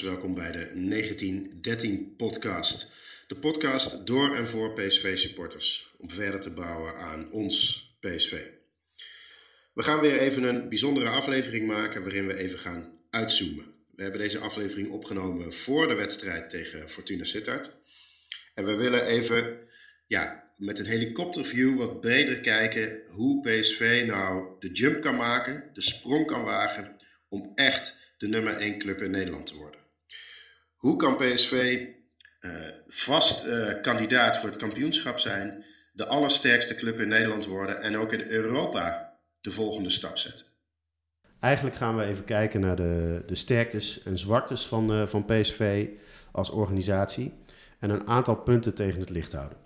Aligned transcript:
Welkom 0.00 0.34
bij 0.34 0.52
de 0.52 1.04
1913-podcast. 1.04 2.92
De 3.26 3.36
podcast 3.36 4.06
door 4.06 4.36
en 4.36 4.46
voor 4.46 4.72
PSV-supporters, 4.72 5.94
om 5.98 6.10
verder 6.10 6.40
te 6.40 6.50
bouwen 6.50 6.96
aan 6.96 7.32
ons 7.32 7.84
PSV. 8.00 8.42
We 9.72 9.82
gaan 9.82 10.00
weer 10.00 10.18
even 10.18 10.42
een 10.42 10.68
bijzondere 10.68 11.08
aflevering 11.08 11.66
maken 11.66 12.02
waarin 12.02 12.26
we 12.26 12.36
even 12.36 12.58
gaan 12.58 12.98
uitzoomen. 13.10 13.74
We 13.94 14.02
hebben 14.02 14.20
deze 14.20 14.38
aflevering 14.38 14.90
opgenomen 14.90 15.52
voor 15.52 15.88
de 15.88 15.94
wedstrijd 15.94 16.50
tegen 16.50 16.88
Fortuna 16.88 17.24
Sittard. 17.24 17.70
En 18.54 18.64
we 18.64 18.74
willen 18.74 19.06
even 19.06 19.58
ja, 20.06 20.50
met 20.56 20.78
een 20.78 20.86
helikopterview 20.86 21.76
wat 21.76 22.00
breder 22.00 22.40
kijken 22.40 23.02
hoe 23.06 23.40
PSV 23.40 24.04
nou 24.06 24.48
de 24.58 24.72
jump 24.72 25.00
kan 25.00 25.16
maken, 25.16 25.70
de 25.72 25.82
sprong 25.82 26.26
kan 26.26 26.44
wagen 26.44 26.96
om 27.28 27.52
echt 27.54 27.96
de 28.18 28.28
nummer 28.28 28.56
1 28.56 28.78
club 28.78 29.02
in 29.02 29.10
Nederland 29.10 29.46
te 29.46 29.56
worden. 29.56 29.79
Hoe 30.80 30.96
kan 30.96 31.16
PSV 31.16 31.86
uh, 32.40 32.52
vast 32.86 33.46
uh, 33.46 33.80
kandidaat 33.82 34.36
voor 34.36 34.48
het 34.48 34.58
kampioenschap 34.58 35.18
zijn, 35.18 35.64
de 35.92 36.06
allersterkste 36.06 36.74
club 36.74 37.00
in 37.00 37.08
Nederland 37.08 37.46
worden 37.46 37.82
en 37.82 37.96
ook 37.96 38.12
in 38.12 38.28
Europa 38.28 39.16
de 39.40 39.50
volgende 39.50 39.90
stap 39.90 40.18
zetten? 40.18 40.46
Eigenlijk 41.40 41.76
gaan 41.76 41.96
we 41.96 42.04
even 42.04 42.24
kijken 42.24 42.60
naar 42.60 42.76
de, 42.76 43.22
de 43.26 43.34
sterktes 43.34 44.02
en 44.02 44.18
zwaktes 44.18 44.66
van, 44.66 44.92
uh, 44.92 45.06
van 45.06 45.24
PSV 45.24 45.88
als 46.32 46.50
organisatie 46.50 47.32
en 47.78 47.90
een 47.90 48.06
aantal 48.06 48.36
punten 48.36 48.74
tegen 48.74 49.00
het 49.00 49.10
licht 49.10 49.32
houden. 49.32 49.58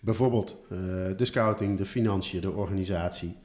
Bijvoorbeeld 0.00 0.56
de 1.16 1.24
scouting, 1.24 1.78
de 1.78 1.86
financiën, 1.86 2.40
de 2.40 2.50
organisatie 2.50 3.36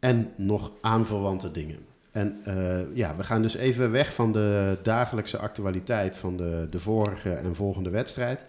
en 0.00 0.32
nog 0.36 0.72
aanverwante 0.80 1.50
dingen. 1.50 1.86
En 2.10 2.40
uh, 2.48 2.96
ja, 2.96 3.16
we 3.16 3.24
gaan 3.24 3.42
dus 3.42 3.54
even 3.54 3.90
weg 3.90 4.14
van 4.14 4.32
de 4.32 4.78
dagelijkse 4.82 5.38
actualiteit 5.38 6.16
van 6.16 6.36
de, 6.36 6.66
de 6.70 6.78
vorige 6.78 7.30
en 7.30 7.54
volgende 7.54 7.90
wedstrijd. 7.90 8.46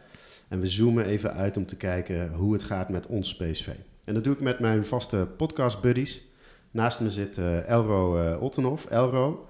En 0.47 0.59
we 0.59 0.67
zoomen 0.67 1.05
even 1.05 1.33
uit 1.33 1.57
om 1.57 1.65
te 1.65 1.75
kijken 1.75 2.33
hoe 2.33 2.53
het 2.53 2.63
gaat 2.63 2.89
met 2.89 3.07
ons 3.07 3.35
PSV. 3.35 3.67
En 4.03 4.13
dat 4.13 4.23
doe 4.23 4.33
ik 4.33 4.41
met 4.41 4.59
mijn 4.59 4.85
vaste 4.85 5.27
podcast 5.37 5.81
buddies. 5.81 6.27
Naast 6.71 6.99
me 6.99 7.11
zit 7.11 7.37
uh, 7.37 7.69
Elro 7.69 8.21
uh, 8.21 8.41
Ottenhoff. 8.41 8.85
Elro, 8.85 9.47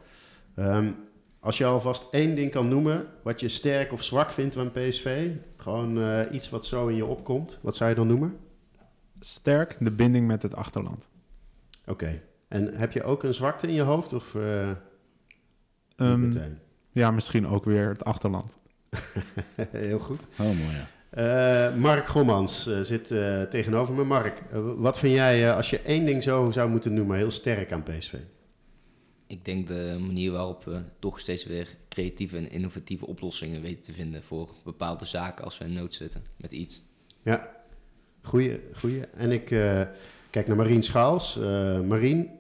um, 0.56 0.96
als 1.40 1.58
je 1.58 1.66
alvast 1.66 2.08
één 2.12 2.36
ding 2.36 2.52
kan 2.52 2.68
noemen 2.68 3.08
wat 3.24 3.40
je 3.40 3.48
sterk 3.48 3.94
of 3.94 4.04
zwak 4.04 4.32
vindt 4.32 4.56
van 4.56 4.72
PSV, 4.72 5.30
gewoon 5.58 6.26
iets 6.32 6.50
wat 6.50 6.66
zo 6.66 6.88
in 6.88 6.96
je 6.96 7.06
opkomt, 7.06 7.60
wat 7.62 7.76
zou 7.76 7.90
je 7.90 7.96
dan 7.96 8.08
noemen? 8.08 8.38
Sterk 9.20 9.76
de 9.80 9.92
binding 9.92 10.28
met 10.28 10.42
het 10.42 10.56
achterland. 10.56 11.10
Oké, 11.82 11.92
okay. 11.92 12.22
En 12.50 12.78
heb 12.78 12.92
je 12.92 13.04
ook 13.04 13.24
een 13.24 13.34
zwakte 13.34 13.68
in 13.68 13.74
je 13.74 13.82
hoofd? 13.82 14.14
Of, 14.14 14.34
uh, 14.34 14.70
um, 15.98 16.60
ja, 16.92 17.12
misschien 17.12 17.48
ook 17.48 17.66
weer 17.66 17.90
het 17.90 18.04
achterland. 18.04 18.56
Heel 19.72 20.00
goed. 20.00 20.28
Oh, 20.32 20.46
mooi 20.46 20.76
ja. 20.76 20.88
Uh, 21.12 21.76
Mark 21.76 22.08
Gommans 22.08 22.68
uh, 22.68 22.80
zit 22.80 23.08
tegenover 23.50 23.94
me. 23.94 24.04
Mark, 24.04 24.42
wat 24.78 25.00
vind 25.00 25.14
jij 25.14 25.54
als 25.54 25.70
je 25.70 25.82
één 25.82 26.06
ding 26.06 26.24
zo 26.24 26.52
zou 26.52 26.70
moeten 26.70 26.94
noemen 26.94 27.18
heel 27.18 27.32
sterk 27.32 27.72
aan 27.72 27.84
PSV? 27.84 28.14
Ik 29.28 29.46
denk 29.46 29.68
de 29.68 29.98
manier 30.00 30.32
waarop 30.32 30.64
we 30.64 30.82
toch 31.00 31.20
steeds 31.20 31.46
weer 31.46 31.68
creatieve 31.90 32.38
en 32.38 32.52
innovatieve 32.52 33.08
oplossingen 33.08 33.62
weten 33.62 33.84
te 33.84 33.94
vinden 33.94 34.24
voor 34.24 34.54
bepaalde 34.64 35.06
zaken 35.06 35.44
als 35.44 35.58
we 35.58 35.66
in 35.66 35.74
nood 35.74 35.94
zitten 35.94 36.22
met 36.38 36.52
iets. 36.52 36.82
Ja, 37.24 37.52
goeie, 38.22 38.62
goeie. 38.74 39.06
En 39.06 39.32
ik 39.32 39.46
kijk 40.30 40.48
naar 40.48 40.56
Marien 40.56 40.84
Schaals. 40.84 41.36
Marien, 41.86 42.39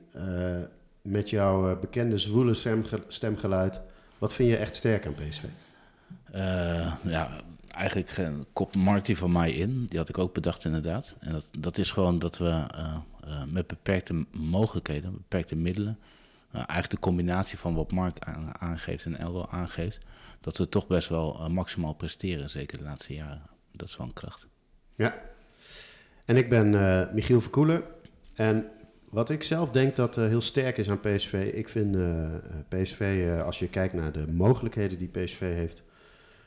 met 1.01 1.29
jouw 1.29 1.71
uh, 1.71 1.79
bekende 1.79 2.17
zwoele 2.17 2.53
stemge 2.53 3.03
stemgeluid. 3.07 3.79
Wat 4.17 4.33
vind 4.33 4.49
je 4.49 4.57
echt 4.57 4.75
sterk 4.75 5.05
aan 5.05 5.13
PSV? 5.13 5.43
Uh, 6.35 6.95
ja, 7.03 7.29
eigenlijk 7.67 8.45
kop 8.53 8.75
Marty 8.75 9.15
van 9.15 9.31
mij 9.31 9.51
in. 9.51 9.85
Die 9.85 9.97
had 9.97 10.09
ik 10.09 10.17
ook 10.17 10.33
bedacht 10.33 10.65
inderdaad. 10.65 11.15
En 11.19 11.31
dat, 11.31 11.45
dat 11.59 11.77
is 11.77 11.91
gewoon 11.91 12.19
dat 12.19 12.37
we 12.37 12.65
met 13.47 13.67
beperkte 13.67 14.25
mogelijkheden, 14.31 15.13
beperkte 15.13 15.55
middelen... 15.55 15.99
eigenlijk 16.51 16.89
de 16.89 16.99
combinatie 16.99 17.57
van 17.57 17.75
wat 17.75 17.91
Mark 17.91 18.17
aangeeft 18.59 19.05
en 19.05 19.19
Elro 19.19 19.47
aangeeft... 19.49 19.99
dat 20.41 20.57
we 20.57 20.69
toch 20.69 20.87
best 20.87 21.09
wel 21.09 21.49
maximaal 21.49 21.93
presteren, 21.93 22.49
zeker 22.49 22.77
de 22.77 22.83
laatste 22.83 23.13
jaren. 23.13 23.41
Dat 23.71 23.87
is 23.87 23.97
wel 23.97 24.07
een 24.07 24.13
kracht. 24.13 24.47
Ja. 24.95 25.15
En 26.25 26.37
ik 26.37 26.49
ben 26.49 26.69
Michiel 27.13 27.41
Verkoelen. 27.41 27.83
En 28.35 28.69
wat 29.09 29.29
ik 29.29 29.43
zelf 29.43 29.71
denk 29.71 29.95
dat 29.95 30.17
uh, 30.17 30.25
heel 30.25 30.41
sterk 30.41 30.77
is 30.77 30.89
aan 30.89 30.99
PSV. 30.99 31.51
Ik 31.53 31.69
vind 31.69 31.95
uh, 31.95 32.27
PSV, 32.67 33.23
uh, 33.25 33.45
als 33.45 33.59
je 33.59 33.67
kijkt 33.67 33.93
naar 33.93 34.11
de 34.11 34.27
mogelijkheden 34.27 34.97
die 34.97 35.07
PSV 35.07 35.39
heeft. 35.39 35.83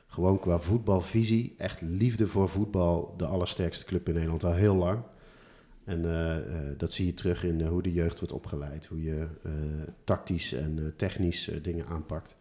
Gewoon 0.07 0.39
qua 0.39 0.59
voetbalvisie. 0.59 1.55
Echt 1.57 1.81
liefde 1.81 2.27
voor 2.27 2.49
voetbal. 2.49 3.15
De 3.17 3.25
allersterkste 3.25 3.85
club 3.85 4.09
in 4.09 4.15
Nederland 4.15 4.45
al 4.45 4.53
heel 4.53 4.77
lang. 4.77 5.03
En 5.85 6.03
dat 6.79 6.93
zie 6.93 7.07
je 7.07 7.15
terug 7.15 7.45
in 7.45 7.67
hoe 7.67 7.83
de 7.83 7.93
jeugd 7.93 8.19
wordt 8.19 8.35
opgeleid. 8.35 8.87
Hoe 8.87 9.03
je 9.03 9.27
tactisch 10.05 10.53
en 10.53 10.93
technisch 10.97 11.51
dingen 11.63 11.87
aanpakt. 11.87 12.37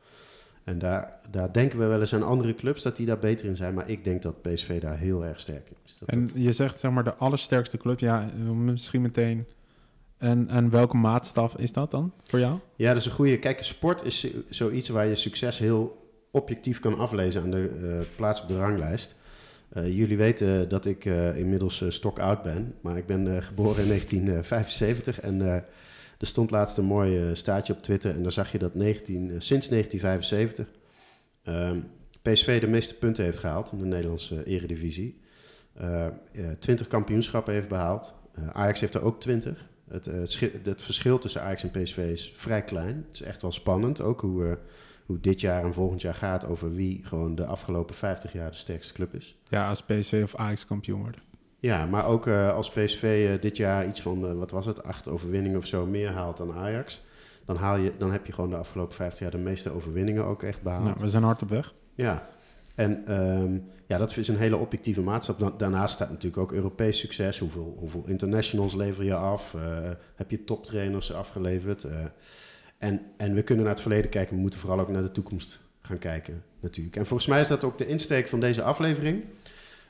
En 0.63 0.79
daar, 0.79 1.19
daar 1.29 1.53
denken 1.53 1.79
we 1.79 1.85
wel 1.85 1.99
eens 1.99 2.13
aan 2.13 2.23
andere 2.23 2.55
clubs 2.55 2.81
dat 2.81 2.95
die 2.95 3.05
daar 3.05 3.19
beter 3.19 3.45
in 3.45 3.55
zijn. 3.55 3.73
Maar 3.73 3.89
ik 3.89 4.03
denk 4.03 4.21
dat 4.21 4.41
PSV 4.41 4.81
daar 4.81 4.97
heel 4.97 5.25
erg 5.25 5.39
sterk 5.39 5.69
in 5.69 5.75
is. 5.85 5.97
Dat 5.99 6.09
en 6.09 6.25
dat... 6.25 6.35
je 6.35 6.51
zegt 6.51 6.79
zeg 6.79 6.91
maar 6.91 7.03
de 7.03 7.15
allersterkste 7.15 7.77
club. 7.77 7.99
Ja, 7.99 8.29
misschien 8.53 9.01
meteen 9.01 9.45
en, 10.21 10.49
en 10.49 10.69
welke 10.69 10.97
maatstaf 10.97 11.55
is 11.57 11.71
dat 11.71 11.91
dan 11.91 12.13
voor 12.23 12.39
jou? 12.39 12.59
Ja, 12.75 12.87
dat 12.87 12.97
is 12.97 13.05
een 13.05 13.11
goede. 13.11 13.39
Kijk, 13.39 13.63
sport 13.63 14.05
is 14.05 14.27
zoiets 14.49 14.89
waar 14.89 15.07
je 15.07 15.15
succes 15.15 15.57
heel 15.57 16.09
objectief 16.31 16.79
kan 16.79 16.97
aflezen 16.97 17.41
aan 17.41 17.51
de 17.51 17.69
uh, 17.81 18.15
plaats 18.15 18.41
op 18.41 18.47
de 18.47 18.57
ranglijst. 18.57 19.15
Uh, 19.73 19.87
jullie 19.97 20.17
weten 20.17 20.69
dat 20.69 20.85
ik 20.85 21.05
uh, 21.05 21.37
inmiddels 21.37 21.83
stok 21.87 22.19
oud 22.19 22.43
ben, 22.43 22.75
maar 22.81 22.97
ik 22.97 23.05
ben 23.05 23.43
geboren 23.43 23.81
in 23.81 23.87
1975 23.95 25.19
en 25.19 25.41
er 25.41 26.27
stond 26.27 26.51
laatst 26.51 26.77
een 26.77 26.85
mooi 26.85 27.35
staartje 27.35 27.73
op 27.73 27.83
Twitter 27.83 28.15
en 28.15 28.21
daar 28.21 28.31
zag 28.31 28.51
je 28.51 28.57
dat 28.57 28.75
19, 28.75 29.41
sinds 29.41 29.69
1975 29.69 30.67
PSV 32.21 32.47
ehm, 32.47 32.59
de 32.59 32.67
meeste 32.67 32.95
punten 32.95 33.23
heeft 33.23 33.37
gehaald 33.37 33.71
in 33.71 33.79
de 33.79 33.85
Nederlandse 33.85 34.43
eredivisie. 34.43 35.19
20 36.59 36.87
kampioenschappen 36.87 37.53
heeft 37.53 37.67
behaald. 37.67 38.13
Ajax 38.53 38.79
heeft 38.79 38.93
er 38.93 39.03
ook 39.03 39.19
20. 39.19 39.69
Het, 39.91 40.07
uh, 40.07 40.41
het, 40.63 40.81
verschil 40.81 41.19
tussen 41.19 41.41
Ajax 41.41 41.63
en 41.63 41.83
PSV 41.83 41.97
is 41.97 42.33
vrij 42.35 42.63
klein. 42.63 43.05
Het 43.07 43.15
is 43.15 43.21
echt 43.21 43.41
wel 43.41 43.51
spannend. 43.51 44.01
Ook 44.01 44.21
hoe, 44.21 44.43
uh, 44.43 44.51
hoe 45.05 45.19
dit 45.19 45.41
jaar 45.41 45.63
en 45.63 45.73
volgend 45.73 46.01
jaar 46.01 46.13
gaat 46.13 46.45
over 46.45 46.73
wie 46.73 46.99
gewoon 47.03 47.35
de 47.35 47.45
afgelopen 47.45 47.95
50 47.95 48.33
jaar 48.33 48.51
de 48.51 48.57
sterkste 48.57 48.93
club 48.93 49.13
is. 49.13 49.35
Ja, 49.47 49.69
als 49.69 49.83
PSV 49.83 50.21
of 50.23 50.35
Ajax 50.35 50.65
kampioen 50.65 51.01
worden. 51.01 51.21
Ja, 51.59 51.85
maar 51.85 52.05
ook 52.05 52.27
uh, 52.27 52.53
als 52.53 52.69
PSV 52.69 53.39
dit 53.39 53.57
jaar 53.57 53.87
iets 53.87 54.01
van, 54.01 54.37
wat 54.37 54.51
was 54.51 54.65
het, 54.65 54.83
acht 54.83 55.07
overwinningen 55.07 55.57
of 55.57 55.65
zo 55.65 55.85
meer 55.85 56.11
haalt 56.11 56.37
dan 56.37 56.53
Ajax. 56.53 57.01
Dan, 57.45 57.55
haal 57.55 57.77
je, 57.77 57.93
dan 57.97 58.11
heb 58.11 58.25
je 58.25 58.33
gewoon 58.33 58.49
de 58.49 58.55
afgelopen 58.55 58.95
50 58.95 59.19
jaar 59.19 59.31
de 59.31 59.37
meeste 59.37 59.69
overwinningen 59.69 60.25
ook 60.25 60.43
echt 60.43 60.61
behaald. 60.61 60.83
Nou, 60.83 60.95
we 60.99 61.09
zijn 61.09 61.23
hard 61.23 61.41
op 61.41 61.49
weg. 61.49 61.73
Ja, 61.95 62.27
en 62.75 63.21
um, 63.21 63.63
ja, 63.85 63.97
dat 63.97 64.17
is 64.17 64.27
een 64.27 64.37
hele 64.37 64.57
objectieve 64.57 65.01
maatstaf. 65.01 65.35
Daarnaast 65.35 65.93
staat 65.93 66.09
natuurlijk 66.09 66.41
ook 66.41 66.51
Europees 66.51 66.99
succes. 66.99 67.39
Hoeveel, 67.39 67.75
hoeveel 67.79 68.03
internationals 68.07 68.75
lever 68.75 69.03
je 69.03 69.15
af? 69.15 69.53
Uh, 69.53 69.89
heb 70.15 70.31
je 70.31 70.43
toptrainers 70.43 71.13
afgeleverd? 71.13 71.83
Uh, 71.83 71.91
en, 72.77 73.01
en 73.17 73.33
we 73.33 73.41
kunnen 73.41 73.63
naar 73.63 73.73
het 73.73 73.81
verleden 73.81 74.09
kijken. 74.09 74.35
We 74.35 74.41
moeten 74.41 74.59
vooral 74.59 74.79
ook 74.79 74.89
naar 74.89 75.01
de 75.01 75.11
toekomst 75.11 75.59
gaan 75.81 75.97
kijken, 75.97 76.43
natuurlijk. 76.59 76.95
En 76.95 77.05
volgens 77.05 77.29
mij 77.29 77.39
is 77.41 77.47
dat 77.47 77.63
ook 77.63 77.77
de 77.77 77.87
insteek 77.87 78.27
van 78.27 78.39
deze 78.39 78.61
aflevering. 78.61 79.23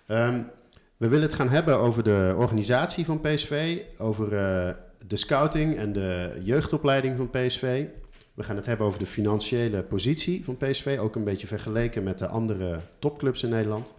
Um, 0.08 0.50
we 0.98 1.08
willen 1.08 1.26
het 1.26 1.34
gaan 1.34 1.50
hebben 1.50 1.78
over 1.78 2.04
de 2.04 2.36
organisatie 2.38 3.06
van 3.06 3.22
PSV, 3.22 3.82
over 3.98 4.26
uh, 4.26 4.74
de 5.08 5.18
scouting 5.18 5.78
en 5.78 5.94
de 5.94 6.40
jeugdopleiding 6.44 7.18
van 7.18 7.30
PSV. 7.30 7.86
We 8.34 8.44
gaan 8.44 8.56
het 8.56 8.66
hebben 8.66 8.88
over 8.88 9.00
de 9.00 9.06
financiële 9.06 9.84
positie 9.84 10.44
van 10.44 10.58
PSV, 10.58 10.98
ook 11.02 11.16
een 11.16 11.24
beetje 11.24 11.48
vergeleken 11.48 12.04
met 12.04 12.18
de 12.18 12.28
andere 12.28 12.80
topclubs 13.00 13.44
in 13.44 13.50
Nederland. 13.50 13.94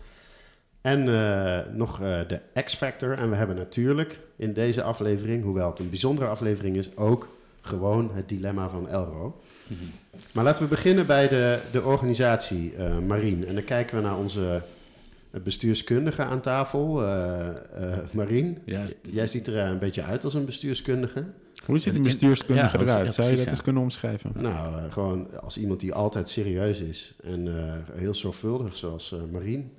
En 0.81 1.07
uh, 1.07 1.59
nog 1.73 2.01
uh, 2.01 2.21
de 2.29 2.41
X-Factor. 2.65 3.13
En 3.19 3.31
we 3.31 3.37
hebben 3.37 3.57
natuurlijk 3.57 4.21
in 4.37 4.53
deze 4.53 4.83
aflevering, 4.83 5.45
hoewel 5.45 5.71
het 5.71 5.79
een 5.79 5.89
bijzondere 5.89 6.29
aflevering 6.29 6.77
is, 6.77 6.97
ook 6.97 7.37
gewoon 7.61 8.11
het 8.15 8.29
dilemma 8.29 8.69
van 8.69 8.89
Elro. 8.89 9.41
Mm 9.67 9.77
-hmm. 9.79 10.21
Maar 10.33 10.45
laten 10.45 10.63
we 10.63 10.69
beginnen 10.69 11.07
bij 11.07 11.29
de, 11.29 11.59
de 11.73 11.83
organisatie, 11.83 12.75
uh, 12.77 12.99
Marien. 12.99 13.47
En 13.47 13.55
dan 13.55 13.65
kijken 13.65 13.97
we 13.97 14.03
naar 14.03 14.19
onze 14.19 14.63
bestuurskundige 15.43 16.23
aan 16.23 16.41
tafel. 16.41 16.95
Marien, 18.13 18.59
ja, 18.65 18.85
jij 19.03 19.27
ziet 19.27 19.47
er 19.47 19.57
een 19.57 19.79
beetje 19.79 20.03
uit 20.03 20.25
als 20.25 20.35
een 20.35 20.45
bestuurskundige. 20.45 21.25
Hoe 21.65 21.79
ziet 21.79 21.95
een 21.95 22.03
bestuurskundige 22.03 22.79
ja, 22.79 22.83
eruit? 22.83 23.15
Zou 23.15 23.31
je 23.31 23.37
dat 23.37 23.47
eens 23.47 23.63
kunnen 23.63 23.83
omschrijven? 23.83 24.31
Nou, 24.35 24.85
uh, 24.85 24.93
gewoon 24.93 25.41
als 25.41 25.59
iemand 25.59 25.81
die 25.81 25.93
altijd 25.93 26.29
serieus 26.29 26.81
is 26.81 27.15
en 27.25 27.47
uh, 27.47 27.73
heel 27.93 28.15
zorgvuldig, 28.15 28.77
zoals 28.77 29.13
uh, 29.13 29.21
Marien. 29.31 29.73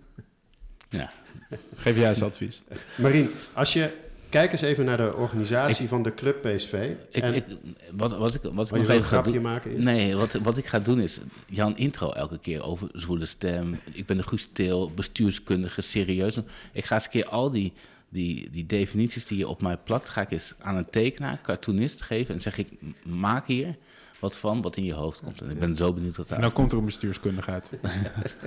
Ja. 0.89 1.11
Geef 1.75 1.97
jij 1.97 2.09
eens 2.09 2.23
advies. 2.23 2.63
Marien, 2.97 3.29
als 3.53 3.73
je 3.73 3.91
Kijk 4.33 4.51
eens 4.51 4.61
even 4.61 4.85
naar 4.85 4.97
de 4.97 5.15
organisatie 5.15 5.83
Ik- 5.83 5.89
van 5.89 6.03
de 6.03 6.13
club 6.13 6.41
PSV. 6.41 6.91
Ik, 7.11 7.23
en, 7.23 7.33
ik, 7.33 7.43
wat, 7.91 8.17
wat 8.17 8.33
ik, 8.33 8.41
wat 8.53 8.65
ik 8.67 8.73
je 8.73 8.79
nog 8.79 8.87
een 8.87 8.93
even 8.93 9.03
ga 9.03 9.07
grapje 9.07 9.31
doen... 9.31 9.41
maken 9.41 9.71
eerst? 9.71 9.83
Nee, 9.83 10.15
wat, 10.15 10.33
wat 10.33 10.57
ik 10.57 10.65
ga 10.65 10.79
doen 10.79 11.01
is 11.01 11.19
Jan 11.47 11.77
intro 11.77 12.11
elke 12.11 12.39
keer 12.39 12.63
over 12.63 12.89
zwoele 12.93 13.25
stem. 13.25 13.79
Ik 13.91 14.05
ben 14.05 14.17
de 14.17 14.23
Guus 14.23 14.49
Til, 14.53 14.91
bestuurskundige, 14.95 15.81
serieus. 15.81 16.37
Ik 16.71 16.85
ga 16.85 16.95
eens 16.95 17.03
een 17.03 17.09
keer 17.09 17.27
al 17.27 17.51
die, 17.51 17.73
die, 18.13 18.49
die 18.51 18.65
definities 18.65 19.25
die 19.25 19.37
je 19.37 19.47
op 19.47 19.61
mij 19.61 19.77
plakt, 19.77 20.09
ga 20.09 20.21
ik 20.21 20.31
eens 20.31 20.53
aan 20.59 20.75
een 20.75 20.89
tekenaar, 20.89 21.39
cartoonist 21.41 22.01
geven. 22.01 22.35
En 22.35 22.41
zeg 22.41 22.57
ik, 22.57 22.69
maak 23.03 23.47
hier 23.47 23.75
wat 24.19 24.37
van 24.37 24.61
wat 24.61 24.75
in 24.75 24.83
je 24.83 24.93
hoofd 24.93 25.21
komt. 25.23 25.41
En 25.41 25.49
ik 25.49 25.59
ben 25.59 25.75
zo 25.75 25.93
benieuwd 25.93 26.17
wat 26.17 26.25
En 26.25 26.31
daar 26.31 26.41
dan 26.41 26.53
komt 26.53 26.71
er 26.71 26.77
een 26.77 26.85
bestuurskundige 26.85 27.51
uit. 27.51 27.71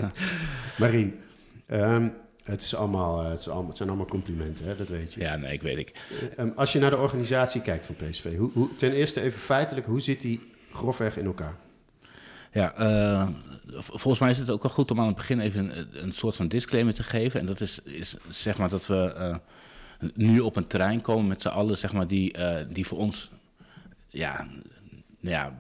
Marien, 0.79 1.15
ehm, 1.67 2.09
het, 2.45 2.63
is 2.63 2.75
allemaal, 2.75 3.23
eh, 3.23 3.31
het, 3.31 3.39
is 3.39 3.49
allemaal, 3.49 3.69
het 3.69 3.77
zijn 3.77 3.89
allemaal 3.89 4.07
complimenten, 4.07 4.67
hè? 4.67 4.77
dat 4.77 4.89
weet 4.89 5.15
je. 5.15 5.21
Ja, 5.21 5.37
nee, 5.37 5.53
ik 5.53 5.63
weet 5.63 5.79
ik. 5.79 5.93
Ehm, 6.37 6.49
als 6.55 6.73
je 6.73 6.79
naar 6.79 6.91
de 6.91 6.99
organisatie 6.99 7.61
kijkt 7.61 7.87
van 7.87 7.95
PSV, 7.95 8.37
hoe, 8.37 8.51
hoe, 8.53 8.77
ten 8.77 8.93
eerste 8.93 9.21
even 9.21 9.41
feitelijk, 9.41 9.87
hoe 9.87 10.01
zit 10.01 10.21
die 10.21 10.53
grofweg 10.71 11.17
in 11.17 11.27
elkaar? 11.27 11.57
Ja, 12.53 12.75
eh, 12.75 13.29
volgens 13.79 14.19
mij 14.19 14.31
is 14.31 14.39
het 14.39 14.51
ook 14.51 14.63
wel 14.63 14.73
goed 14.73 14.91
om 14.91 15.01
aan 15.01 15.07
het 15.07 15.17
begin 15.17 15.41
even 15.41 15.79
een, 15.79 15.89
een 15.93 16.13
soort 16.13 16.37
van 16.37 16.49
disclaimer 16.49 16.95
te 16.95 17.03
geven. 17.03 17.41
En 17.41 17.47
dat 17.47 17.61
is, 17.61 17.79
is 17.85 18.17
zeg 18.29 18.59
maar 18.59 18.69
dat 18.69 18.87
we 18.87 19.13
eh, 19.13 19.37
nu 20.14 20.40
op 20.40 20.56
een 20.56 20.66
terrein 20.66 21.00
komen 21.00 21.26
met 21.26 21.43
z'n 21.43 21.48
allen, 21.48 21.78
zeg 21.78 21.93
maar, 21.93 22.06
die, 22.06 22.32
eh, 22.32 22.64
die 22.69 22.87
voor 22.87 22.98
ons 22.98 23.31
ja, 24.08 24.46
ja, 25.20 25.58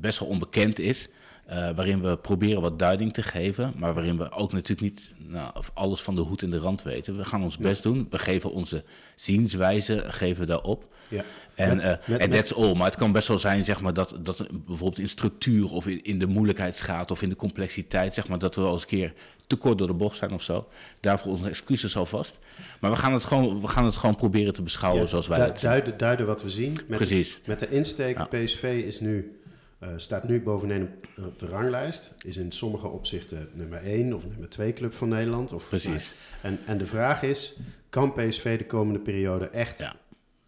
best 0.00 0.18
wel 0.18 0.28
onbekend 0.28 0.78
is. 0.78 1.08
eh, 1.46 1.70
waarin 1.74 2.02
we 2.02 2.16
proberen 2.16 2.60
wat 2.62 2.78
duiding 2.78 3.12
te 3.12 3.22
geven, 3.22 3.72
maar 3.76 3.94
waarin 3.94 4.18
we 4.18 4.30
ook 4.30 4.52
natuurlijk 4.52 4.80
niet 4.80 5.12
nou, 5.28 5.50
of 5.54 5.70
alles 5.74 6.00
van 6.00 6.14
de 6.14 6.20
hoed 6.20 6.42
en 6.42 6.50
de 6.50 6.58
rand 6.58 6.82
weten. 6.82 7.16
We 7.16 7.24
gaan 7.24 7.42
ons 7.42 7.56
best 7.58 7.82
doen. 7.82 8.06
We 8.10 8.18
geven 8.18 8.52
onze 8.52 8.84
zienswijze, 9.14 10.04
geven 10.08 10.40
we 10.40 10.46
daarop. 10.46 10.84
Ja. 11.08 11.22
En 11.54 11.80
eh, 11.80 12.28
that's 12.28 12.52
all. 12.52 12.74
Maar 12.74 12.86
het 12.86 12.96
kan 12.96 13.12
best 13.12 13.28
wel 13.28 13.38
zijn 13.38 13.64
zeg 13.64 13.80
maar, 13.80 13.92
dat, 13.94 14.14
dat 14.22 14.48
bijvoorbeeld 14.66 14.98
in 14.98 15.08
structuur 15.08 15.72
of 15.72 15.86
in, 15.86 16.02
in 16.02 16.18
de 16.18 16.26
moeilijkheidsgraad 16.26 17.10
of 17.10 17.22
in 17.22 17.28
de 17.28 17.36
complexiteit, 17.36 18.14
zeg 18.14 18.28
maar, 18.28 18.38
dat 18.38 18.54
we 18.54 18.60
wel 18.62 18.72
eens 18.72 18.82
een 18.82 18.88
keer 18.88 19.12
te 19.46 19.56
kort 19.56 19.78
door 19.78 19.86
de 19.86 19.92
bocht 19.92 20.16
zijn 20.16 20.32
of 20.32 20.42
zo. 20.42 20.68
Daarvoor 21.00 21.30
onze 21.30 21.48
excuses 21.48 21.96
alvast. 21.96 22.38
Maar 22.80 22.90
we 22.90 22.96
gaan 22.96 23.12
het 23.12 23.24
gewoon, 23.24 23.60
we 23.60 23.68
gaan 23.68 23.84
het 23.84 23.96
gewoon 23.96 24.16
proberen 24.16 24.52
te 24.52 24.62
beschouwen 24.62 25.02
Ja, 25.02 25.08
zoals 25.08 25.26
wij 25.26 25.38
du- 25.38 25.44
het 25.44 25.58
zien. 25.58 25.68
duiden, 25.70 25.98
duiden 25.98 26.26
wat 26.26 26.42
we 26.42 26.50
zien. 26.50 26.72
Met, 26.72 26.86
Precies. 26.96 27.40
Met 27.46 27.60
de 27.60 27.68
insteek, 27.68 28.18
Ja. 28.18 28.24
PSV 28.24 28.82
is 28.86 29.00
nu, 29.00 29.37
eh, 29.78 29.88
staat 29.96 30.28
nu 30.28 30.42
bovenaan 30.42 30.88
op, 31.26 31.38
de 31.38 31.46
ranglijst. 31.46 32.14
Is 32.18 32.36
in 32.36 32.52
sommige 32.52 32.88
opzichten 32.88 33.48
nummer 33.52 33.78
1 33.84 34.14
of 34.14 34.26
nummer 34.28 34.48
2 34.48 34.72
club 34.72 34.94
van 34.94 35.08
Nederland. 35.08 35.52
Of, 35.52 35.68
Precies. 35.68 36.14
maar- 36.40 36.50
en, 36.52 36.58
en 36.66 36.78
de 36.78 36.86
vraag 36.86 37.22
is, 37.22 37.54
kan 37.90 38.12
PSV 38.12 38.58
de 38.58 38.66
komende 38.66 38.98
periode 38.98 39.48
echt 39.48 39.78
Ja. 39.78 39.94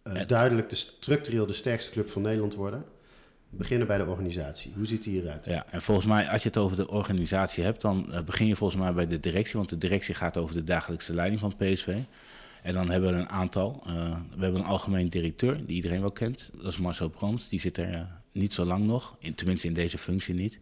eh, 0.03 0.27
duidelijk 0.27 0.69
de, 0.69 0.75
structureel 0.75 1.45
de 1.45 1.53
sterkste 1.53 1.91
club 1.91 2.09
van 2.09 2.21
Nederland 2.21 2.55
worden? 2.55 2.83
Beginnen 3.49 3.87
bij 3.87 3.97
de 3.97 4.05
organisatie. 4.05 4.73
Hoe 4.75 4.85
ziet 4.85 5.03
die 5.03 5.21
eruit? 5.21 5.45
Ja, 5.45 5.65
en 5.69 5.81
volgens 5.81 6.07
mij, 6.07 6.27
als 6.29 6.41
je 6.43 6.47
het 6.47 6.57
over 6.57 6.77
de 6.77 6.89
organisatie 6.89 7.63
hebt, 7.63 7.81
dan 7.81 8.13
eh, 8.13 8.21
begin 8.23 8.47
je 8.47 8.55
volgens 8.55 8.81
mij 8.81 8.93
bij 8.93 9.07
de 9.07 9.19
directie. 9.19 9.57
Want 9.57 9.69
de 9.69 9.77
directie 9.77 10.13
gaat 10.13 10.37
over 10.37 10.55
de 10.55 10.63
dagelijkse 10.63 11.13
leiding 11.13 11.39
van 11.39 11.55
PSV. 11.57 11.97
En 12.63 12.73
dan 12.73 12.89
hebben 12.89 13.13
we 13.13 13.19
een 13.19 13.29
aantal. 13.29 13.83
we 14.35 14.41
hebben 14.41 14.59
een 14.61 14.65
algemeen 14.67 15.09
directeur, 15.09 15.65
die 15.65 15.75
iedereen 15.75 16.01
wel 16.01 16.11
kent. 16.11 16.49
Dat 16.57 16.71
is 16.71 16.77
Marcel 16.77 17.09
Brands. 17.09 17.49
Die 17.49 17.59
zit 17.59 17.77
er 17.77 18.07
niet 18.31 18.53
zo 18.53 18.65
lang 18.65 18.85
nog, 18.85 19.15
in, 19.19 19.35
tenminste 19.35 19.67
in 19.67 19.73
deze 19.73 19.97
functie 19.97 20.33
niet. 20.33 20.59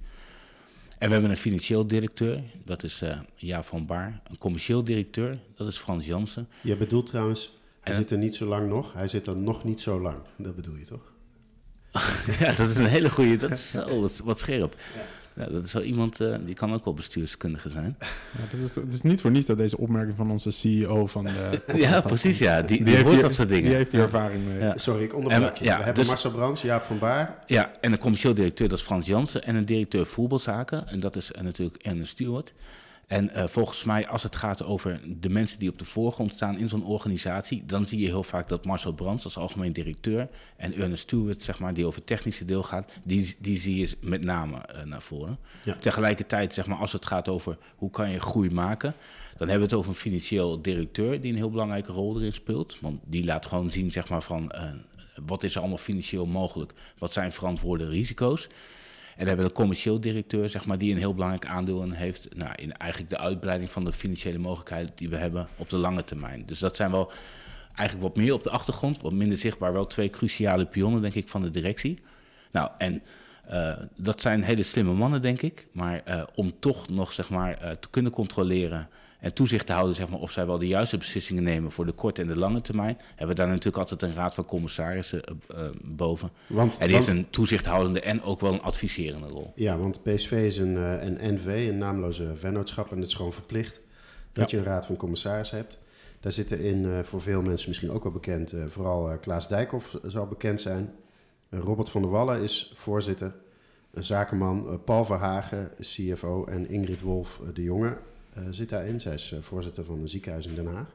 En 0.98 1.08
we 1.08 1.14
hebben 1.14 1.32
een 1.32 1.38
financieel 1.38 1.88
directeur, 1.88 2.44
dat 2.66 2.84
is 2.84 3.02
eh 3.02 3.20
Jaap 3.36 3.66
van 3.66 3.86
Baar. 3.86 4.22
Een 4.30 4.38
commercieel 4.38 4.84
directeur, 4.84 5.40
dat 5.56 5.68
is 5.68 5.78
Frans 5.78 6.06
Jansen. 6.06 6.48
Je 6.62 6.76
bedoelt 6.76 7.06
trouwens, 7.06 7.54
hij 7.82 7.94
En- 7.94 8.00
zit 8.00 8.12
er 8.12 8.18
niet 8.18 8.36
zo 8.36 8.46
lang 8.46 8.70
nog. 8.70 8.94
Hij 8.94 9.08
zit 9.08 9.28
er 9.28 9.38
nog 9.40 9.64
niet 9.64 9.82
zo 9.82 10.02
lang. 10.02 10.18
Dat 10.38 10.56
bedoel 10.56 10.76
je 10.76 10.86
toch? 10.86 11.12
ja, 12.40 12.54
dat 12.54 12.70
is 12.70 12.78
een 12.78 12.86
hele 12.86 13.10
goede, 13.10 13.38
dat 13.38 13.52
is 13.52 13.72
zo, 13.72 14.02
wat, 14.02 14.22
wat 14.24 14.40
scherp. 14.40 14.76
Ja, 14.96 15.02
dat 15.46 15.64
is 15.64 15.74
wel 15.74 15.84
iemand, 15.84 16.20
eh, 16.22 16.36
die 16.46 16.54
kan 16.56 16.74
ook 16.74 16.86
wel 16.86 16.94
bestuurskundige 16.94 17.70
zijn. 17.70 17.96
Ja, 18.00 18.08
dat 18.52 18.60
is, 18.60 18.76
het 18.76 18.94
is 18.94 19.02
niet 19.02 19.22
voor 19.22 19.32
niets 19.32 19.46
dat 19.48 19.58
deze 19.58 19.78
opmerking 19.78 20.16
van 20.18 20.32
onze 20.32 20.52
CEO 20.52 21.08
van 21.08 21.24
de... 21.26 21.62
Ja, 21.76 22.02
precies, 22.02 22.38
ja. 22.38 22.62
Die, 22.62 22.78
die, 22.84 22.88
heeft 22.94 23.02
hoort 23.02 23.14
hier- 23.14 23.24
dat 23.24 23.34
soort 23.34 23.50
dingen. 23.50 23.64
Die 23.64 23.74
heeft 23.76 23.92
die 23.92 24.00
Ja. 24.00 24.06
ervaring 24.06 24.46
mee. 24.46 24.60
Ja. 24.60 24.78
Sorry, 24.78 25.04
ik 25.04 25.16
onderbrak 25.16 25.50
En- 25.58 25.64
je. 25.64 25.64
ja, 25.70 25.78
we 25.78 25.84
hebben 25.84 26.04
dus- 26.04 26.08
Marcel 26.08 26.32
Brands, 26.32 26.62
Jaap 26.62 26.84
van 26.84 27.00
Baar. 27.00 27.44
Ja, 27.48 27.72
en 27.82 27.92
een 27.92 27.98
commercieel 28.00 28.34
directeur, 28.34 28.70
dat 28.70 28.78
is 28.78 28.84
Frans 28.84 29.08
Jansen. 29.08 29.44
En 29.44 29.56
een 29.56 29.66
directeur 29.66 30.06
voetbalzaken, 30.06 30.88
en 30.88 31.00
dat 31.00 31.16
is 31.16 31.32
eh, 31.32 31.42
natuurlijk 31.42 31.84
Ernest 31.84 32.12
Stewart. 32.12 32.54
En 33.10 33.30
eh, 33.30 33.48
volgens 33.48 33.84
mij, 33.84 34.08
als 34.08 34.24
het 34.24 34.36
gaat 34.36 34.64
over 34.64 35.02
de 35.20 35.30
mensen 35.30 35.60
die 35.60 35.70
op 35.70 35.80
de 35.80 35.86
voorgrond 35.86 36.34
staan 36.34 36.58
in 36.58 36.70
zo'n 36.70 36.86
organisatie, 36.86 37.66
dan 37.66 37.86
zie 37.86 38.00
je 38.00 38.06
heel 38.06 38.24
vaak 38.24 38.48
dat 38.48 38.66
Marcel 38.66 38.94
Brands 38.94 39.24
als 39.24 39.38
algemeen 39.38 39.74
directeur 39.74 40.30
en 40.58 40.74
Ernest 40.74 41.02
Stewart, 41.02 41.42
zeg 41.42 41.60
maar, 41.60 41.74
die 41.74 41.86
over 41.86 41.98
het 41.98 42.08
technische 42.08 42.46
deel 42.46 42.64
gaat, 42.64 42.92
die, 43.04 43.36
die 43.40 43.58
zie 43.58 43.80
je 43.80 43.98
met 44.02 44.24
name 44.24 44.58
eh, 44.58 44.84
naar 44.84 45.02
voren. 45.02 45.38
Ja. 45.64 45.76
Tegelijkertijd, 45.76 46.54
zeg 46.54 46.68
maar, 46.68 46.78
als 46.78 46.92
het 46.92 47.06
gaat 47.06 47.28
over 47.28 47.58
hoe 47.76 47.92
kan 47.92 48.10
je 48.10 48.20
groei 48.20 48.50
maken, 48.50 48.94
dan 49.38 49.48
hebben 49.48 49.68
we 49.68 49.74
het 49.74 49.74
over 49.74 49.90
een 49.90 49.96
financieel 49.96 50.62
directeur 50.62 51.22
die 51.22 51.32
een 51.32 51.38
heel 51.38 51.52
belangrijke 51.52 51.92
rol 51.92 52.18
erin 52.18 52.34
speelt. 52.34 52.78
Want 52.82 53.00
die 53.06 53.26
laat 53.26 53.46
gewoon 53.46 53.72
zien, 53.72 53.92
zeg 53.92 54.10
maar, 54.10 54.24
van 54.24 54.52
eh, 54.52 54.64
wat 55.26 55.44
is 55.44 55.54
er 55.54 55.60
allemaal 55.60 55.78
financieel 55.78 56.26
mogelijk, 56.26 56.74
wat 56.98 57.14
zijn 57.14 57.32
verantwoorde 57.32 57.90
risico's. 57.90 58.48
En 59.20 59.26
we 59.26 59.32
hebben 59.32 59.46
een 59.46 59.52
commercieel 59.56 60.00
directeur, 60.00 60.50
zeg 60.50 60.66
maar, 60.66 60.78
die 60.78 60.92
een 60.92 60.98
heel 60.98 61.14
belangrijk 61.14 61.46
aandeel 61.46 61.84
in 61.84 61.92
heeft. 61.92 62.28
Nou, 62.36 62.52
in 62.56 62.78
eigenlijk 62.78 63.12
de 63.12 63.18
uitbreiding 63.18 63.72
van 63.72 63.86
de 63.86 63.92
financiële 63.92 64.38
mogelijkheden 64.38 64.92
die 64.96 65.10
we 65.10 65.16
hebben 65.16 65.48
op 65.56 65.70
de 65.70 65.78
lange 65.78 66.04
termijn. 66.04 66.44
Dus 66.46 66.60
dat 66.60 66.76
zijn 66.76 66.92
wel 66.92 67.12
eigenlijk 67.76 68.08
wat 68.08 68.24
meer 68.24 68.34
op 68.34 68.44
de 68.44 68.50
achtergrond, 68.50 69.02
wat 69.02 69.12
minder 69.12 69.38
zichtbaar, 69.38 69.74
wel 69.74 69.88
twee 69.88 70.10
cruciale 70.10 70.66
pionnen, 70.66 71.02
denk 71.02 71.14
ik, 71.14 71.28
van 71.28 71.42
de 71.42 71.50
directie. 71.50 72.00
Nou, 72.52 72.70
en 72.78 73.02
eh, 73.46 73.74
dat 73.96 74.22
zijn 74.22 74.44
hele 74.44 74.64
slimme 74.64 74.94
mannen, 74.94 75.22
denk 75.22 75.42
ik. 75.42 75.68
Maar 75.72 76.02
eh, 76.04 76.24
om 76.36 76.60
toch 76.60 76.90
nog, 76.90 77.14
zeg 77.14 77.30
maar, 77.30 77.54
eh, 77.54 77.72
te 77.72 77.90
kunnen 77.90 78.12
controleren 78.12 78.90
en 79.20 79.34
toezicht 79.34 79.66
te 79.66 79.72
houden, 79.74 79.96
zeg 79.96 80.10
maar, 80.10 80.20
of 80.20 80.32
zij 80.32 80.46
wel 80.46 80.58
de 80.58 80.68
juiste 80.68 80.98
beslissingen 80.98 81.44
nemen 81.44 81.72
voor 81.72 81.86
de 81.86 81.92
korte 81.92 82.22
en 82.22 82.28
de 82.28 82.38
lange 82.38 82.62
termijn, 82.62 82.98
hebben 83.10 83.28
we 83.28 83.34
daar 83.42 83.48
natuurlijk 83.48 83.78
altijd 83.78 84.02
een 84.02 84.14
raad 84.14 84.34
van 84.34 84.46
commissarissen 84.46 85.22
eh, 85.24 85.36
eh, 85.66 85.72
boven. 85.84 86.30
Want, 86.48 86.78
En 86.78 86.88
die 86.88 86.96
want- 86.96 87.08
heeft 87.08 87.18
een 87.20 87.30
toezichthoudende 87.30 88.02
en 88.02 88.22
ook 88.24 88.40
wel 88.40 88.54
een 88.54 88.62
adviserende 88.62 89.28
rol. 89.28 89.52
Ja, 89.56 89.78
want 89.78 90.04
PSV 90.04 90.32
is 90.32 90.58
een, 90.58 90.78
eh, 90.78 91.04
een 91.04 91.34
NV, 91.34 91.68
een 91.70 91.78
naamloze 91.78 92.32
vennootschap. 92.36 92.92
En 92.92 92.98
het 92.98 93.08
is 93.08 93.14
gewoon 93.14 93.34
verplicht 93.34 93.82
dat 94.34 94.52
je 94.52 94.58
een 94.58 94.64
raad 94.64 94.86
van 94.86 94.96
commissaris 94.96 95.52
hebt. 95.52 95.78
Daar 96.20 96.32
zitten 96.32 96.60
in, 96.60 97.04
voor 97.04 97.22
veel 97.22 97.42
mensen 97.42 97.68
misschien 97.70 97.92
ook 97.92 98.04
wel 98.04 98.12
bekend, 98.12 98.54
vooral 98.68 99.18
Klaas 99.18 99.48
Dijkhoff 99.48 99.98
zal 100.06 100.26
bekend 100.28 100.62
zijn. 100.62 100.94
Robert 101.50 101.90
van 101.90 102.02
der 102.02 102.12
Wallen 102.12 102.42
is 102.42 102.72
voorzitter. 102.76 103.34
Een 103.92 104.04
zakenman, 104.04 104.82
Paul 104.86 105.06
Verhagen, 105.06 105.72
CFO 105.82 106.44
en 106.46 106.70
Ingrid 106.70 107.02
Wolf 107.02 107.42
de 107.54 107.64
Jonge 107.64 107.98
zit 108.50 108.70
daarin. 108.70 109.02
Zij 109.02 109.14
is 109.14 109.32
eh, 109.32 109.40
voorzitter 109.42 109.86
van 109.86 110.00
een 110.00 110.10
ziekenhuis 110.10 110.46
in 110.46 110.56
Den 110.56 110.66
Haag. 110.66 110.88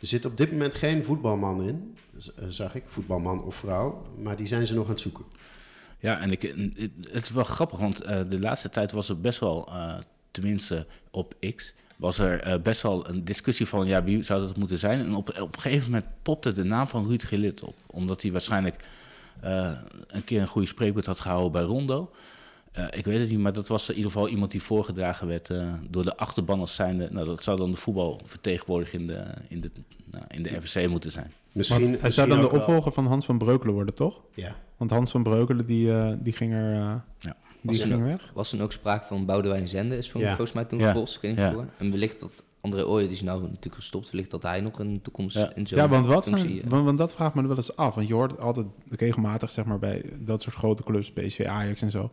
Er 0.00 0.06
zit 0.06 0.24
op 0.24 0.36
dit 0.36 0.50
moment 0.50 0.74
geen 0.74 1.04
voetbalman 1.04 1.62
in, 1.62 1.96
eh, 2.36 2.44
zag 2.48 2.74
ik, 2.74 2.84
voetbalman 2.86 3.42
of 3.42 3.54
vrouw. 3.54 4.06
Maar 4.18 4.36
die 4.36 4.46
zijn 4.46 4.66
ze 4.66 4.74
nog 4.74 4.84
aan 4.84 4.90
het 4.90 5.00
zoeken. 5.00 5.24
Ja, 5.98 6.20
en 6.20 6.30
ik, 6.30 6.42
het 7.10 7.22
is 7.22 7.30
wel 7.30 7.44
grappig, 7.44 7.78
want 7.78 8.00
eh, 8.02 8.20
de 8.28 8.38
laatste 8.38 8.68
tijd 8.68 8.92
was 8.92 9.08
er 9.08 9.20
best 9.20 9.38
wel, 9.38 9.68
eh, 9.68 9.94
tenminste 10.30 10.86
op 11.10 11.34
X, 11.54 11.74
was 12.02 12.18
er 12.18 12.40
eh, 12.40 12.60
best 12.62 12.82
wel 12.82 13.08
een 13.08 13.24
discussie 13.24 13.66
van, 13.66 13.86
ja, 13.86 14.04
wie 14.04 14.22
zou 14.22 14.46
dat 14.46 14.56
moeten 14.56 14.78
zijn? 14.78 15.00
En 15.00 15.14
op, 15.14 15.28
op 15.40 15.54
een 15.56 15.62
gegeven 15.62 15.90
moment 15.90 16.10
popte 16.22 16.52
de 16.52 16.64
naam 16.64 16.88
van 16.88 17.06
Ruud 17.06 17.22
Gillit 17.22 17.62
op, 17.62 17.74
omdat 17.86 18.22
hij 18.22 18.32
waarschijnlijk 18.32 18.84
eh, 19.40 19.78
een 20.06 20.24
keer 20.24 20.40
een 20.40 20.46
goede 20.46 20.68
spreekwoord 20.68 21.06
had 21.06 21.20
gehouden 21.20 21.52
bij 21.52 21.62
Rondo. 21.62 22.10
Eh, 22.72 22.84
ik 22.90 23.04
weet 23.04 23.18
het 23.20 23.30
niet, 23.30 23.38
maar 23.38 23.52
dat 23.52 23.68
was 23.68 23.88
in 23.88 23.94
ieder 23.96 24.10
geval 24.10 24.28
iemand 24.28 24.50
die 24.50 24.62
voorgedragen 24.62 25.26
werd 25.26 25.50
eh, 25.50 25.72
door 25.90 26.04
de 26.04 26.16
achterban 26.16 26.60
als 26.60 26.74
zijnde. 26.74 27.08
Nou, 27.10 27.26
dat 27.26 27.42
zou 27.42 27.58
dan 27.58 27.70
de 27.70 27.76
voetbalvertegenwoordiger 27.76 29.00
in 29.00 29.06
de, 29.06 29.24
in 29.48 29.60
de, 29.60 29.70
nou, 30.10 30.24
in 30.28 30.42
de 30.42 30.50
RVC 30.56 30.88
moeten 30.88 31.10
zijn. 31.10 31.32
Misschien, 31.52 31.88
Want 31.88 32.00
hij 32.00 32.10
zou 32.10 32.28
dan 32.28 32.40
de 32.40 32.46
wel- 32.48 32.58
opvolger 32.60 32.92
van 32.92 33.06
Hans 33.06 33.24
van 33.24 33.38
Breukelen 33.38 33.74
worden, 33.74 33.94
toch? 33.94 34.20
Ja, 34.34 34.56
Want 34.76 34.90
Hans 34.90 35.10
van 35.10 35.22
Breukelen, 35.22 35.66
die, 35.66 35.92
eh, 35.92 36.12
die 36.18 36.32
ging 36.32 36.52
er... 36.52 36.72
eh, 36.74 36.78
Ja. 36.78 37.02
Die 37.18 37.70
Was 37.70 37.80
er 37.80 37.86
ging 37.86 37.98
nog- 38.00 38.08
weg. 38.08 38.30
Was 38.34 38.52
er 38.52 38.62
ook 38.62 38.72
sprake 38.72 39.06
van 39.06 39.26
Boudewijn 39.26 39.68
Zende, 39.68 39.96
is 39.96 40.10
van, 40.10 40.20
Ja. 40.20 40.26
volgens 40.28 40.52
mij 40.52 40.64
toen 40.64 40.78
Ja. 40.78 40.92
gebost, 40.92 41.14
ik 41.16 41.20
weet 41.22 41.30
niet 41.30 41.40
Ja. 41.40 41.64
En 41.78 41.90
wellicht 41.90 42.20
dat 42.20 42.42
André 42.60 42.84
Ooyen, 42.86 43.06
die 43.08 43.16
is 43.16 43.22
nou 43.22 43.40
natuurlijk 43.42 43.74
gestopt, 43.74 44.10
wellicht 44.10 44.30
dat 44.30 44.42
hij 44.42 44.60
nog 44.60 44.78
een 44.78 45.02
toekomst 45.02 45.36
Ja. 45.36 45.54
in 45.54 45.66
zo'n 45.66 45.78
Ja, 45.78 45.88
want, 45.88 46.06
wat 46.06 46.24
functie... 46.24 46.56
zijn, 46.56 46.68
want, 46.68 46.84
want 46.84 46.98
dat 46.98 47.14
vraagt 47.14 47.34
me 47.34 47.46
wel 47.46 47.56
eens 47.56 47.76
af. 47.76 47.94
Want 47.94 48.08
je 48.08 48.14
hoort 48.14 48.38
altijd 48.40 48.66
regelmatig, 48.90 49.50
zeg 49.50 49.64
maar, 49.64 49.78
bij 49.78 50.02
dat 50.18 50.42
soort 50.42 50.54
grote 50.54 50.82
clubs, 50.82 51.12
PSV, 51.12 51.44
Ajax 51.46 51.82
en 51.82 51.90
zo, 51.90 52.10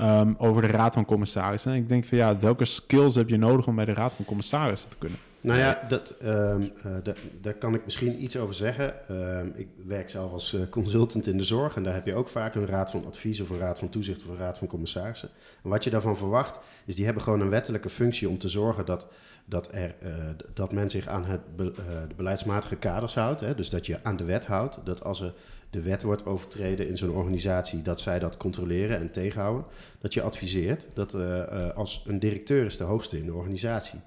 ehm, 0.00 0.32
over 0.38 0.62
de 0.62 0.68
raad 0.68 0.94
van 0.94 1.04
commissarissen. 1.04 1.72
En 1.72 1.76
ik 1.78 1.88
denk 1.88 2.04
van 2.04 2.18
ja, 2.18 2.38
welke 2.38 2.64
skills 2.64 3.14
heb 3.14 3.28
je 3.28 3.36
nodig 3.36 3.66
om 3.66 3.74
bij 3.76 3.84
de 3.84 3.94
raad 3.94 4.12
van 4.12 4.24
commissarissen 4.24 4.90
te 4.90 4.96
kunnen? 4.96 5.18
Nou 5.42 5.58
ja, 5.58 5.80
dat, 5.88 6.10
ehm, 6.20 6.62
eh, 6.82 6.92
da- 7.02 7.14
daar 7.40 7.54
kan 7.54 7.74
ik 7.74 7.84
misschien 7.84 8.22
iets 8.22 8.36
over 8.36 8.54
zeggen. 8.54 9.08
Ehm, 9.08 9.46
ik 9.54 9.68
werk 9.86 10.10
zelf 10.10 10.32
als 10.32 10.54
eh, 10.54 10.60
consultant 10.70 11.26
in 11.26 11.36
de 11.36 11.44
zorg 11.44 11.76
en 11.76 11.82
daar 11.82 11.94
heb 11.94 12.06
je 12.06 12.14
ook 12.14 12.28
vaak 12.28 12.54
een 12.54 12.66
raad 12.66 12.90
van 12.90 13.06
advies 13.06 13.40
of 13.40 13.50
een 13.50 13.58
raad 13.58 13.78
van 13.78 13.88
toezicht 13.88 14.22
of 14.22 14.28
een 14.28 14.38
raad 14.38 14.58
van 14.58 14.66
commissarissen. 14.66 15.28
En 15.62 15.70
wat 15.70 15.84
je 15.84 15.90
daarvan 15.90 16.16
verwacht, 16.16 16.58
is 16.86 16.94
die 16.96 17.04
hebben 17.04 17.22
gewoon 17.22 17.40
een 17.40 17.50
wettelijke 17.50 17.90
functie 17.90 18.28
om 18.28 18.38
te 18.38 18.48
zorgen 18.48 18.84
dat 18.86 19.06
dat, 19.44 19.68
er, 19.74 19.94
eh, 20.00 20.10
dat 20.54 20.72
men 20.72 20.90
zich 20.90 21.06
aan 21.06 21.24
het 21.24 21.40
de 21.56 21.72
beleidsmatige 22.16 22.76
kaders 22.76 23.14
houdt. 23.14 23.40
Hè? 23.40 23.54
Dus 23.54 23.70
dat 23.70 23.86
je 23.86 23.98
aan 24.02 24.16
de 24.16 24.24
wet 24.24 24.46
houdt. 24.46 24.78
Dat 24.84 25.04
als 25.04 25.20
er 25.20 25.32
de 25.70 25.82
wet 25.82 26.02
wordt 26.02 26.26
overtreden 26.26 26.88
in 26.88 26.98
zo'n 26.98 27.10
organisatie, 27.10 27.82
dat 27.82 28.00
zij 28.00 28.18
dat 28.18 28.36
controleren 28.36 28.98
en 28.98 29.12
tegenhouden. 29.12 29.64
Dat 29.98 30.14
je 30.14 30.22
adviseert. 30.22 30.88
Dat 30.94 31.14
eh, 31.14 31.42
eh, 31.42 31.76
als 31.76 32.04
een 32.06 32.18
directeur 32.18 32.64
is 32.64 32.76
de 32.76 32.84
hoogste 32.84 33.18
in 33.18 33.26
de 33.26 33.34
organisatie. 33.34 34.00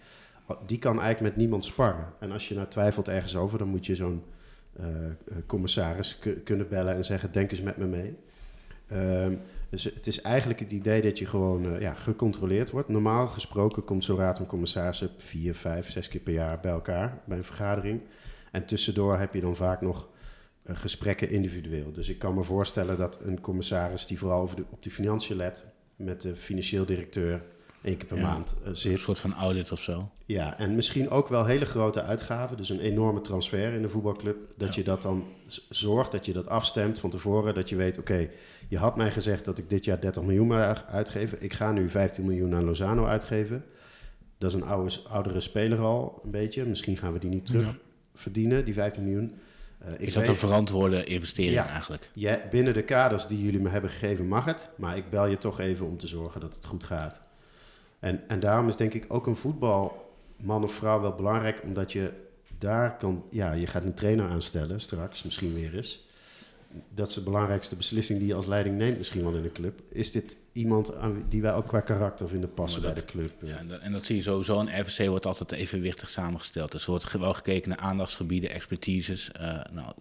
Die 0.65 0.79
kan 0.79 1.01
eigenlijk 1.01 1.21
met 1.21 1.35
niemand 1.35 1.65
sparren. 1.65 2.05
En 2.19 2.31
als 2.31 2.47
je 2.47 2.55
nou 2.55 2.67
twijfelt 2.67 3.07
ergens 3.07 3.35
over, 3.35 3.57
dan 3.57 3.67
moet 3.67 3.85
je 3.85 3.95
zo'n 3.95 4.23
eh, 4.73 4.85
commissaris 5.45 6.19
ku- 6.19 6.39
kunnen 6.39 6.69
bellen 6.69 6.95
en 6.95 7.03
zeggen: 7.03 7.31
Denk 7.31 7.51
eens 7.51 7.61
met 7.61 7.77
me 7.77 7.85
mee. 7.85 8.15
Ehm, 8.87 9.33
dus 9.69 9.83
het 9.83 10.07
is 10.07 10.21
eigenlijk 10.21 10.59
het 10.59 10.71
idee 10.71 11.01
dat 11.01 11.19
je 11.19 11.25
gewoon 11.25 11.79
ja, 11.79 11.93
gecontroleerd 11.93 12.71
wordt. 12.71 12.89
Normaal 12.89 13.27
gesproken 13.27 13.83
komt 13.83 14.03
zo'n 14.03 14.17
raad 14.17 14.37
van 14.37 14.45
commissarissen 14.45 15.09
vier, 15.17 15.55
vijf, 15.55 15.91
zes 15.91 16.07
keer 16.07 16.21
per 16.21 16.33
jaar 16.33 16.59
bij 16.59 16.71
elkaar 16.71 17.21
bij 17.25 17.37
een 17.37 17.43
vergadering. 17.43 18.01
En 18.51 18.65
tussendoor 18.65 19.17
heb 19.17 19.33
je 19.33 19.39
dan 19.39 19.55
vaak 19.55 19.81
nog 19.81 20.07
gesprekken 20.65 21.29
individueel. 21.29 21.91
Dus 21.91 22.09
ik 22.09 22.19
kan 22.19 22.33
me 22.33 22.43
voorstellen 22.43 22.97
dat 22.97 23.19
een 23.21 23.41
commissaris 23.41 24.05
die 24.05 24.17
vooral 24.19 24.41
over 24.41 24.55
de, 24.55 24.63
op 24.69 24.83
de 24.83 24.91
financiën 24.91 25.35
let, 25.35 25.65
met 25.95 26.21
de 26.21 26.35
financieel 26.35 26.85
directeur 26.85 27.43
één 27.81 27.97
keer 27.97 28.07
per 28.07 28.17
Ja. 28.17 28.23
maand 28.23 28.55
eh, 28.61 28.67
Een 28.67 28.75
zit. 28.75 28.99
soort 28.99 29.19
van 29.19 29.33
audit 29.33 29.71
of 29.71 29.79
zo. 29.81 30.09
Ja, 30.25 30.57
en 30.59 30.75
misschien 30.75 31.09
ook 31.09 31.27
wel 31.27 31.45
hele 31.45 31.65
grote 31.65 32.01
uitgaven. 32.01 32.57
Dus 32.57 32.69
een 32.69 32.79
enorme 32.79 33.21
transfer 33.21 33.73
in 33.73 33.81
de 33.81 33.89
voetbalclub. 33.89 34.37
Dat 34.57 34.67
Ja. 34.67 34.75
je 34.75 34.83
dat 34.83 35.01
dan 35.01 35.25
zorgt, 35.69 36.11
dat 36.11 36.25
je 36.25 36.33
dat 36.33 36.47
afstemt 36.47 36.99
van 36.99 37.09
tevoren. 37.09 37.53
Dat 37.53 37.69
je 37.69 37.75
weet, 37.75 37.97
oké, 37.97 38.29
je 38.67 38.77
had 38.77 38.95
mij 38.95 39.11
gezegd 39.11 39.45
dat 39.45 39.57
ik 39.57 39.69
dit 39.69 39.85
jaar 39.85 39.99
30 40.01 40.23
miljoen 40.23 40.47
mag 40.47 40.85
uitgeven. 40.87 41.41
Ik 41.41 41.53
ga 41.53 41.71
nu 41.71 41.89
15 41.89 42.25
miljoen 42.25 42.55
aan 42.55 42.63
Lozano 42.63 43.05
uitgeven. 43.05 43.65
Dat 44.37 44.49
is 44.49 44.55
een 44.61 44.65
oude, 44.67 44.95
oudere 45.09 45.39
speler 45.39 45.79
al, 45.79 46.21
een 46.23 46.31
beetje. 46.31 46.65
Misschien 46.65 46.97
gaan 46.97 47.13
we 47.13 47.19
die 47.19 47.29
niet 47.29 47.45
terug 47.45 47.65
Ja. 47.65 47.75
verdienen, 48.15 48.65
die 48.65 48.73
15 48.73 49.03
miljoen. 49.03 49.33
Eh, 49.85 49.93
ik 49.93 49.99
Is 49.99 50.13
dat 50.13 50.21
weet- 50.21 50.31
een 50.31 50.37
verantwoorde 50.37 51.03
investering 51.03 51.53
Ja. 51.53 51.67
eigenlijk? 51.69 52.09
ja, 52.13 52.39
binnen 52.49 52.73
de 52.73 52.83
kaders 52.83 53.27
die 53.27 53.43
jullie 53.43 53.59
me 53.59 53.69
hebben 53.69 53.89
gegeven 53.89 54.27
mag 54.27 54.45
het. 54.45 54.69
Maar 54.75 54.97
ik 54.97 55.09
bel 55.09 55.25
je 55.25 55.37
toch 55.37 55.59
even 55.59 55.85
om 55.85 55.97
te 55.97 56.07
zorgen 56.07 56.41
dat 56.41 56.55
het 56.55 56.65
goed 56.65 56.83
gaat. 56.83 57.19
En, 57.99 58.21
en 58.27 58.39
daarom 58.39 58.67
is 58.67 58.75
denk 58.75 58.93
ik 58.93 59.05
ook 59.07 59.27
een 59.27 59.35
voetbalman 59.35 60.63
of 60.63 60.73
vrouw 60.73 61.01
wel 61.01 61.15
belangrijk. 61.15 61.61
Omdat 61.63 61.91
je 61.91 62.13
daar 62.57 62.97
kan... 62.97 63.23
Ja, 63.29 63.51
je 63.51 63.67
gaat 63.67 63.83
een 63.83 63.93
trainer 63.93 64.29
aanstellen 64.29 64.79
straks, 64.81 65.23
misschien 65.23 65.53
weer 65.53 65.75
eens. 65.75 66.05
Dat 66.93 67.07
is 67.07 67.13
de 67.13 67.21
belangrijkste 67.21 67.75
beslissing 67.75 68.19
die 68.19 68.27
je 68.27 68.33
als 68.33 68.45
leiding 68.45 68.77
neemt 68.77 68.97
misschien 68.97 69.23
wel 69.23 69.35
in 69.35 69.43
een 69.43 69.51
club. 69.51 69.81
Is 69.89 70.11
dit 70.11 70.37
iemand 70.51 70.95
aan 70.95 71.13
wie- 71.13 71.23
die 71.29 71.41
wij 71.41 71.53
ook 71.53 71.67
qua 71.67 71.79
karakter 71.79 72.29
vinden 72.29 72.53
passen 72.53 72.81
bij 72.81 72.93
de 72.93 73.05
club? 73.05 73.31
Ja, 73.43 73.57
en 73.57 73.67
dat, 73.67 73.79
en 73.79 73.91
dat 73.91 74.05
zie 74.05 74.15
je 74.15 74.21
sowieso. 74.21 74.59
Een 74.59 74.79
RVC 74.81 75.07
wordt 75.07 75.25
altijd 75.25 75.51
evenwichtig 75.51 76.09
samengesteld. 76.09 76.71
Dus 76.71 76.83
er 76.83 76.89
wordt 76.89 77.11
wel 77.11 77.33
gekeken 77.33 77.69
naar 77.69 77.77
aandachtsgebieden, 77.77 78.49
expertises. 78.49 79.31
Eh, 79.31 79.59
nou, 79.71 79.93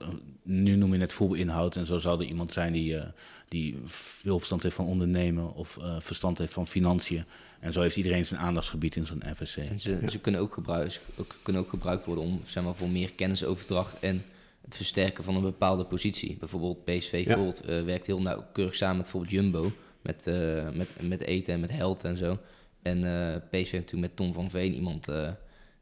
nu 0.42 0.76
noem 0.76 0.94
je 0.94 1.00
het 1.00 1.12
voetbalinhoud. 1.12 1.76
En 1.76 1.86
zo 1.86 1.98
zal 1.98 2.20
er 2.20 2.26
iemand 2.26 2.52
zijn 2.52 2.72
die, 2.72 2.96
eh, 2.96 3.08
die 3.48 3.78
veel 3.86 4.36
verstand 4.36 4.62
heeft 4.62 4.74
van 4.76 4.86
ondernemen 4.86 5.54
of 5.54 5.76
eh, 5.78 5.96
verstand 5.98 6.38
heeft 6.38 6.52
van 6.52 6.66
financiën. 6.66 7.24
En 7.60 7.72
zo 7.72 7.80
heeft 7.80 7.96
iedereen 7.96 8.26
zijn 8.26 8.40
aandachtsgebied 8.40 8.96
in 8.96 9.06
zo'n 9.06 9.22
RVC. 9.32 9.56
En 9.56 9.78
ze, 9.78 10.00
ze 10.10 10.18
kunnen, 10.18 10.40
ook 10.40 10.54
gebruikt, 10.54 11.00
ook, 11.16 11.36
kunnen 11.42 11.62
ook 11.62 11.70
gebruikt 11.70 12.04
worden 12.04 12.24
om 12.24 12.40
zeg 12.46 12.64
maar, 12.64 12.74
voor 12.74 12.88
meer 12.88 13.12
kennisoverdracht 13.12 13.98
en 13.98 14.24
het 14.72 14.80
versterken 14.80 15.24
van 15.24 15.34
een 15.34 15.42
bepaalde 15.42 15.84
positie. 15.84 16.36
Bijvoorbeeld 16.36 16.84
PSV 16.84 17.22
Ja. 17.26 17.36
Volt 17.36 17.60
eh, 17.60 17.82
werkt 17.82 18.06
heel 18.06 18.20
nauwkeurig 18.20 18.74
samen 18.74 18.96
met 18.96 19.02
bijvoorbeeld 19.04 19.32
Jumbo, 19.32 19.72
met, 20.02 20.26
eh, 20.26 20.70
met, 20.70 20.94
met 21.02 21.20
eten 21.20 21.54
en 21.54 21.60
met 21.60 21.70
health 21.70 22.04
en 22.04 22.16
zo. 22.16 22.38
En 22.82 23.04
eh, 23.04 23.36
PSV 23.36 23.50
heeft 23.50 23.72
natuurlijk 23.72 24.00
met 24.00 24.16
Tom 24.16 24.32
van 24.32 24.50
Veen 24.50 24.74
iemand 24.74 25.08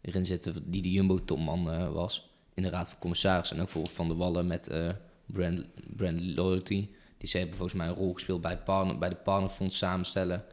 erin 0.00 0.24
zitten 0.24 0.54
die 0.64 0.82
de 0.82 0.90
Jumbo-topman 0.90 1.92
was 1.92 2.30
in 2.54 2.62
de 2.62 2.70
Raad 2.70 2.88
van 2.88 2.98
Commissarissen. 2.98 3.56
En 3.56 3.62
ook 3.62 3.72
bijvoorbeeld 3.72 3.96
Van 3.96 4.08
der 4.08 4.16
Wallen 4.16 4.46
met 4.46 4.70
brand, 5.26 5.64
brand 5.96 6.20
Loyalty. 6.20 6.88
Die 7.18 7.28
ze 7.28 7.38
hebben 7.38 7.56
volgens 7.56 7.78
mij 7.78 7.88
een 7.88 7.94
rol 7.94 8.12
gespeeld 8.12 8.40
bij, 8.40 8.58
partner, 8.58 8.98
bij 8.98 9.08
de 9.08 9.16
partnerfonds 9.16 9.76
samenstellen. 9.76 10.44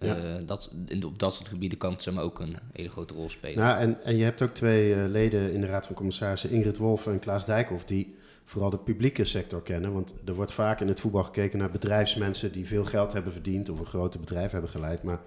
Ja. 0.00 0.16
Eh, 0.16 0.46
dat, 0.46 0.70
in, 0.86 1.04
op 1.04 1.18
dat 1.18 1.34
soort 1.34 1.48
gebieden 1.48 1.78
kan 1.78 1.92
het 1.92 2.02
zeg 2.02 2.14
maar, 2.14 2.24
ook 2.24 2.40
een 2.40 2.56
hele 2.72 2.88
grote 2.88 3.14
rol 3.14 3.30
spelen. 3.30 3.58
Nou, 3.58 3.78
en, 3.78 4.04
en 4.04 4.16
je 4.16 4.24
hebt 4.24 4.42
ook 4.42 4.54
twee 4.54 4.94
eh, 4.94 5.06
leden 5.06 5.52
in 5.52 5.60
de 5.60 5.66
Raad 5.66 5.86
van 5.86 5.94
Commissarissen, 5.94 6.50
Ingrid 6.50 6.76
Wolf 6.76 7.06
en 7.06 7.18
Klaas 7.18 7.46
Dijkhoff, 7.46 7.84
die 7.84 8.16
vooral 8.44 8.70
de 8.70 8.78
publieke 8.78 9.24
sector 9.24 9.62
kennen. 9.62 9.92
Want 9.92 10.14
er 10.24 10.34
wordt 10.34 10.52
vaak 10.52 10.80
in 10.80 10.88
het 10.88 11.00
voetbal 11.00 11.24
gekeken 11.24 11.58
naar 11.58 11.70
bedrijfsmensen 11.70 12.52
die 12.52 12.66
veel 12.66 12.84
geld 12.84 13.12
hebben 13.12 13.32
verdiend 13.32 13.68
of 13.68 13.80
een 13.80 13.86
grote 13.86 14.18
bedrijf 14.18 14.50
hebben 14.50 14.70
geleid. 14.70 15.02
Maar 15.02 15.20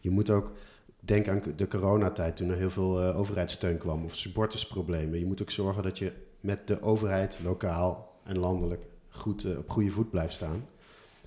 je 0.00 0.10
moet 0.10 0.30
ook 0.30 0.52
denken 1.00 1.32
aan 1.32 1.42
de 1.56 1.68
coronatijd, 1.68 2.36
toen 2.36 2.50
er 2.50 2.56
heel 2.56 2.70
veel 2.70 3.02
eh, 3.02 3.18
overheidssteun 3.18 3.78
kwam 3.78 4.04
of 4.04 4.16
supportersproblemen. 4.16 5.18
Je 5.18 5.26
moet 5.26 5.42
ook 5.42 5.50
zorgen 5.50 5.82
dat 5.82 5.98
je 5.98 6.12
met 6.40 6.66
de 6.66 6.82
overheid, 6.82 7.38
lokaal 7.42 8.20
en 8.24 8.38
landelijk, 8.38 8.84
goed 9.08 9.56
op 9.56 9.70
goede 9.70 9.90
voet 9.90 10.10
blijft 10.10 10.34
staan. 10.34 10.66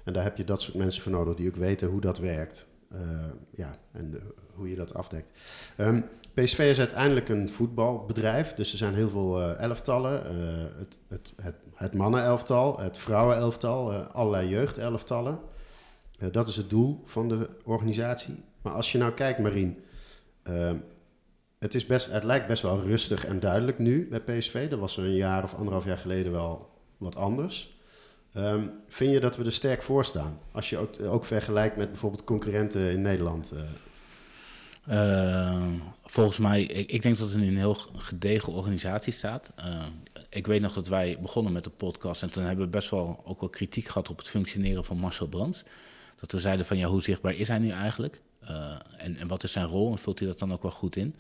En 0.04 0.14
daar 0.14 0.24
heb 0.24 0.38
je 0.38 0.44
dat 0.44 0.62
soort 0.62 0.78
mensen 0.78 1.02
voor 1.02 1.12
nodig 1.12 1.36
die 1.36 1.48
ook 1.48 1.56
weten 1.56 1.88
hoe 1.88 2.02
dat 2.02 2.18
werkt. 2.18 2.68
Eh, 2.96 3.02
ja, 3.56 3.78
en 3.92 4.12
de- 4.12 4.34
hoe 4.54 4.70
je 4.70 4.76
dat 4.76 4.94
afdekt. 4.94 5.32
Ehm, 5.78 6.02
PSV 6.34 6.60
is 6.60 6.80
uiteindelijk 6.80 7.30
een 7.30 7.50
voetbalbedrijf, 7.54 8.54
dus 8.54 8.72
er 8.72 8.78
zijn 8.78 8.94
heel 8.94 9.10
veel 9.10 9.42
eh, 9.42 9.60
elftallen. 9.60 10.26
eh, 10.26 10.78
het, 10.80 10.98
het, 11.08 11.34
het, 11.42 11.56
het 11.74 11.94
mannenelftal, 11.94 12.80
het 12.80 12.98
vrouwenelftal, 12.98 13.92
eh, 13.94 14.08
allerlei 14.08 14.50
jeugdelftallen. 14.50 15.40
Eh, 16.20 16.28
dat 16.32 16.48
is 16.48 16.56
het 16.56 16.70
doel 16.70 17.02
van 17.06 17.28
de 17.28 17.50
organisatie. 17.64 18.44
Maar 18.62 18.74
als 18.74 18.92
je 18.92 18.98
nou 18.98 19.12
kijkt, 19.12 19.40
Marien, 19.40 19.80
ehm, 20.44 20.78
het, 21.60 21.76
is 21.76 21.86
best, 21.86 22.12
het 22.12 22.24
lijkt 22.24 22.48
best 22.48 22.62
wel 22.62 22.82
rustig 22.82 23.26
en 23.26 23.40
duidelijk 23.40 23.80
nu 23.80 24.08
bij 24.10 24.20
PSV. 24.22 24.70
Dat 24.70 24.80
was 24.80 24.98
er 24.98 25.04
een 25.04 25.16
jaar 25.16 25.44
of 25.44 25.56
anderhalf 25.56 25.86
jaar 25.86 25.98
geleden 25.98 26.32
wel 26.32 26.70
wat 26.98 27.16
anders. 27.16 27.75
Ehm, 28.36 28.64
vind 28.88 29.12
je 29.12 29.20
dat 29.20 29.38
we 29.38 29.44
er 29.44 29.52
sterk 29.52 29.82
voor 29.82 30.06
staan? 30.06 30.40
Als 30.52 30.70
je 30.70 30.78
ook, 30.78 31.02
ook 31.02 31.26
vergelijkt 31.26 31.78
met 31.78 31.90
bijvoorbeeld 31.90 32.24
concurrenten 32.24 32.92
in 32.92 33.02
Nederland. 33.02 33.52
eh, 33.52 33.60
Eh, 34.86 35.64
volgens 36.04 36.38
mij, 36.38 36.64
ik, 36.64 37.02
denk 37.02 37.18
dat 37.18 37.30
het 37.32 37.42
in 37.42 37.48
een 37.48 37.58
heel 37.58 37.78
gedegen 37.98 38.54
organisatie 38.54 39.14
staat. 39.14 39.52
Eh, 39.56 39.86
ik 40.30 40.48
weet 40.48 40.62
nog 40.62 40.74
dat 40.74 40.88
wij 40.88 41.18
begonnen 41.22 41.54
met 41.54 41.64
de 41.64 41.70
podcast 41.70 42.22
en 42.22 42.30
toen 42.30 42.44
hebben 42.44 42.66
we 42.66 42.72
best 42.72 42.90
wel 42.90 43.22
ook 43.26 43.40
wel 43.40 43.50
kritiek 43.50 43.88
gehad 43.88 44.10
op 44.10 44.18
het 44.18 44.28
functioneren 44.28 44.86
van 44.86 44.98
Marcel 44.98 45.28
Brands. 45.28 45.64
Dat 46.20 46.32
we 46.32 46.40
zeiden 46.40 46.66
van 46.66 46.78
ja, 46.78 46.88
hoe 46.88 47.02
zichtbaar 47.02 47.34
is 47.34 47.48
hij 47.48 47.60
nu 47.60 47.70
eigenlijk? 47.70 48.22
Eh, 48.40 48.76
en, 48.98 49.18
en 49.18 49.28
wat 49.28 49.44
is 49.44 49.52
zijn 49.52 49.68
rol 49.68 49.92
en 49.92 49.98
vult 49.98 50.20
hij 50.20 50.28
dat 50.28 50.40
dan 50.40 50.54
ook 50.54 50.62
wel 50.62 50.72
goed 50.72 50.96
in? 50.96 51.16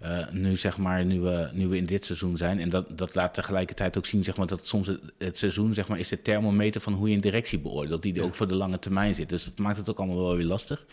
Eh, 0.00 0.30
nu 0.30 0.56
zeg 0.56 0.76
maar, 0.76 1.04
nu 1.04 1.20
we, 1.20 1.48
nu 1.52 1.68
we 1.68 1.76
in 1.76 1.86
dit 1.86 2.04
seizoen 2.04 2.36
zijn, 2.36 2.60
en 2.60 2.68
dat, 2.68 2.98
dat 2.98 3.14
laat 3.14 3.34
tegelijkertijd 3.34 3.96
ook 3.96 4.06
zien 4.06 4.24
zeg 4.24 4.36
maar, 4.36 4.46
dat 4.46 4.66
soms 4.66 4.86
het, 4.86 5.00
het 5.18 5.36
seizoen 5.36 5.74
zeg 5.74 5.88
maar, 5.88 5.98
is 5.98 6.08
de 6.08 6.22
thermometer 6.22 6.80
van 6.80 6.92
hoe 6.92 7.08
je 7.08 7.14
een 7.14 7.20
directie 7.20 7.58
beoordeelt, 7.58 8.02
die 8.02 8.14
er 8.14 8.22
ook 8.22 8.34
voor 8.34 8.48
de 8.48 8.54
lange 8.54 8.78
termijn 8.78 9.14
zit. 9.14 9.28
Dus 9.28 9.44
dat 9.44 9.58
maakt 9.58 9.76
het 9.76 9.90
ook 9.90 9.98
allemaal 9.98 10.16
wel 10.16 10.36
weer 10.36 10.46
lastig. 10.46 10.84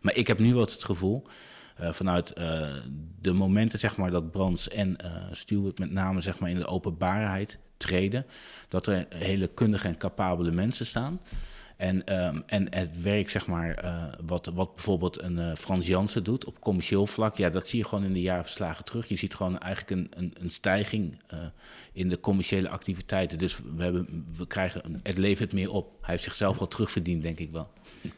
Maar 0.00 0.16
ik 0.16 0.26
heb 0.26 0.38
nu 0.38 0.54
wat 0.54 0.72
het 0.72 0.84
gevoel, 0.84 1.22
eh, 1.76 1.92
vanuit 1.92 2.32
eh, 2.32 2.68
de 3.20 3.32
momenten 3.32 3.78
zeg 3.78 3.96
maar, 3.96 4.10
dat 4.10 4.30
Brands 4.30 4.68
en 4.68 4.96
Stewart 5.32 5.78
met 5.78 5.90
name 5.90 6.20
zeg 6.20 6.38
maar, 6.38 6.50
in 6.50 6.58
de 6.58 6.66
openbaarheid 6.66 7.58
treden, 7.76 8.26
dat 8.68 8.86
er 8.86 9.06
hele 9.08 9.46
kundige 9.46 9.88
en 9.88 9.96
capabele 9.96 10.50
mensen 10.50 10.86
staan. 10.86 11.20
En, 11.76 12.06
ehm, 12.06 12.40
en 12.46 12.74
het 12.74 13.02
werk, 13.02 13.30
zeg 13.30 13.46
maar, 13.46 13.74
eh, 13.74 14.04
wat, 14.26 14.46
wat 14.54 14.74
bijvoorbeeld 14.74 15.22
een 15.22 15.38
eh, 15.38 15.54
Frans 15.54 15.86
Jansen 15.86 16.24
doet 16.24 16.44
op 16.44 16.60
commercieel 16.60 17.06
vlak, 17.06 17.36
ja, 17.36 17.50
dat 17.50 17.68
zie 17.68 17.78
je 17.78 17.84
gewoon 17.84 18.04
in 18.04 18.12
de 18.12 18.20
jaarverslagen 18.20 18.84
terug. 18.84 19.08
Je 19.08 19.16
ziet 19.16 19.34
gewoon 19.34 19.58
eigenlijk 19.58 19.90
een, 20.00 20.22
een, 20.22 20.34
een 20.40 20.50
stijging 20.50 21.18
eh, 21.26 21.38
in 21.92 22.08
de 22.08 22.20
commerciële 22.20 22.68
activiteiten. 22.68 23.38
Dus 23.38 23.58
we, 23.76 23.82
hebben, 23.82 24.26
we 24.36 24.46
krijgen, 24.46 25.00
het 25.02 25.16
levert 25.16 25.52
meer 25.52 25.70
op. 25.70 26.03
Hij 26.04 26.12
heeft 26.12 26.22
zichzelf 26.24 26.58
wel 26.58 26.68
terugverdiend, 26.68 27.22
denk 27.22 27.38
ik 27.38 27.50
wel. 27.52 27.68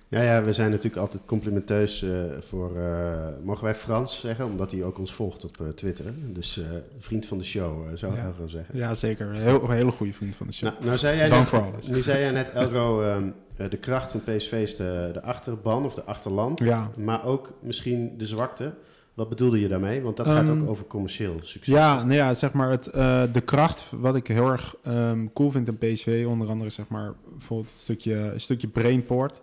Ja, 0.08 0.22
ja, 0.22 0.42
we 0.42 0.52
zijn 0.52 0.70
natuurlijk 0.70 0.96
altijd 0.96 1.22
complimenteus 1.26 2.02
eh, 2.02 2.10
voor, 2.40 2.76
eh, 2.76 3.28
mogen 3.44 3.64
wij 3.64 3.74
Frans 3.74 4.20
zeggen, 4.20 4.44
omdat 4.44 4.70
hij 4.70 4.82
ook 4.84 4.98
ons 4.98 5.14
volgt 5.14 5.44
op 5.44 5.60
eh, 5.60 5.68
Twitter. 5.68 6.04
Dus 6.26 6.58
eh, 6.58 6.64
vriend 6.98 7.26
van 7.26 7.38
de 7.38 7.44
show, 7.44 7.96
zou 7.96 8.12
ik 8.12 8.18
Ja. 8.18 8.24
Elro 8.24 8.46
zeggen. 8.46 8.78
Ja, 8.78 8.94
zeker. 8.94 9.26
Een, 9.26 9.34
heel, 9.34 9.62
een 9.62 9.70
hele 9.76 9.90
goede 9.90 10.12
vriend 10.12 10.36
van 10.36 10.46
de 10.46 10.52
show. 10.52 10.70
Nou, 10.72 10.84
nou 10.84 10.98
zei 10.98 11.16
jij 11.16 11.28
Dank 11.28 11.40
net, 11.40 11.48
voor 11.48 11.72
alles. 11.72 11.86
Nu 11.86 12.02
zei 12.02 12.18
jij 12.20 12.30
net, 12.30 12.50
Elro, 12.50 13.02
ehm, 13.02 13.28
eh, 13.56 13.70
de 13.70 13.76
kracht 13.76 14.10
van 14.10 14.22
PSV 14.24 14.52
is 14.52 14.76
de, 14.76 15.10
de 15.12 15.22
achterban 15.22 15.84
of 15.84 15.94
de 15.94 16.04
achterland, 16.04 16.60
Ja, 16.60 16.90
maar 16.96 17.24
ook 17.24 17.52
misschien 17.60 18.18
de 18.18 18.26
zwakte. 18.26 18.72
Wat 19.16 19.28
bedoelde 19.28 19.61
je 19.61 19.68
daarmee? 19.68 20.02
Want 20.02 20.16
dat 20.16 20.26
gaat 20.26 20.49
Ehm, 20.49 20.61
ook 20.62 20.68
over 20.68 20.87
commercieel 20.87 21.35
succes. 21.42 21.75
ja, 21.75 21.96
nou 22.04 22.12
ja, 22.14 22.35
zeg 22.35 22.52
maar 22.52 22.70
het, 22.70 22.87
eh, 22.87 23.23
de 23.32 23.40
kracht, 23.40 23.90
wat 23.99 24.16
ik 24.16 24.26
heel 24.26 24.50
erg 24.50 24.76
ehm, 24.82 25.26
cool 25.35 25.50
vind 25.50 25.68
in 25.68 25.78
PSV, 25.78 26.25
onder 26.28 26.49
andere 26.49 26.70
zeg 26.70 26.88
maar 26.88 27.14
bijvoorbeeld 27.30 27.73
een 27.73 27.78
stukje, 27.78 28.14
een 28.14 28.40
stukje 28.40 28.68
Brainport, 28.68 29.40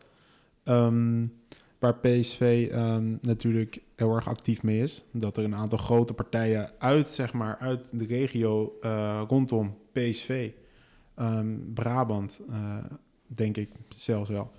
ehm, 0.64 1.26
waar 1.80 1.96
PSV 1.96 2.68
ehm, 2.72 3.16
natuurlijk 3.22 3.82
heel 3.96 4.16
erg 4.16 4.28
actief 4.28 4.64
mee 4.64 4.80
is. 4.82 5.04
Dat 5.12 5.38
er 5.38 5.44
een 5.44 5.56
aantal 5.56 5.78
grote 5.78 6.14
partijen 6.14 6.72
uit, 6.80 7.08
zeg 7.10 7.34
maar, 7.34 7.58
uit 7.60 8.00
de 8.00 8.06
regio 8.06 8.78
eh, 8.82 9.22
rondom 9.28 9.76
PSV, 9.92 10.50
ehm, 11.16 11.48
Brabant, 11.74 12.42
eh, 12.50 12.78
denk 13.28 13.58
ik 13.58 13.70
zelfs 13.90 14.30
wel, 14.30 14.52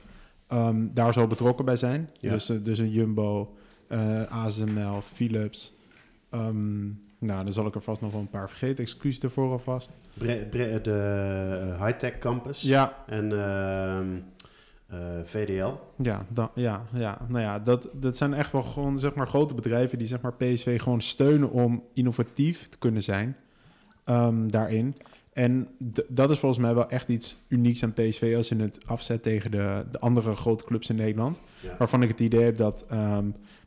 ehm, 0.47 0.87
daar 0.93 1.13
zo 1.13 1.27
betrokken 1.27 1.65
bij 1.65 1.77
zijn. 1.77 2.11
Ja. 2.21 2.31
Dus, 2.33 2.47
dus 2.47 2.79
een 2.79 2.91
Jumbo, 2.91 3.55
eh, 3.89 4.23
ASML, 4.45 5.01
Philips, 5.03 5.73
Ehm, 6.31 6.85
nou, 7.19 7.45
dan 7.45 7.53
zal 7.53 7.67
ik 7.67 7.75
er 7.75 7.83
vast 7.83 8.01
nog 8.01 8.13
wel 8.13 8.21
een 8.21 8.29
paar 8.29 8.49
vergeten. 8.49 8.85
Excuus 8.85 9.21
ervoor 9.21 9.51
alvast. 9.51 9.91
Bre- 10.15 10.47
Bre- 10.51 10.81
de 10.81 11.71
eh, 11.73 11.85
Hightech 11.85 12.19
Campus 12.19 12.61
Ja, 12.61 12.97
en 13.07 13.33
ehm, 13.33 14.07
eh, 14.87 14.99
VDL. 15.25 15.71
ja, 16.03 16.27
dan, 16.29 16.51
ja, 16.55 16.85
ja. 16.93 17.19
Nou 17.29 17.43
ja, 17.43 17.59
dat, 17.59 17.89
dat 17.93 18.17
zijn 18.17 18.35
echt 18.35 18.53
wel 18.53 18.63
gewoon 18.63 18.99
zeg 18.99 19.15
maar, 19.15 19.29
grote 19.29 19.55
bedrijven 19.55 19.99
die 19.99 20.07
zeg 20.07 20.21
maar, 20.21 20.35
PSV 20.35 20.81
gewoon 20.81 21.01
steunen 21.01 21.51
om 21.51 21.83
innovatief 21.93 22.69
te 22.69 22.79
kunnen 22.79 23.03
zijn 23.03 23.37
ehm, 24.05 24.49
daarin. 24.49 24.97
En 25.33 25.69
dat 26.09 26.31
is 26.31 26.39
volgens 26.39 26.61
mij 26.61 26.75
wel 26.75 26.89
echt 26.89 27.09
iets 27.09 27.37
unieks 27.49 27.83
aan 27.85 27.93
PSV 27.93 28.35
als 28.37 28.49
je 28.49 28.57
het 28.57 28.79
afzet 28.87 29.23
tegen 29.23 29.51
de, 29.51 29.85
de 29.91 29.99
andere 30.01 30.35
grote 30.35 30.65
clubs 30.65 30.91
in 30.91 30.97
Nederland. 30.97 31.41
Ja. 31.61 31.75
Waarvan 31.79 32.03
ik 32.03 32.09
het 32.09 32.21
idee 32.21 32.43
heb 32.45 32.57
dat, 32.57 32.87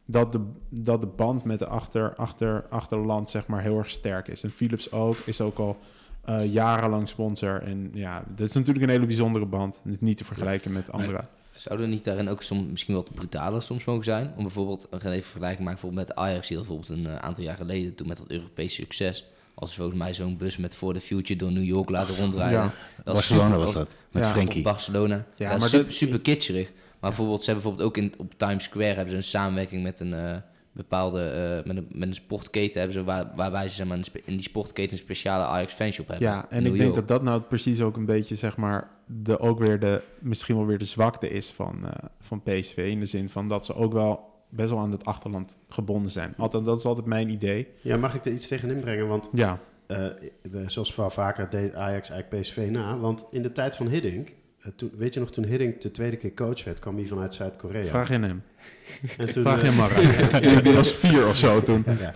dat, 0.08 0.32
de, 0.32 0.40
dat 0.70 1.02
de 1.02 1.08
band 1.08 1.44
met 1.44 1.60
de 1.60 1.68
achter, 1.68 2.16
achter, 2.16 2.66
achterland 2.70 3.30
zeg 3.30 3.48
maar, 3.48 3.62
heel 3.62 3.78
erg 3.78 3.90
sterk 3.90 4.28
is. 4.28 4.44
En 4.44 4.52
Philips 4.52 4.92
ook, 4.92 5.18
is 5.26 5.42
ook 5.42 5.58
al 5.58 5.78
eh, 6.26 6.54
jarenlang 6.54 7.08
sponsor. 7.08 7.62
En 7.62 7.90
ja, 7.94 8.24
dat 8.36 8.48
is 8.48 8.54
natuurlijk 8.54 8.86
een 8.86 8.92
hele 8.92 9.06
bijzondere 9.06 9.46
band. 9.46 9.82
Niet 10.00 10.18
te 10.18 10.24
vergelijken 10.26 10.72
met 10.72 10.92
andere. 10.92 11.20
Zouden 11.52 11.88
we 11.88 11.94
niet 11.94 12.04
daarin 12.04 12.30
ook 12.30 12.42
soms, 12.44 12.70
misschien 12.70 12.96
wat 12.96 13.14
brutaler 13.14 13.62
soms 13.62 13.86
mogen 13.86 14.04
zijn? 14.04 14.34
Om 14.36 14.44
bijvoorbeeld, 14.44 14.88
we 14.90 15.00
gaan 15.00 15.12
even 15.12 15.24
vergelijking 15.30 15.64
maken 15.66 15.82
bijvoorbeeld 15.82 16.08
met 16.08 16.18
Ajax, 16.18 16.48
die 16.48 16.58
bijvoorbeeld 16.58 16.90
een 16.90 17.06
eh, 17.06 17.16
aantal 17.16 17.44
jaar 17.44 17.56
geleden, 17.56 17.96
toen 17.96 18.08
met 18.08 18.18
dat 18.18 18.30
Europese 18.30 18.76
succes, 18.76 19.26
als 19.54 19.76
volgens 19.76 19.98
mij 19.98 20.14
zo'n 20.14 20.38
bus 20.38 20.58
met 20.58 20.76
For 20.76 20.94
the 20.94 21.00
Future 21.02 21.40
door 21.40 21.52
New 21.52 21.64
York 21.64 21.90
laten 21.90 22.18
rondrijden. 22.18 22.60
Ja. 22.60 22.64
Dat 22.64 22.74
is 23.06 23.14
Barcelona 23.14 23.46
super- 23.48 23.60
was 23.64 23.74
dat, 23.74 23.88
met 24.12 24.24
Ja. 24.26 24.32
Frenkie. 24.32 24.58
Op 24.58 24.64
Barcelona. 24.64 25.26
Ja, 25.36 25.50
maar 25.50 25.62
super, 25.62 25.86
dat- 25.86 25.94
super 25.94 26.20
kitscherig. 26.20 26.72
Maar 27.00 27.10
bijvoorbeeld, 27.10 27.44
ze 27.44 27.51
hebben 27.51 27.72
bijvoorbeeld 27.72 27.98
ook 27.98 28.04
in, 28.04 28.13
op 28.20 28.34
Times 28.38 28.63
Square 28.63 28.94
hebben 28.94 29.10
ze 29.10 29.16
een 29.16 29.24
samenwerking 29.24 29.84
met 29.84 30.00
een 30.00 30.13
eh, 30.13 30.36
bepaalde, 30.72 31.24
eh, 31.24 31.68
met, 31.68 31.77
een, 31.77 31.88
met 31.92 32.08
een 32.08 32.13
sportketen 32.16 32.80
hebben 32.80 32.98
ze, 33.00 33.04
waar, 33.04 33.32
waarbij 33.36 33.70
ze 33.70 33.75
zeg 33.75 33.88
maar, 33.88 33.98
in 34.25 34.34
die 34.36 34.42
sportketen 34.42 34.92
een 34.92 34.98
speciale 34.98 35.44
Ajax 35.44 35.74
fanshop 35.74 36.08
hebben. 36.08 36.27
Ja, 36.27 36.46
en 36.50 36.66
ik 36.66 36.77
denk 36.77 36.96
dat 36.96 37.08
dat 37.08 37.24
nou 37.24 37.42
precies 37.42 37.82
ook 37.82 37.98
een 37.98 38.06
beetje, 38.06 38.36
zeg 38.36 38.58
maar, 38.58 38.89
de, 39.06 39.39
ook 39.39 39.60
weer 39.60 39.80
de, 39.80 40.01
misschien 40.20 40.56
wel 40.56 40.66
weer 40.66 40.77
de 40.77 40.86
zwakte 40.86 41.30
is 41.30 41.50
van, 41.51 41.86
eh, 41.86 41.92
van 42.20 42.42
PSV. 42.44 42.77
In 42.77 43.00
de 43.00 43.06
zin 43.06 43.30
van 43.30 43.48
dat 43.48 43.66
ze 43.66 43.75
ook 43.75 43.94
wel 43.94 44.36
best 44.50 44.70
wel 44.70 44.80
aan 44.80 44.92
het 44.92 45.06
achterland 45.06 45.58
gebonden 45.70 46.12
zijn. 46.12 46.34
Altijd, 46.38 46.66
dat 46.66 46.77
is 46.77 46.86
altijd 46.86 47.06
mijn 47.08 47.30
idee. 47.30 47.68
Ja, 47.82 47.98
mag 47.98 48.16
ik 48.16 48.25
er 48.25 48.32
iets 48.32 48.48
tegen 48.48 48.70
inbrengen? 48.70 49.08
Want 49.08 49.30
Ja, 49.34 49.60
eh, 49.88 49.98
we- 50.51 50.63
zoals 50.66 50.96
wel 50.96 51.10
vaker 51.10 51.50
deed 51.50 51.75
Ajax 51.75 52.10
eigenlijk 52.10 52.42
PSV 52.42 52.68
na. 52.72 52.98
Want 52.98 53.25
in 53.32 53.42
de 53.44 53.51
tijd 53.51 53.75
van 53.75 53.88
Hiddink, 53.88 54.34
toen, 54.75 54.91
weet 54.97 55.13
je 55.13 55.19
nog, 55.19 55.31
toen 55.31 55.43
Hiddink 55.43 55.81
de 55.81 55.91
tweede 55.91 56.17
keer 56.17 56.33
coach 56.33 56.63
werd, 56.63 56.79
kwam 56.79 56.95
hij 56.95 57.05
vanuit 57.05 57.33
Zuid-Korea. 57.33 57.86
vraag 57.86 58.07
je 58.09 58.13
aan 58.15 58.21
hem. 58.24 58.41
En 59.17 59.29
toen, 59.31 59.43
Vraag 59.43 59.62
je 59.62 59.67
eh, 59.67 59.71
aan 59.71 59.75
Mara. 59.75 60.59
Die- 60.62 60.74
was 60.74 60.93
vier 60.93 61.27
of 61.27 61.36
zo 61.38 61.62
toen. 61.62 61.86
Ja. 62.00 62.13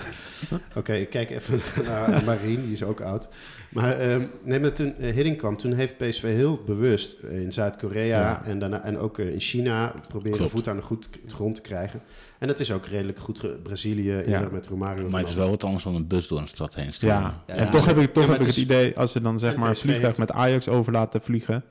Oké, 0.76 0.94
ik 0.94 1.10
kijk 1.10 1.30
even 1.30 1.62
naar 1.86 2.24
Marien, 2.26 2.62
die 2.64 2.72
is 2.72 2.84
ook 2.84 3.02
oud. 3.02 3.28
Maar 3.70 4.00
ehm, 4.00 4.26
nee, 4.44 4.60
maar 4.60 4.74
toen 4.74 4.96
eh, 4.96 5.14
Hiddink 5.14 5.38
kwam, 5.38 5.58
toen 5.58 5.74
heeft 5.74 5.98
PSV 5.98 6.22
heel 6.22 6.62
bewust 6.66 7.24
in 7.24 7.54
Zuid-Korea 7.54 8.06
Ja. 8.20 8.44
en, 8.44 8.60
daarna, 8.60 8.84
en 8.84 8.98
ook 8.98 9.18
eh, 9.20 9.30
in 9.34 9.40
China 9.40 9.94
proberen 10.08 10.50
voet 10.50 10.68
aan 10.68 10.76
de 10.76 10.82
goed 10.82 11.10
grond 11.28 11.56
te 11.56 11.62
krijgen. 11.62 12.02
En 12.40 12.48
dat 12.48 12.60
is 12.60 12.72
ook 12.72 12.86
redelijk 12.86 13.20
goed. 13.20 13.40
ge- 13.40 13.60
Brazilië, 13.64 14.12
eerder 14.12 14.52
met 14.52 14.68
Romario. 14.68 15.10
Maar 15.10 15.20
het 15.20 15.30
is 15.30 15.36
wel 15.36 15.50
wat 15.50 15.64
anders 15.64 15.84
dan 15.84 15.96
een 15.96 16.08
bus 16.08 16.28
door 16.28 16.40
een 16.40 16.48
stad 16.48 16.76
heen 16.76 16.94
sturen. 16.94 17.16
Ja, 17.16 17.44
Ja, 17.48 17.54
en 17.54 17.66
ja. 17.66 17.72
toch 17.72 17.86
heb 17.86 17.98
ik, 17.98 18.14
toch 18.14 18.24
Ja, 18.26 18.30
heb 18.32 18.40
ik 18.40 18.46
het 18.48 18.56
het 18.56 18.64
idee, 18.66 18.98
als 18.98 19.12
ze 19.12 19.22
dan 19.22 19.40
zeg 19.40 19.56
maar 19.56 19.70
een 19.70 19.76
vliegtuig 19.76 20.06
heeft- 20.06 20.18
met 20.18 20.32
Ajax 20.32 20.68
over 20.68 20.92
laten 20.92 21.22
vliegen, 21.22 21.64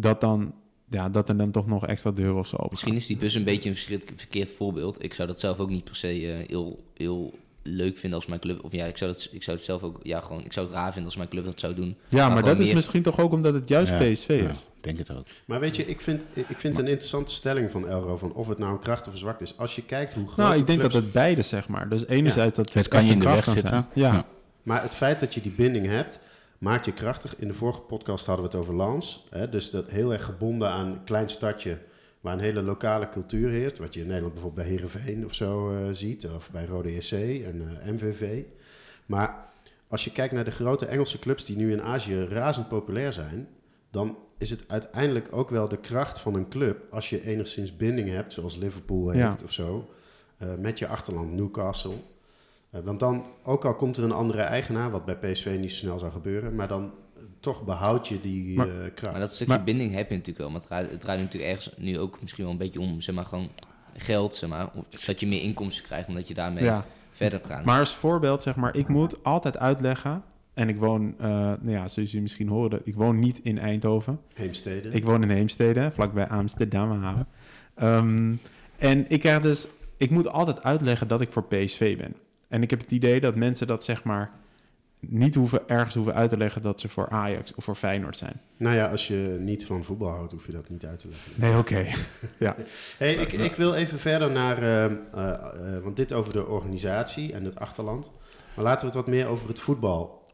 dat 0.00 0.20
dan, 0.20 0.54
ja, 0.90 1.08
dat 1.08 1.28
er 1.28 1.36
dan 1.36 1.50
toch 1.50 1.66
nog 1.66 1.86
extra 1.86 2.10
deuren 2.10 2.38
of 2.38 2.46
zo 2.46 2.56
open 2.56 2.68
Misschien 2.70 2.94
is 2.94 3.06
die 3.06 3.16
bus 3.16 3.34
een 3.34 3.44
beetje 3.44 3.68
een 3.68 3.76
verkeerd, 3.76 4.12
verkeerd 4.16 4.50
voorbeeld. 4.50 5.04
Ik 5.04 5.14
zou 5.14 5.28
dat 5.28 5.40
zelf 5.40 5.58
ook 5.58 5.70
niet 5.70 5.84
per 5.84 5.96
se 5.96 6.08
eh, 6.08 6.48
heel, 6.48 6.84
heel 6.94 7.34
leuk 7.62 7.98
vinden 7.98 8.18
als 8.18 8.28
mijn 8.28 8.40
club. 8.40 8.64
Of 8.64 8.72
ja, 8.72 8.86
ik 8.86 8.96
zou, 8.96 9.10
het, 9.10 9.28
ik 9.32 9.42
zou 9.42 9.56
het 9.56 9.66
zelf 9.66 9.82
ook, 9.82 10.00
ja, 10.02 10.20
gewoon, 10.20 10.44
ik 10.44 10.52
zou 10.52 10.66
het 10.66 10.74
raar 10.74 10.86
vinden 10.86 11.04
als 11.04 11.16
mijn 11.16 11.28
club 11.28 11.44
dat 11.44 11.60
zou 11.60 11.74
doen. 11.74 11.96
Ja, 12.08 12.28
maar, 12.28 12.42
dat 12.42 12.58
is 12.58 12.74
misschien 12.74 13.02
toch 13.02 13.18
ook 13.20 13.32
omdat 13.32 13.54
het 13.54 13.68
juist 13.68 13.92
Ja, 13.92 13.98
PSV 13.98 14.40
ja, 14.42 14.50
is. 14.50 14.60
Ik 14.60 14.82
denk 14.82 14.98
het 14.98 15.10
ook. 15.10 15.26
Maar 15.44 15.60
weet 15.60 15.76
je, 15.76 15.86
ik 15.86 16.00
vind, 16.00 16.22
ik 16.32 16.58
vind 16.58 16.76
het 16.76 16.78
een 16.78 16.92
interessante 16.92 17.32
stelling 17.32 17.70
van 17.70 17.88
Elro, 17.88 18.16
van 18.16 18.32
of 18.32 18.48
het 18.48 18.58
nou 18.58 18.72
een 18.72 18.78
kracht 18.78 19.06
of 19.06 19.12
een 19.12 19.18
zwakte 19.18 19.44
is. 19.44 19.56
Als 19.56 19.76
je 19.76 19.82
kijkt 19.82 20.14
hoe 20.14 20.26
groot 20.26 20.46
Nou, 20.46 20.58
ik 20.58 20.66
denk 20.66 20.78
clubs... 20.78 20.94
dat 20.94 21.02
het 21.02 21.12
beide, 21.12 21.42
zeg 21.42 21.68
maar. 21.68 21.88
Dus 21.88 22.06
enerzijds 22.06 22.56
dat 22.56 22.72
Het 22.72 22.88
kan 22.88 23.06
je 23.06 23.12
in 23.12 23.18
de 23.18 23.24
weg 23.24 23.32
kracht 23.32 23.46
kan 23.46 23.54
zitten. 23.54 23.72
zijn. 23.72 23.86
Ja. 23.92 24.12
Ja. 24.12 24.24
Maar 24.62 24.82
het 24.82 24.94
feit 24.94 25.20
dat 25.20 25.34
je 25.34 25.40
die 25.40 25.52
binding 25.52 25.86
hebt, 25.86 26.18
maakt 26.58 26.84
je 26.84 26.92
krachtig. 26.92 27.36
In 27.38 27.48
de 27.48 27.54
vorige 27.54 27.80
podcast 27.80 28.26
hadden 28.26 28.44
we 28.44 28.50
het 28.50 28.60
over 28.60 28.74
Lans. 28.74 29.26
Hè, 29.30 29.48
dus 29.48 29.70
dat 29.70 29.90
heel 29.90 30.12
erg 30.12 30.24
gebonden 30.24 30.68
aan 30.68 30.86
een 30.86 31.04
klein 31.04 31.28
stadje 31.30 31.78
waar 32.20 32.32
een 32.32 32.40
hele 32.40 32.62
lokale 32.62 33.08
cultuur 33.08 33.48
heerst. 33.48 33.78
Wat 33.78 33.94
je 33.94 34.00
in 34.00 34.06
Nederland 34.06 34.32
bijvoorbeeld 34.34 34.66
bij 34.66 34.74
Heerenveen 34.76 35.24
of 35.24 35.34
zo 35.34 35.76
eh, 35.76 35.88
ziet. 35.92 36.28
Of 36.28 36.50
bij 36.50 36.64
Rode 36.66 36.94
JC 36.94 37.10
en 37.44 37.80
eh, 37.82 37.92
MVV. 37.92 38.42
Maar 39.06 39.46
als 39.88 40.04
je 40.04 40.12
kijkt 40.12 40.34
naar 40.34 40.44
de 40.44 40.50
grote 40.50 40.86
Engelse 40.86 41.18
clubs 41.18 41.44
die 41.44 41.56
nu 41.56 41.72
in 41.72 41.82
Azië 41.82 42.24
razend 42.24 42.68
populair 42.68 43.12
zijn... 43.12 43.48
dan 43.90 44.18
is 44.38 44.50
het 44.50 44.64
uiteindelijk 44.68 45.28
ook 45.30 45.50
wel 45.50 45.68
de 45.68 45.76
kracht 45.78 46.18
van 46.18 46.34
een 46.34 46.48
club... 46.48 46.86
als 46.90 47.10
je 47.10 47.26
enigszins 47.26 47.76
binding 47.76 48.08
hebt, 48.10 48.32
zoals 48.32 48.56
Liverpool 48.56 49.12
Ja. 49.12 49.28
heeft 49.28 49.42
of 49.42 49.52
zo... 49.52 49.90
eh, 50.38 50.48
met 50.58 50.78
je 50.78 50.86
achterland 50.86 51.32
Newcastle... 51.32 51.94
Eh, 52.70 52.80
want 52.84 53.00
dan, 53.00 53.24
ook 53.44 53.64
al 53.64 53.74
komt 53.74 53.96
er 53.96 54.02
een 54.04 54.12
andere 54.12 54.42
eigenaar, 54.42 54.90
wat 54.90 55.04
bij 55.04 55.16
PSV 55.16 55.56
niet 55.60 55.70
zo 55.70 55.76
snel 55.76 55.98
zou 55.98 56.12
gebeuren, 56.12 56.54
maar 56.54 56.68
dan 56.68 56.84
eh, 57.16 57.22
toch 57.40 57.64
behoud 57.64 58.08
je 58.08 58.20
die 58.20 58.56
Maar- 58.56 58.68
eh, 58.68 58.74
kracht. 58.94 59.12
Maar 59.12 59.20
dat 59.20 59.32
stukje 59.32 59.54
Maar- 59.54 59.64
binding 59.64 59.94
heb 59.94 60.08
je 60.08 60.14
natuurlijk 60.16 60.38
wel. 60.38 60.50
Maar 60.50 60.58
het 60.60 60.68
draait, 60.68 60.90
het 60.90 61.00
draait 61.00 61.20
natuurlijk 61.20 61.50
ergens 61.52 61.74
nu 61.76 61.98
ook 61.98 62.20
misschien 62.20 62.44
wel 62.44 62.52
een 62.52 62.58
beetje 62.58 62.80
om, 62.80 63.00
zeg 63.00 63.14
maar, 63.14 63.24
gewoon 63.24 63.48
geld, 63.96 64.34
zeg 64.34 64.50
maar. 64.50 64.70
Of 64.94 65.04
dat 65.04 65.20
je 65.20 65.26
meer 65.26 65.42
inkomsten 65.42 65.84
krijgt, 65.84 66.08
omdat 66.08 66.28
je 66.28 66.34
daarmee 66.34 66.64
Ja. 66.64 66.84
verder 67.12 67.40
gaat. 67.44 67.64
Maar 67.64 67.78
als 67.78 67.94
voorbeeld, 67.94 68.42
zeg 68.42 68.56
maar, 68.56 68.76
ik 68.76 68.88
moet 68.88 69.24
altijd 69.24 69.58
uitleggen. 69.58 70.22
En 70.54 70.68
ik 70.68 70.76
woon, 70.78 71.14
eh, 71.18 71.26
nou 71.28 71.70
ja, 71.70 71.88
zoals 71.88 72.08
jullie 72.08 72.20
misschien 72.20 72.48
horen, 72.48 72.80
ik 72.84 72.94
woon 72.94 73.18
niet 73.18 73.40
in 73.42 73.58
Eindhoven. 73.58 74.20
Heemstede. 74.34 74.88
Ik 74.88 75.04
woon 75.04 75.22
in 75.22 75.30
Heemstede, 75.30 75.90
vlakbij 75.94 76.28
Amsterdam. 76.28 76.90
haven. 77.02 77.26
Ehm, 77.74 78.34
en 78.78 79.08
ik 79.10 79.20
krijg 79.20 79.40
dus, 79.40 79.66
ik 79.96 80.10
moet 80.10 80.28
altijd 80.28 80.62
uitleggen 80.62 81.08
dat 81.08 81.20
ik 81.20 81.32
voor 81.32 81.44
PSV 81.44 81.96
ben. 81.96 82.14
En 82.48 82.62
ik 82.62 82.70
heb 82.70 82.80
het 82.80 82.90
idee 82.90 83.20
dat 83.20 83.36
mensen 83.36 83.66
dat 83.66 83.84
zeg 83.84 84.04
maar 84.04 84.30
niet 85.00 85.34
hoeven, 85.34 85.68
ergens 85.68 85.94
hoeven 85.94 86.14
uit 86.14 86.30
te 86.30 86.36
leggen 86.36 86.62
dat 86.62 86.80
ze 86.80 86.88
voor 86.88 87.08
Ajax 87.08 87.54
of 87.54 87.64
voor 87.64 87.74
Feyenoord 87.74 88.16
zijn. 88.16 88.40
Nou 88.56 88.76
ja, 88.76 88.90
als 88.90 89.08
je 89.08 89.36
niet 89.38 89.66
van 89.66 89.84
voetbal 89.84 90.10
houdt, 90.10 90.32
hoef 90.32 90.46
je 90.46 90.52
dat 90.52 90.68
niet 90.68 90.86
uit 90.86 90.98
te 90.98 91.08
leggen. 91.08 91.32
Nee, 91.34 91.58
oké. 91.58 91.86
Hey, 92.98 93.14
ik, 93.14 93.32
ik 93.32 93.54
wil 93.54 93.74
even 93.74 93.98
verder 93.98 94.30
naar, 94.30 94.62
eh, 94.62 94.84
eh, 94.84 94.94
eh, 95.14 95.82
want 95.82 95.96
dit 95.96 96.12
over 96.12 96.32
de 96.32 96.46
organisatie 96.46 97.32
en 97.32 97.44
het 97.44 97.58
achterland. 97.58 98.10
Maar 98.54 98.64
laten 98.64 98.80
we 98.80 98.86
het 98.86 99.04
wat 99.04 99.14
meer 99.14 99.26
over 99.26 99.48
het 99.48 99.58
voetbal 99.58 100.26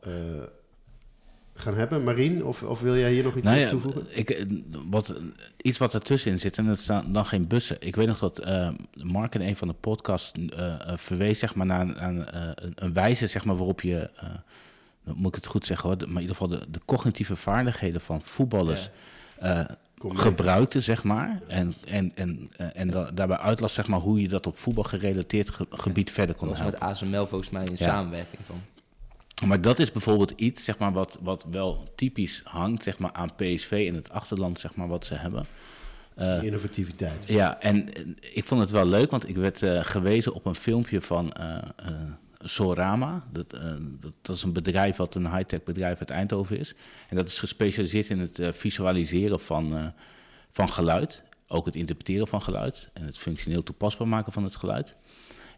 gaan 1.55 1.75
hebben. 1.75 2.05
Marien, 2.05 2.45
of, 2.45 2.63
of 2.63 2.81
wil 2.81 2.97
jij 2.97 3.13
hier 3.13 3.23
nog 3.25 3.35
iets 3.35 3.45
Nou 3.45 3.57
aan 3.57 3.63
ja, 3.63 3.69
toevoegen? 3.69 4.07
ik, 4.09 4.31
eh, 4.31 4.45
wat, 4.91 5.15
iets 5.63 5.79
wat 5.79 5.95
ertussenin 5.95 6.39
zit, 6.39 6.59
en 6.59 6.67
dat 6.67 6.79
staan 6.79 7.13
dan 7.13 7.27
geen 7.27 7.47
bussen. 7.47 7.77
Ik 7.81 7.97
weet 7.97 8.07
nog 8.07 8.19
dat 8.19 8.39
eh, 8.39 8.69
Mark 9.03 9.35
in 9.35 9.41
een 9.41 9.57
van 9.57 9.69
de 9.69 9.75
podcasts 9.81 10.33
eh, 10.57 10.67
eh, 10.73 10.97
verwees 10.97 11.39
zeg 11.39 11.55
maar, 11.55 11.67
naar 11.67 11.81
een, 11.81 11.99
aan, 12.01 12.25
een, 12.27 12.73
een 12.75 12.93
wijze 12.93 13.27
zeg 13.27 13.45
maar, 13.45 13.57
waarop 13.57 13.81
je, 13.81 14.11
eh, 14.17 14.29
moet 15.15 15.29
ik 15.29 15.35
het 15.35 15.47
goed 15.47 15.67
zeggen 15.67 15.89
hoor, 15.89 15.99
de- 15.99 16.07
maar 16.07 16.23
in 16.23 16.29
ieder 16.29 16.37
geval 16.37 16.59
de, 16.59 16.71
de 16.71 16.81
cognitieve 16.85 17.37
vaardigheden 17.37 18.01
van 18.01 18.21
voetballers 18.23 18.89
eh, 19.39 19.55
mee. 19.57 19.67
gebruikte, 20.17 20.81
zeg 20.81 21.05
maar. 21.05 21.41
En, 21.49 21.75
en, 21.87 22.13
en, 22.15 22.51
en 22.75 22.91
da- 22.91 23.11
daarbij 23.11 23.37
uitlas 23.39 23.75
zeg 23.75 23.87
maar, 23.89 24.01
hoe 24.01 24.21
je 24.21 24.29
dat 24.29 24.47
op 24.47 24.57
voetbal 24.59 24.85
gerelateerd 24.85 25.51
ge- 25.51 25.67
gebied 25.71 26.11
verder 26.11 26.35
kon 26.35 26.49
Dat 26.49 26.59
was 26.59 26.67
helpen. 26.67 26.87
met 26.89 26.91
ASML 26.97 27.27
volgens 27.27 27.51
mij 27.51 27.67
een 27.69 27.77
samenwerking 27.77 28.43
van. 28.45 28.57
Maar 29.47 29.61
dat 29.61 29.79
is 29.79 29.93
bijvoorbeeld 29.93 30.33
iets 30.37 30.65
zeg 30.65 30.79
maar, 30.79 30.93
wat, 30.93 31.19
wat 31.23 31.47
wel 31.51 31.93
typisch 31.95 32.41
hangt 32.45 32.83
zeg 32.83 32.99
maar, 32.99 33.13
aan 33.13 33.35
PSV 33.35 33.85
in 33.87 33.95
het 33.95 34.11
achterland, 34.11 34.61
zeg 34.61 34.75
maar, 34.75 34.89
wat 34.89 35.07
ze 35.07 35.15
hebben. 35.15 35.47
Eh, 36.15 36.43
Innovativiteit. 36.43 37.27
ja, 37.27 37.61
en 37.61 37.89
ik 38.21 38.45
vond 38.45 38.61
het 38.61 38.71
wel 38.71 38.87
leuk, 38.87 39.11
want 39.11 39.29
ik 39.29 39.37
werd 39.37 39.63
eh, 39.63 39.85
gewezen 39.85 40.35
op 40.35 40.47
een 40.47 40.55
filmpje 40.55 41.01
van 41.01 41.33
eh 41.33 41.59
Sorama. 42.47 43.25
Dat, 43.33 43.51
dat, 44.01 44.13
dat 44.23 44.37
is 44.37 44.43
een 44.43 44.53
bedrijf 44.53 44.97
wat 44.97 45.15
een 45.15 45.35
high-tech 45.35 45.63
bedrijf 45.63 45.99
uit 45.99 46.11
Eindhoven 46.11 46.59
is. 46.59 46.75
En 47.09 47.17
dat 47.17 47.27
is 47.27 47.39
gespecialiseerd 47.39 48.09
in 48.09 48.19
het 48.19 48.41
visualiseren 48.51 49.41
van, 49.41 49.93
van 50.51 50.69
geluid. 50.69 51.23
Ook 51.49 51.67
het 51.67 51.77
interpreteren 51.77 52.29
van 52.29 52.43
geluid 52.43 52.89
en 52.93 53.05
het 53.05 53.19
functioneel 53.19 53.63
toepasbaar 53.63 54.09
maken 54.09 54.33
van 54.33 54.45
het 54.45 54.57
geluid. 54.57 54.95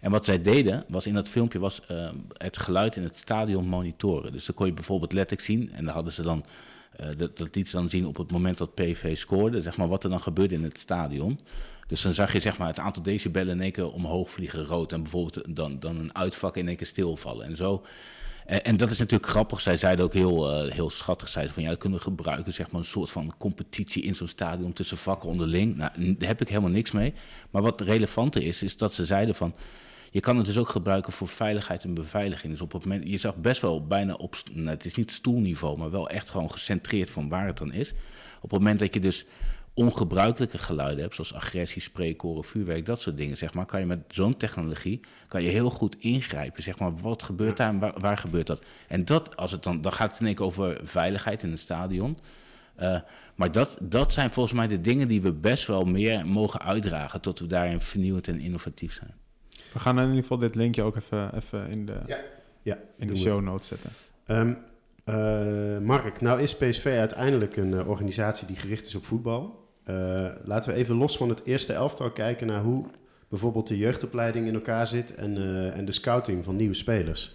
En 0.00 0.10
wat 0.10 0.24
zij 0.24 0.42
deden, 0.42 0.84
was 0.88 1.06
in 1.06 1.14
dat 1.14 1.28
filmpje, 1.28 1.58
was 1.58 1.80
eh, 1.86 2.08
het 2.32 2.58
geluid 2.58 2.96
in 2.96 3.02
het 3.02 3.16
stadion 3.16 3.68
monitoren. 3.68 4.32
Dus 4.32 4.44
dan 4.44 4.54
kon 4.54 4.66
je 4.66 4.72
bijvoorbeeld 4.72 5.12
letterlijk 5.12 5.48
zien, 5.48 5.72
en 5.72 5.84
daar 5.84 5.94
hadden 5.94 6.12
ze 6.12 6.22
dan, 6.22 6.44
eh, 6.96 7.06
dat, 7.16 7.36
dat 7.36 7.54
liet 7.54 7.68
ze 7.68 7.76
dan 7.76 7.88
zien 7.88 8.06
op 8.06 8.16
het 8.16 8.30
moment 8.30 8.58
dat 8.58 8.74
PV 8.74 9.16
scoorde, 9.16 9.62
zeg 9.62 9.76
maar 9.76 9.88
wat 9.88 10.04
er 10.04 10.10
dan 10.10 10.20
gebeurde 10.20 10.54
in 10.54 10.62
het 10.62 10.78
stadion. 10.78 11.40
Dus 11.86 12.02
dan 12.02 12.12
zag 12.12 12.32
je 12.32 12.40
zeg 12.40 12.58
maar 12.58 12.68
het 12.68 12.78
aantal 12.78 13.02
decibellen 13.02 13.54
in 13.54 13.62
één 13.62 13.72
keer 13.72 13.92
omhoog 13.92 14.30
vliegen 14.30 14.64
rood 14.64 14.92
en 14.92 15.02
bijvoorbeeld 15.02 15.56
dan, 15.56 15.78
dan 15.78 15.96
een 15.96 16.14
uitvak 16.14 16.56
in 16.56 16.68
één 16.68 16.76
keer 16.76 16.86
stilvallen 16.86 17.46
en 17.46 17.56
zo. 17.56 17.82
En, 18.46 18.64
en 18.64 18.76
dat 18.76 18.90
is 18.90 18.98
natuurlijk 18.98 19.30
grappig. 19.30 19.60
Zij 19.60 19.76
zeiden 19.76 20.04
ook 20.04 20.12
heel, 20.12 20.52
eh, 20.52 20.72
heel 20.72 20.90
schattig. 20.90 21.28
Zeiden 21.28 21.54
van 21.54 21.62
ja, 21.62 21.68
dat 21.68 21.78
kunnen 21.78 21.98
we 21.98 22.04
gebruiken. 22.04 22.52
Zeg 22.52 22.70
maar 22.70 22.80
een 22.80 22.86
soort 22.86 23.10
van 23.10 23.32
competitie 23.38 24.02
in 24.02 24.14
zo'n 24.14 24.26
stadion 24.26 24.72
tussen 24.72 24.96
vakken 24.96 25.28
onderling. 25.28 25.76
Nou, 25.76 26.14
daar 26.14 26.28
heb 26.28 26.40
ik 26.40 26.48
helemaal 26.48 26.70
niks 26.70 26.90
mee. 26.90 27.14
Maar 27.50 27.62
wat 27.62 27.80
relevanter 27.80 28.42
is, 28.42 28.62
is 28.62 28.76
dat 28.76 28.92
ze 28.94 29.04
zeiden 29.04 29.34
van. 29.34 29.54
Je 30.16 30.22
kan 30.22 30.36
het 30.36 30.46
dus 30.46 30.58
ook 30.58 30.68
gebruiken 30.68 31.12
voor 31.12 31.28
veiligheid 31.28 31.84
en 31.84 31.94
beveiliging. 31.94 32.52
Dus 32.52 32.60
op 32.60 32.72
het 32.72 32.84
moment, 32.84 33.08
je 33.08 33.16
zag 33.16 33.36
best 33.36 33.60
wel 33.60 33.86
bijna 33.86 34.14
op, 34.14 34.36
nou, 34.52 34.68
het 34.68 34.84
is 34.84 34.94
niet 34.94 35.12
stoelniveau, 35.12 35.78
maar 35.78 35.90
wel 35.90 36.08
echt 36.08 36.30
gewoon 36.30 36.50
gecentreerd 36.50 37.10
van 37.10 37.28
waar 37.28 37.46
het 37.46 37.56
dan 37.56 37.72
is. 37.72 37.92
Op 38.36 38.50
het 38.50 38.60
moment 38.60 38.78
dat 38.78 38.94
je 38.94 39.00
dus 39.00 39.24
ongebruikelijke 39.74 40.58
geluiden 40.58 41.00
hebt, 41.00 41.14
zoals 41.14 41.34
agressie, 41.34 41.82
spreekkoren, 41.82 42.44
vuurwerk, 42.44 42.84
dat 42.84 43.00
soort 43.00 43.16
dingen, 43.16 43.36
zeg 43.36 43.54
maar, 43.54 43.66
kan 43.66 43.80
je 43.80 43.86
met 43.86 43.98
zo'n 44.08 44.36
technologie 44.36 45.00
kan 45.28 45.42
je 45.42 45.48
heel 45.48 45.70
goed 45.70 45.96
ingrijpen. 45.98 46.62
Zeg 46.62 46.78
maar, 46.78 46.96
wat 46.96 47.22
gebeurt 47.22 47.56
daar 47.56 47.68
en 47.68 47.78
waar, 47.78 47.94
waar 47.98 48.16
gebeurt 48.16 48.46
dat? 48.46 48.62
En 48.88 49.04
dat, 49.04 49.36
als 49.36 49.50
het 49.50 49.62
dan, 49.62 49.80
dan 49.80 49.92
gaat 49.92 50.10
het 50.10 50.20
in 50.20 50.26
één 50.26 50.34
keer 50.34 50.44
over 50.44 50.80
veiligheid 50.82 51.42
in 51.42 51.50
het 51.50 51.60
stadion. 51.60 52.18
Eh, 52.74 53.00
maar 53.34 53.52
dat, 53.52 53.78
dat 53.80 54.12
zijn 54.12 54.32
volgens 54.32 54.54
mij 54.54 54.66
de 54.66 54.80
dingen 54.80 55.08
die 55.08 55.22
we 55.22 55.32
best 55.32 55.66
wel 55.66 55.84
meer 55.84 56.26
mogen 56.26 56.60
uitdragen 56.60 57.20
tot 57.20 57.38
we 57.38 57.46
daarin 57.46 57.80
vernieuwend 57.80 58.28
en 58.28 58.40
innovatief 58.40 58.92
zijn. 58.92 59.25
We 59.76 59.82
gaan 59.82 59.98
in 59.98 60.06
ieder 60.06 60.22
geval 60.22 60.38
dit 60.38 60.54
linkje 60.54 60.82
ook 60.82 60.96
even, 60.96 61.34
even 61.36 61.68
in 61.68 61.86
de, 61.86 61.96
Ja. 62.06 62.18
Ja, 62.62 62.78
in 62.96 63.06
de 63.06 63.16
show 63.16 63.40
notes 63.40 63.66
zetten. 63.68 63.90
Ehm, 64.26 64.52
eh, 65.04 65.78
Mark, 65.86 66.20
nou 66.20 66.40
is 66.40 66.56
PSV 66.56 66.86
uiteindelijk 66.98 67.56
een 67.56 67.74
eh, 67.74 67.88
organisatie 67.88 68.46
die 68.46 68.56
gericht 68.56 68.86
is 68.86 68.94
op 68.94 69.04
voetbal. 69.04 69.64
Eh, 69.84 69.94
laten 70.44 70.72
we 70.72 70.76
even 70.78 70.96
los 70.96 71.16
van 71.16 71.28
het 71.28 71.44
eerste 71.44 71.72
elftal 71.72 72.10
kijken 72.10 72.46
naar 72.46 72.62
hoe 72.62 72.84
bijvoorbeeld 73.28 73.66
de 73.68 73.76
jeugdopleiding 73.76 74.46
in 74.46 74.54
elkaar 74.54 74.86
zit 74.86 75.14
en, 75.14 75.36
eh, 75.36 75.76
en 75.78 75.84
de 75.84 75.92
scouting 75.92 76.44
van 76.44 76.56
nieuwe 76.56 76.74
spelers. 76.74 77.34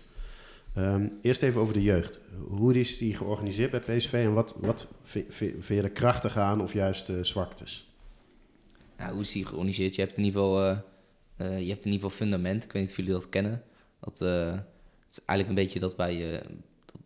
Ehm, 0.75 1.07
eerst 1.21 1.43
even 1.43 1.61
over 1.61 1.73
de 1.73 1.83
jeugd. 1.83 2.21
Hoe 2.47 2.73
is 2.79 2.97
die 2.97 3.15
georganiseerd 3.15 3.71
bij 3.71 3.79
PSV 3.97 4.13
en 4.13 4.33
wat, 4.33 4.57
wat 4.61 4.87
vi- 5.03 5.25
vi- 5.29 5.55
vind 5.59 5.79
je 5.79 5.81
er 5.81 5.89
krachtig 5.89 6.37
aan 6.37 6.61
of 6.61 6.73
juist 6.73 7.11
zwaktes? 7.21 7.89
Ja, 8.97 9.11
hoe 9.11 9.21
is 9.21 9.31
die 9.31 9.45
georganiseerd? 9.45 9.95
Je 9.95 10.01
hebt 10.01 10.17
in 10.17 10.23
ieder 10.23 10.41
geval, 10.41 10.77
je 11.37 11.43
hebt 11.45 11.85
in 11.85 11.91
ieder 11.91 11.93
geval 11.93 12.09
fundament. 12.09 12.63
Ik 12.63 12.71
weet 12.71 12.81
niet 12.81 12.91
of 12.91 12.97
jullie 12.97 13.11
dat 13.11 13.29
kennen. 13.29 13.63
Dat, 13.99 14.21
eh, 14.21 14.51
het 14.51 15.11
is 15.11 15.25
eigenlijk 15.25 15.49
een 15.49 15.63
beetje 15.63 15.79
dat 15.79 15.95
bij 15.95 16.33
eh, 16.33 16.45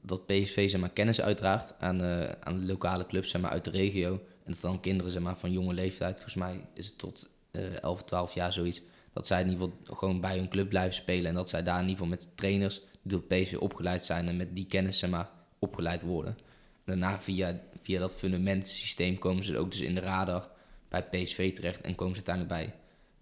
dat 0.01 0.25
PSV 0.25 0.69
zeg 0.69 0.81
maar, 0.81 0.89
kennis 0.89 1.21
uitdraagt 1.21 1.75
aan, 1.79 2.01
eh, 2.01 2.31
aan 2.39 2.65
lokale 2.65 3.05
clubs 3.05 3.29
zeg 3.29 3.41
maar, 3.41 3.51
uit 3.51 3.63
de 3.63 3.69
regio. 3.69 4.11
En 4.13 4.51
dat 4.51 4.61
dan 4.61 4.79
kinderen 4.79 5.11
zeg 5.11 5.21
maar, 5.21 5.37
van 5.37 5.51
jonge 5.51 5.73
leeftijd, 5.73 6.13
volgens 6.13 6.35
mij 6.35 6.65
is 6.73 6.85
het 6.85 6.97
tot 6.97 7.29
eh 7.51 7.81
11, 7.81 8.03
12 8.03 8.33
jaar 8.33 8.53
zoiets. 8.53 8.81
Dat 9.13 9.27
zij 9.27 9.41
in 9.41 9.49
ieder 9.49 9.67
geval 9.67 9.95
gewoon 9.97 10.21
bij 10.21 10.37
hun 10.37 10.49
club 10.49 10.69
blijven 10.69 10.93
spelen. 10.93 11.25
En 11.25 11.35
dat 11.35 11.49
zij 11.49 11.63
daar 11.63 11.81
in 11.81 11.87
ieder 11.87 11.97
geval 11.97 12.17
met 12.17 12.27
trainers 12.35 12.81
die 13.01 13.11
door 13.11 13.21
PSV 13.21 13.55
opgeleid 13.59 14.05
zijn 14.05 14.27
en 14.27 14.37
met 14.37 14.55
die 14.55 14.65
kennis 14.65 14.99
zeg 14.99 15.09
maar, 15.09 15.29
opgeleid 15.59 16.01
worden. 16.01 16.37
Daarna 16.83 17.19
via, 17.19 17.61
via 17.81 17.99
dat 17.99 18.15
fundamentsysteem 18.15 19.17
komen 19.17 19.43
ze 19.43 19.57
ook 19.57 19.71
dus 19.71 19.81
in 19.81 19.95
de 19.95 20.01
radar 20.01 20.49
bij 20.89 21.03
PSV 21.03 21.55
terecht 21.55 21.81
en 21.81 21.95
komen 21.95 22.15
ze 22.15 22.25
uiteindelijk 22.25 22.75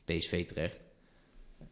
bij 0.06 0.18
PSV 0.18 0.46
terecht. 0.46 0.83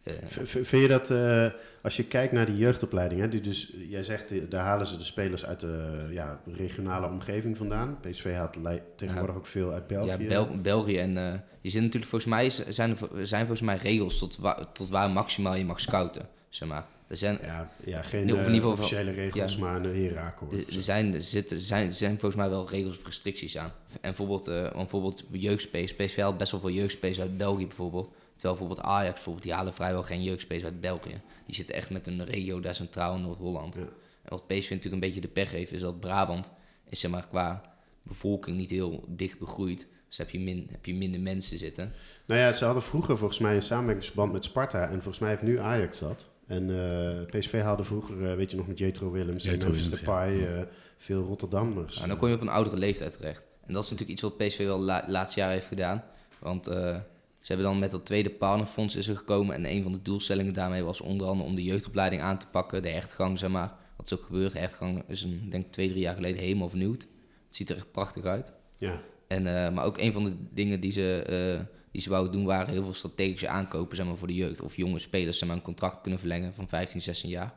Eh, 0.03 0.13
Vind 0.43 0.67
je 0.81 0.87
dat, 0.87 1.09
eh, 1.09 1.45
als 1.81 1.95
je 1.95 2.03
kijkt 2.03 2.33
naar 2.33 2.45
die 2.45 2.57
jeugdopleiding, 2.57 3.21
hè, 3.21 3.29
die 3.29 3.41
dus, 3.41 3.73
jij 3.89 4.03
zegt, 4.03 4.31
eh, 4.31 4.41
daar 4.49 4.63
halen 4.65 4.87
ze 4.87 4.97
de 4.97 5.03
spelers 5.03 5.45
uit 5.45 5.59
de 5.59 6.05
ja, 6.09 6.39
regionale 6.55 7.07
omgeving 7.07 7.57
vandaan. 7.57 7.97
PSV 8.01 8.33
haalt 8.33 8.57
tegenwoordig 8.95 9.35
ook 9.35 9.47
veel 9.47 9.71
uit 9.71 9.87
België. 9.87 10.09
Ja, 10.09 10.27
Bel- 10.27 10.61
België 10.61 10.97
en 10.97 11.17
eh, 11.17 11.33
je 11.61 11.69
zit 11.69 11.81
natuurlijk 11.81 12.09
volgens 12.11 12.31
mij 12.31 12.49
zijn 12.73 12.89
er, 12.89 13.27
zijn 13.27 13.39
volgens 13.47 13.61
mij 13.67 13.77
regels 13.77 14.17
tot, 14.19 14.37
wa- 14.37 14.65
tot 14.73 14.89
waar 14.89 15.09
maximaal 15.09 15.55
je 15.55 15.65
mag 15.65 15.79
scouten, 15.79 16.27
zeg 16.49 16.67
maar. 16.69 16.85
Er 17.07 17.17
zijn, 17.17 17.39
Ja, 17.41 17.71
ja 17.85 18.01
geen 18.01 18.29
geval- 18.29 18.71
officiële 18.71 19.11
regels, 19.11 19.53
ja. 19.53 19.59
maar 19.59 19.75
een 19.85 19.93
herenakkoord. 19.95 20.53
er, 20.53 20.75
er 20.75 20.81
zijn, 20.81 21.13
er, 21.13 21.21
zitten, 21.21 21.57
er 21.57 21.63
zijn, 21.63 21.85
er 21.87 21.93
zijn 21.93 22.11
volgens 22.19 22.35
mij 22.41 22.49
wel 22.49 22.69
regels 22.69 22.97
of 22.97 23.05
restricties 23.05 23.57
aan. 23.57 23.71
En 23.91 23.99
bijvoorbeeld, 24.01 24.45
bijvoorbeeld 24.73 25.23
jeugdspace, 25.31 25.95
PSV 25.95 26.17
haalt 26.19 26.37
best 26.37 26.51
wel 26.51 26.59
veel 26.61 26.69
jeugdspace 26.71 27.21
uit 27.21 27.37
België 27.37 27.67
bijvoorbeeld. 27.67 28.11
Terwijl 28.41 28.59
bijvoorbeeld 28.59 28.87
Ajax, 28.95 29.13
bijvoorbeeld, 29.13 29.43
die 29.43 29.53
halen 29.53 29.73
vrijwel 29.73 30.03
geen 30.03 30.23
jeugdspace 30.23 30.63
uit 30.63 30.81
België. 30.81 31.21
Die 31.45 31.55
zitten 31.55 31.75
echt 31.75 31.89
met 31.89 32.07
een 32.07 32.25
regio 32.25 32.59
daar 32.59 32.75
centraal 32.75 33.15
in 33.15 33.21
Noord-Holland. 33.21 33.73
Ja. 33.73 33.81
En 33.81 34.29
wat 34.29 34.47
PSV 34.47 34.69
natuurlijk 34.69 34.93
een 34.93 34.99
beetje 34.99 35.21
de 35.21 35.27
pech 35.27 35.51
heeft, 35.51 35.71
is 35.71 35.81
dat 35.81 35.99
Brabant 35.99 36.51
is 36.89 36.99
zeg 36.99 37.11
maar 37.11 37.27
qua 37.27 37.61
bevolking 38.03 38.57
niet 38.57 38.69
heel 38.69 39.05
dicht 39.07 39.39
begroeid. 39.39 39.87
Dus 40.07 40.17
heb 40.17 40.29
je, 40.29 40.39
min, 40.39 40.67
heb 40.71 40.85
je 40.85 40.93
minder 40.93 41.19
mensen 41.19 41.57
zitten. 41.57 41.93
Nou 42.25 42.39
ja, 42.39 42.51
ze 42.51 42.65
hadden 42.65 42.83
vroeger 42.83 43.17
volgens 43.17 43.39
mij 43.39 43.55
een 43.55 43.61
samenwerkingsverband 43.61 44.31
met 44.31 44.43
Sparta. 44.43 44.83
En 44.83 44.93
volgens 44.93 45.19
mij 45.19 45.29
heeft 45.29 45.41
nu 45.41 45.59
Ajax 45.59 45.99
dat. 45.99 46.27
En 46.47 46.69
eh, 46.69 47.39
PSV 47.39 47.61
haalde 47.61 47.83
vroeger, 47.83 48.29
eh, 48.29 48.35
weet 48.35 48.51
je 48.51 48.57
nog, 48.57 48.67
met 48.67 48.77
Jetro 48.77 49.11
Willems 49.11 49.45
en 49.45 49.57
Memphis 49.57 49.89
Depay, 49.89 50.31
ja. 50.31 50.47
eh, 50.47 50.61
veel 50.97 51.23
Rotterdammers. 51.23 51.95
Nou, 51.95 52.07
dan 52.07 52.17
kom 52.17 52.27
je 52.27 52.35
op 52.35 52.41
een 52.41 52.49
oudere 52.49 52.77
leeftijd 52.77 53.17
terecht. 53.17 53.43
En 53.65 53.73
dat 53.73 53.83
is 53.83 53.89
natuurlijk 53.89 54.19
iets 54.19 54.21
wat 54.21 54.37
PSV 54.37 54.65
wel 54.65 54.79
la 54.79 55.03
laatste 55.07 55.39
jaar 55.39 55.51
heeft 55.51 55.67
gedaan. 55.67 56.03
Want 56.39 56.67
eh, 56.67 56.97
ze 57.41 57.53
hebben 57.53 57.65
dan 57.71 57.79
met 57.79 57.91
dat 57.91 58.05
tweede 58.05 58.29
partnerfonds 58.29 58.95
is 58.95 59.07
er 59.07 59.17
gekomen. 59.17 59.55
En 59.55 59.65
een 59.65 59.83
van 59.83 59.91
de 59.91 60.01
doelstellingen 60.01 60.53
daarmee 60.53 60.83
was 60.83 61.01
onder 61.01 61.27
andere 61.27 61.49
om 61.49 61.55
de 61.55 61.63
jeugdopleiding 61.63 62.21
aan 62.21 62.37
te 62.37 62.47
pakken. 62.47 62.81
De 62.81 62.89
hechtgang, 62.89 63.39
zeg 63.39 63.49
maar. 63.49 63.73
Wat 63.95 64.11
is 64.11 64.17
ook 64.17 64.25
gebeurd. 64.25 64.51
De 64.51 64.59
hechtgang 64.59 65.03
is 65.07 65.23
een, 65.23 65.47
denk 65.49 65.65
ik 65.65 65.71
twee, 65.71 65.89
drie 65.89 66.01
jaar 66.01 66.15
geleden 66.15 66.41
helemaal 66.41 66.69
vernieuwd. 66.69 67.01
Het 67.01 67.55
ziet 67.55 67.69
er 67.69 67.75
echt 67.75 67.91
prachtig 67.91 68.23
uit. 68.23 68.53
Ja, 68.77 69.01
En, 69.27 69.65
eh, 69.65 69.73
maar 69.73 69.85
ook 69.85 69.97
een 69.97 70.13
van 70.13 70.23
de 70.23 70.35
dingen 70.53 70.79
die 70.79 70.91
ze, 70.91 71.23
eh, 71.23 71.65
die 71.91 72.01
ze 72.01 72.09
wouden 72.09 72.31
doen 72.31 72.45
waren 72.45 72.73
heel 72.73 72.83
veel 72.83 72.93
strategische 72.93 73.47
aankopen 73.47 73.95
zeg 73.95 74.05
maar, 74.05 74.17
voor 74.17 74.27
de 74.27 74.35
jeugd. 74.35 74.61
Of 74.61 74.75
jonge 74.75 74.99
spelers 74.99 75.37
zeg 75.37 75.47
maar, 75.47 75.57
een 75.57 75.63
contract 75.63 76.01
kunnen 76.01 76.19
verlengen 76.19 76.53
van 76.53 76.67
15, 76.67 77.01
16 77.01 77.29
jaar. 77.29 77.53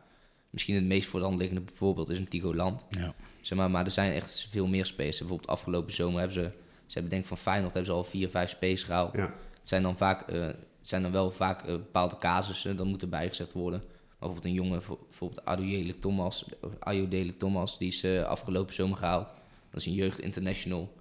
Misschien 0.50 0.74
het 0.74 0.84
meest 0.84 1.08
voor 1.08 1.20
de 1.20 1.26
hand 1.26 1.38
liggende 1.38 1.62
voorbeeld 1.72 2.08
is 2.08 2.18
een 2.18 2.28
Tigo 2.28 2.54
Land. 2.54 2.84
Ja. 2.90 3.14
Zeg 3.40 3.58
maar, 3.58 3.70
maar 3.70 3.84
er 3.84 3.90
zijn 3.90 4.12
echt 4.12 4.46
veel 4.50 4.66
meer 4.66 4.86
spelers. 4.86 5.18
Bijvoorbeeld 5.18 5.48
afgelopen 5.48 5.92
zomer 5.92 6.18
hebben 6.18 6.34
ze... 6.34 6.50
Ze 6.86 6.92
hebben 6.92 7.10
denk 7.10 7.22
ik 7.22 7.28
van 7.28 7.38
Feyenoord 7.38 7.74
hebben 7.74 7.92
ze 7.92 7.96
al 7.98 8.04
vier, 8.04 8.30
vijf 8.30 8.50
spelers 8.50 8.82
gehaald. 8.82 9.16
ja. 9.16 9.34
Het 9.64 9.72
zijn 9.72 9.82
dan, 9.82 9.96
vaak, 9.96 10.28
eh, 10.28 10.46
zijn 10.80 11.02
dan 11.02 11.12
wel 11.12 11.30
vaak 11.30 11.60
eh, 11.62 11.66
bepaalde 11.66 12.18
casussen. 12.18 12.76
Dat 12.76 12.86
moet 12.86 13.02
erbij 13.02 13.28
gezegd 13.28 13.52
worden. 13.52 13.80
Maar 13.80 14.28
bijvoorbeeld 14.28 14.44
een 14.44 14.52
jongen, 14.64 14.82
voor- 14.82 14.98
bijvoorbeeld 15.08 15.44
Ayodele 15.44 15.98
Thomas. 15.98 16.44
Ayodele 16.78 17.36
Thomas, 17.36 17.78
die 17.78 17.88
is 17.88 18.02
eh, 18.02 18.22
afgelopen 18.24 18.74
zomer 18.74 18.96
gehaald. 18.96 19.32
Dat 19.70 19.80
is 19.80 19.86
een 19.86 19.92
jeugd 19.94 20.18
international. 20.20 20.92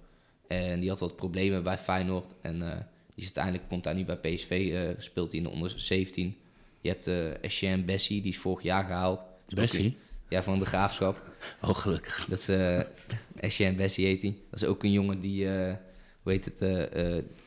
En 0.48 0.80
die 0.80 0.88
had 0.88 1.00
wat 1.00 1.16
problemen 1.16 1.62
bij 1.62 1.78
Feyenoord. 1.78 2.34
En 2.40 2.58
die 2.58 2.68
is 3.16 3.24
uiteindelijk 3.24 3.68
komt 3.68 3.84
daar 3.84 3.94
nu 3.94 4.04
bij 4.04 4.16
PSV. 4.16 4.74
speelt 4.98 5.30
hij 5.30 5.38
in 5.40 5.46
de 5.46 5.50
onder 5.52 5.72
17. 5.76 6.36
Je 6.80 6.88
hebt 6.88 7.06
eh 7.06 7.30
Etienne 7.40 7.84
Bessie, 7.84 8.20
die 8.22 8.30
is 8.32 8.38
vorig 8.38 8.62
jaar 8.62 8.84
gehaald. 8.84 9.24
Bessie? 9.48 9.84
een- 9.84 9.96
Ja, 10.28 10.42
van 10.42 10.58
de 10.58 10.66
Graafschap. 10.66 11.22
Oh, 11.62 11.74
gelukkig. 11.74 12.26
Dat 12.28 12.38
is 12.38 12.48
uh, 12.48 12.80
Etienne 13.40 13.76
Bessie 13.76 14.06
heet 14.06 14.22
hij. 14.22 14.36
Dat 14.50 14.62
is 14.62 14.68
ook 14.68 14.82
een 14.82 14.92
jongen 14.92 15.20
die, 15.20 15.48
eh, 15.54 15.74
hoe 16.22 16.32
heet 16.32 16.44
het, 16.44 16.60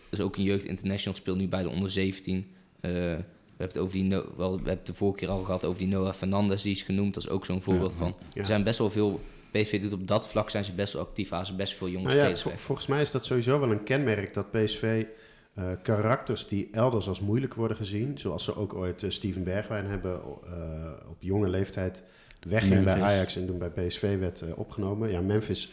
dat 0.09 0.19
is 0.19 0.25
ook 0.25 0.35
een 0.37 0.43
jeugd 0.43 0.65
international, 0.65 1.17
speelt 1.17 1.37
nu 1.37 1.47
bij 1.47 1.63
de 1.63 1.69
onder 1.69 1.91
17. 1.91 2.47
Eh, 2.79 2.91
we 2.91 3.63
hebben 3.63 3.77
het 3.77 3.77
over 3.77 3.93
die, 3.93 4.03
No- 4.03 4.25
wel, 4.37 4.49
we 4.49 4.55
hebben 4.55 4.73
het 4.73 4.85
de 4.85 4.93
vorige 4.93 5.17
keer 5.17 5.29
al 5.29 5.43
gehad 5.43 5.65
over 5.65 5.79
die 5.79 5.87
Noah 5.87 6.13
Fernandes, 6.13 6.61
die 6.61 6.71
is 6.71 6.81
genoemd. 6.81 7.13
Dat 7.13 7.23
is 7.23 7.29
ook 7.29 7.45
zo'n 7.45 7.61
voorbeeld 7.61 7.95
van. 7.95 8.15
Ja. 8.33 8.39
Er 8.41 8.45
zijn 8.45 8.63
best 8.63 8.79
wel 8.79 8.89
veel, 8.89 9.19
PSV 9.51 9.81
doet 9.81 9.93
op 9.93 10.07
dat 10.07 10.27
vlak 10.27 10.49
zijn 10.49 10.63
ze 10.63 10.71
best 10.73 10.93
wel 10.93 11.01
actief, 11.01 11.29
halen 11.29 11.47
ze 11.47 11.55
best 11.55 11.73
veel 11.75 11.89
jonge 11.89 12.05
Nou 12.15 12.17
ja, 12.29 12.35
vol- 12.35 12.51
volgens 12.55 12.87
mij 12.87 13.01
is 13.01 13.11
dat 13.11 13.25
sowieso 13.25 13.59
wel 13.59 13.71
een 13.71 13.83
kenmerk 13.83 14.33
dat 14.33 14.51
PSV 14.51 15.05
eh, 15.53 15.65
karakters 15.83 16.47
die 16.47 16.67
elders 16.71 17.07
als 17.07 17.19
moeilijk 17.19 17.53
worden 17.53 17.77
gezien, 17.77 18.17
zoals 18.17 18.43
ze 18.43 18.55
ook 18.55 18.73
ooit 18.73 19.03
eh, 19.03 19.09
Steven 19.09 19.43
Bergwijn 19.43 19.85
hebben 19.85 20.13
eh, 20.45 21.09
op 21.09 21.17
jonge 21.19 21.49
leeftijd 21.49 22.03
wegging 22.47 22.83
bij. 22.83 23.01
Ajax 23.01 23.35
en 23.35 23.45
toen 23.45 23.57
bij 23.57 23.69
PSV 23.69 24.19
werd 24.19 24.43
opgenomen. 24.55 25.11
Ja, 25.11 25.21
Memphis 25.21 25.71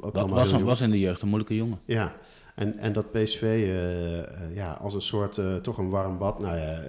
ook 0.00 0.14
Was, 0.28 0.52
was 0.52 0.80
in 0.80 0.90
de 0.90 1.00
jeugd 1.00 1.20
een 1.22 1.28
moeilijke 1.28 1.56
jongen. 1.56 1.80
Ja, 1.84 2.16
en, 2.58 2.78
en 2.78 2.92
dat 2.92 3.12
PSV 3.12 3.42
eh, 3.42 4.18
eh, 4.18 4.26
ja, 4.54 4.72
als 4.72 4.94
een 4.94 5.00
soort, 5.00 5.38
eh, 5.38 5.56
toch 5.56 5.78
een 5.78 5.90
warm 5.90 6.18
bad, 6.18 6.38
nou 6.40 6.56
ja, 6.56 6.80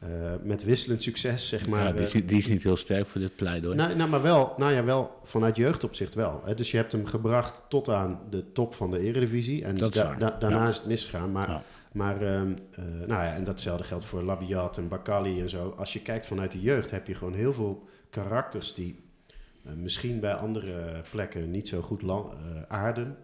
eh, 0.00 0.32
met 0.42 0.64
wisselend 0.64 1.02
succes, 1.02 1.48
zeg 1.48 1.68
maar. 1.68 1.84
ja, 1.84 1.92
die, 1.92 2.02
is, 2.02 2.12
niet- 2.12 2.28
die 2.28 2.38
is 2.38 2.46
niet 2.48 2.62
heel 2.62 2.76
sterk 2.76 3.06
voor 3.06 3.20
dit 3.20 3.36
pleidooi. 3.36 3.76
nou, 3.76 3.94
nou, 3.96 4.10
maar 4.10 4.22
wel, 4.22 4.54
nou 4.56 4.72
ja, 4.72 4.84
wel 4.84 5.20
vanuit 5.24 5.56
jeugdopzicht 5.56 6.14
wel. 6.14 6.42
Hè. 6.44 6.54
Dus 6.54 6.70
je 6.70 6.76
hebt 6.76 6.92
hem 6.92 7.06
gebracht 7.06 7.62
tot 7.68 7.88
aan 7.88 8.20
de 8.30 8.52
top 8.52 8.74
van 8.74 8.90
de 8.90 8.98
eredivisie. 9.00 9.64
En 9.64 9.76
Dat 9.76 9.88
is 9.94 9.94
da- 10.00 10.04
waar, 10.06 10.18
da- 10.18 10.36
daarna 10.38 10.62
ja. 10.62 10.68
is 10.68 10.76
het 10.76 10.86
misgegaan. 10.86 11.32
Maar, 11.32 11.48
Ja. 11.48 11.62
maar 11.92 12.20
eh, 12.20 12.40
nou 13.06 13.24
ja, 13.24 13.34
en 13.34 13.44
datzelfde 13.44 13.84
geldt 13.84 14.04
voor 14.04 14.22
Labiat 14.22 14.78
en 14.78 14.88
Bakali 14.88 15.40
en 15.40 15.50
zo. 15.50 15.74
Als 15.76 15.92
je 15.92 16.00
kijkt 16.02 16.26
vanuit 16.26 16.52
de 16.52 16.60
jeugd 16.60 16.90
heb 16.90 17.06
je 17.06 17.14
gewoon 17.14 17.34
heel 17.34 17.52
veel 17.52 17.88
karakters 18.10 18.74
die 18.74 18.98
misschien 19.76 20.20
bij 20.20 20.34
andere 20.34 21.02
plekken 21.10 21.50
niet 21.50 21.68
zo 21.68 21.80
goed 21.80 22.02
lan- 22.02 22.32
eh, 22.32 22.62
aarden, 22.68 23.16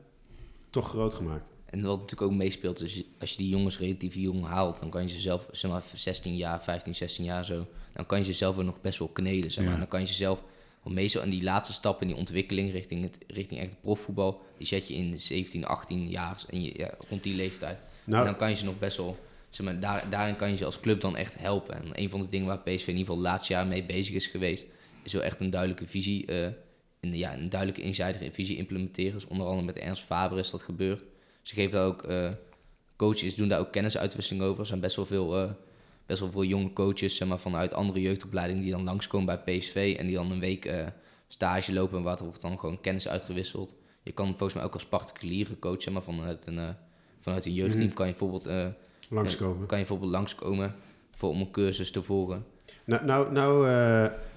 toch 0.71 0.89
groot 0.89 1.15
gemaakt. 1.15 1.45
En 1.65 1.83
wat 1.83 2.01
natuurlijk 2.01 2.31
ook 2.33 2.39
meespeelt, 2.39 2.81
is 2.81 3.03
als 3.21 3.31
je 3.31 3.37
die 3.37 3.49
jongens 3.49 3.79
relatief 3.79 4.15
jong 4.15 4.45
haalt, 4.45 4.79
dan 4.79 4.91
kan 4.91 5.03
je 5.03 5.09
ze 5.09 5.19
zelf, 5.21 5.49
zeg 5.51 5.71
maar 5.71 5.83
16 5.95 6.37
jaar, 6.37 6.63
15, 6.63 6.95
16 6.95 7.25
jaar 7.25 7.45
zo, 7.45 7.67
dan 7.93 8.07
kan 8.07 8.19
je 8.19 8.25
ze 8.25 8.33
zelf 8.33 8.59
ook 8.59 8.65
nog 8.65 8.81
best 8.81 8.99
wel 8.99 9.09
kneden. 9.09 9.51
Zeg 9.51 9.65
maar. 9.65 9.73
Ja. 9.73 9.79
Dan 9.79 9.89
kan 9.89 10.01
je 10.01 10.07
ze 10.07 10.15
zelf, 10.15 10.43
want 10.83 10.95
meestal 10.95 11.23
in 11.23 11.31
die 11.31 11.43
laatste 11.43 11.73
stap 11.75 12.01
in 12.03 12.07
die 12.07 12.17
ontwikkeling 12.17 12.73
richting, 12.73 13.03
het, 13.03 13.19
richting 13.27 13.61
echt 13.61 13.71
het 13.71 13.81
profvoetbal, 13.81 14.43
die 14.59 14.67
zet 14.67 14.89
je 14.89 14.95
in 14.95 15.19
17, 15.19 15.65
18 15.67 16.09
jaar, 16.09 16.45
en 16.51 16.63
je, 16.63 16.79
ja, 16.79 16.95
rond 17.09 17.23
die 17.23 17.35
leeftijd. 17.35 17.79
Nou, 18.05 18.21
en 18.21 18.27
dan 18.27 18.37
kan 18.37 18.51
je 18.51 18.57
ze 18.57 18.65
nog 18.65 18.79
best 18.79 18.97
wel, 18.97 19.19
zeg 19.51 19.67
maar, 19.67 19.81
daar, 19.81 20.11
daarin 20.11 20.37
kan 20.37 20.51
je 20.51 20.57
ze 20.57 20.65
als 20.65 20.81
club 20.81 21.01
dan 21.01 21.17
echt 21.17 21.35
helpen. 21.39 21.75
En 21.75 21.91
een 21.93 22.11
van 22.11 22.21
de 22.21 22.29
dingen 22.29 22.47
waar 22.47 22.59
PSV 22.59 22.69
in 22.69 22.97
ieder 22.97 22.99
geval 22.99 23.17
het 23.17 23.25
laatste 23.25 23.53
jaar 23.53 23.67
mee 23.67 23.85
bezig 23.85 24.15
is 24.15 24.27
geweest, 24.27 24.65
wel 25.13 25.23
echt 25.23 25.41
een 25.41 25.51
duidelijke 25.51 25.87
visie, 25.87 26.27
eh, 26.27 26.49
een, 27.01 27.17
ja, 27.17 27.37
een 27.37 27.49
duidelijke 27.49 27.83
eenzijdige 27.87 28.33
visie 28.33 28.57
implementeren. 28.57 29.13
Dus 29.13 29.27
onder 29.27 29.47
andere 29.47 29.67
met 29.67 29.79
Ernst 29.79 30.03
Faber 30.03 30.39
is 30.39 30.51
dat 30.51 30.63
gebeurd. 30.63 31.03
Ze 31.43 31.55
geven 31.55 31.73
daar 31.73 31.87
ook, 31.87 32.03
eh, 32.03 32.31
coaches 32.97 33.35
doen 33.35 33.49
daar 33.49 33.61
ook 33.61 33.73
kennisuitwisseling 33.73 34.45
over. 34.45 34.61
Er 34.61 34.67
zijn 34.67 34.81
best 34.81 34.97
wel 34.97 35.07
veel, 35.07 35.37
eh, 35.39 35.51
best 36.07 36.21
wel 36.21 36.31
veel 36.31 36.45
jonge 36.45 36.73
coaches 36.73 37.17
zeg 37.17 37.29
maar, 37.29 37.39
vanuit 37.39 37.73
andere 37.73 38.01
jeugdopleidingen 38.01 38.63
die 38.63 38.71
dan 38.71 38.85
langskomen 38.85 39.27
bij 39.45 39.59
PSV 39.59 39.97
en 39.99 40.07
die 40.07 40.15
dan 40.15 40.31
een 40.31 40.41
week 40.41 40.71
stage 41.29 41.73
lopen 41.73 41.99
en 41.99 42.05
waar 42.05 42.19
wordt 42.25 42.41
dan 42.41 42.59
gewoon 42.59 42.81
kennis 42.81 43.09
uitgewisseld. 43.09 43.75
Je 44.03 44.13
kan 44.13 44.27
volgens 44.27 44.55
mij 44.55 44.63
ook 44.65 44.75
als 44.75 44.87
particuliere 44.87 45.59
coach, 45.59 45.83
zeg 45.83 45.93
maar, 45.95 46.03
vanuit 46.03 46.47
een, 46.47 46.75
vanuit 47.19 47.47
een 47.47 47.53
jeugdteam 47.53 47.85
Mhm. 47.87 47.95
kan 47.95 48.07
je 48.07 48.13
bijvoorbeeld, 48.13 48.75
Langskomen. 49.11 49.57
kan 49.67 49.79
je 49.79 49.85
bijvoorbeeld 49.85 50.11
langskomen 50.11 50.75
voor, 51.11 51.31
om 51.31 51.41
een 51.41 51.51
cursus 51.51 51.91
te 51.91 52.03
volgen. 52.03 52.45
Nou, 52.85 53.05
nou, 53.05 53.33
nou 53.33 53.67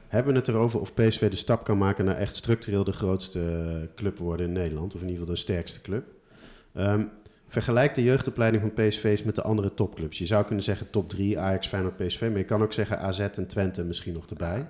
hebben 0.08 0.34
we 0.34 0.40
het 0.40 0.48
erover 0.48 0.80
of 0.80 0.94
PSV 0.94 1.30
de 1.30 1.36
stap 1.36 1.64
kan 1.64 1.78
maken 1.78 2.06
naar 2.06 2.18
echt 2.18 2.36
structureel 2.36 2.84
de 2.84 2.92
grootste 2.92 3.40
eh, 3.42 3.96
club 3.96 4.18
worden 4.18 4.46
in 4.46 4.52
Nederland. 4.52 4.96
Of 4.96 5.02
in 5.02 5.08
ieder 5.08 5.20
geval 5.20 5.34
de 5.36 5.42
sterkste 5.42 5.82
club. 5.82 6.06
Ehm, 6.74 7.04
vergelijk 7.48 7.96
de 7.96 8.04
jeugdopleiding 8.04 8.64
van 8.64 8.74
PSV 8.88 9.04
eens 9.04 9.24
met 9.24 9.36
de 9.36 9.42
andere 9.42 9.74
topclubs. 9.74 10.18
Je 10.18 10.26
zou 10.26 10.46
kunnen 10.46 10.64
zeggen 10.64 10.90
top 10.90 11.10
3, 11.10 11.40
Ajax, 11.40 11.68
Feyenoord, 11.68 11.96
PSV. 11.98 12.22
Maar 12.22 12.38
je 12.38 12.44
kan 12.44 12.62
ook 12.64 12.74
zeggen 12.74 13.00
AZ 13.00 13.20
en 13.20 13.48
Twente 13.48 13.84
misschien 13.84 14.14
nog 14.14 14.26
erbij. 14.26 14.68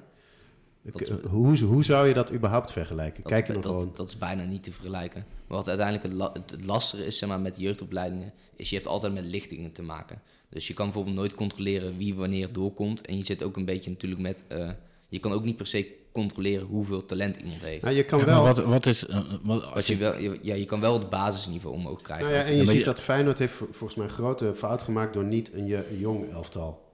Is- 0.93 1.09
K- 1.09 1.25
hoe, 1.29 1.57
hoe 1.63 1.83
zou 1.83 2.07
je 2.07 2.13
dat 2.13 2.33
überhaupt 2.33 2.71
vergelijken? 2.71 3.23
Dat, 3.23 3.31
Kijk 3.31 3.47
je 3.47 3.53
nog 3.53 3.61
dat, 3.63 3.71
gewoon... 3.71 3.91
dat 3.95 4.07
is 4.07 4.17
bijna 4.17 4.43
niet 4.43 4.63
te 4.63 4.71
vergelijken. 4.71 5.25
Maar 5.47 5.57
wat 5.57 5.67
uiteindelijk 5.67 6.05
het, 6.07 6.15
la- 6.15 6.31
het, 6.33 6.51
het 6.51 6.65
lastige 6.65 7.05
is 7.05 7.17
zeg 7.17 7.29
maar, 7.29 7.39
met 7.39 7.57
jeugdopleidingen, 7.59 8.33
is 8.55 8.69
je 8.69 8.75
hebt 8.75 8.87
altijd 8.87 9.13
met 9.13 9.23
lichtingen 9.25 9.71
te 9.71 9.81
maken. 9.81 10.21
Dus 10.49 10.67
je 10.67 10.73
kan 10.73 10.85
bijvoorbeeld 10.85 11.15
nooit 11.15 11.33
controleren 11.33 11.97
wie 11.97 12.15
wanneer 12.15 12.53
doorkomt. 12.53 13.05
En 13.05 13.17
je 13.17 13.23
zit 13.23 13.43
ook 13.43 13.57
een 13.57 13.65
beetje 13.65 13.89
natuurlijk 13.89 14.21
met... 14.21 14.43
eh, 14.47 14.69
je 15.09 15.19
kan 15.19 15.31
ook 15.31 15.43
niet 15.43 15.57
per 15.57 15.67
se 15.67 15.95
controleren 16.11 16.67
hoeveel 16.67 17.05
talent 17.05 17.37
iemand 17.37 17.61
heeft. 17.61 17.83
Nou, 17.83 17.95
je 17.95 18.03
kan 18.03 18.19
Ja, 18.19 18.25
wel... 18.25 18.43
wat, 18.43 18.57
wat 18.63 18.85
is... 18.85 19.05
eh, 19.05 19.19
wat, 19.41 19.63
als 19.63 19.73
Wat 19.73 19.85
je, 19.85 19.95
wel, 19.97 20.17
je- 20.19 20.39
ja, 20.41 20.55
je 20.55 20.65
kan 20.65 20.79
wel 20.79 20.99
het 20.99 21.09
basisniveau 21.09 21.75
omhoog 21.75 22.01
krijgen. 22.01 22.25
Nou 22.27 22.37
ja, 22.39 22.43
en 22.45 22.55
je 22.55 22.65
ziet 22.65 22.77
je- 22.77 22.83
dat 22.83 22.99
Feyenoord 22.99 23.39
heeft 23.39 23.53
vol- 23.53 23.67
volgens 23.71 23.95
mij 23.99 24.07
een 24.07 24.13
grote 24.13 24.53
fout 24.55 24.81
gemaakt 24.81 25.13
door 25.13 25.25
niet 25.25 25.53
een, 25.53 25.83
jong 25.97 26.31
elftal. 26.31 26.85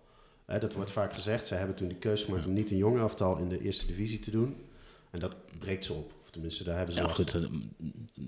Hè, 0.45 0.60
dat 0.60 0.73
wordt 0.73 0.91
vaak 0.91 1.13
gezegd. 1.13 1.47
Zij 1.47 1.58
hebben 1.58 1.76
toen 1.76 1.88
die 1.88 1.97
keuze 1.97 2.26
gemaakt 2.26 2.45
om 2.45 2.54
niet 2.54 2.71
een 2.71 2.78
jong 2.78 2.97
elftal 2.99 3.38
in 3.38 3.49
de 3.49 3.62
eerste 3.62 3.86
divisie 3.88 4.19
te 4.19 4.32
doen. 4.32 4.56
En 5.12 5.19
dat 5.19 5.36
breekt 5.60 5.86
ze 5.86 5.93
op. 5.93 6.13
Of 6.23 6.30
tenminste, 6.30 6.63
daar 6.63 6.76
hebben 6.78 6.93
ze 6.95 7.02
Ja, 7.02 7.06
last 7.08 7.17
goed, 7.17 7.34
eh, 7.34 7.41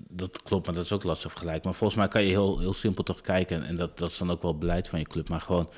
dat 0.09 0.41
klopt, 0.43 0.65
maar 0.65 0.75
dat 0.75 0.83
is 0.85 0.91
ook 0.91 1.03
lastig 1.03 1.31
vergelijk. 1.31 1.63
Maar 1.63 1.73
volgens 1.73 1.99
mij 1.99 2.07
kan 2.07 2.23
je 2.23 2.29
heel, 2.29 2.59
heel 2.59 2.73
simpel 2.73 3.03
toch 3.03 3.21
kijken, 3.21 3.63
en 3.65 3.75
dat, 3.75 3.97
dat 3.97 4.09
is 4.11 4.17
dan 4.17 4.31
ook 4.31 4.41
wel 4.41 4.57
beleid 4.57 4.87
van 4.87 4.99
je 4.99 5.05
club, 5.05 5.29
maar 5.29 5.41
gewoon, 5.41 5.69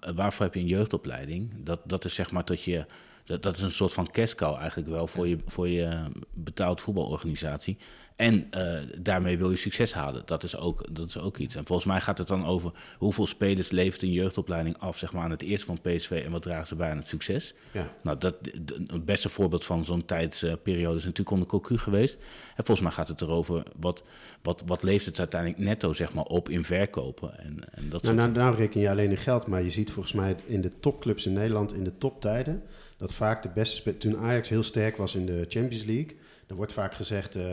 eh, 0.00 0.14
waarvoor 0.14 0.44
heb 0.44 0.54
je 0.54 0.60
een 0.60 0.66
jeugdopleiding? 0.66 1.52
Dat, 1.58 1.80
dat 1.84 2.04
is 2.04 2.14
zeg 2.14 2.30
maar 2.30 2.44
tot 2.44 2.62
je, 2.62 2.86
dat, 3.24 3.42
dat 3.42 3.56
is 3.56 3.62
een 3.62 3.70
soort 3.70 3.92
van 3.92 4.10
cashcow 4.10 4.56
eigenlijk 4.56 4.88
wel 4.88 5.06
voor 5.06 5.28
je, 5.28 5.38
voor 5.46 5.68
je 5.68 6.04
betaald 6.32 6.80
voetbalorganisatie. 6.80 7.78
En 8.16 8.46
eh, 8.50 8.80
daarmee 8.98 9.38
wil 9.38 9.50
je 9.50 9.56
succes 9.56 9.92
halen. 9.92 10.22
Dat 10.24 10.42
is, 10.42 10.56
ook, 10.56 10.86
dat 10.90 11.08
is 11.08 11.18
ook 11.18 11.38
iets. 11.38 11.54
En 11.54 11.66
volgens 11.66 11.88
mij 11.88 12.00
gaat 12.00 12.18
het 12.18 12.28
dan 12.28 12.46
over 12.46 12.72
hoeveel 12.98 13.26
spelers 13.26 13.70
levert 13.70 14.02
een 14.02 14.12
jeugdopleiding 14.12 14.78
af 14.78 14.98
zeg 14.98 15.12
maar, 15.12 15.22
aan 15.22 15.30
het 15.30 15.42
eerste 15.42 15.66
van 15.66 15.80
PSV 15.80 16.22
en 16.24 16.30
wat 16.30 16.42
dragen 16.42 16.66
ze 16.66 16.74
bij 16.74 16.90
aan 16.90 16.96
het 16.96 17.06
succes. 17.06 17.54
Ja. 17.70 17.88
Nou, 18.02 18.18
dat, 18.18 18.36
het 18.86 19.04
beste 19.04 19.28
voorbeeld 19.28 19.64
van 19.64 19.84
zo'n 19.84 20.04
tijdsperiode 20.04 20.96
is 20.96 21.04
natuurlijk 21.04 21.30
onder 21.30 21.48
Cocu 21.48 21.78
geweest. 21.78 22.14
En 22.56 22.64
volgens 22.64 22.80
mij 22.80 22.90
gaat 22.90 23.08
het 23.08 23.20
erover 23.20 23.62
wat, 23.80 24.04
wat, 24.42 24.62
wat 24.66 24.82
levert 24.82 25.06
het 25.06 25.18
uiteindelijk 25.18 25.60
netto 25.60 25.92
zeg 25.92 26.14
maar, 26.14 26.24
op 26.24 26.48
in 26.48 26.64
verkopen. 26.64 27.38
En, 27.38 27.58
en 27.70 27.88
dat 27.88 28.02
Nou, 28.02 28.16
nou, 28.16 28.32
nou 28.32 28.56
reken 28.56 28.80
je 28.80 28.90
alleen 28.90 29.10
in 29.10 29.16
geld, 29.16 29.46
maar 29.46 29.62
je 29.62 29.70
ziet 29.70 29.92
volgens 29.92 30.14
mij 30.14 30.36
in 30.44 30.60
de 30.60 30.70
topclubs 30.80 31.26
in 31.26 31.32
Nederland 31.32 31.74
in 31.74 31.84
de 31.84 31.98
toptijden 31.98 32.62
dat 33.04 33.14
vaak 33.14 33.42
de 33.42 33.48
beste 33.48 33.98
toen 33.98 34.18
Ajax 34.18 34.48
heel 34.48 34.62
sterk 34.62 34.96
was 34.96 35.14
in 35.14 35.26
de 35.26 35.44
Champions 35.48 35.84
League, 35.84 36.16
dan 36.46 36.56
wordt 36.56 36.72
vaak 36.72 36.94
gezegd 36.94 37.36
eh, 37.36 37.44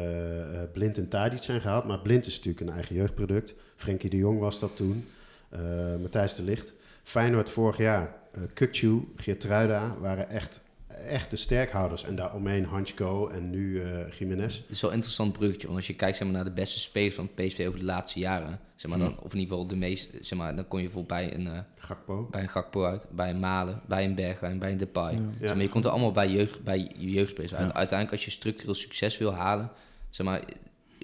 Blind 0.74 0.98
en 0.98 1.08
Tadic 1.08 1.44
zijn 1.44 1.62
gehaald, 1.62 1.86
maar 1.86 2.00
Blind 2.00 2.26
is 2.26 2.36
natuurlijk 2.36 2.66
een 2.66 2.74
eigen 2.74 2.96
jeugdproduct. 2.96 3.54
Frenkie 3.76 4.10
de 4.10 4.18
Jong 4.18 4.40
was 4.40 4.60
dat 4.60 4.76
toen, 4.76 5.08
eh, 5.50 5.60
Matthijs 6.02 6.36
de 6.36 6.44
Ligt. 6.44 6.74
Feyenoord 7.04 7.50
vorig 7.50 7.78
jaar, 7.78 8.16
uh, 8.60 8.94
Geertruida 9.16 9.96
waren 10.00 10.30
echt, 10.30 10.62
echt 10.88 11.30
de 11.30 11.36
sterkhouders 11.36 12.04
en 12.04 12.16
daaromheen 12.16 12.66
Hansko 12.66 13.28
en 13.28 13.50
nu 13.50 13.82
eh 13.82 14.12
Jiménez. 14.20 14.58
Het 14.58 14.70
is 14.70 14.82
wel 14.82 14.90
een 14.90 14.96
interessant 14.96 15.34
bruggetje. 15.34 15.68
Want 15.68 15.80
als 15.80 15.88
je 15.88 15.96
kijkt 15.96 16.24
naar 16.24 16.44
de 16.44 16.52
beste 16.52 16.80
spelers 16.80 17.16
van 17.16 17.34
PSV 17.34 17.66
over 17.68 17.80
de 17.80 17.86
laatste 17.86 18.20
jaren. 18.20 18.60
Zeg 18.82 18.92
maar, 18.92 19.00
dan, 19.00 19.20
of 19.20 19.34
in 19.34 19.40
ieder 19.40 19.54
geval 19.58 19.66
de 19.70 19.76
meest. 19.76 20.10
Zeg 20.22 20.38
maar, 20.40 20.56
dan 20.56 20.68
kom 20.68 20.80
je 20.80 20.86
bijvoorbeeld 20.86 21.20
bij 21.20 21.34
een, 21.34 21.48
eh, 21.48 21.60
Gakpo. 21.76 22.28
bij 22.32 22.42
een 22.42 22.50
Gakpo 22.50 22.84
uit. 22.84 23.06
Bij 23.12 23.30
een 23.30 23.40
Malen. 23.40 23.82
Bij 23.88 24.06
een 24.06 24.16
Bergwijn. 24.16 24.60
Bij 24.60 24.72
een 24.72 24.78
Depay. 24.78 25.14
Ja. 25.14 25.20
Zeg 25.40 25.54
maar, 25.54 25.64
je 25.64 25.70
komt 25.70 25.86
er 25.86 25.92
allemaal 25.92 26.12
bij, 26.12 26.30
jeugd, 26.30 26.64
bij 26.64 26.92
je 26.98 27.10
jeugdspelers 27.12 27.54
uit. 27.54 27.68
Ja. 27.68 27.74
Uiteindelijk 27.74 28.12
als 28.12 28.26
je 28.26 28.32
structureel 28.32 28.74
succes 28.74 29.18
wil 29.18 29.34
halen. 29.34 29.72
Zeg 30.10 30.26
maar, 30.26 30.42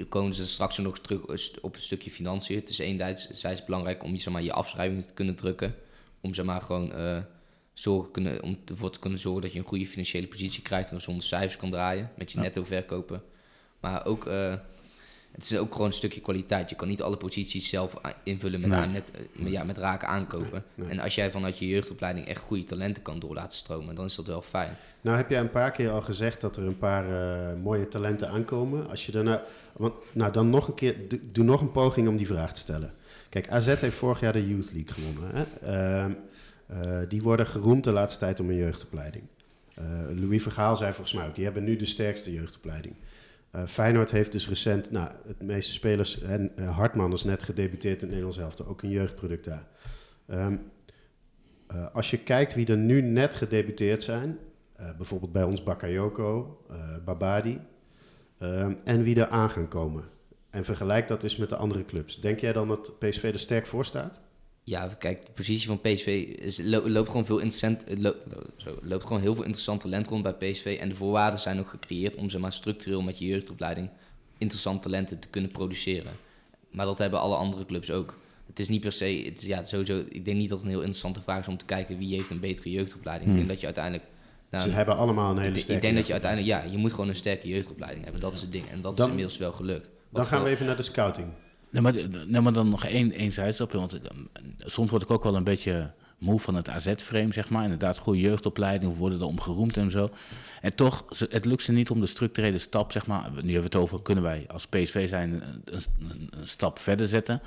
komen 0.10 0.34
ze 0.34 0.48
straks 0.48 0.78
nog 0.78 1.00
terug 1.00 1.22
op 1.62 1.76
een 1.76 1.82
stukje 1.82 2.12
financiën. 2.12 2.56
Het 2.56 2.70
is 2.70 2.80
enerzijds 2.80 3.66
belangrijk 3.66 4.04
om 4.04 4.12
je, 4.12 4.18
zeg 4.18 4.34
maar, 4.34 4.44
je 4.44 4.54
afschrijving 4.54 5.04
te 5.06 5.14
kunnen 5.14 5.36
drukken. 5.36 5.76
Om 6.22 6.34
zeg 6.34 6.46
maar, 6.46 6.62
gewoon 6.62 6.92
eh, 6.94 7.18
zorgen 7.74 8.12
kunnen, 8.12 8.44
om 8.44 8.58
ervoor 8.66 8.92
te 8.92 9.00
kunnen 9.00 9.20
zorgen 9.20 9.42
dat 9.42 9.54
je 9.54 9.60
een 9.60 9.66
goede 9.66 9.88
financiële 9.88 10.28
positie 10.28 10.62
krijgt. 10.62 10.90
En 10.90 10.96
gezonde 10.96 11.24
cijfers 11.24 11.58
kan 11.58 11.72
draaien 11.72 12.12
met 12.18 12.32
je 12.32 12.38
Ja. 12.38 12.44
netto 12.44 12.64
verkopen. 12.64 13.24
Maar 13.80 14.06
ook, 14.06 14.26
eh, 14.26 14.54
het 15.38 15.52
is 15.52 15.58
ook 15.58 15.72
gewoon 15.72 15.88
een 15.88 15.94
stukje 15.94 16.22
kwaliteit. 16.22 16.70
Je 16.70 16.76
kan 16.76 16.88
niet 16.88 17.02
alle 17.02 17.18
posities 17.18 17.70
zelf 17.70 17.94
invullen 18.24 18.60
met, 18.60 18.70
Nee. 18.70 18.80
aan- 18.80 18.92
met, 18.92 19.12
eh, 19.40 19.52
ja, 19.52 19.64
met 19.64 19.78
raken 19.78 20.08
aankopen. 20.08 20.64
nee. 20.76 20.90
En 20.90 21.00
als 21.00 21.16
jij 21.16 21.32
vanuit 21.32 21.58
je 21.58 21.68
jeugdopleiding 21.68 22.28
echt 22.28 22.42
goede 22.42 22.64
talenten 22.64 23.04
kan 23.04 23.20
door 23.20 23.34
laten 23.34 23.58
stromen, 23.58 23.96
dan 23.96 24.06
is 24.06 24.16
dat 24.16 24.28
wel 24.28 24.42
fijn. 24.42 24.76
Nou 25.02 25.18
heb 25.18 25.30
jij 25.30 25.40
een 25.40 25.50
paar 25.52 25.72
keer 25.72 25.90
al 25.90 26.02
gezegd 26.02 26.42
dat 26.42 26.58
er 26.58 26.64
een 26.64 26.78
paar 26.78 27.06
eh, 27.12 27.62
mooie 27.64 27.88
talenten 27.88 28.30
aankomen. 28.30 28.90
Als 28.90 29.06
je 29.06 29.12
daarna, 29.12 29.44
want, 29.74 29.94
nou 30.14 30.32
dan 30.32 30.50
nog 30.50 30.68
een 30.68 30.74
keer, 30.76 30.96
doe, 31.08 31.20
doe 31.32 31.44
nog 31.44 31.62
een 31.62 31.72
poging 31.72 32.08
om 32.08 32.18
die 32.18 32.28
vraag 32.28 32.54
te 32.54 32.60
stellen. 32.60 32.94
Kijk, 33.30 33.50
AZ 33.50 33.66
heeft 33.66 33.96
vorig 33.96 34.20
jaar 34.20 34.34
de 34.34 34.48
Youth 34.48 34.72
League 34.74 34.94
gewonnen. 34.94 35.32
Hè? 35.36 35.44
Ehm, 36.04 36.12
eh, 36.68 37.00
die 37.10 37.22
worden 37.22 37.48
geroemd 37.48 37.84
de 37.84 37.92
laatste 37.92 38.20
tijd 38.20 38.40
om 38.40 38.50
een 38.50 38.56
jeugdopleiding. 38.56 39.24
Louis 40.16 40.42
Vergaal 40.42 40.78
zei 40.78 40.94
volgens 40.94 41.16
mij 41.18 41.28
ook, 41.28 41.36
die 41.36 41.44
hebben 41.44 41.64
nu 41.64 41.76
de 41.76 41.86
sterkste 41.86 42.34
jeugdopleiding. 42.34 42.96
Eh, 43.58 43.66
Feyenoord 43.66 44.12
heeft 44.12 44.32
dus 44.32 44.50
recent, 44.50 44.92
nou, 44.92 45.12
het 45.28 45.42
meeste 45.42 45.72
spelers, 45.72 46.22
en 46.22 46.58
eh, 46.58 46.78
Hartman 46.78 47.14
is 47.14 47.24
net 47.24 47.44
gedebuteerd 47.44 48.02
in 48.02 48.08
Nederlands 48.08 48.64
ook 48.64 48.82
een 48.82 48.90
jeugdproduct 48.90 49.46
daar. 49.46 49.68
Ehm, 50.28 50.58
eh, 51.68 51.86
als 51.94 52.12
je 52.12 52.18
kijkt 52.18 52.54
wie 52.54 52.68
er 52.68 52.78
nu 52.78 53.02
net 53.02 53.36
gedebuteerd 53.36 54.04
zijn, 54.04 54.38
bijvoorbeeld 54.98 55.32
bij 55.32 55.44
ons 55.44 55.64
Bakayoko, 55.64 56.62
Babadi, 57.06 57.60
ehm, 58.38 58.74
en 58.84 59.04
wie 59.04 59.20
er 59.20 59.28
aan 59.28 59.50
gaan 59.50 59.68
komen. 59.68 60.04
En 60.50 60.66
vergelijk 60.66 61.08
dat 61.08 61.24
eens 61.24 61.38
met 61.38 61.50
de 61.50 61.56
andere 61.56 61.86
clubs. 61.86 62.22
Denk 62.22 62.40
jij 62.40 62.54
dan 62.54 62.68
dat 62.68 63.00
PSV 63.00 63.24
er 63.34 63.40
sterk 63.40 63.68
voor 63.68 63.86
staat? 63.86 64.20
Ja, 64.70 64.88
kijk, 65.00 65.26
de 65.26 65.32
positie 65.32 65.68
van 65.68 65.82
PSV 65.82 66.08
is, 66.40 66.58
lo- 66.64 66.90
loopt 66.90 67.10
gewoon 67.10 67.26
veel 67.26 67.38
interessant, 67.40 67.84
eh, 67.84 67.98
lo- 67.98 68.16
zo, 68.58 68.80
loopt 68.82 69.04
gewoon 69.06 69.22
heel 69.22 69.34
veel 69.36 69.44
interessant 69.44 69.82
talent 69.82 70.08
rond 70.08 70.24
bij 70.24 70.34
PSV. 70.34 70.78
En 70.82 70.90
de 70.90 70.96
voorwaarden 70.96 71.40
zijn 71.40 71.60
ook 71.60 71.68
gecreëerd 71.70 72.16
om 72.16 72.30
zeg 72.30 72.42
maar, 72.42 72.54
structureel 72.54 73.02
met 73.02 73.18
je 73.20 73.26
jeugdopleiding 73.26 73.90
interessant 74.38 74.82
talenten 74.82 75.20
te 75.20 75.28
kunnen 75.28 75.52
produceren. 75.52 76.12
Maar 76.72 76.86
dat 76.86 76.98
hebben 76.98 77.20
alle 77.20 77.36
andere 77.36 77.66
clubs 77.66 77.92
ook. 77.92 78.18
Het 78.48 78.60
is 78.60 78.68
niet 78.70 78.82
per 78.82 78.92
se, 78.92 79.22
het 79.26 79.42
is, 79.42 79.48
ja, 79.48 79.64
sowieso, 79.64 80.04
ik 80.10 80.26
denk 80.26 80.38
niet 80.38 80.50
dat 80.50 80.58
het 80.58 80.68
een 80.68 80.74
heel 80.74 80.82
interessante 80.84 81.22
vraag 81.22 81.40
is 81.40 81.48
om 81.48 81.58
te 81.58 81.66
kijken 81.66 81.98
wie 81.98 82.16
heeft 82.16 82.30
een 82.30 82.40
betere 82.40 82.72
jeugdopleiding. 82.72 83.30
Ik 83.30 83.36
Hmm. 83.38 83.48
denk 83.48 83.50
dat 83.50 83.60
je 83.60 83.66
uiteindelijk. 83.66 84.06
nou, 84.50 84.70
Ze 84.70 84.76
hebben 84.76 84.98
allemaal 84.98 85.32
een 85.32 85.38
hele 85.38 85.50
ik, 85.50 85.56
ik 85.56 85.62
sterke 85.64 85.82
denk 85.82 85.96
dat 85.96 86.06
je 86.08 86.12
uiteindelijk, 86.12 86.52
ja, 86.52 86.72
je 86.72 86.78
moet 86.78 86.92
gewoon 86.94 87.08
een 87.10 87.16
sterke 87.16 87.48
jeugdopleiding 87.48 88.04
hebben. 88.04 88.22
Dat 88.22 88.34
is 88.36 88.42
het 88.42 88.52
ding. 88.52 88.70
En 88.70 88.82
dat 88.82 88.96
Dan- 88.96 89.06
is 89.06 89.10
inmiddels 89.12 89.38
wel 89.38 89.52
gelukt. 89.52 89.90
Dan 90.12 90.26
gaan 90.26 90.44
we 90.44 90.50
even 90.50 90.66
naar 90.66 90.76
de 90.78 90.82
scouting. 90.82 91.28
Nee, 91.82 92.42
maar, 92.42 92.54
dan 92.54 92.70
nog 92.70 92.86
één, 92.86 93.32
zijstapje. 93.32 93.78
Want 93.78 93.96
ik, 93.96 94.04
eh, 94.04 94.12
soms 94.58 94.90
word 94.90 95.04
ik 95.04 95.12
ook 95.12 95.24
wel 95.24 95.36
een 95.36 95.44
beetje 95.44 95.92
moe 96.18 96.40
van 96.40 96.56
het 96.56 96.70
AZ-frame, 96.70 97.34
zeg 97.34 97.50
maar. 97.50 97.64
Inderdaad, 97.64 97.98
goede 97.98 98.20
jeugdopleiding, 98.20 98.92
we 98.92 98.98
worden 98.98 99.20
er 99.20 99.26
om 99.26 99.40
geroemd 99.40 99.78
en 99.78 99.92
zo. 99.92 100.10
En 100.62 100.76
toch, 100.76 101.06
het 101.30 101.46
lukt 101.46 101.64
ze 101.64 101.72
niet 101.72 101.90
om 101.90 102.00
de 102.00 102.08
structurele 102.08 102.58
stap, 102.58 102.92
zeg 102.92 103.08
maar... 103.08 103.30
Nu 103.30 103.36
hebben 103.36 103.54
we 103.54 103.60
het 103.60 103.76
over, 103.76 104.02
kunnen 104.02 104.24
wij 104.24 104.46
als 104.48 104.68
PSV 104.68 105.10
zijn 105.10 105.44
een, 105.66 106.48
stap 106.48 106.80
verder 106.80 107.08
zetten... 107.08 107.42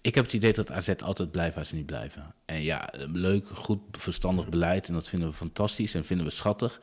Ik 0.00 0.14
heb 0.14 0.24
het 0.24 0.32
idee 0.32 0.52
dat 0.52 0.70
AZ 0.70 0.88
altijd 1.02 1.30
blijft 1.30 1.54
waar 1.54 1.66
ze 1.66 1.74
niet 1.74 1.86
blijven. 1.86 2.34
En 2.44 2.62
ja, 2.62 2.92
leuk, 3.12 3.48
goed, 3.48 3.78
verstandig 3.90 4.48
beleid. 4.48 4.88
En 4.88 4.94
dat 4.94 5.08
vinden 5.08 5.28
we 5.28 5.34
fantastisch 5.34 5.94
en 5.94 6.04
vinden 6.04 6.26
we 6.26 6.32
schattig. 6.32 6.80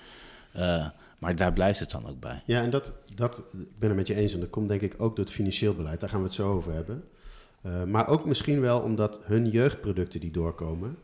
Eh, 0.51 0.87
maar 1.19 1.35
daar 1.35 1.53
blijft 1.53 1.79
het 1.79 1.91
dan 1.91 2.07
ook 2.07 2.19
bij. 2.19 2.43
Ja, 2.45 2.61
en 2.61 2.69
dat, 2.69 2.93
dat 3.15 3.37
ik 3.37 3.77
ben 3.79 3.89
het 3.89 3.97
met 3.97 4.07
je 4.07 4.15
eens. 4.15 4.33
En 4.33 4.39
dat 4.39 4.49
komt 4.49 4.67
denk 4.69 4.81
ik 4.81 4.95
ook 4.97 5.15
door 5.15 5.25
het 5.25 5.33
financieel 5.33 5.75
beleid. 5.75 5.99
Daar 5.99 6.09
gaan 6.09 6.19
we 6.19 6.25
het 6.25 6.33
zo 6.33 6.51
over 6.51 6.73
hebben. 6.73 7.03
Eh, 7.61 7.83
maar 7.83 8.07
ook 8.07 8.25
misschien 8.25 8.61
wel 8.61 8.79
omdat 8.79 9.19
hun 9.25 9.49
jeugdproducten 9.49 10.19
die 10.19 10.31
doorkomen... 10.31 10.97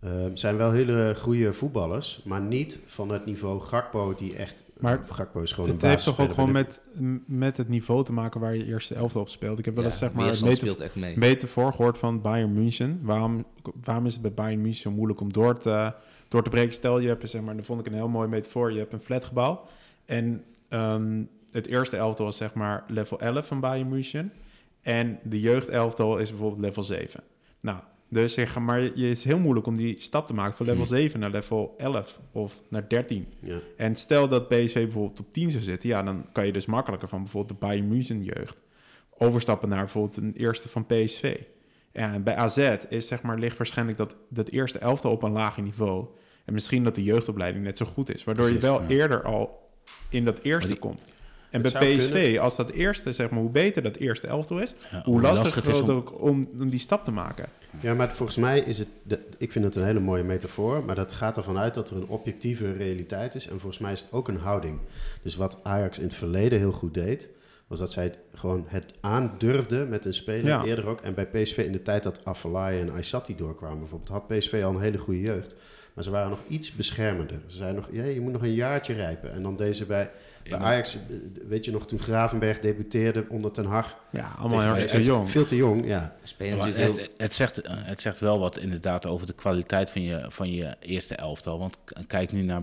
eh, 0.00 0.10
zijn 0.34 0.56
wel 0.56 0.70
hele 0.70 1.14
goede 1.18 1.52
voetballers, 1.52 2.20
maar 2.24 2.40
niet 2.40 2.78
van 2.86 3.10
het 3.10 3.24
niveau 3.24 3.60
Gakpo 3.60 4.14
die 4.14 4.36
echt... 4.36 4.64
Maar 4.78 5.04
Gakpo 5.10 5.40
is 5.40 5.52
gewoon 5.52 5.70
Het 5.70 5.82
een 5.82 5.88
heeft 5.88 6.04
toch 6.04 6.20
ook 6.20 6.34
gewoon 6.34 6.52
met, 6.52 6.80
met 7.26 7.56
het 7.56 7.68
niveau 7.68 8.04
te 8.04 8.12
maken 8.12 8.40
waar 8.40 8.56
je 8.56 8.64
eerste 8.64 8.94
elftal 8.94 9.20
op 9.20 9.28
speelt. 9.28 9.58
Ik 9.58 9.64
heb 9.64 9.74
wel 9.74 9.84
ja, 9.84 9.90
eens 9.90 9.98
zeg 9.98 10.12
maar 10.12 10.24
een 10.24 10.30
metafoor, 10.30 10.56
speelt 10.56 10.80
echt 10.80 10.94
mee. 10.94 11.18
metafoor 11.18 11.72
gehoord 11.72 11.98
van 11.98 12.20
Bayern 12.20 12.52
München. 12.52 13.00
Waarom, 13.02 13.44
waarom 13.82 14.06
is 14.06 14.12
het 14.12 14.22
bij 14.22 14.34
Bayern 14.34 14.60
München 14.60 14.82
zo 14.82 14.90
moeilijk 14.90 15.20
om 15.20 15.32
door 15.32 15.58
te, 15.58 15.94
door 16.28 16.42
te 16.42 16.50
breken? 16.50 16.74
Stel, 16.74 16.98
je 16.98 17.08
hebt 17.08 17.28
zeg 17.30 17.42
maar, 17.42 17.56
dat 17.56 17.64
vond 17.66 17.80
ik 17.80 17.86
een 17.86 17.92
heel 17.92 18.08
mooi 18.08 18.28
metafoor. 18.28 18.72
Je 18.72 18.78
hebt 18.78 18.92
een 18.92 19.00
flatgebouw 19.00 19.64
en 20.04 20.44
ehm, 20.68 21.22
het 21.50 21.66
eerste 21.66 21.96
elftal 21.96 22.28
is 22.28 22.36
zeg 22.36 22.54
maar 22.54 22.84
level 22.88 23.20
11 23.20 23.46
van 23.46 23.60
Bayern 23.60 23.88
München. 23.88 24.32
En 24.82 25.18
de 25.22 25.40
jeugdelftal 25.40 26.18
is 26.18 26.30
bijvoorbeeld 26.30 26.60
level 26.60 26.82
7. 26.82 27.22
Nou, 27.60 27.78
dus 28.08 28.34
zeg 28.34 28.58
maar, 28.58 28.80
je 28.80 28.88
het 28.88 28.98
is 28.98 29.24
heel 29.24 29.38
moeilijk 29.38 29.66
om 29.66 29.76
die 29.76 30.00
stap 30.00 30.26
te 30.26 30.32
maken 30.32 30.56
van 30.56 30.66
level 30.66 30.84
Mhm. 30.84 30.94
7 30.94 31.20
naar 31.20 31.30
level 31.30 31.74
11 31.76 32.20
of 32.32 32.62
naar 32.68 32.88
13. 32.88 33.26
Ja. 33.40 33.58
En 33.76 33.96
stel 33.96 34.28
dat 34.28 34.48
PSV 34.48 34.74
bijvoorbeeld 34.74 35.20
op 35.20 35.32
10 35.32 35.50
zou 35.50 35.62
zitten, 35.62 35.88
ja, 35.88 36.02
dan 36.02 36.26
kan 36.32 36.46
je 36.46 36.52
dus 36.52 36.66
makkelijker 36.66 37.08
van 37.08 37.22
bijvoorbeeld 37.22 37.60
de 37.60 37.66
Bayern 37.66 37.88
München 37.88 38.22
jeugd 38.24 38.56
overstappen 39.18 39.68
naar 39.68 39.78
bijvoorbeeld 39.78 40.16
een 40.16 40.34
eerste 40.36 40.68
van 40.68 40.86
PSV. 40.86 41.40
Ja, 41.98 42.12
en 42.12 42.22
bij 42.22 42.34
AZ 42.36 42.74
is 42.88 43.06
zeg 43.06 43.22
maar 43.22 43.38
ligt 43.38 43.56
waarschijnlijk 43.56 43.98
dat 43.98 44.16
dat 44.28 44.48
eerste 44.48 44.78
elftal 44.78 45.10
op 45.12 45.22
een 45.22 45.32
lager 45.32 45.62
niveau 45.62 46.06
en 46.44 46.52
misschien 46.52 46.84
dat 46.84 46.94
de 46.94 47.02
jeugdopleiding 47.02 47.64
net 47.64 47.76
zo 47.76 47.84
goed 47.86 48.14
is, 48.14 48.24
waardoor 48.24 48.44
Precies, 48.44 48.62
je 48.62 48.68
wel 48.70 48.82
ja. 48.82 48.88
eerder 48.88 49.22
al 49.24 49.68
in 50.08 50.24
dat 50.24 50.38
eerste 50.42 50.68
die- 50.68 50.78
komt. 50.78 51.06
En 51.50 51.62
bij 51.62 51.70
PSV, 51.70 52.10
kunnen. 52.12 52.40
als 52.40 52.56
dat 52.56 52.70
eerste, 52.70 53.12
zeg 53.12 53.30
maar, 53.30 53.40
hoe 53.40 53.50
beter 53.50 53.82
dat 53.82 53.96
eerste 53.96 54.26
elftal 54.26 54.58
is, 54.60 54.74
Ja, 54.90 55.02
hoe 55.04 55.20
lastiger 55.20 55.54
het 55.56 55.64
het 55.66 55.74
is 55.74 55.80
is 55.82 55.88
om- 55.88 55.96
ook 55.96 56.20
om, 56.22 56.48
om 56.60 56.68
die 56.70 56.78
stap 56.80 57.04
te 57.04 57.10
maken. 57.10 57.48
Ja, 57.80 57.94
maar 57.94 58.14
volgens 58.16 58.38
mij 58.38 58.60
is 58.60 58.78
het, 58.78 58.88
de, 59.02 59.20
ik 59.38 59.52
vind 59.52 59.64
het 59.64 59.76
een 59.76 59.84
hele 59.84 60.00
mooie 60.00 60.22
metafoor, 60.22 60.84
maar 60.84 60.94
dat 60.94 61.12
gaat 61.12 61.36
ervan 61.36 61.58
uit 61.58 61.74
dat 61.74 61.90
er 61.90 61.96
een 61.96 62.08
objectieve 62.08 62.72
realiteit 62.72 63.34
is. 63.34 63.44
En 63.48 63.60
volgens 63.60 63.78
mij 63.78 63.92
is 63.92 64.00
het 64.00 64.12
ook 64.12 64.28
een 64.28 64.36
houding. 64.38 64.80
Dus 65.22 65.36
wat 65.36 65.58
Ajax 65.62 65.98
in 65.98 66.04
het 66.04 66.14
verleden 66.14 66.58
heel 66.58 66.72
goed 66.72 66.94
deed, 66.94 67.28
was 67.68 67.78
dat 67.78 67.92
zij 67.92 68.14
gewoon 68.34 68.64
het 68.68 68.92
aandurfde 69.00 69.86
met 69.86 70.04
een 70.04 70.14
speler 70.14 70.46
Ja. 70.46 70.64
eerder 70.64 70.86
ook. 70.86 71.00
En 71.00 71.14
bij 71.14 71.26
PSV 71.26 71.58
in 71.58 71.72
de 71.72 71.82
tijd 71.82 72.02
dat 72.02 72.24
Afellay 72.24 72.80
en 72.80 72.90
Aysati 72.90 73.36
doorkwamen 73.36 73.78
bijvoorbeeld, 73.78 74.10
had 74.10 74.26
PSV 74.26 74.60
al 74.64 74.74
een 74.74 74.80
hele 74.80 74.98
goede 74.98 75.20
jeugd. 75.20 75.54
Maar 75.94 76.04
ze 76.04 76.10
waren 76.10 76.30
nog 76.30 76.44
iets 76.48 76.72
beschermender. 76.72 77.40
Ze 77.46 77.56
zeiden 77.56 77.80
nog, 77.82 77.92
ja, 77.92 78.04
je 78.04 78.20
moet 78.20 78.32
nog 78.32 78.42
een 78.42 78.54
jaartje 78.54 78.94
rijpen. 78.94 79.32
En 79.32 79.42
dan 79.42 79.56
deze 79.56 79.86
bij, 79.86 80.10
bij 80.48 80.58
Ajax, 80.58 80.94
eh, 80.94 81.00
weet 81.48 81.64
je 81.64 81.70
nog, 81.70 81.86
toen 81.86 81.98
Gravenberg 81.98 82.60
debuteerde 82.60 83.26
onder 83.28 83.52
Ten 83.52 83.64
Hag. 83.64 83.96
Ja, 84.10 84.34
allemaal 84.38 84.60
hartstikke 84.60 84.96
eh, 84.96 85.04
jong. 85.04 85.30
Veel 85.30 85.44
te 85.44 85.56
jong, 85.56 85.86
ja. 85.86 86.16
Spelen 86.22 86.74
heel... 86.74 86.96
het, 86.96 87.10
het, 87.16 87.34
zegt, 87.34 87.60
eh, 87.60 87.74
het 87.76 88.00
zegt 88.00 88.20
wel 88.20 88.38
wat 88.38 88.58
inderdaad 88.58 89.06
over 89.06 89.26
de 89.26 89.32
kwaliteit 89.32 89.90
van 89.90 90.02
je, 90.02 90.24
van 90.28 90.52
je 90.52 90.76
eerste 90.80 91.14
elftal. 91.14 91.58
Want 91.58 91.78
kijk 92.06 92.32
nu 92.32 92.42
naar, 92.42 92.62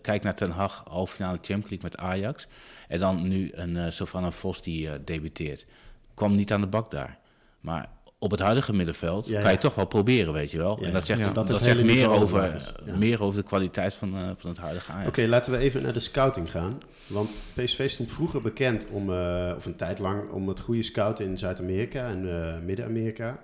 kijk 0.00 0.22
naar 0.22 0.34
Ten 0.34 0.50
Hag, 0.50 0.84
halve 0.88 1.14
finale 1.14 1.36
Champions 1.36 1.70
League 1.70 1.90
met 1.90 1.96
Ajax. 1.96 2.46
En 2.88 3.00
dan 3.00 3.28
nu 3.28 3.50
een 3.52 3.76
uh, 3.76 3.90
Sylvana 3.90 4.30
Vos 4.30 4.62
die 4.62 4.88
eh, 4.88 4.94
debuteert. 5.04 5.66
Kwam 6.14 6.34
niet 6.34 6.52
aan 6.52 6.60
de 6.60 6.66
bak 6.66 6.90
daar. 6.90 7.18
Maar 7.60 7.88
op 8.24 8.30
het 8.30 8.40
huidige 8.40 8.72
middenveld 8.72 9.26
Ja, 9.26 9.42
kan 9.42 9.52
je 9.52 9.58
toch 9.58 9.74
wel 9.74 9.86
proberen, 9.86 10.32
weet 10.32 10.50
je 10.50 10.58
wel. 10.58 10.80
Ja, 10.80 10.86
en 10.86 10.92
dat 10.92 11.06
zegt, 11.06 11.20
ja. 11.20 11.32
Dat 11.32 11.48
dat 11.48 11.62
zegt 11.62 11.82
meer, 11.82 12.10
over, 12.10 12.72
ja. 12.86 12.96
meer 12.96 13.22
over 13.22 13.40
de 13.40 13.46
kwaliteit 13.46 13.94
van, 13.94 14.16
eh, 14.16 14.22
van 14.36 14.50
het 14.50 14.58
huidige 14.58 14.92
Ajax. 14.92 15.08
Oké, 15.08 15.26
laten 15.26 15.52
we 15.52 15.58
even 15.58 15.82
naar 15.82 15.92
de 15.92 16.00
scouting 16.00 16.50
gaan. 16.50 16.82
Want 17.06 17.36
PSV 17.54 17.88
stond 17.88 18.12
vroeger 18.12 18.42
bekend 18.42 18.86
om, 18.90 19.12
eh, 19.12 19.52
of 19.56 19.66
een 19.66 19.76
tijd 19.76 19.98
lang, 19.98 20.30
om 20.30 20.48
het 20.48 20.60
goede 20.60 20.82
scouten 20.82 21.26
in 21.26 21.38
Zuid-Amerika 21.38 22.08
en 22.08 22.44
eh, 22.44 22.60
Midden-Amerika. 22.64 23.38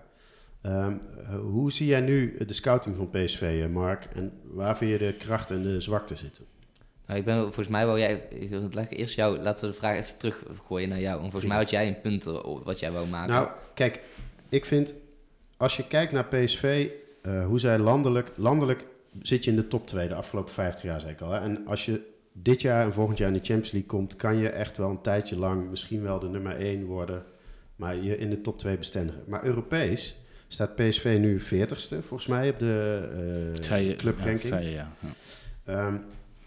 Ehm, 0.62 0.92
eh, 1.18 1.38
hoe 1.38 1.72
zie 1.72 1.86
jij 1.86 2.00
nu 2.00 2.36
de 2.46 2.52
scouting 2.52 2.96
van 2.96 3.10
PSV, 3.10 3.42
eh, 3.62 3.66
Mark? 3.66 4.08
En 4.14 4.32
waar 4.42 4.76
vind 4.76 4.90
je 4.90 4.98
de 4.98 5.14
kracht 5.14 5.50
en 5.50 5.62
de 5.62 5.80
zwakte 5.80 6.14
zitten? 6.14 6.44
Nou, 7.06 7.18
ik 7.18 7.24
ben 7.24 7.42
volgens 7.42 7.68
mij 7.68 7.86
wel 7.86 7.98
jij. 7.98 8.28
Eerst 8.88 9.14
jou, 9.14 9.38
laten 9.38 9.64
we 9.64 9.70
de 9.70 9.76
vraag 9.76 9.96
even 9.96 10.16
teruggooien 10.16 10.88
naar 10.88 11.00
jou. 11.00 11.18
Want 11.18 11.30
volgens 11.30 11.52
mij 11.52 11.60
had 11.60 11.70
jij 11.70 11.88
een 11.88 12.00
punt 12.00 12.24
wat 12.64 12.80
jij 12.80 12.92
wou 12.92 13.08
maken. 13.08 13.32
Nou, 13.32 13.48
kijk, 13.74 14.00
ik 14.50 14.64
vind, 14.64 14.94
als 15.56 15.76
je 15.76 15.86
kijkt 15.86 16.12
naar 16.12 16.24
PSV, 16.26 16.88
eh, 17.22 17.46
hoe 17.46 17.58
zij 17.60 17.78
landelijk, 17.78 18.30
landelijk 18.36 18.86
zit 19.22 19.44
je 19.44 19.50
in 19.50 19.56
de 19.56 19.68
top 19.68 19.86
2 19.86 20.08
de 20.08 20.14
afgelopen 20.14 20.52
50 20.52 20.82
jaar, 20.82 21.08
ik 21.08 21.20
al. 21.20 21.30
Hè? 21.32 21.38
En 21.40 21.66
als 21.66 21.84
je 21.84 22.00
dit 22.32 22.60
jaar 22.60 22.84
en 22.84 22.92
volgend 22.92 23.18
jaar 23.18 23.28
in 23.28 23.34
de 23.34 23.44
Champions 23.44 23.70
League 23.72 23.90
komt, 23.90 24.16
kan 24.16 24.36
je 24.36 24.48
echt 24.48 24.76
wel 24.76 24.90
een 24.90 25.00
tijdje 25.00 25.36
lang 25.36 25.70
misschien 25.70 26.02
wel 26.02 26.18
de 26.18 26.28
nummer 26.28 26.56
1 26.60 26.84
worden, 26.84 27.24
maar 27.76 27.96
je 27.96 28.18
in 28.18 28.30
de 28.30 28.40
top 28.40 28.58
2 28.58 28.76
bestendigen. 28.78 29.22
Maar 29.26 29.44
Europees 29.44 30.18
staat 30.48 30.74
PSV 30.74 31.16
nu 31.20 31.40
40ste, 31.40 31.96
volgens 32.02 32.26
mij, 32.26 32.48
op 32.50 32.58
de 32.58 33.08
je- 33.88 33.96
clubranking. 33.96 34.42
Ja, 34.42 34.48
zei 34.48 34.64
je, 34.64 34.70
ja. 34.70 34.92
Ja. 35.00 35.12
Ehm, 35.64 35.96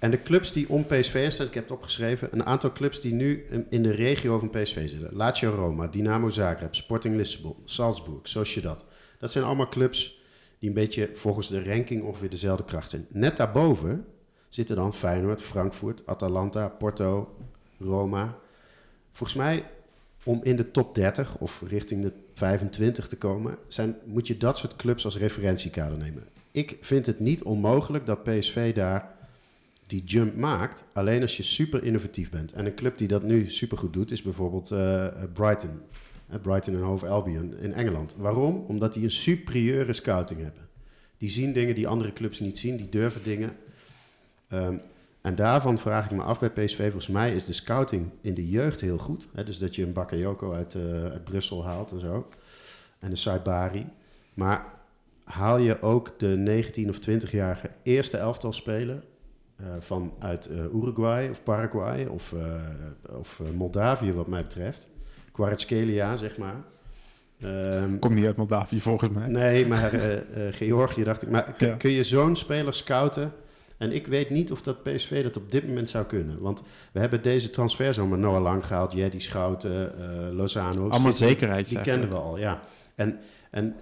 en 0.03 0.11
de 0.11 0.23
clubs 0.23 0.51
die 0.51 0.69
om 0.69 0.85
PSV 0.85 1.31
staan, 1.31 1.47
ik 1.47 1.53
heb 1.53 1.63
het 1.63 1.71
opgeschreven, 1.71 2.27
een 2.31 2.45
aantal 2.45 2.71
clubs 2.73 3.01
die 3.01 3.13
nu 3.13 3.45
in- 3.49 3.65
in 3.69 3.83
de 3.83 3.91
regio 3.91 4.39
van 4.39 4.49
PSV 4.49 4.89
zitten. 4.89 5.09
Lazio 5.15 5.51
Roma, 5.51 5.87
Dynamo 5.87 6.29
Zagreb, 6.29 6.75
Sporting 6.75 7.15
Lissabon, 7.15 7.55
Salzburg, 7.65 8.19
Sociedad. 8.23 8.85
Dat 9.19 9.31
zijn 9.31 9.43
allemaal 9.43 9.69
clubs 9.69 10.21
die 10.59 10.69
een 10.69 10.75
beetje 10.75 11.09
volgens 11.13 11.47
de 11.47 11.63
ranking 11.63 12.03
ongeveer 12.03 12.29
dezelfde 12.29 12.65
kracht 12.65 12.89
zijn. 12.89 13.05
Net 13.09 13.37
daarboven 13.37 14.05
zitten 14.49 14.75
dan 14.75 14.93
Feyenoord, 14.93 15.41
Frankfurt, 15.41 16.05
Atalanta, 16.05 16.67
Porto, 16.67 17.35
Roma. 17.79 18.37
Volgens 19.11 19.37
mij, 19.37 19.63
om 20.23 20.39
in 20.43 20.55
de 20.55 20.71
top 20.71 20.95
30 20.95 21.37
of 21.37 21.61
richting 21.67 22.01
de 22.01 22.11
25 22.33 23.07
te 23.07 23.17
komen, 23.17 23.57
zijn, 23.67 23.95
moet 24.05 24.27
je 24.27 24.37
dat 24.37 24.57
soort 24.57 24.75
clubs 24.75 25.05
als 25.05 25.17
referentiekader 25.17 25.97
nemen. 25.97 26.23
Ik 26.51 26.77
vind 26.81 27.05
het 27.05 27.19
niet 27.19 27.43
onmogelijk 27.43 28.05
dat 28.05 28.23
PSV 28.23 28.73
daar 28.73 29.11
die 29.93 30.03
jump 30.03 30.36
maakt, 30.36 30.84
alleen 30.93 31.21
als 31.21 31.38
je 31.38 31.43
super 31.43 31.84
innovatief 31.84 32.29
bent. 32.29 32.53
En 32.53 32.65
een 32.65 32.75
club 32.75 32.97
die 32.97 33.08
dat 33.08 33.23
nu 33.23 33.47
super 33.49 33.77
goed 33.77 33.93
doet, 33.93 34.12
is 34.12 34.21
bijvoorbeeld 34.21 34.71
eh, 34.71 35.08
Brighton. 35.34 35.82
Eh, 36.27 36.39
Brighton 36.41 36.73
en 36.73 36.82
Hove 36.82 37.08
Albion 37.08 37.58
in 37.58 37.73
Engeland. 37.73 38.15
Waarom? 38.17 38.65
Omdat 38.67 38.93
die 38.93 39.03
een 39.03 39.12
superieure 39.12 39.93
scouting 39.93 40.41
hebben. 40.41 40.67
Die 41.17 41.29
zien 41.29 41.53
dingen 41.53 41.75
die 41.75 41.88
andere 41.88 42.13
clubs 42.13 42.39
niet 42.39 42.60
zien, 42.60 42.77
die 42.77 42.89
durven 42.89 43.23
dingen. 43.23 43.56
Ehm, 44.47 44.77
en 45.21 45.36
daarvan 45.36 45.79
vraag 45.79 46.06
ik 46.06 46.12
me 46.12 46.23
af 46.23 46.39
bij 46.39 46.49
PSV, 46.49 46.82
volgens 46.82 47.08
mij 47.08 47.36
is 47.36 47.45
de 47.45 47.53
scouting 47.53 48.12
in 48.21 48.34
de 48.34 48.49
jeugd 48.49 48.82
heel 48.82 48.97
goed. 48.97 49.27
Hè? 49.34 49.43
Dus 49.43 49.58
dat 49.58 49.75
je 49.75 49.84
een 49.84 49.93
Bakayoko 49.93 50.53
uit, 50.53 50.75
eh, 50.75 51.03
uit 51.03 51.23
Brussel 51.23 51.65
haalt 51.65 51.91
en 51.91 51.99
zo. 51.99 52.29
En 52.99 53.10
een 53.10 53.17
Saibari. 53.17 53.88
Maar 54.34 54.65
haal 55.23 55.58
je 55.58 55.82
ook 55.82 56.19
de 56.19 56.27
19 56.27 56.89
of 56.89 56.99
20-jarige 56.99 57.69
eerste 57.84 58.17
elftal 58.17 58.53
speler 58.53 58.95
uh, 58.95 59.12
vanuit 59.80 60.49
uh, 60.52 60.58
Uruguay 60.82 61.30
of 61.30 61.43
Paraguay 61.43 62.06
of, 62.06 62.32
uh, 62.32 62.41
of 63.19 63.41
Moldavië 63.56 64.13
wat 64.13 64.28
mij 64.28 64.41
betreft. 64.41 64.88
Kvaratskhelia, 65.32 66.15
zeg 66.15 66.38
maar. 66.38 66.56
Um, 67.43 67.99
Komt 67.99 68.15
niet 68.15 68.26
uit 68.26 68.36
Moldavië 68.36 68.82
volgens 68.82 69.12
mij. 69.12 69.28
Nee, 69.28 69.67
maar 69.67 69.93
uh, 69.93 70.02
Georgië 70.52 71.04
dacht 71.04 71.21
ik. 71.21 71.30
Maar 71.30 71.56
ja. 71.58 71.76
kun 71.76 71.91
je 71.91 72.04
zo'n 72.04 72.36
speler 72.36 72.73
scouten? 72.73 73.34
En 73.78 73.91
ik 73.91 74.08
weet 74.08 74.30
niet 74.30 74.52
of 74.52 74.62
dat 74.62 74.84
PSV 74.84 75.23
dat 75.23 75.38
op 75.38 75.52
dit 75.52 75.67
moment 75.67 75.89
zou 75.89 76.06
kunnen. 76.06 76.39
Want 76.39 76.63
we 76.91 76.99
hebben 76.99 77.21
deze 77.21 77.49
transferzomer 77.49 78.17
Noah 78.17 78.41
Lang 78.41 78.65
gehaald, 78.65 78.93
Jetty 78.93 79.19
Schouten, 79.19 79.91
Lozano. 80.36 80.89
Allemaal 80.89 81.12
zekerheid, 81.12 81.69
Die 81.69 81.82
kenden 81.82 82.10
we 82.10 82.15
al, 82.15 82.38
ja. 82.38 82.62
En, 82.95 83.19
en, 83.52 83.76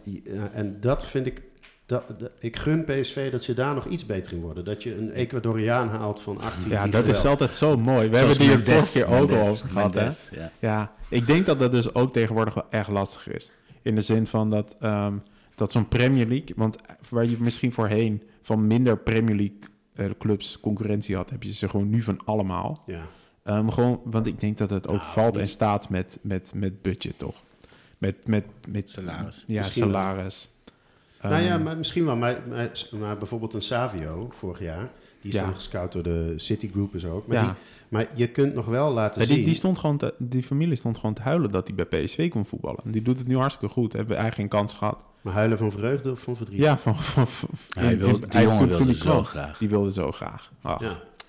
en 0.54 0.78
dat 0.80 1.06
vind 1.06 1.26
ik 1.26 1.42
dat, 1.92 2.20
dat, 2.20 2.32
ik 2.40 2.56
gun 2.56 2.84
PSV 2.84 3.32
dat 3.32 3.44
ze 3.44 3.54
daar 3.54 3.74
nog 3.74 3.86
iets 3.86 4.06
beter 4.06 4.34
in 4.34 4.42
worden. 4.42 4.66
Dat 4.66 4.84
je 4.84 4.98
een 4.98 5.12
Ecuadoriaan 5.12 5.90
haalt 5.90 6.22
van 6.22 6.42
18. 6.42 6.70
Ja, 6.70 6.88
dat 6.88 7.08
is 7.08 7.26
altijd 7.26 7.54
zo 7.54 7.78
mooi. 7.78 8.10
We 8.10 8.18
Zoals 8.18 8.38
hebben 8.38 8.48
die 8.48 8.66
er 8.66 8.72
vorige 8.72 8.92
keer 8.92 9.06
ook 9.06 9.30
Mendes, 9.30 9.48
al 9.48 9.52
over 9.52 9.70
gehad. 9.70 9.94
Mendes, 9.94 10.30
hè? 10.30 10.40
ja. 10.40 10.52
ja, 10.60 10.92
ik 11.10 11.28
denk 11.28 11.46
dat 11.46 11.60
dat 11.60 11.72
dus 11.72 11.94
ook 11.94 12.14
tegenwoordig 12.14 12.54
wel 12.54 12.66
erg 12.70 12.90
lastig 12.90 13.28
is. 13.28 13.52
In 13.82 13.96
de 13.96 14.02
zin 14.02 14.28
van 14.28 14.50
dat, 14.50 14.76
um, 14.82 15.24
dat 15.56 15.72
zo'n 15.72 15.88
Premier 15.88 16.28
League... 16.28 16.50
Want 16.56 16.76
waar 17.10 17.26
je 17.26 17.36
misschien 17.40 17.74
voorheen 17.74 18.24
van 18.42 18.68
minder 18.68 18.98
Premier 18.98 19.36
League 19.36 19.60
uh, 19.96 20.10
clubs 20.20 20.60
concurrentie 20.60 21.16
had... 21.16 21.30
heb 21.30 21.44
je 21.44 21.54
ze 21.54 21.70
gewoon 21.70 21.90
nu 21.90 22.02
van 22.02 22.20
allemaal. 22.26 22.84
Ja. 22.86 23.08
Um, 23.44 23.72
gewoon, 23.72 24.02
want 24.04 24.26
ik 24.26 24.40
denk 24.40 24.58
dat 24.58 24.70
het 24.70 24.88
ook 24.88 25.00
Nou, 25.00 25.12
valt 25.12 25.38
en 25.38 25.48
staat 25.48 25.90
met, 25.90 26.20
met, 26.22 26.52
met 26.56 26.82
budget, 26.82 27.18
toch? 27.18 27.44
Met, 27.98 28.28
met, 28.28 28.46
met 28.70 28.90
Salaris. 28.90 29.44
Ja, 29.48 29.62
Misschien 29.62 29.92
wel. 29.92 30.02
salaris. 30.02 30.50
Nou 31.22 31.42
ja, 31.42 31.58
maar 31.58 31.78
misschien 31.78 32.06
wel. 32.06 32.16
Maar, 32.16 32.40
maar, 32.50 32.72
maar 33.00 33.18
bijvoorbeeld 33.18 33.54
een 33.54 33.62
Savio 33.62 34.28
vorig 34.32 34.60
jaar. 34.60 34.90
Die 35.22 35.32
is 35.32 35.38
Ja. 35.38 35.44
dan 35.46 35.54
gescout 35.56 35.92
door 35.94 36.04
de 36.04 36.34
Citigroup 36.38 36.94
en 36.94 37.00
zo 37.00 37.16
ook. 37.16 37.28
Maar, 37.28 37.38
ja. 37.38 37.44
die, 37.44 37.54
maar 37.90 38.08
je 38.14 38.28
kunt 38.28 38.54
nog 38.54 38.66
wel 38.66 38.92
laten 38.94 39.22
Ja, 39.22 39.28
die, 39.28 39.36
zien... 39.36 39.46
die, 39.46 39.54
stond 39.54 39.78
gewoon 39.78 39.98
te- 39.98 40.14
die 40.18 40.44
familie 40.44 40.76
stond 40.76 40.98
gewoon 40.98 41.14
te 41.16 41.22
huilen 41.22 41.50
dat 41.50 41.68
hij 41.68 41.86
bij 41.88 42.04
PSV 42.04 42.30
kon 42.30 42.46
voetballen. 42.46 42.80
En 42.86 42.92
die 42.92 43.02
doet 43.02 43.20
het 43.20 43.28
nu 43.28 43.38
hartstikke 43.38 43.74
goed. 43.74 43.94
Hebben 43.94 44.18
eigenlijk 44.18 44.50
geen 44.52 44.60
kans 44.60 44.74
gehad. 44.78 45.04
Maar 45.22 45.34
huilen 45.34 45.58
van 45.58 45.72
vreugde 45.72 46.12
of 46.12 46.20
van 46.20 46.36
verdriet? 46.38 46.60
Ja, 46.60 46.78
van, 46.78 46.96
van, 46.96 47.28
van- 47.28 47.50
Hij 47.70 47.98
wil, 47.98 48.08
in- 48.08 48.14
die 48.20 48.28
toen- 48.30 48.58
wilde 48.58 48.76
toen 48.76 48.86
hij 48.86 48.96
zo 48.96 49.24
graag. 49.24 49.58
Die 49.58 49.70
wilde 49.70 49.92
zo 49.92 50.12
graag. 50.12 50.52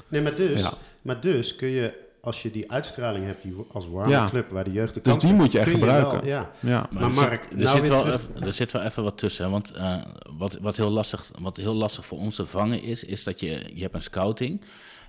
Nee, 0.08 0.22
maar 0.22 0.34
dus, 0.34 0.60
Ja. 0.60 0.72
maar 1.02 1.20
dus 1.20 1.56
kun 1.56 1.68
je, 1.68 1.92
als 2.22 2.42
je 2.42 2.50
die 2.50 2.70
uitstraling 2.70 3.24
hebt 3.24 3.42
die, 3.42 3.54
als 3.72 3.86
warme 3.88 4.10
Ja. 4.10 4.28
club 4.28 4.50
waar 4.50 4.64
de 4.64 4.72
jeugd 4.72 4.94
de 4.94 5.00
Dus 5.00 5.10
kans 5.12 5.22
die 5.24 5.30
heeft, 5.32 5.42
moet 5.42 5.52
je 5.52 5.58
echt 5.58 5.70
gebruiken. 5.70 6.12
wel- 6.20 6.26
ja. 6.26 6.50
ja. 6.60 6.86
Maar 6.90 7.02
er 7.02 7.14
Mark, 7.14 7.42
zit, 7.42 7.52
er, 7.52 7.58
nou 7.58 7.76
zit 7.78 7.88
wel 7.88 8.06
even, 8.12 8.42
er 8.42 8.52
zit 8.52 8.72
wel 8.72 8.82
even 8.82 9.02
wat 9.02 9.18
tussen. 9.18 9.50
Want 9.50 9.70
eh, 9.72 9.96
wat, 10.36 10.58
wat, 10.60 10.76
heel 10.76 10.90
lastig, 10.90 11.30
wat 11.40 11.56
heel 11.56 11.74
lastig 11.74 12.06
voor 12.06 12.18
ons 12.18 12.34
te 12.34 12.46
vangen 12.46 12.82
is, 12.82 13.04
is 13.04 13.24
dat 13.24 13.40
je, 13.40 13.70
je 13.74 13.82
hebt 13.82 13.94
een 13.94 14.02
scouting. 14.02 14.60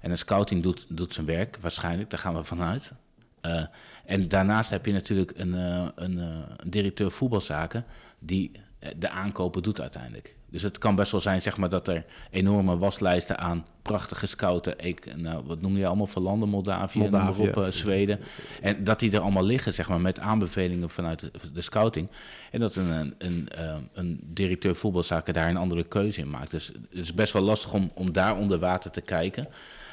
En 0.02 0.12
een 0.12 0.18
scouting 0.18 0.64
doet, 0.64 0.86
doet 0.90 1.14
zijn 1.14 1.26
werk, 1.26 1.58
waarschijnlijk, 1.62 2.10
daar 2.10 2.20
gaan 2.20 2.36
we 2.36 2.44
vanuit. 2.44 2.94
Eh, 3.42 3.66
en 4.06 4.28
daarnaast 4.28 4.70
heb 4.70 4.86
je 4.86 4.92
natuurlijk 4.94 5.32
een, 5.36 5.54
eh, 5.56 5.88
een, 5.96 6.20
eh, 6.20 6.26
een 6.58 6.70
directeur 6.70 7.12
voetbalzaken 7.12 7.86
die 8.20 8.52
de 8.98 9.10
aankopen 9.10 9.64
doet 9.64 9.82
uiteindelijk. 9.82 10.36
Dus 10.54 10.62
het 10.64 10.78
kan 10.78 10.96
best 10.96 11.12
wel 11.12 11.20
zijn 11.20 11.42
zeg 11.42 11.58
maar, 11.58 11.70
dat 11.70 11.88
er 11.88 12.06
enorme 12.32 12.78
waslijsten 12.78 13.38
aan 13.38 13.66
prachtige 13.82 14.28
scouten, 14.28 14.80
ik, 14.80 15.16
nou, 15.16 15.44
wat 15.46 15.62
noem 15.62 15.78
je 15.78 15.86
allemaal 15.88 16.08
van 16.08 16.22
landen, 16.22 16.50
Moldavië, 16.50 17.00
Moldavië. 17.00 17.48
op, 17.48 17.58
eh, 17.58 17.72
Zweden. 17.72 18.20
En 18.62 18.84
dat 18.84 19.00
die 19.00 19.12
er 19.12 19.20
allemaal 19.20 19.44
liggen, 19.44 19.74
zeg 19.74 19.90
maar, 19.90 20.02
met 20.02 20.20
aanbevelingen 20.20 20.90
vanuit 20.90 21.20
de, 21.20 21.32
de 21.54 21.62
scouting. 21.62 22.08
En 22.52 22.60
dat 22.60 22.76
een, 22.76 22.92
een, 22.92 23.16
een, 23.18 23.50
eh, 23.50 23.76
een 23.94 24.20
directeur 24.24 24.76
voetbalzaken 24.76 25.34
daar 25.34 25.50
een 25.50 25.58
andere 25.58 25.84
keuze 25.84 26.20
in 26.20 26.30
maakt. 26.30 26.52
Dus 26.52 26.68
het 26.68 27.00
is 27.00 27.14
best 27.14 27.34
wel 27.34 27.42
lastig 27.42 27.74
om, 27.74 27.92
om 27.94 28.12
daar 28.12 28.36
onder 28.38 28.60
water 28.60 28.92
te 28.92 29.02
kijken. 29.02 29.48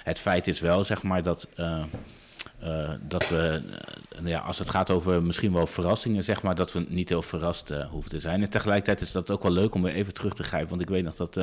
Het 0.05 0.19
feit 0.19 0.47
is 0.47 0.61
wel, 0.61 0.85
zeg 0.85 1.03
maar, 1.03 1.23
dat. 1.23 1.49
eh, 1.55 1.83
eh, 2.61 2.91
dat 3.09 3.29
we, 3.29 3.63
eh, 4.09 4.27
ja, 4.27 4.39
als 4.39 4.59
het 4.59 4.71
gaat 4.71 4.91
over 4.91 5.23
misschien 5.23 5.53
wel 5.53 5.67
verrassingen, 5.67 6.23
zeg 6.23 6.43
maar, 6.43 6.55
dat 6.55 6.73
we 6.73 6.85
niet 6.89 7.09
heel 7.09 7.23
verrast 7.23 7.71
eh, 7.71 7.87
hoeven 7.87 8.11
te 8.11 8.21
zijn. 8.21 8.43
En 8.43 8.51
tegelijkertijd 8.51 9.01
is 9.01 9.13
dat 9.13 9.31
ook 9.31 9.43
wel 9.43 9.53
leuk 9.53 9.75
om 9.75 9.83
weer 9.83 9.93
even 9.93 10.15
terug 10.15 10.35
te 10.35 10.43
grijpen. 10.43 10.69
Want 10.69 10.81
ik 10.81 10.89
weet 10.89 11.05
nog 11.05 11.17
dat 11.17 11.35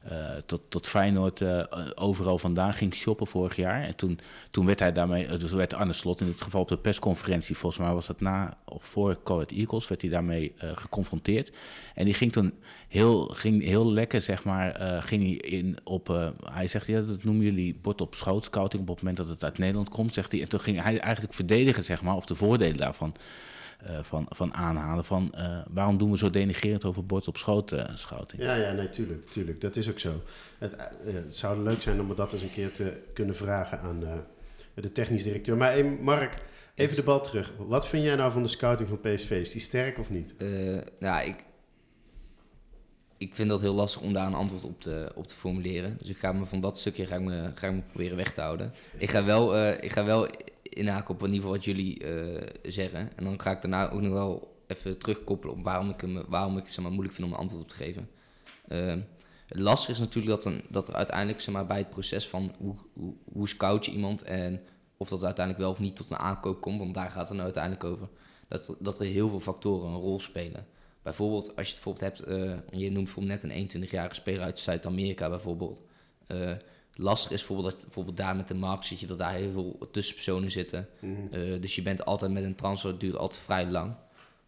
eh, 0.00 0.36
tot, 0.46 0.60
tot 0.68 0.86
Feyenoord 0.86 1.40
eh, 1.40 1.62
overal 1.94 2.38
vandaan 2.38 2.72
ging 2.72 2.94
shoppen 2.94 3.26
vorig 3.26 3.56
jaar. 3.56 3.82
En 3.82 3.96
toen, 3.96 4.18
toen 4.50 4.66
werd 4.66 4.78
hij 4.78 4.92
daarmee, 4.92 5.26
eh, 5.26 5.38
dus 5.38 5.52
werd 5.52 5.74
Arne 5.74 5.92
Slot 5.92 6.20
in 6.20 6.26
dit 6.26 6.40
geval 6.40 6.60
op 6.60 6.68
de 6.68 6.78
persconferentie, 6.78 7.56
volgens 7.56 7.82
mij 7.82 7.94
was 7.94 8.06
dat 8.06 8.20
na 8.20 8.56
of 8.64 8.84
voor 8.84 9.22
Coed 9.22 9.52
Eagles, 9.52 9.88
werd 9.88 10.00
hij 10.00 10.10
daarmee 10.10 10.52
geconfronteerd. 10.56 11.52
En 11.94 12.04
die 12.04 12.14
ging 12.14 12.32
toen 12.32 12.54
heel, 12.88 13.26
ging 13.26 13.64
heel 13.64 13.92
lekker, 13.92 14.20
zeg 14.20 14.44
maar, 14.44 15.02
ging 15.02 15.22
hij 15.22 15.50
in 15.50 15.76
op, 15.84 16.32
hij 16.52 16.66
zegt, 16.66 16.86
ja, 16.86 17.00
dat 17.00 17.24
noemen 17.24 17.44
jullie 17.44 17.78
bord 17.82 18.00
op 18.00 18.14
schoot 18.14 18.44
scouting 18.44 18.82
op 18.82 18.88
het 18.88 18.98
moment 18.98 19.16
dat 19.16 19.28
het 19.28 19.44
uit 19.44 19.58
Nederland 19.58 19.88
komt, 19.88 20.14
zegt 20.14 20.32
hij. 20.32 20.40
En 20.40 20.48
toen 20.48 20.60
ging 20.60 20.82
hij 20.82 21.00
eigenlijk 21.00 21.34
verdedigen, 21.34 21.84
zeg 21.84 22.02
maar, 22.02 22.16
of 22.16 22.26
de 22.26 22.34
voordelen 22.34 22.76
daarvan 22.76 23.14
van, 24.02 24.26
van 24.28 24.54
aanhalen. 24.54 25.04
Van 25.04 25.32
eh, 25.32 25.58
waarom 25.70 25.98
doen 25.98 26.10
we 26.10 26.16
zo 26.16 26.30
denigerend 26.30 26.84
over 26.84 27.06
bord 27.06 27.28
op 27.28 27.36
schoot 27.36 27.72
eh, 27.72 27.84
scouting? 27.94 28.42
Ja, 28.42 28.54
ja, 28.54 28.72
nee, 28.72 28.88
tuurlijk, 28.88 29.30
tuurlijk. 29.30 29.60
Dat 29.60 29.76
is 29.76 29.90
ook 29.90 29.98
zo. 29.98 30.22
Het, 30.58 30.76
eh, 30.76 30.86
het 31.04 31.36
zou 31.36 31.62
leuk 31.62 31.82
zijn 31.82 32.00
om 32.00 32.14
dat 32.14 32.32
eens 32.32 32.42
een 32.42 32.50
keer 32.50 32.72
te 32.72 33.02
kunnen 33.12 33.36
vragen 33.36 33.80
aan 33.80 34.06
eh, 34.74 34.82
de 34.82 34.92
technisch 34.92 35.22
directeur. 35.22 35.56
Maar 35.56 35.72
hey, 35.72 35.84
Mark, 35.84 36.34
even 36.74 36.96
de 36.96 37.02
bal 37.02 37.20
terug. 37.20 37.52
Wat 37.56 37.88
vind 37.88 38.04
jij 38.04 38.16
nou 38.16 38.32
van 38.32 38.42
de 38.42 38.48
scouting 38.48 38.88
van 38.88 39.00
PSV? 39.00 39.30
Is 39.30 39.52
die 39.52 39.60
sterk 39.60 39.98
of 39.98 40.10
niet? 40.10 40.34
Eh, 40.36 40.78
nou, 40.98 41.26
ik, 41.26 41.44
ik 43.18 43.34
vind 43.34 43.48
dat 43.48 43.60
heel 43.60 43.74
lastig 43.74 44.02
om 44.02 44.12
daar 44.12 44.26
een 44.26 44.34
antwoord 44.34 44.64
op 44.64 44.80
te, 44.80 45.12
op 45.14 45.26
te 45.26 45.34
formuleren. 45.34 45.96
Dus 45.98 46.08
ik 46.08 46.18
ga 46.18 46.32
me 46.32 46.46
van 46.46 46.60
dat 46.60 46.78
stukje 46.78 47.06
ga 47.06 47.14
ik 47.14 47.20
me, 47.20 47.50
ga 47.54 47.66
ik 47.66 47.74
me 47.74 47.82
proberen 47.82 48.16
weg 48.16 48.32
te 48.32 48.40
houden. 48.40 48.72
Ik 48.98 49.10
ga 49.10 49.24
wel, 49.24 49.56
eh, 49.56 49.84
ik 49.84 49.92
ga 49.92 50.04
wel 50.04 50.28
inhaken 50.70 51.14
op 51.14 51.20
in 51.20 51.32
ieder 51.32 51.40
geval 51.40 51.56
wat 51.56 51.64
jullie 51.64 52.04
eh, 52.04 52.46
zeggen. 52.62 53.16
En 53.16 53.24
dan 53.24 53.40
ga 53.40 53.50
ik 53.50 53.62
daarna 53.62 53.90
ook 53.90 54.00
nog 54.00 54.12
wel 54.12 54.62
even 54.66 54.98
terugkoppelen 54.98 55.56
op 55.56 55.64
waarom 55.64 55.90
ik, 55.90 56.00
hem, 56.00 56.24
waarom 56.28 56.56
ik 56.56 56.62
het 56.62 56.72
zeg 56.72 56.82
maar, 56.82 56.92
moeilijk 56.92 57.14
vind 57.14 57.26
om 57.26 57.32
een 57.32 57.38
antwoord 57.38 57.62
op 57.62 57.68
te 57.68 57.76
geven. 57.76 58.10
Eh, 58.68 58.96
het 59.46 59.58
lastige 59.60 59.92
is 59.92 59.98
natuurlijk 59.98 60.34
dat, 60.34 60.44
een, 60.44 60.62
dat 60.68 60.88
er 60.88 60.94
uiteindelijk 60.94 61.40
zeg 61.40 61.54
maar, 61.54 61.66
bij 61.66 61.78
het 61.78 61.90
proces 61.90 62.28
van 62.28 62.54
hoe, 62.58 62.74
hoe, 63.32 63.48
scout 63.48 63.86
je 63.86 63.92
iemand 63.92 64.22
en 64.22 64.62
of 64.96 65.08
dat 65.08 65.24
uiteindelijk 65.24 65.64
wel 65.64 65.74
of 65.74 65.80
niet 65.80 65.96
tot 65.96 66.10
een 66.10 66.16
aankoop 66.16 66.60
komt, 66.60 66.78
want 66.78 66.94
daar 66.94 67.10
gaat 67.10 67.28
het 67.28 67.30
nou 67.30 67.42
uiteindelijk 67.42 67.84
over. 67.84 68.08
Dat, 68.48 68.76
dat 68.78 69.00
er 69.00 69.06
heel 69.06 69.28
veel 69.28 69.40
factoren 69.40 69.90
een 69.90 70.00
rol 70.00 70.20
spelen. 70.20 70.66
Bijvoorbeeld, 71.02 71.56
als 71.56 71.68
je 71.68 71.74
het 71.74 71.82
bijvoorbeeld 71.82 72.18
hebt, 72.18 72.20
eh, 72.20 72.80
je 72.80 72.90
noemt 72.90 73.04
bijvoorbeeld 73.04 73.42
net 73.42 73.50
een 73.50 73.82
21-jarige 73.82 74.14
speler 74.14 74.42
uit 74.42 74.58
Zuid-Amerika 74.58 75.28
bijvoorbeeld. 75.28 75.80
Eh, 76.26 76.52
lastig 76.94 77.30
is 77.30 77.38
bijvoorbeeld 77.38 77.74
dat 77.74 77.82
bijvoorbeeld 77.82 78.16
daar 78.16 78.36
met 78.36 78.48
de 78.48 78.54
markt 78.54 78.86
zit 78.86 79.00
je 79.00 79.06
dat 79.06 79.18
daar 79.18 79.34
heel 79.34 79.50
veel 79.50 79.88
tussenpersonen 79.90 80.50
zitten. 80.50 80.88
Eh, 81.30 81.40
dus 81.60 81.74
je 81.74 81.82
bent 81.82 82.04
altijd 82.04 82.32
met 82.32 82.44
een 82.44 82.54
transfer, 82.54 82.90
het 82.90 83.00
duurt 83.00 83.16
altijd 83.16 83.42
vrij 83.42 83.66
lang. 83.66 83.94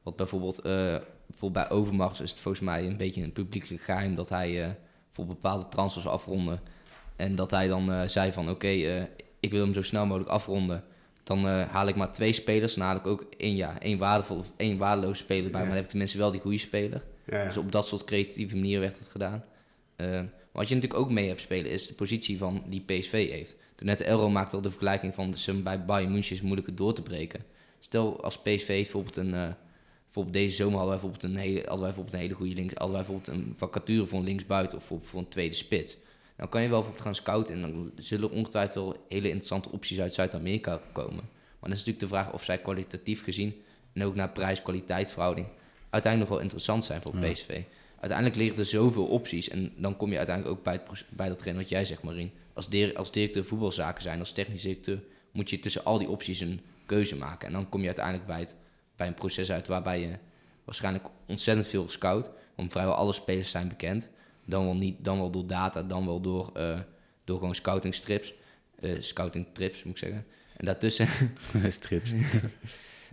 Wat 0.03 0.16
bijvoorbeeld, 0.16 0.59
eh, 0.59 0.97
bijvoorbeeld 1.26 1.68
bij 1.68 1.70
Overmars 1.76 2.20
is 2.20 2.30
het 2.30 2.40
volgens 2.40 2.64
mij 2.64 2.86
een 2.86 2.97
beetje 2.97 3.22
een 3.22 3.32
publiekelijk 3.32 3.82
geheim 3.82 4.14
dat 4.14 4.28
hij 4.28 4.64
eh, 4.64 4.70
voor 5.11 5.26
bepaalde 5.26 5.68
transfers 5.68 6.07
afronden. 6.07 6.61
En 7.16 7.34
dat 7.34 7.51
hij 7.51 7.68
dan 7.68 8.11
zei 8.11 8.32
van 8.32 8.51
oké, 8.51 8.68
ik 9.40 9.51
wil 9.51 9.64
hem 9.64 9.74
zo 9.74 9.82
snel 9.82 10.07
mogelijk 10.07 10.30
afronden. 10.30 10.84
Dan 11.22 11.45
haal 11.47 11.88
ik 11.88 11.97
maar 11.97 12.12
twee 12.12 12.32
spelers. 12.32 12.74
Dan 12.74 12.84
haal 12.84 12.97
ik 12.97 13.07
ook 13.07 13.26
één, 13.36 13.57
ja, 13.57 13.80
één, 13.80 13.99
waardevol, 13.99 14.36
of 14.36 14.53
één 14.57 14.78
waardeloze 14.78 15.22
speler 15.22 15.51
bij. 15.51 15.61
Maar 15.61 15.64
dan 15.64 15.74
heb 15.74 15.84
ik 15.84 15.90
tenminste 15.90 16.18
wel 16.18 16.30
die 16.30 16.40
goede 16.40 16.59
speler. 16.59 17.03
Ja, 17.26 17.38
ja. 17.38 17.45
Dus 17.45 17.57
op 17.57 17.72
dat 17.72 17.86
soort 17.86 18.05
creatieve 18.05 18.55
manieren 18.57 18.80
werd 18.80 18.99
het 18.99 19.09
gedaan. 19.09 19.45
Wat 20.53 20.68
je 20.68 20.74
natuurlijk 20.74 21.00
ook 21.00 21.11
mee 21.11 21.28
hebt 21.28 21.40
spelen 21.40 21.70
is 21.70 21.86
de 21.86 21.94
positie 21.94 22.38
van 22.38 22.62
die 22.66 22.80
PSV 22.80 23.30
heeft. 23.30 23.57
Toen 23.74 23.86
net 23.86 23.98
de 23.98 24.09
Euro 24.09 24.30
maakte 24.30 24.57
al 24.57 24.62
de 24.62 24.70
vergelijking 24.70 25.14
van 25.14 25.30
de 25.30 25.36
sum 25.36 25.62
bij 25.62 25.84
Bayern 25.84 26.12
München 26.12 26.34
is 26.34 26.42
moeilijker 26.42 26.74
door 26.74 26.94
te 26.94 27.03
breken. 27.03 27.44
Stel 27.78 28.22
als 28.22 28.38
PSV 28.38 28.66
heeft 28.66 28.66
bijvoorbeeld 28.66 29.16
een... 29.16 29.34
eh, 29.34 29.48
bijvoorbeeld 30.05 30.34
deze 30.34 30.55
zomer 30.55 30.78
hadden 30.78 30.98
wij 30.98 31.00
bijvoorbeeld 31.00 31.32
een 31.32 31.40
hele, 31.40 31.59
hadden 31.59 31.76
wij 31.78 31.86
bijvoorbeeld 31.86 32.14
een 32.14 32.20
hele 32.20 32.34
goede 32.34 32.55
links... 32.55 32.74
hadden 32.74 32.96
wij 32.96 33.07
bijvoorbeeld 33.07 33.36
een 33.38 33.53
vacature 33.57 34.07
voor 34.07 34.18
een 34.18 34.24
linksbuiten 34.24 34.78
of 34.78 34.84
voor, 34.84 35.03
voor 35.03 35.20
een 35.20 35.28
tweede 35.28 35.55
spits. 35.55 35.96
Dan 36.36 36.48
kan 36.48 36.62
je 36.62 36.68
wel 36.68 36.76
bijvoorbeeld 36.76 37.07
gaan 37.07 37.14
scouten 37.14 37.55
en 37.55 37.61
dan 37.61 37.92
zullen 37.96 38.30
ongetwijfeld 38.30 38.74
wel 38.74 39.05
hele 39.09 39.26
interessante 39.26 39.70
opties 39.70 40.00
uit 40.00 40.14
Zuid-Amerika 40.14 40.80
komen. 40.92 41.14
Maar 41.14 41.70
dan 41.70 41.70
is 41.70 41.84
natuurlijk 41.84 42.00
de 42.00 42.07
vraag 42.07 42.32
of 42.32 42.44
zij 42.44 42.59
kwalitatief 42.59 43.22
gezien 43.22 43.62
en 43.92 44.05
ook 44.05 44.14
naar 44.14 44.32
prijs-kwaliteit 44.32 45.11
verhouding 45.11 45.46
uiteindelijk 45.90 46.18
nog 46.18 46.28
wel 46.28 46.48
interessant 46.48 46.84
zijn 46.84 47.03
voor 47.03 47.14
Ja. 47.16 47.64
Uiteindelijk 48.03 48.40
liggen 48.40 48.59
er 48.59 48.66
zoveel 48.66 49.07
opties 49.07 49.48
en 49.48 49.72
dan 49.76 49.96
kom 49.96 50.11
je 50.11 50.16
uiteindelijk 50.16 50.57
ook 50.57 50.64
bij, 50.64 50.72
het, 50.72 51.05
bij 51.09 51.28
datgene 51.28 51.57
wat 51.59 51.68
jij 51.68 51.84
zegt, 51.84 52.03
Marien. 52.03 52.30
Als, 52.53 52.68
dir- 52.68 52.96
als 52.96 53.11
directeur 53.11 53.44
voetbalzaken 53.44 54.03
zijn, 54.03 54.18
als 54.18 54.32
technisch 54.32 54.62
directeur, 54.62 55.03
moet 55.32 55.50
je 55.50 55.59
tussen 55.59 55.84
al 55.84 55.98
die 55.98 56.09
opties 56.09 56.40
een 56.40 56.61
keuze 56.86 57.16
maken. 57.16 57.46
En 57.46 57.53
dan 57.53 57.68
kom 57.68 57.80
je 57.80 57.86
uiteindelijk 57.86 58.26
bij, 58.26 58.38
het, 58.38 58.55
bij 58.96 59.07
een 59.07 59.14
proces 59.14 59.53
uit 59.53 59.66
waarbij 59.66 60.00
je 60.00 60.18
waarschijnlijk 60.64 61.05
ontzettend 61.26 61.66
veel 61.66 61.88
scout, 61.88 62.30
want 62.55 62.72
vrijwel 62.72 62.94
alle 62.94 63.12
spelers 63.12 63.50
zijn 63.50 63.68
bekend. 63.68 64.09
Dan 64.44 64.64
wel, 64.64 64.76
niet, 64.76 65.05
dan 65.05 65.18
wel 65.18 65.30
door 65.30 65.46
data, 65.46 65.82
dan 65.82 66.07
wel 66.07 66.20
door, 66.20 66.50
eh, 66.55 66.80
door 67.24 67.38
gewoon 67.38 67.55
scouting 67.55 67.94
strips, 67.94 68.34
eh, 68.80 69.00
scouting 69.00 69.46
trips 69.53 69.82
moet 69.84 69.92
ik 69.92 69.98
zeggen. 69.98 70.26
En 70.57 70.64
daartussen 70.64 71.09
Strips. 71.68 72.12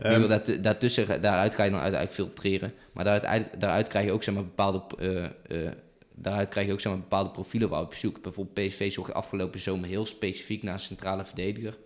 geval 0.05 0.27
daartu- 0.27 0.59
daartussen, 0.61 1.21
daaruit 1.21 1.55
ga 1.55 1.63
je 1.63 1.69
dan 1.71 1.79
uiteindelijk 1.79 2.21
filtreren. 2.21 2.73
Maar 2.93 3.03
daaruit, 3.03 3.49
daaruit 3.59 3.87
krijg 3.87 4.05
je 4.05 4.11
ook 4.11 4.23
zeg 4.23 4.33
maar, 4.35 4.43
bepaalde, 4.43 4.81
eh, 4.99 5.23
eh, 5.65 5.71
daaruit 6.15 6.49
krijg 6.49 6.67
je 6.67 6.73
ook 6.73 6.79
zeg 6.79 6.91
maar, 6.91 7.01
bepaalde 7.01 7.29
profielen 7.29 7.69
waar 7.69 7.79
je 7.79 7.85
op 7.85 7.93
zoekt. 7.93 8.21
Bijvoorbeeld 8.21 8.67
PSV 8.67 8.91
zocht 8.91 9.13
afgelopen 9.13 9.59
zomer 9.59 9.89
heel 9.89 10.05
specifiek 10.05 10.63
naar 10.63 10.73
een 10.73 10.79
centrale 10.79 11.25
verdediger. 11.25 11.77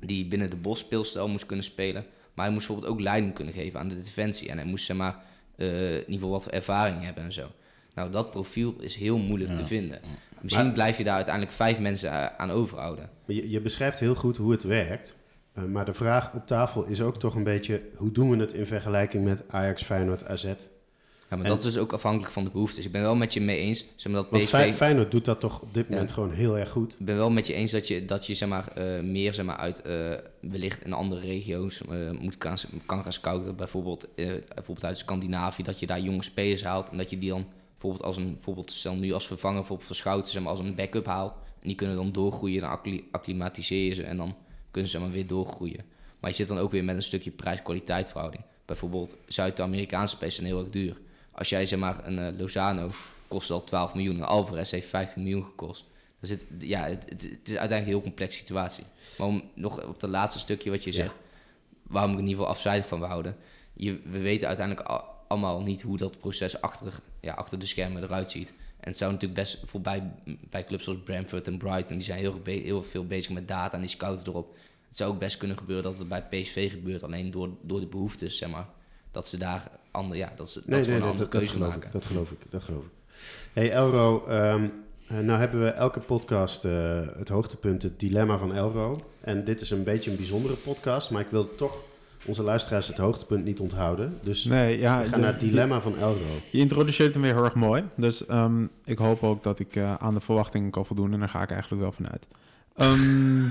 Die 0.00 0.26
binnen 0.26 0.50
de 0.50 0.56
bosspeelstijl 0.56 1.28
moest 1.28 1.46
kunnen 1.46 1.64
spelen. 1.64 2.04
Maar 2.34 2.44
hij 2.44 2.54
moest 2.54 2.66
bijvoorbeeld 2.66 2.94
ook 2.94 3.00
leiding 3.00 3.34
kunnen 3.34 3.54
geven 3.54 3.80
aan 3.80 3.88
de 3.88 3.94
defensie. 4.02 4.48
En 4.48 4.56
hij 4.58 4.66
moest 4.66 4.84
zeg 4.84 4.96
maar, 4.96 5.18
eh, 5.56 5.90
in 5.94 5.98
ieder 5.98 6.12
geval 6.14 6.30
wat 6.30 6.48
ervaring 6.48 7.04
hebben 7.04 7.24
en 7.24 7.32
zo. 7.32 7.50
Nou, 7.94 8.10
dat 8.10 8.30
profiel 8.30 8.74
is 8.80 8.96
heel 8.96 9.18
moeilijk 9.18 9.54
te 9.54 9.66
vinden. 9.66 10.00
Misschien 10.40 10.64
Maar- 10.64 10.74
blijf 10.74 10.98
je 10.98 11.04
daar 11.04 11.14
uiteindelijk 11.14 11.54
vijf 11.54 11.78
mensen 11.78 12.38
aan 12.38 12.50
overhouden. 12.50 13.10
Je 13.26 13.60
beschrijft 13.60 14.00
heel 14.00 14.14
goed 14.14 14.36
hoe 14.36 14.52
het 14.52 14.62
werkt. 14.62 15.16
Eh, 15.52 15.64
maar 15.64 15.84
de 15.84 15.94
vraag 15.94 16.34
op 16.34 16.46
tafel 16.46 16.84
is 16.84 17.00
ook 17.02 17.18
toch 17.18 17.34
een 17.34 17.44
beetje... 17.44 17.82
hoe 17.96 18.12
doen 18.12 18.30
we 18.30 18.36
het 18.36 18.52
in 18.52 18.66
vergelijking 18.66 19.24
met 19.24 19.42
Ajax, 19.48 19.82
Feyenoord, 19.82 20.24
AZ? 20.28 20.44
Ja, 20.44 21.38
maar 21.38 21.46
En- 21.46 21.52
dat 21.52 21.64
is 21.64 21.78
ook 21.78 21.92
afhankelijk 21.92 22.32
van 22.32 22.44
de 22.44 22.50
behoeftes. 22.50 22.84
Ik 22.86 22.92
ben 22.92 23.02
wel 23.02 23.14
met 23.14 23.32
je 23.34 23.40
mee 23.40 23.58
eens 23.58 23.84
zeg 23.96 24.12
maar, 24.12 24.22
dat 24.22 24.30
Want 24.30 24.42
PSV... 24.44 24.50
Fey- 24.54 24.74
Feyenoord 24.74 25.10
doet 25.10 25.24
dat 25.24 25.40
toch 25.40 25.60
op 25.60 25.74
dit 25.74 25.84
Ja. 25.86 25.92
moment 25.92 26.10
gewoon 26.10 26.30
heel 26.30 26.58
erg 26.58 26.70
goed. 26.70 26.92
Ik 26.98 27.06
ben 27.06 27.16
wel 27.16 27.30
met 27.30 27.46
je 27.46 27.52
eens 27.54 27.70
dat 27.70 27.88
je, 27.88 28.04
dat 28.04 28.26
je 28.26 28.34
zeg 28.34 28.48
maar, 28.48 28.68
eh, 28.68 29.02
meer 29.02 29.34
zeg 29.34 29.44
maar, 29.46 29.56
uit 29.56 29.82
eh, 29.82 30.10
wellicht 30.40 30.84
in 30.84 30.92
andere 30.92 31.20
regio's 31.20 31.82
moet 32.20 32.38
kan, 32.38 32.56
kan 32.86 33.02
gaan 33.02 33.12
scouten. 33.12 33.56
Bijvoorbeeld, 33.56 34.08
bijvoorbeeld 34.14 34.84
uit 34.84 34.98
Scandinavië, 34.98 35.62
dat 35.62 35.80
je 35.80 35.86
daar 35.86 36.00
jonge 36.00 36.22
spelers 36.22 36.64
haalt. 36.64 36.90
En 36.90 36.96
dat 36.96 37.10
je 37.10 37.18
die 37.18 37.30
dan 37.30 37.46
bijvoorbeeld 37.70 38.02
als 38.02 38.16
een, 38.16 38.32
bijvoorbeeld 38.32 38.70
stel 38.72 38.94
nu 38.94 39.12
als 39.12 39.26
vervanger 39.26 39.64
voor 39.64 39.78
Schouten, 39.90 40.32
zeg 40.32 40.42
maar, 40.42 40.50
als 40.50 40.60
een 40.60 40.74
backup 40.74 41.06
haalt. 41.06 41.32
En 41.32 41.68
die 41.68 41.74
kunnen 41.76 41.96
dan 41.96 42.12
doorgroeien, 42.12 42.60
dan 42.60 42.70
accli- 42.70 43.04
acclimatiseer 43.10 43.84
je 43.88 43.94
ze 43.94 44.02
en 44.02 44.16
dan 44.16 44.34
kunnen 44.72 44.90
ze 44.90 44.98
maar, 44.98 45.10
weer 45.10 45.26
doorgroeien. 45.26 45.84
Maar 46.20 46.30
je 46.30 46.36
zit 46.36 46.48
dan 46.48 46.58
ook 46.58 46.70
weer 46.70 46.84
met 46.84 46.96
een 46.96 47.02
stukje 47.02 47.30
prijs-kwaliteit 47.30 48.08
verhouding. 48.08 48.42
Bijvoorbeeld 48.64 49.16
Zuid-Amerikaanse 49.26 50.14
spelers 50.14 50.34
zijn 50.34 50.46
heel 50.46 50.60
erg 50.60 50.70
duur. 50.70 50.96
Als 51.32 51.48
jij 51.48 51.66
zeg 51.66 51.78
maar 51.78 52.06
een 52.06 52.18
eh, 52.18 52.38
Lozano 52.38 52.90
kost 53.28 53.50
al 53.50 53.64
12 53.64 53.94
miljoen 53.94 54.16
en 54.16 54.26
Alvarez 54.26 54.70
heeft 54.70 54.88
15 54.88 55.22
miljoen 55.22 55.44
gekost. 55.44 55.84
Dan 56.20 56.28
zit, 56.28 56.44
ja, 56.58 56.84
het, 56.84 57.04
het, 57.08 57.22
is 57.22 57.28
uiteindelijk 57.56 57.80
een 57.80 57.86
heel 57.92 58.00
complexe 58.02 58.38
situatie. 58.38 58.84
Maar 59.18 59.26
om 59.26 59.42
nog 59.54 59.84
op 59.84 60.00
het 60.00 60.10
laatste 60.10 60.38
stukje 60.38 60.70
wat 60.70 60.84
je 60.84 60.90
Ja. 60.90 60.96
zegt, 60.96 61.14
waarom 61.82 62.12
ik 62.12 62.18
in 62.18 62.22
ieder 62.24 62.38
geval 62.38 62.54
afzijdig 62.54 62.86
van 62.88 62.98
wil 62.98 63.08
houden. 63.08 63.36
Je, 63.72 64.00
we 64.04 64.18
weten 64.18 64.46
uiteindelijk 64.48 64.86
al- 64.88 65.04
allemaal 65.28 65.62
niet 65.62 65.82
hoe 65.82 65.96
dat 65.96 66.18
proces 66.18 66.60
achter, 66.60 66.92
ja, 67.20 67.32
achter 67.34 67.58
de 67.58 67.66
schermen 67.66 68.02
eruit 68.02 68.30
ziet. 68.30 68.52
En 68.82 68.88
het 68.88 68.96
zou 68.98 69.12
natuurlijk 69.12 69.40
best 69.40 69.60
voorbij 69.64 70.12
bij 70.50 70.64
clubs 70.64 70.84
zoals 70.84 70.98
Brentford 71.04 71.46
en 71.46 71.58
Brighton, 71.58 71.96
die 71.96 72.04
zijn 72.04 72.18
heel, 72.18 72.40
heel 72.44 72.82
veel 72.82 73.06
bezig 73.06 73.32
met 73.32 73.48
data 73.48 73.74
en 73.74 73.80
die 73.80 73.90
scouten 73.90 74.26
erop. 74.26 74.56
Het 74.88 74.96
zou 74.96 75.12
ook 75.12 75.18
best 75.18 75.36
kunnen 75.36 75.58
gebeuren 75.58 75.84
dat 75.84 75.98
het 75.98 76.08
bij 76.08 76.22
PSV 76.22 76.70
gebeurt, 76.70 77.02
alleen 77.02 77.30
door, 77.30 77.50
door 77.62 77.80
de 77.80 77.86
behoeftes, 77.86 78.38
zeg 78.38 78.50
maar. 78.50 78.66
Dat 79.10 79.28
ze 79.28 79.38
daar 79.38 79.70
ander, 79.90 80.16
ja, 80.16 80.32
dat 80.36 80.50
ze, 80.50 80.58
dat 80.58 80.68
Nee, 80.68 80.82
ze 80.82 80.90
nee, 80.90 80.98
gewoon 80.98 81.14
nee, 81.16 81.26
een 81.26 81.30
andere 81.30 81.48
dat 81.48 81.52
keuze 81.52 81.58
maken. 81.58 81.86
ik. 81.86 81.92
Dat 81.92 82.06
geloof 82.06 82.30
ik. 82.30 82.38
Dat 82.50 82.62
geloof 82.62 82.84
ik. 82.84 82.90
Hey 83.52 83.72
Elro, 83.72 84.26
eh, 84.26 84.62
nou 85.06 85.38
hebben 85.38 85.62
we 85.62 85.68
elke 85.68 86.00
podcast 86.00 86.64
eh, 86.64 87.00
het 87.16 87.28
hoogtepunt, 87.28 87.82
het 87.82 88.00
dilemma 88.00 88.38
van 88.38 88.54
Elro. 88.54 89.00
En 89.20 89.44
dit 89.44 89.60
is 89.60 89.70
een 89.70 89.84
beetje 89.84 90.10
een 90.10 90.16
bijzondere 90.16 90.54
podcast, 90.54 91.10
maar 91.10 91.20
ik 91.20 91.30
wil 91.30 91.54
toch 91.54 91.82
onze 92.26 92.42
luisteraars 92.42 92.86
het 92.88 92.98
hoogtepunt 92.98 93.44
niet 93.44 93.60
onthouden. 93.60 94.18
Dus 94.22 94.44
Nee, 94.44 94.78
ja, 94.78 94.98
we 94.98 95.02
gaan 95.08 95.12
de- 95.12 95.18
naar 95.18 95.32
het 95.32 95.40
dilemma 95.40 95.80
van 95.80 95.96
Elro. 95.98 96.16
Je 96.50 96.58
introduceert 96.58 97.12
hem 97.14 97.22
weer 97.22 97.34
heel 97.34 97.44
erg 97.44 97.54
mooi. 97.54 97.84
Dus 97.96 98.26
ehm, 98.26 98.66
ik 98.84 98.98
hoop 98.98 99.22
ook 99.22 99.42
dat 99.42 99.58
ik 99.58 99.76
eh, 99.76 99.94
aan 99.94 100.14
de 100.14 100.20
verwachtingen 100.20 100.70
kan 100.70 100.86
voldoen. 100.86 101.12
En 101.12 101.18
daar 101.18 101.28
ga 101.28 101.42
ik 101.42 101.50
eigenlijk 101.50 101.82
wel 101.82 101.92
vanuit. 101.92 102.28
Ehm, 102.76 103.42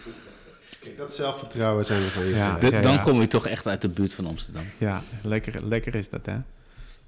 Kijk, 0.82 0.98
dat 0.98 1.14
zelfvertrouwen 1.14 1.84
zijn 1.84 2.02
we 2.02 2.08
van 2.08 2.24
je. 2.24 2.34
Ja. 2.34 2.80
dan 2.80 3.02
kom 3.02 3.20
je 3.20 3.26
toch 3.26 3.46
echt 3.46 3.66
uit 3.66 3.80
de 3.80 3.88
buurt 3.88 4.14
van 4.14 4.26
Amsterdam. 4.26 4.62
ja, 4.78 5.02
lekker, 5.22 5.66
lekker 5.66 5.94
is 5.94 6.08
dat, 6.10 6.26
hè? 6.26 6.36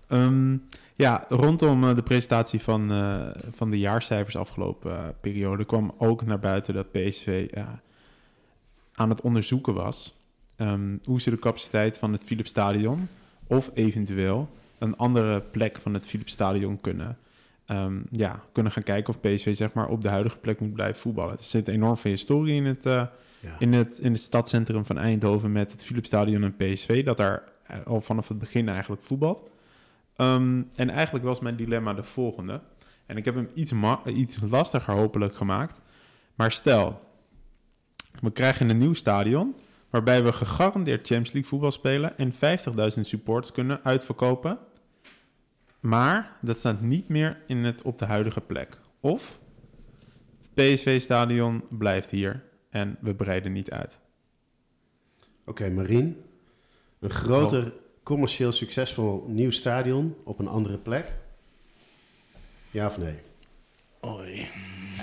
Ehm, 0.09 0.57
ja, 0.95 1.25
rondom 1.29 1.89
eh, 1.89 1.95
de 1.95 2.03
presentatie 2.03 2.61
van, 2.63 2.91
eh, 2.93 3.27
van 3.53 3.71
de 3.71 3.79
jaarcijfers 3.79 4.37
afgelopen 4.37 5.15
periode 5.21 5.65
kwam 5.65 5.95
ook 5.99 6.27
naar 6.27 6.39
buiten 6.39 6.75
dat 6.75 6.93
PSV 6.93 7.47
aan 8.95 9.09
het 9.09 9.21
onderzoeken 9.21 9.75
was 9.75 10.17
ehm, 10.59 10.97
hoe 11.05 11.21
ze 11.21 11.31
de 11.31 11.39
capaciteit 11.39 11.99
van 11.99 12.13
het 12.13 12.25
Philipsstadion 12.25 13.09
of 13.47 13.71
eventueel 13.75 14.49
een 14.79 14.97
andere 14.97 15.41
plek 15.41 15.79
van 15.83 15.95
het 15.95 16.07
Philipsstadion 16.07 16.81
kunnen, 16.81 17.19
ehm, 17.67 18.01
ja, 18.11 18.43
kunnen 18.53 18.73
gaan 18.73 18.83
kijken 18.83 19.15
of 19.15 19.21
PSV 19.21 19.57
zeg 19.57 19.73
maar, 19.73 19.89
op 19.89 20.03
de 20.03 20.09
huidige 20.09 20.39
plek 20.39 20.61
moet 20.61 20.73
blijven 20.73 21.01
voetballen. 21.01 21.37
Er 21.37 21.43
zit 21.43 21.69
enorm 21.69 21.97
veel 21.97 22.11
historie 22.11 22.55
in 22.55 22.65
het, 22.65 22.87
eh, 22.87 23.03
Ja. 23.41 23.55
in 23.59 23.73
het, 23.73 23.99
in 23.99 24.13
het 24.13 24.21
stadscentrum 24.21 24.85
van 24.87 24.99
Eindhoven 24.99 25.53
met 25.53 25.73
het 25.73 25.85
Philipsstadion 25.85 26.43
en 26.43 26.57
PSV, 26.57 27.05
dat 27.05 27.17
daar 27.17 27.43
eh, 27.67 27.77
al 27.87 28.01
vanaf 28.01 28.29
het 28.29 28.39
begin 28.39 28.69
eigenlijk 28.69 29.03
voetbalt. 29.03 29.51
Ehm, 30.17 30.63
en 30.75 30.91
eigenlijk 30.91 31.25
was 31.25 31.41
mijn 31.41 31.57
dilemma 31.57 31.95
de 31.95 32.03
volgende. 32.05 32.61
En 33.07 33.17
ik 33.17 33.25
heb 33.25 33.35
hem 33.35 33.49
iets, 33.55 33.73
iets 34.07 34.39
lastiger 34.51 34.95
hopelijk 34.95 35.35
gemaakt. 35.35 35.81
Maar 36.35 36.53
stel, 36.53 37.01
we 38.21 38.31
krijgen 38.31 38.69
een 38.69 38.77
nieuw 38.77 38.95
stadion 38.95 39.55
waarbij 39.91 40.25
we 40.25 40.33
gegarandeerd 40.33 41.07
Champions 41.07 41.33
League 41.33 41.51
voetbal 41.51 41.71
spelen 41.71 42.19
en 42.19 42.33
50.000 42.33 43.01
supporters 43.01 43.53
kunnen 43.53 43.85
uitverkopen. 43.85 44.59
Maar 45.81 46.37
dat 46.41 46.59
staat 46.59 46.81
niet 46.81 47.09
meer 47.09 47.41
in 47.47 47.65
het, 47.65 47.83
op 47.83 47.99
de 47.99 48.05
huidige 48.05 48.41
plek. 48.41 48.79
Of 49.01 49.39
PSV-stadion 50.55 51.65
blijft 51.69 52.11
hier 52.11 52.45
en 52.71 52.97
we 53.01 53.15
breiden 53.15 53.53
niet 53.53 53.71
uit. 53.71 54.01
Oké, 55.45 55.69
Marien. 55.71 56.23
Een 57.01 57.11
groter, 57.11 57.73
commercieel 58.03 58.53
succesvol 58.53 59.25
nieuw 59.29 59.51
stadion 59.51 60.17
op 60.25 60.39
een 60.39 60.49
andere 60.49 60.79
plek? 60.79 61.15
Ja 62.71 62.87
of 62.87 62.99
nee? 62.99 63.19
Oei. 64.07 64.47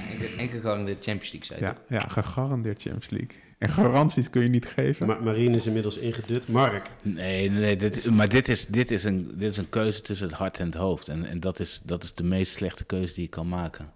Enkel, 0.09 0.37
enkel 0.37 0.85
de 0.85 0.97
Champions 0.99 1.31
League, 1.31 1.45
zei 1.45 1.59
je 1.59 1.65
Ja, 1.65 1.73
toch? 1.73 1.83
ja, 1.89 1.99
gegarandeerd 1.99 2.81
Champions 2.81 3.09
League. 3.09 3.44
En 3.57 3.69
garanties 3.69 4.29
kun 4.29 4.41
je 4.41 4.47
niet 4.49 4.65
geven. 4.65 5.07
Ma 5.07 5.17
Marien 5.21 5.53
is 5.53 5.65
inmiddels 5.65 5.97
ingedut. 5.97 6.47
Mark, 6.47 6.89
Nee, 7.03 7.49
nee 7.49 7.75
dit, 7.75 8.05
maar 8.09 8.29
dit 8.29 8.47
is, 8.49 8.65
dit, 8.65 8.91
is 8.91 9.03
een, 9.03 9.31
dit 9.35 9.51
is 9.51 9.57
een 9.57 9.69
keuze 9.69 10.01
tussen 10.01 10.27
het 10.27 10.35
hart 10.35 10.59
en 10.59 10.65
het 10.65 10.75
hoofd. 10.75 11.07
En, 11.07 11.25
en 11.29 11.39
dat, 11.39 11.59
is, 11.59 11.81
dat 11.83 12.03
is 12.03 12.13
de 12.13 12.23
meest 12.23 12.51
slechte 12.53 12.83
keuze 12.83 13.13
die 13.13 13.23
je 13.23 13.29
kan 13.29 13.47
maken. 13.47 13.91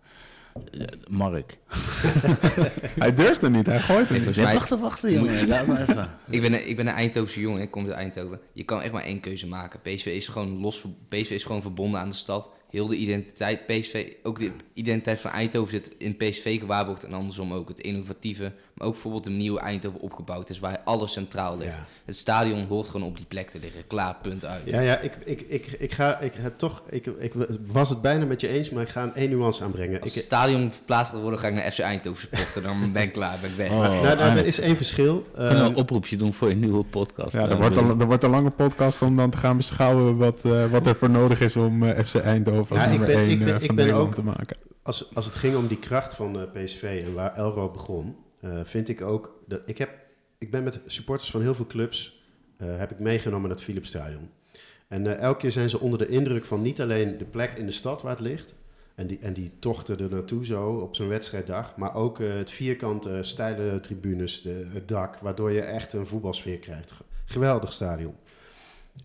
Eh, 0.71 0.85
Mark. 1.07 1.57
Hij 2.99 3.13
durft 3.13 3.41
er 3.41 3.49
niet, 3.49 3.65
hij 3.65 3.79
gooit 3.79 4.09
er 4.09 4.19
niet. 4.25 4.35
mij- 4.35 4.53
wacht, 4.53 4.69
wacht, 4.69 5.01
jongen. 5.01 5.47
Laat 5.47 5.67
maar 5.67 5.81
even. 5.81 6.09
Ik 6.29 6.41
ben, 6.41 6.53
een- 6.53 6.69
ik 6.69 6.75
ben 6.75 6.87
een 6.87 6.93
Eindhovense 6.93 7.39
jongen, 7.39 7.61
ik 7.61 7.71
kom 7.71 7.85
uit 7.85 7.93
Eindhoven. 7.93 8.39
Je 8.53 8.63
kan 8.63 8.81
echt 8.81 8.91
maar 8.91 9.03
één 9.03 9.19
keuze 9.19 9.47
maken. 9.47 9.79
PSV 9.81 10.05
is 10.05 10.27
gewoon 10.27 10.59
los, 10.59 10.85
PSV 11.09 11.29
is 11.31 11.43
gewoon 11.43 11.61
verbonden 11.61 11.99
aan 11.99 12.09
de 12.09 12.15
stad. 12.15 12.49
Heel 12.69 12.87
de 12.87 12.95
identiteit, 12.95 13.65
PSV, 13.65 14.13
ook 14.23 14.39
de 14.39 14.51
identiteit 14.73 15.19
van 15.19 15.31
Eindhoven 15.31 15.71
zit 15.71 15.95
in 15.97 16.17
PSV 16.17 16.59
gewaarborgd 16.59 17.03
en 17.03 17.13
andersom 17.13 17.53
ook. 17.53 17.67
Het 17.67 17.79
innovatieve, 17.79 18.51
maar 18.73 18.87
ook 18.87 18.93
bijvoorbeeld 18.93 19.23
de 19.23 19.29
nieuwe 19.29 19.59
Eindhoven 19.59 19.99
opgebouwd 19.99 20.49
is, 20.49 20.59
waar 20.59 20.81
alles 20.83 21.11
centraal 21.11 21.57
ligt. 21.57 21.75
Ja. 21.75 21.85
Het 22.05 22.17
stadion 22.17 22.65
hoort 22.65 22.89
gewoon 22.89 23.07
op 23.07 23.17
die 23.17 23.25
plek 23.25 23.49
te 23.49 23.59
liggen. 23.59 23.87
Klaar, 23.87 24.15
punt 24.21 24.45
uit. 24.45 24.69
Ja, 24.69 24.79
ja 24.79 24.97
ik, 24.97 25.17
ik, 25.25 25.41
ik, 25.41 25.65
ik 25.79 25.91
ga 25.91 26.19
ik 26.19 26.33
heb 26.33 26.57
toch. 26.57 26.81
Ik, 26.89 27.05
ik 27.05 27.33
was 27.67 27.89
het 27.89 28.01
bijna 28.01 28.25
met 28.25 28.41
je 28.41 28.47
eens, 28.47 28.69
maar 28.69 28.83
ik 28.83 28.89
ga 28.89 29.03
een 29.03 29.15
één 29.15 29.29
nuance 29.29 29.63
aanbrengen. 29.63 30.01
Als 30.01 30.09
Ik, 30.09 30.15
het 30.15 30.23
stadion 30.23 30.71
verplaatst 30.71 31.11
gaat 31.11 31.21
worden, 31.21 31.39
ga 31.39 31.47
ik 31.47 31.53
naar 31.53 31.71
FC 31.71 31.79
Eindhoven 31.79 32.21
supporten. 32.21 32.63
Dan 32.63 32.91
ben 32.91 33.03
ik 33.03 33.11
klaar, 33.11 33.37
ben 33.41 33.49
ik 33.49 33.55
weg. 33.55 33.69
Oh, 33.69 33.79
nou, 33.79 34.17
nou, 34.17 34.37
er 34.37 34.45
is 34.45 34.59
één 34.59 34.75
verschil. 34.75 35.27
kunnen 35.33 35.53
we 35.53 35.59
Ehm, 35.59 35.65
een 35.65 35.75
oproepje 35.75 36.17
doen 36.17 36.33
voor 36.33 36.49
een 36.49 36.59
nieuwe 36.59 36.83
podcast? 36.83 37.33
Ja, 37.33 37.49
er 37.49 37.57
wordt, 37.57 37.77
er 37.77 38.05
wordt 38.05 38.23
een 38.23 38.29
lange 38.29 38.49
podcast 38.49 39.01
om 39.01 39.15
dan 39.15 39.29
te 39.29 39.37
gaan 39.37 39.57
beschouwen 39.57 40.17
wat, 40.17 40.45
eh, 40.45 40.65
wat 40.65 40.87
er 40.87 40.95
voor 40.95 41.09
nodig 41.09 41.39
is 41.39 41.55
om 41.55 41.83
eh, 41.83 42.05
FC 42.05 42.15
Eindhoven 42.15 42.58
als 42.69 42.79
Ja, 42.79 42.85
ik 42.85 42.99
ben- 42.99 43.09
1 43.15 43.29
ik 43.29 43.39
ben- 43.39 43.55
ik 43.55 43.65
van 43.65 43.75
ben 43.75 43.93
ook- 43.93 44.15
te 44.15 44.23
maken. 44.23 44.57
als, 44.83 45.15
als 45.15 45.25
het 45.25 45.35
ging 45.35 45.55
om 45.55 45.67
die 45.67 45.79
kracht 45.79 46.15
van 46.15 46.39
eh, 46.39 46.63
PSV 46.63 47.03
en 47.05 47.13
waar 47.13 47.33
Elro 47.35 47.69
begon, 47.71 48.15
eh, 48.41 48.59
vind 48.63 48.89
ik 48.89 49.01
ook 49.01 49.39
dat 49.47 49.61
ik 49.65 49.77
heb, 49.77 49.89
ik 50.37 50.51
ben 50.51 50.63
met 50.63 50.79
supporters 50.85 51.31
van 51.31 51.41
heel 51.41 51.55
veel 51.55 51.67
clubs 51.67 52.23
eh, 52.57 52.77
heb 52.77 52.91
ik 52.91 52.99
meegenomen 52.99 53.47
naar 53.47 53.57
het 53.57 53.65
Philipsstadion. 53.65 54.29
En 54.87 55.07
eh, 55.07 55.21
elke 55.23 55.39
keer 55.39 55.51
zijn 55.51 55.69
ze 55.69 55.79
onder 55.79 55.99
de 55.99 56.07
indruk 56.07 56.45
van 56.45 56.61
niet 56.61 56.81
alleen 56.81 57.17
de 57.17 57.25
plek 57.25 57.53
in 57.57 57.65
de 57.65 57.71
stad 57.71 58.01
waar 58.01 58.11
het 58.11 58.21
ligt 58.21 58.55
en 58.95 59.07
die, 59.07 59.19
en 59.19 59.33
die 59.33 59.51
tochten 59.59 59.99
er 59.99 60.09
naartoe 60.09 60.45
zo 60.45 60.69
op 60.71 60.95
zo'n 60.95 61.07
wedstrijddag, 61.07 61.75
maar 61.75 61.95
ook 61.95 62.19
eh, 62.19 62.33
het 62.33 62.51
vierkante 62.51 63.19
steile 63.21 63.79
tribunes, 63.79 64.41
de, 64.41 64.67
het 64.73 64.87
dak, 64.87 65.15
waardoor 65.17 65.51
je 65.51 65.61
echt 65.61 65.93
een 65.93 66.07
voetbalsfeer 66.07 66.57
krijgt. 66.57 66.91
Ge- 66.91 67.03
Geweldig 67.25 67.73
stadion. 67.73 68.13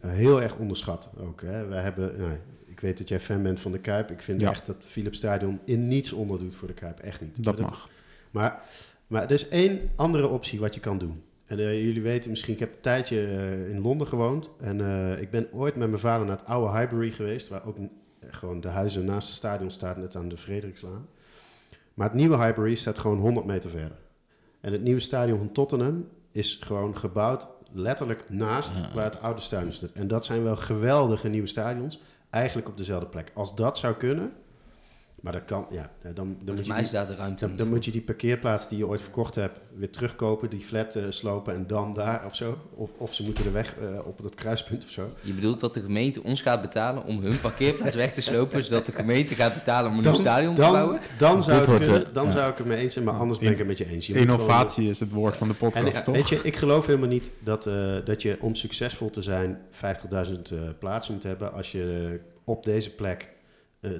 Eh, 0.00 0.10
heel 0.10 0.42
erg 0.42 0.56
onderschat 0.56 1.10
ook. 1.20 1.40
Hè. 1.42 1.66
We 1.66 1.74
hebben, 1.74 2.40
ik 2.74 2.80
weet 2.80 2.98
dat 2.98 3.08
jij 3.08 3.20
fan 3.20 3.42
bent 3.42 3.60
van 3.60 3.72
de 3.72 3.78
Kuip. 3.78 4.10
Ik 4.10 4.22
vind 4.22 4.40
Ja. 4.40 4.50
echt 4.50 4.66
dat 4.66 4.76
Philips 4.86 5.16
Stadion 5.16 5.60
in 5.64 5.88
niets 5.88 6.12
onderdoet 6.12 6.54
voor 6.54 6.68
de 6.68 6.74
Kuip. 6.74 6.98
Echt 6.98 7.20
niet. 7.20 7.44
Dat 7.44 7.58
mag. 7.58 7.88
Maar, 8.30 8.62
maar 9.06 9.22
er 9.22 9.30
is 9.30 9.48
één 9.48 9.90
andere 9.96 10.28
optie 10.28 10.60
wat 10.60 10.74
je 10.74 10.80
kan 10.80 10.98
doen. 10.98 11.22
En 11.46 11.58
eh, 11.58 11.84
jullie 11.84 12.02
weten 12.02 12.30
misschien, 12.30 12.54
ik 12.54 12.60
heb 12.60 12.74
een 12.74 12.80
tijdje 12.80 13.26
eh, 13.26 13.70
in 13.70 13.80
Londen 13.80 14.06
gewoond. 14.06 14.50
En 14.60 14.80
eh, 14.80 15.20
ik 15.20 15.30
ben 15.30 15.48
ooit 15.52 15.76
met 15.76 15.88
mijn 15.88 16.00
vader 16.00 16.26
naar 16.26 16.36
het 16.36 16.46
oude 16.46 16.78
Highbury 16.78 17.10
geweest. 17.10 17.48
Waar 17.48 17.66
ook 17.66 17.76
gewoon 18.20 18.60
de 18.60 18.68
huizen 18.68 19.04
naast 19.04 19.28
het 19.28 19.36
stadion 19.36 19.70
staan, 19.70 20.00
net 20.00 20.16
aan 20.16 20.28
de 20.28 20.36
Frederikslaan. 20.36 21.06
Maar 21.94 22.06
het 22.08 22.16
nieuwe 22.16 22.36
Highbury 22.36 22.74
staat 22.74 22.98
gewoon 22.98 23.18
100 23.18 23.46
meter 23.46 23.70
verder. 23.70 23.98
En 24.60 24.72
het 24.72 24.82
nieuwe 24.82 25.00
stadion 25.00 25.38
van 25.38 25.52
Tottenham 25.52 26.08
is 26.32 26.58
gewoon 26.60 26.96
gebouwd 26.96 27.46
letterlijk 27.72 28.24
naast 28.28 28.94
waar 28.94 29.04
het 29.04 29.20
oude 29.20 29.40
stadion 29.40 29.72
staat. 29.72 29.90
En 29.92 30.08
dat 30.08 30.24
zijn 30.24 30.42
wel 30.42 30.56
geweldige 30.56 31.28
nieuwe 31.28 31.46
stadions. 31.46 32.00
Eigenlijk 32.34 32.68
op 32.68 32.76
dezelfde 32.76 33.06
plek. 33.06 33.30
Als 33.34 33.54
dat 33.54 33.78
zou 33.78 33.94
kunnen, 33.94 34.32
maar 35.24 35.32
dat 35.32 35.44
kan, 35.44 35.66
ja, 35.70 35.90
dan, 36.02 36.14
dan, 36.14 36.54
moet, 36.54 36.66
je 36.66 36.72
mij 36.72 36.82
is 36.82 36.90
die, 36.90 36.98
daar 36.98 37.06
de 37.06 37.14
ruimte 37.14 37.40
dan, 37.40 37.48
niet 37.48 37.58
dan 37.58 37.66
voor. 37.66 37.76
moet 37.76 37.84
je 37.84 37.90
die 37.90 38.00
parkeerplaats 38.00 38.68
die 38.68 38.78
je 38.78 38.86
ooit 38.86 39.00
verkocht 39.00 39.34
hebt 39.34 39.60
weer 39.74 39.90
terugkopen, 39.90 40.50
die 40.50 40.60
flat 40.60 40.94
eh, 40.94 41.02
slopen 41.08 41.54
en 41.54 41.66
dan 41.66 41.94
daar 41.94 42.24
of 42.26 42.34
zo. 42.34 42.58
Of, 42.74 42.90
of 42.96 43.14
ze 43.14 43.22
moeten 43.22 43.44
de 43.44 43.50
weg 43.50 43.76
eh, 43.76 44.06
op 44.06 44.22
dat 44.22 44.34
kruispunt 44.34 44.84
of 44.84 44.90
zo. 44.90 45.12
Je 45.20 45.32
bedoelt 45.32 45.60
dat 45.60 45.74
de 45.74 45.80
gemeente 45.80 46.22
ons 46.22 46.42
gaat 46.42 46.60
betalen 46.62 47.04
om 47.04 47.22
hun 47.22 47.40
parkeerplaats 47.40 47.94
weg 47.94 48.12
te 48.12 48.22
slopen, 48.30 48.64
zodat 48.64 48.86
de 48.86 48.92
gemeente 48.92 49.34
gaat 49.34 49.54
betalen 49.54 49.90
om 49.90 49.96
een 49.96 50.02
nieuw 50.02 50.12
stadion 50.12 50.54
te 50.54 50.60
bouwen? 50.60 51.00
dan 51.18 51.42
zou, 51.42 51.64
kunnen, 51.64 52.06
eh, 52.06 52.12
dan 52.12 52.24
ja. 52.24 52.30
zou 52.30 52.50
ik 52.50 52.58
het 52.58 52.66
mee 52.66 52.78
eens 52.78 52.92
zijn, 52.92 53.04
maar 53.04 53.14
anders 53.14 53.38
ben 53.38 53.50
ik 53.52 53.58
het 53.58 53.66
met 53.66 53.78
je 53.78 53.88
eens. 53.88 54.06
Je 54.06 54.14
Innovatie 54.14 54.88
is 54.88 55.00
het 55.00 55.10
woord 55.10 55.36
van 55.36 55.48
de 55.48 55.54
podcast, 55.54 55.86
en, 55.86 55.92
ik- 55.92 55.96
toch? 55.96 56.14
weet 56.14 56.28
je, 56.28 56.40
ik 56.42 56.56
geloof 56.56 56.86
helemaal 56.86 57.08
niet 57.08 57.30
dat, 57.38 57.66
eh, 57.66 57.94
dat 58.04 58.22
je 58.22 58.36
om 58.40 58.54
succesvol 58.54 59.10
te 59.10 59.22
zijn 59.22 59.58
50.000 59.70 60.50
eh, 60.50 60.58
plaatsen 60.78 61.14
moet 61.14 61.22
hebben. 61.22 61.52
Als 61.52 61.72
je 61.72 62.20
op 62.44 62.64
deze 62.64 62.94
plek 62.94 63.33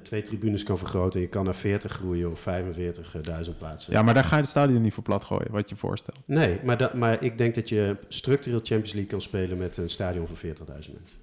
twee 0.02 0.22
tribunes 0.22 0.62
kan 0.62 0.78
vergroten. 0.78 1.20
Je 1.20 1.26
kan 1.28 1.44
naar 1.44 1.54
40 1.54 1.92
groeien 1.92 2.30
of 2.30 2.46
45.000 2.48 3.58
plaatsen. 3.58 3.92
Ja, 3.92 4.02
maar 4.02 4.14
daar 4.14 4.24
ga 4.24 4.34
je 4.34 4.40
het 4.40 4.50
stadion 4.50 4.82
niet 4.82 4.92
voor 4.94 5.02
plat 5.02 5.24
gooien, 5.24 5.50
wat 5.50 5.68
je 5.68 5.76
voorstelt. 5.76 6.18
Nee, 6.24 6.58
maar, 6.64 6.76
dat, 6.78 6.94
maar 6.94 7.22
ik 7.22 7.38
denk 7.38 7.54
dat 7.54 7.68
je 7.68 7.96
structureel 8.08 8.58
Champions 8.58 8.92
League 8.92 9.10
kan 9.10 9.20
spelen 9.20 9.58
met 9.58 9.76
een 9.76 9.90
stadion 9.90 10.26
van 10.26 10.36
40.000 10.36 10.46
mensen. 10.66 11.22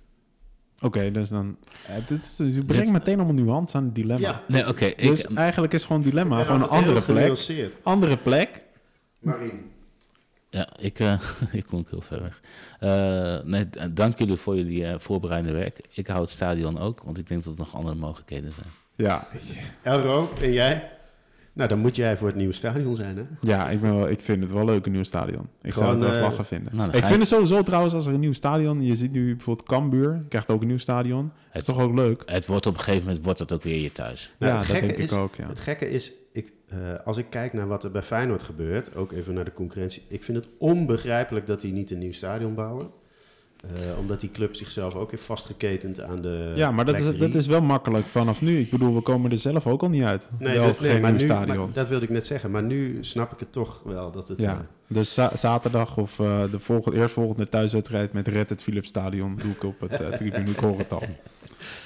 Oké, 0.83 1.11
dus 1.11 1.29
dan... 1.29 1.57
eh, 1.87 1.95
dit 2.07 2.21
is, 2.21 2.37
je 2.37 2.63
brengt 2.65 2.83
Dit- 2.83 2.91
meteen 2.93 3.19
allemaal 3.19 3.43
nuance 3.43 3.77
aan 3.77 3.83
het 3.85 3.95
dilemma. 3.95 4.27
Ja. 4.27 4.43
Nee, 4.47 4.67
oké. 4.67 4.85
ik- 4.85 4.97
Dus 5.07 5.25
eigenlijk 5.25 5.73
is 5.73 5.85
gewoon 5.85 6.01
dilemma, 6.01 6.43
gewoon 6.43 6.61
een 6.61 6.67
andere 6.69 7.01
plek. 7.01 7.37
Andere 7.83 8.17
plek. 8.17 8.61
Marien. 9.19 9.70
Ja, 10.51 10.69
ik, 10.77 10.99
eh 10.99 11.21
ik 11.51 11.65
kom 11.65 11.79
ook 11.79 11.89
heel 11.89 12.01
ver 12.01 12.21
weg. 12.21 12.41
Eh, 12.79 13.43
nee, 13.43 13.69
dank 13.93 14.17
jullie 14.17 14.37
voor 14.37 14.55
jullie 14.55 14.85
eh, 14.85 14.99
voorbereidende 14.99 15.57
werk. 15.57 15.79
Ik 15.89 16.07
hou 16.07 16.21
het 16.21 16.29
stadion 16.29 16.79
ook, 16.79 17.01
want 17.03 17.17
ik 17.17 17.27
denk 17.27 17.43
dat 17.43 17.53
er 17.53 17.59
nog 17.59 17.75
andere 17.75 17.95
mogelijkheden 17.95 18.53
zijn. 18.53 18.67
Ja, 18.95 19.27
Elro, 19.83 20.33
en 20.41 20.51
jij? 20.51 20.91
Nou, 21.53 21.69
dan 21.69 21.77
moet 21.79 21.95
jij 21.95 22.17
voor 22.17 22.27
het 22.27 22.35
nieuwe 22.35 22.53
stadion 22.53 22.95
zijn, 22.95 23.17
hè? 23.17 23.23
ja 23.41 23.69
ik, 23.69 23.81
ben 23.81 23.95
wel, 23.95 24.09
ik 24.09 24.19
vind 24.19 24.43
het 24.43 24.51
wel 24.51 24.65
leuk, 24.65 24.85
een 24.85 24.91
nieuw 24.91 25.03
stadion. 25.03 25.47
Ik 25.61 25.73
zou 25.73 25.89
het 25.91 25.99
wel 26.11 26.21
lachen 26.21 26.45
vinden. 26.45 26.75
nou, 26.75 26.87
ik 26.87 26.93
vind 26.95 27.11
ik- 27.13 27.19
het 27.19 27.27
sowieso 27.27 27.63
trouwens, 27.63 27.93
als 27.93 28.05
er 28.07 28.13
een 28.13 28.19
nieuw 28.19 28.33
stadion... 28.33 28.81
Je 28.85 28.95
ziet 28.95 29.11
nu 29.11 29.35
bijvoorbeeld 29.35 29.67
Cambuur, 29.67 30.23
krijgt 30.29 30.49
ook 30.49 30.61
een 30.61 30.67
nieuw 30.67 30.77
stadion. 30.77 31.23
Dat 31.23 31.61
is 31.61 31.65
Het- 31.67 31.75
toch 31.75 31.83
ook 31.85 31.95
leuk? 31.95 32.23
Het 32.25 32.45
wordt 32.45 32.65
op 32.65 32.73
een 32.73 32.79
gegeven 32.79 33.05
moment 33.05 33.23
wordt 33.23 33.39
het 33.39 33.51
ook 33.51 33.63
weer 33.63 33.81
je 33.81 33.91
thuis. 33.91 34.33
Nou, 34.39 34.51
ja, 34.51 34.57
het 34.57 34.67
dat 34.67 34.75
gekke 34.77 34.93
denk 34.95 34.99
ik 35.09 35.11
is- 35.11 35.17
ook, 35.17 35.35
ja. 35.35 35.47
Het 35.47 35.59
gekke 35.59 35.89
is, 35.89 36.13
ik, 36.31 36.51
eh, 36.67 36.77
als 37.05 37.17
ik 37.17 37.25
kijk 37.29 37.53
naar 37.53 37.67
wat 37.67 37.83
er 37.83 37.91
bij 37.91 38.01
Feyenoord 38.01 38.43
gebeurt, 38.43 38.95
ook 38.95 39.11
even 39.11 39.33
naar 39.33 39.45
de 39.45 39.53
concurrentie, 39.53 40.03
ik 40.07 40.23
vind 40.23 40.37
het 40.37 40.47
onbegrijpelijk 40.57 41.47
dat 41.47 41.61
die 41.61 41.73
niet 41.73 41.91
een 41.91 41.97
nieuw 41.99 42.13
stadion 42.13 42.55
bouwen. 42.55 42.89
Eh, 43.61 43.69
omdat 43.99 44.19
die 44.19 44.31
club 44.31 44.55
zichzelf 44.55 44.95
ook 44.95 45.11
heeft 45.11 45.23
vastgeketend 45.23 46.01
aan 46.01 46.21
de. 46.21 46.53
ja, 46.55 46.71
maar 46.71 46.85
dat 46.85 46.99
is, 46.99 47.17
dat 47.17 47.33
is 47.33 47.47
wel 47.47 47.61
makkelijk 47.61 48.07
vanaf 48.07 48.41
nu. 48.41 48.59
Ik 48.59 48.69
bedoel, 48.69 48.95
we 48.95 49.01
komen 49.01 49.31
er 49.31 49.37
zelf 49.37 49.67
ook 49.67 49.81
al 49.81 49.89
niet 49.89 50.03
uit. 50.03 50.29
Nee, 50.39 50.55
dat, 50.55 50.79
nee, 50.79 50.91
geen 50.91 51.01
maar 51.01 51.11
nu, 51.11 51.19
stadion. 51.19 51.57
maar 51.57 51.73
dat 51.73 51.89
wilde 51.89 52.05
ik 52.05 52.11
net 52.11 52.25
zeggen. 52.25 52.51
Maar 52.51 52.63
nu 52.63 52.97
snap 53.01 53.31
ik 53.31 53.39
het 53.39 53.51
toch 53.51 53.81
wel 53.85 54.11
dat 54.11 54.27
het. 54.27 54.37
ja, 54.37 54.53
eh, 54.53 54.59
dus 54.91 55.13
za- 55.13 55.31
zaterdag 55.35 55.97
of 55.97 56.19
eh, 56.19 56.43
de 56.51 56.59
volgende, 56.59 56.97
eerstvolgende 56.97 57.49
thuiswedstrijd 57.49 58.13
met 58.13 58.27
Red 58.27 58.49
het 58.49 58.63
Philips 58.63 58.87
Stadion 58.89 59.35
doe 59.41 59.51
ik 59.51 59.63
op 59.63 59.79
het 59.79 60.01
uh, 60.01 60.07
tribune. 60.09 60.53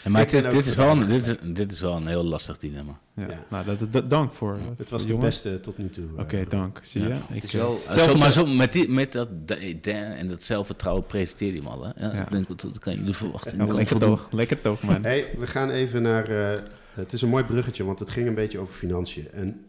Ja, 0.04 0.10
maar 0.12 0.30
dit, 0.30 0.66
is 0.66 0.76
wel, 0.76 0.90
een- 0.92 1.08
dit, 1.10 1.28
is, 1.28 1.36
dit 1.54 1.72
is 1.72 1.82
wel 1.82 1.96
een 1.96 2.08
heel 2.08 2.24
lastig 2.24 2.58
dilemma. 2.58 3.00
Ja. 3.14 3.26
Ja. 3.30 3.46
Nou, 3.50 3.66
dat, 3.66 3.92
dat- 3.92 4.10
dank 4.10 4.34
voor. 4.34 4.54
eh, 4.56 4.62
het 4.78 4.90
was 4.90 5.06
de 5.08 5.16
beste 5.16 5.60
tot 5.60 5.78
nu 5.78 5.90
toe. 5.90 6.04
Oké, 6.18 6.46
dank. 6.50 6.80
Zie 6.82 7.02
je? 7.02 7.08
Ja. 7.08 7.16
Ik, 7.16 7.22
Het 7.36 7.44
is 7.44 7.52
wel- 7.52 7.72
Uh, 7.72 7.76
hetzelfde- 7.86 8.12
zo, 8.12 8.18
maar 8.18 8.32
zo, 8.32 8.46
met, 8.46 8.74
die, 8.74 8.90
met 8.90 9.12
dat 9.12 9.48
de- 9.48 9.78
de- 9.82 9.92
en 9.92 10.28
dat 10.28 10.44
zelfvertrouwen 10.44 11.06
presenteer 11.06 11.54
je 11.54 11.58
hem 11.60 11.68
al. 11.68 11.84
Hè? 11.86 12.08
Ja. 12.08 12.22
Ik 12.24 12.32
denk, 12.32 12.48
dat, 12.48 12.62
dat 12.62 12.80
kan 12.80 12.94
je 12.94 13.00
niet 13.00 13.16
verwachten. 13.16 13.58
Ja, 13.58 13.66
lekker 13.74 13.98
toch, 14.00 14.28
lekker 14.32 14.62
toch, 14.62 14.82
man. 14.82 15.04
Hey, 15.04 15.26
we 15.40 15.48
gaan 15.48 15.70
even 15.70 16.02
naar. 16.02 16.28
eh, 16.54 16.60
het 16.94 17.14
is 17.14 17.22
een 17.22 17.30
mooi 17.30 17.44
bruggetje, 17.44 17.84
want 17.84 18.00
het 18.00 18.10
ging 18.10 18.28
een 18.28 18.36
beetje 18.36 18.60
over 18.60 18.76
financiën. 18.76 19.28
En 19.32 19.66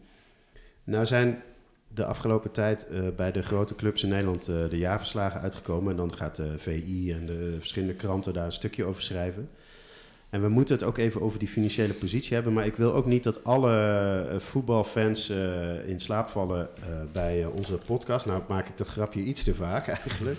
nou 0.83 1.05
zijn 1.05 1.41
de 1.97 2.05
afgelopen 2.05 2.51
tijd 2.51 2.87
eh, 2.87 2.99
bij 3.15 3.31
de 3.31 3.41
grote 3.41 3.75
clubs 3.75 4.03
in 4.03 4.09
Nederland 4.09 4.47
eh, 4.47 4.55
de 4.69 4.77
jaarverslagen 4.77 5.41
uitgekomen. 5.41 5.91
En 5.91 5.97
dan 5.97 6.15
gaat 6.15 6.35
de 6.35 6.57
VI 6.57 7.11
en 7.11 7.25
de 7.25 7.55
verschillende 7.59 7.93
kranten 7.93 8.33
daar 8.33 8.45
een 8.45 8.51
stukje 8.51 8.85
over 8.85 9.01
schrijven. 9.01 9.49
En 10.29 10.41
we 10.41 10.49
moeten 10.49 10.75
het 10.75 10.83
ook 10.83 10.97
even 10.97 11.21
over 11.21 11.39
die 11.39 11.47
financiële 11.47 11.93
positie 11.93 12.33
hebben. 12.33 12.53
Maar 12.53 12.65
ik 12.65 12.75
wil 12.75 12.93
ook 12.93 13.05
niet 13.05 13.23
dat 13.23 13.43
alle 13.43 13.73
eh, 14.29 14.39
voetbalfans 14.39 15.29
in 15.85 15.99
slaap 15.99 16.29
vallen 16.29 16.69
bij 17.11 17.45
onze 17.45 17.77
podcast. 17.85 18.25
Nou 18.25 18.41
maak 18.47 18.67
ik 18.67 18.77
dat 18.77 18.87
grapje 18.87 19.21
iets 19.21 19.43
te 19.43 19.55
vaak 19.55 19.87
eigenlijk. 19.97 20.37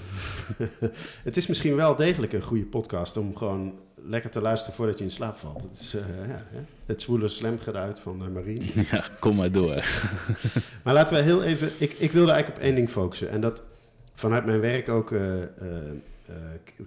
het 1.28 1.36
is 1.36 1.46
misschien 1.46 1.76
wel 1.76 1.96
degelijk 1.96 2.32
een 2.32 2.42
goede 2.42 2.66
podcast 2.66 3.16
om 3.16 3.36
gewoon 3.36 3.72
lekker 4.04 4.30
te 4.30 4.40
luisteren 4.40 4.74
voordat 4.74 4.98
je 4.98 5.04
in 5.04 5.10
slaap 5.10 5.36
valt. 5.36 5.62
Het 5.62 5.80
is 5.80 5.94
eh, 5.94 6.28
ja, 6.28 6.44
het 6.86 7.02
zwoele 7.02 7.28
slamgeluid 7.28 8.00
van 8.00 8.22
uh, 8.22 8.28
Marien. 8.28 8.70
Ja, 8.90 9.04
kom 9.20 9.36
maar 9.36 9.50
door. 9.52 9.74
Maar 10.84 10.94
laten 10.94 11.16
we 11.16 11.22
heel 11.22 11.42
even... 11.42 11.70
Ik, 11.78 11.92
ik 11.92 12.12
wilde 12.12 12.30
eigenlijk 12.32 12.60
op 12.60 12.66
één 12.66 12.74
ding 12.74 12.90
focussen. 12.90 13.30
En 13.30 13.40
dat 13.40 13.62
vanuit 14.14 14.44
mijn 14.44 14.60
werk 14.60 14.88
ook... 14.88 15.12
eh, 15.12 15.42
eh, 15.42 15.48
eh, 16.26 16.34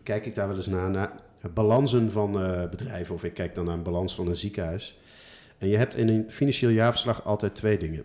kijk 0.04 0.26
ik 0.26 0.36
daar 0.36 0.48
wel 0.48 0.56
eens 0.56 0.68
naar, 0.68 0.90
naar 0.90 1.12
balansen 1.54 2.12
van 2.12 2.42
eh, 2.44 2.70
bedrijven. 2.70 3.16
Of 3.16 3.24
ik 3.24 3.34
kijk 3.34 3.56
dan 3.56 3.66
naar 3.66 3.74
een 3.74 3.84
balans 3.84 4.16
van 4.16 4.28
een 4.28 4.36
ziekenhuis. 4.36 4.98
En 5.58 5.68
je 5.68 5.78
hebt 5.78 5.96
in 5.96 6.08
een 6.08 6.26
financieel 6.30 6.72
jaarverslag 6.72 7.26
altijd 7.26 7.56
twee 7.56 7.78
dingen. 7.78 8.04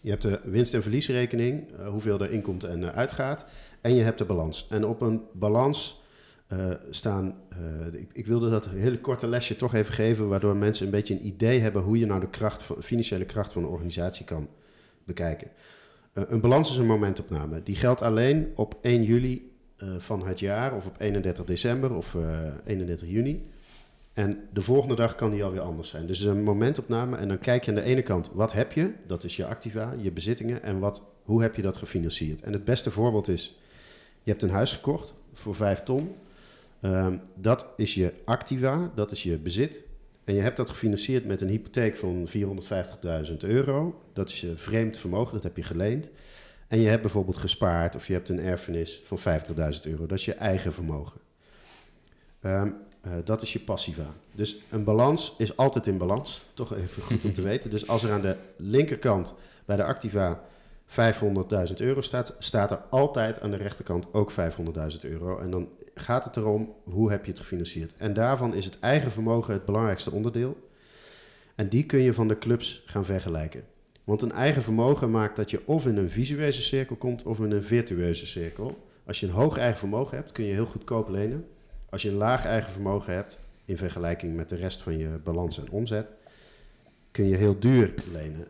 Je 0.00 0.10
hebt 0.10 0.22
de 0.22 0.40
winst- 0.44 0.74
en 0.74 0.82
verliesrekening, 0.82 1.70
eh, 1.78 1.88
hoeveel 1.88 2.20
er 2.20 2.30
inkomt 2.32 2.64
en 2.64 2.82
eh, 2.84 2.96
uitgaat. 2.96 3.44
En 3.80 3.94
je 3.94 4.02
hebt 4.02 4.18
de 4.18 4.24
balans. 4.24 4.66
En 4.70 4.86
op 4.86 5.00
een 5.00 5.22
balans 5.32 6.02
eh, 6.46 6.70
staan... 6.90 7.34
eh, 7.56 8.00
ik, 8.00 8.10
ik 8.12 8.26
wilde 8.26 8.50
dat 8.50 8.68
hele 8.68 9.00
korte 9.00 9.26
lesje 9.26 9.56
toch 9.56 9.74
even 9.74 9.94
geven... 9.94 10.28
waardoor 10.28 10.56
mensen 10.56 10.84
een 10.84 10.92
beetje 10.92 11.14
een 11.14 11.26
idee 11.26 11.60
hebben... 11.60 11.82
hoe 11.82 11.98
je 11.98 12.06
nou 12.06 12.20
de 12.20 12.28
kracht 12.28 12.62
van, 12.62 12.82
financiële 12.82 13.24
kracht 13.24 13.52
van 13.52 13.62
een 13.62 13.68
organisatie 13.68 14.24
kan 14.24 14.48
bekijken. 15.04 15.48
Eh, 16.12 16.24
een 16.26 16.40
balans 16.40 16.70
is 16.70 16.76
een 16.76 16.86
momentopname. 16.86 17.62
Die 17.62 17.76
geldt 17.76 18.02
alleen 18.02 18.52
op 18.54 18.78
1 18.80 19.02
juli 19.02 19.52
eh, 19.76 19.88
van 19.98 20.26
het 20.26 20.40
jaar... 20.40 20.74
of 20.74 20.86
op 20.86 20.94
31 20.98 21.44
december 21.44 21.94
of 21.94 22.14
eh 22.14 22.48
31 22.64 23.08
juni... 23.08 23.52
En 24.14 24.48
de 24.52 24.62
volgende 24.62 24.94
dag 24.94 25.14
kan 25.14 25.30
die 25.30 25.44
alweer 25.44 25.60
anders 25.60 25.88
zijn. 25.88 26.06
Dus 26.06 26.20
is 26.20 26.26
een 26.26 26.42
momentopname 26.42 27.16
en 27.16 27.28
dan 27.28 27.38
kijk 27.38 27.64
je 27.64 27.70
aan 27.70 27.76
de 27.76 27.82
ene 27.82 28.02
kant, 28.02 28.30
wat 28.32 28.52
heb 28.52 28.72
je? 28.72 28.92
Dat 29.06 29.24
is 29.24 29.36
je 29.36 29.46
activa, 29.46 29.94
je 29.98 30.12
bezittingen. 30.12 30.62
En 30.62 30.78
wat, 30.78 31.02
hoe 31.22 31.42
heb 31.42 31.54
je 31.54 31.62
dat 31.62 31.76
gefinancierd? 31.76 32.42
En 32.42 32.52
het 32.52 32.64
beste 32.64 32.90
voorbeeld 32.90 33.28
is, 33.28 33.58
je 34.22 34.30
hebt 34.30 34.42
een 34.42 34.50
huis 34.50 34.72
gekocht 34.72 35.14
voor 35.32 35.54
5 35.54 35.82
ton. 35.82 36.14
Ehm, 36.84 37.16
dat 37.34 37.66
is 37.76 37.94
je 37.94 38.12
activa, 38.24 38.90
dat 38.94 39.10
is 39.10 39.22
je 39.22 39.38
bezit. 39.38 39.82
En 40.24 40.34
je 40.34 40.40
hebt 40.40 40.56
dat 40.56 40.70
gefinancierd 40.70 41.24
met 41.24 41.40
een 41.40 41.48
hypotheek 41.48 41.96
van 41.96 42.28
450.000 42.28 43.36
euro. 43.44 44.00
Dat 44.12 44.28
is 44.28 44.40
je 44.40 44.56
vreemd 44.56 44.98
vermogen, 44.98 45.34
dat 45.34 45.42
heb 45.42 45.56
je 45.56 45.62
geleend. 45.62 46.10
En 46.68 46.80
je 46.80 46.88
hebt 46.88 47.02
bijvoorbeeld 47.02 47.36
gespaard 47.36 47.96
of 47.96 48.06
je 48.06 48.12
hebt 48.12 48.28
een 48.28 48.40
erfenis 48.40 49.02
van 49.04 49.18
50.000 49.18 49.80
euro. 49.82 50.06
Dat 50.06 50.18
is 50.18 50.24
je 50.24 50.34
eigen 50.34 50.72
vermogen. 50.72 51.20
Ehm, 52.40 52.70
eh, 53.00 53.12
dat 53.24 53.42
is 53.42 53.52
je 53.52 53.60
passiva. 53.60 54.06
Dus 54.32 54.56
een 54.70 54.84
balans 54.84 55.34
is 55.38 55.56
altijd 55.56 55.86
in 55.86 55.98
balans. 55.98 56.44
Toch 56.54 56.76
even 56.76 57.02
goed 57.02 57.24
om 57.24 57.32
te 57.32 57.42
weten. 57.52 57.70
Dus 57.70 57.88
als 57.88 58.02
er 58.02 58.12
aan 58.12 58.22
de 58.22 58.36
linkerkant 58.56 59.34
bij 59.64 59.76
de 59.76 59.84
activa 59.84 60.44
500.000 60.86 61.74
euro 61.76 62.00
staat, 62.00 62.34
staat 62.38 62.70
er 62.70 62.82
altijd 62.90 63.40
aan 63.40 63.50
de 63.50 63.56
rechterkant 63.56 64.14
ook 64.14 64.32
500.000 64.32 65.00
euro. 65.00 65.38
En 65.38 65.50
dan 65.50 65.68
gaat 65.94 66.24
het 66.24 66.36
erom 66.36 66.74
hoe 66.84 67.10
heb 67.10 67.24
je 67.24 67.30
het 67.30 67.40
gefinancierd. 67.40 67.94
En 67.96 68.12
daarvan 68.12 68.54
is 68.54 68.64
het 68.64 68.78
eigen 68.80 69.10
vermogen 69.10 69.52
het 69.52 69.64
belangrijkste 69.64 70.10
onderdeel. 70.10 70.68
En 71.54 71.68
die 71.68 71.86
kun 71.86 72.00
je 72.00 72.14
van 72.14 72.28
de 72.28 72.38
clubs 72.38 72.82
gaan 72.86 73.04
vergelijken. 73.04 73.64
Want 74.04 74.22
een 74.22 74.32
eigen 74.32 74.62
vermogen 74.62 75.10
maakt 75.10 75.36
dat 75.36 75.50
je 75.50 75.66
of 75.66 75.86
in 75.86 75.96
een 75.96 76.10
visueuze 76.10 76.62
cirkel 76.62 76.96
komt 76.96 77.22
of 77.22 77.38
in 77.38 77.50
een 77.50 77.62
virtueuze 77.62 78.26
cirkel. 78.26 78.88
Als 79.06 79.20
je 79.20 79.26
een 79.26 79.32
hoog 79.32 79.58
eigen 79.58 79.78
vermogen 79.78 80.16
hebt, 80.16 80.32
kun 80.32 80.44
je 80.44 80.52
heel 80.52 80.66
goedkoop 80.66 81.08
lenen. 81.08 81.46
Als 81.90 82.02
je 82.02 82.08
een 82.08 82.14
laag 82.14 82.44
eigen 82.44 82.72
vermogen 82.72 83.14
hebt, 83.14 83.38
in 83.64 83.76
vergelijking 83.76 84.36
met 84.36 84.48
de 84.48 84.56
rest 84.56 84.82
van 84.82 84.98
je 84.98 85.08
balans 85.24 85.58
en 85.58 85.70
omzet, 85.70 86.12
kun 87.10 87.28
je 87.28 87.36
heel 87.36 87.58
duur 87.58 87.94
lenen. 88.12 88.46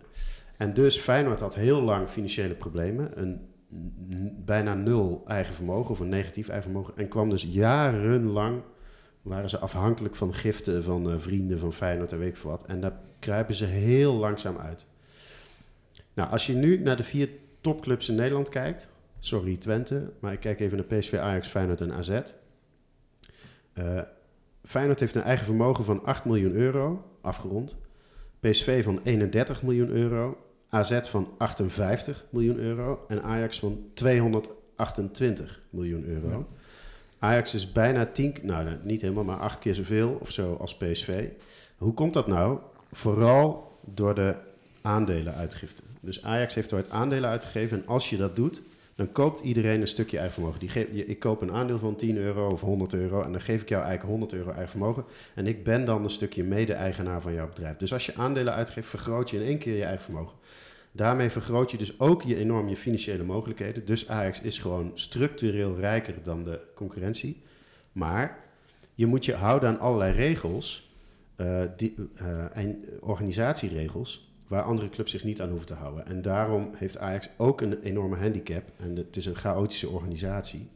En 0.57 0.75
dus 0.75 0.99
Feyenoord 0.99 1.41
had 1.41 1.55
heel 1.55 1.83
lang 1.83 2.09
financiële 2.09 2.55
problemen, 2.55 3.21
een 3.21 3.41
bijna 4.45 4.75
nul 4.75 5.23
eigen 5.27 5.55
vermogen 5.55 5.91
of 5.91 6.01
een 6.01 6.09
negatief 6.09 6.49
eigen 6.49 6.71
vermogen, 6.71 6.97
en 6.97 7.09
kwam 7.09 7.31
dus 7.31 7.47
jarenlang, 7.51 8.63
waren 9.23 9.51
ze 9.51 9.59
afhankelijk 9.59 10.17
van 10.17 10.35
giften 10.35 10.85
van 10.85 11.11
eh, 11.11 11.19
vrienden 11.19 11.59
van 11.59 11.73
Feyenoord 11.73 12.13
en 12.13 12.19
weet 12.19 12.37
ik 12.37 12.43
wat. 12.43 12.65
En 12.65 12.81
daar 12.81 12.99
kruipen 13.19 13.55
ze 13.55 13.65
heel 13.65 14.15
langzaam 14.15 14.59
uit. 14.59 14.87
Nou, 16.15 16.31
als 16.31 16.47
je 16.47 16.55
nu 16.55 16.79
naar 16.79 16.97
de 16.97 17.05
vier 17.05 17.29
topclubs 17.61 18.09
in 18.09 18.15
Nederland 18.15 18.49
kijkt, 18.49 18.89
sorry 19.19 19.57
Twente, 19.57 20.13
maar 20.19 20.33
ik 20.33 20.41
kijk 20.41 20.61
even 20.61 20.77
naar 20.77 20.99
PSV, 20.99 21.15
Ajax, 21.15 21.49
Feyenoord 21.49 21.81
en 21.81 21.93
AZ. 21.93 22.21
Eh, 23.73 24.03
Feyenoord 24.65 25.01
heeft 25.01 25.15
een 25.15 25.23
eigen 25.23 25.45
vermogen 25.45 25.85
van 25.85 26.05
8 26.05 26.25
miljoen 26.25 26.53
euro, 26.53 27.11
afgerond. 27.21 27.77
PSV 28.41 28.85
van 28.85 29.01
31 29.03 29.63
miljoen 29.63 29.91
euro. 29.91 30.44
AZ 30.75 31.01
van 31.09 31.29
58 31.39 32.25
miljoen 32.31 32.59
euro. 32.59 33.05
En 33.09 33.23
Ajax 33.23 33.59
van 33.59 33.85
228 33.95 35.61
miljoen 35.71 36.05
euro. 36.05 36.47
Ajax 37.19 37.55
is 37.55 37.73
bijna 37.73 38.07
10, 38.07 38.35
nou 38.43 38.69
niet 38.83 39.01
helemaal, 39.01 39.25
maar 39.25 39.39
8 39.39 39.59
keer 39.59 39.75
zoveel 39.75 40.19
of 40.21 40.31
zo 40.31 40.55
als 40.55 40.77
PSV. 40.77 41.29
Hoe 41.77 41.95
komt 41.95 42.13
dat 42.13 42.27
nou? 42.27 42.59
Vooral 42.93 43.73
door 43.81 44.15
de 44.15 44.35
aandelenuitgifte. 44.83 45.83
Dus 46.01 46.23
Ajax 46.23 46.55
heeft 46.55 46.73
ooit 46.73 46.91
aandelen 46.91 47.31
uitgegeven. 47.31 47.79
En 47.79 47.87
als 47.87 48.11
je 48.11 48.17
dat 48.17 48.37
doet, 48.37 48.63
dan 48.95 49.13
koopt 49.13 49.41
iedereen 49.41 49.81
een 49.81 49.89
stukje 49.89 50.17
eigen 50.17 50.35
vermogen. 50.35 50.61
Die 50.61 50.69
geef, 50.69 50.87
ik 50.87 51.19
koop 51.19 51.43
een 51.43 51.53
aandeel 51.53 51.79
van 51.79 51.97
10 51.97 52.17
euro 52.17 52.51
of 52.51 52.61
100 52.61 52.95
euro 52.95 53.23
en 53.23 53.33
dan 53.33 53.41
geef 53.41 53.63
ik 53.63 53.69
jou 53.69 53.83
eigenlijk 53.83 54.11
100 54.11 54.33
euro 54.33 54.51
eigen 54.51 54.69
vermogen. 54.69 55.05
En 55.35 55.47
ik 55.47 55.65
ben 55.65 55.85
dan 55.85 56.05
een 56.05 56.11
stukje 56.11 56.45
mede-eigenaar 56.45 57.21
van 57.21 57.35
jouw 57.35 57.49
bedrijf. 57.49 57.77
Dus 57.77 57.93
als 57.93 58.07
je 58.07 58.15
aandelen 58.17 58.55
uitgeeft, 58.55 58.89
vergroot 58.89 59.31
je 59.31 59.37
in 59.37 59.47
één 59.47 59.59
keer 59.59 59.77
je 59.77 59.85
eigen 59.85 60.05
vermogen. 60.05 60.37
Daarmee 60.97 61.31
vergroot 61.31 61.71
je 61.71 61.77
dus 61.79 62.01
ook 62.01 62.23
je 62.23 62.37
enorm 62.37 62.69
je 62.69 62.77
financiële 62.77 63.23
mogelijkheden. 63.23 63.85
Dus 63.85 64.09
Ajax 64.09 64.41
is 64.41 64.59
gewoon 64.59 64.91
structureel 64.95 65.77
rijker 65.77 66.15
dan 66.23 66.45
de 66.45 66.61
concurrentie. 66.75 67.43
Maar 67.93 68.39
je 68.95 69.07
moet 69.07 69.25
je 69.25 69.35
houden 69.35 69.69
aan 69.69 69.79
allerlei 69.79 70.13
regels 70.13 70.91
eh, 71.37 71.63
die, 71.77 71.95
eh, 72.15 72.57
en 72.57 72.85
organisatieregels 73.01 74.33
waar 74.47 74.63
andere 74.63 74.91
clubs 74.91 75.11
zich 75.11 75.25
niet 75.25 75.41
aan 75.41 75.49
hoeven 75.49 75.67
te 75.67 75.75
houden. 75.75 76.07
En 76.07 76.23
daarom 76.23 76.71
heeft 76.77 76.99
Ajax 76.99 77.29
ook 77.37 77.61
een 77.61 77.83
enorme 77.83 78.17
handicap. 78.17 78.71
En 78.77 78.97
het 78.97 79.17
is 79.17 79.27
een 79.27 79.37
chaotische 79.37 79.89
organisatie. 79.89 80.69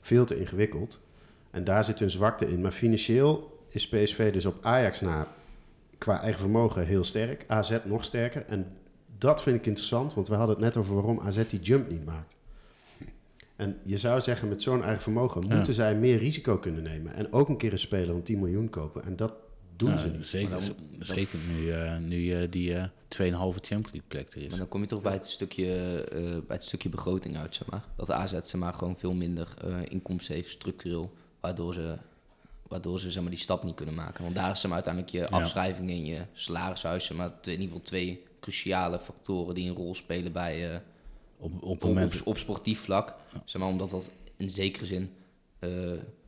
Veel 0.00 0.24
te 0.24 0.38
ingewikkeld. 0.38 1.00
En 1.50 1.64
daar 1.64 1.84
zit 1.84 2.00
een 2.00 2.10
zwakte 2.10 2.50
in. 2.50 2.60
Maar 2.60 2.72
financieel 2.72 3.58
is 3.68 3.88
PSV 3.88 4.32
dus 4.32 4.46
op 4.46 4.64
Ajax 4.64 5.00
na 5.00 5.28
qua 5.98 6.20
eigen 6.20 6.40
vermogen 6.40 6.86
heel 6.86 7.04
sterk. 7.04 7.44
AZ 7.46 7.78
nog 7.84 8.04
sterker. 8.04 8.44
En 8.46 8.66
dat 9.18 9.42
vind 9.42 9.56
ik 9.56 9.66
interessant, 9.66 10.14
want 10.14 10.28
we 10.28 10.34
hadden 10.34 10.54
het 10.56 10.64
net 10.64 10.76
over 10.76 10.94
waarom 10.94 11.20
AZ 11.20 11.46
die 11.48 11.60
jump 11.60 11.90
niet 11.90 12.04
maakt. 12.04 12.36
En 13.56 13.78
je 13.84 13.98
zou 13.98 14.20
zeggen, 14.20 14.48
met 14.48 14.62
zo'n 14.62 14.82
eigen 14.82 15.02
vermogen 15.02 15.46
Ja. 15.48 15.54
moeten 15.56 15.74
zij 15.74 15.94
meer 15.94 16.18
risico 16.18 16.58
kunnen 16.58 16.82
nemen. 16.82 17.14
En 17.14 17.32
ook 17.32 17.48
een 17.48 17.56
keer 17.56 17.72
een 17.72 17.78
speler 17.78 18.12
van 18.12 18.22
10 18.22 18.38
miljoen 18.38 18.70
kopen. 18.70 19.04
En 19.04 19.16
dat 19.16 19.32
doen 19.76 19.90
Ja, 19.90 19.96
ze 19.98 20.08
niet. 20.08 20.26
Zeker, 20.26 20.50
Maar 20.50 20.60
dan- 20.60 20.76
zeker 21.06 21.38
nu, 21.52 21.70
eh, 21.70 21.96
nu 21.96 22.32
eh, 22.32 22.50
die 22.50 22.74
eh 22.74 22.84
2,5 23.08 23.56
Champions 23.60 23.92
League 23.92 24.08
plek 24.08 24.32
er 24.32 24.42
is. 24.42 24.48
Maar 24.48 24.58
dan 24.58 24.68
kom 24.68 24.80
je 24.80 24.86
toch 24.86 25.02
bij 25.02 25.12
het 25.12 25.26
stukje, 25.26 25.72
eh, 26.04 26.20
bij 26.22 26.56
het 26.56 26.64
stukje 26.64 26.88
begroting 26.88 27.36
uit, 27.36 27.54
zeg 27.54 27.70
maar. 27.70 27.84
Dat 27.96 28.10
AZ 28.10 28.30
zeg 28.32 28.54
maar, 28.60 28.74
gewoon 28.74 28.96
veel 28.96 29.14
minder 29.14 29.48
eh, 29.64 29.76
inkomsten 29.88 30.34
heeft 30.34 30.50
structureel, 30.50 31.12
waardoor 31.40 31.74
ze, 31.74 31.96
waardoor 32.68 33.00
ze 33.00 33.10
zeg 33.10 33.22
maar, 33.22 33.30
die 33.30 33.40
stap 33.40 33.62
niet 33.64 33.74
kunnen 33.74 33.94
maken. 33.94 34.22
Want 34.22 34.34
daar 34.34 34.50
is 34.50 34.60
zeg 34.60 34.70
maar, 34.70 34.82
uiteindelijk 34.84 35.12
je 35.14 35.28
afschrijving 35.28 35.90
en 35.90 36.04
je 36.04 36.20
salarishuis, 36.32 37.04
zeg 37.04 37.16
maar, 37.16 37.32
in 37.42 37.50
ieder 37.50 37.66
geval 37.66 37.80
twee 37.82 38.22
cruciale 38.40 38.98
factoren 38.98 39.54
die 39.54 39.68
een 39.68 39.76
rol 39.76 39.94
spelen 39.94 40.32
bij, 40.32 40.72
eh, 40.72 40.80
op, 41.38 41.52
op 41.54 41.62
op, 41.62 41.80
het 41.80 41.88
moment... 41.88 42.20
op, 42.20 42.26
op 42.26 42.38
sportief 42.38 42.80
vlak. 42.80 43.14
Zeg 43.44 43.60
maar, 43.62 43.70
omdat 43.70 43.90
dat 43.90 44.10
in 44.36 44.50
zekere 44.50 44.86
zin 44.86 45.10
eh, 45.58 45.70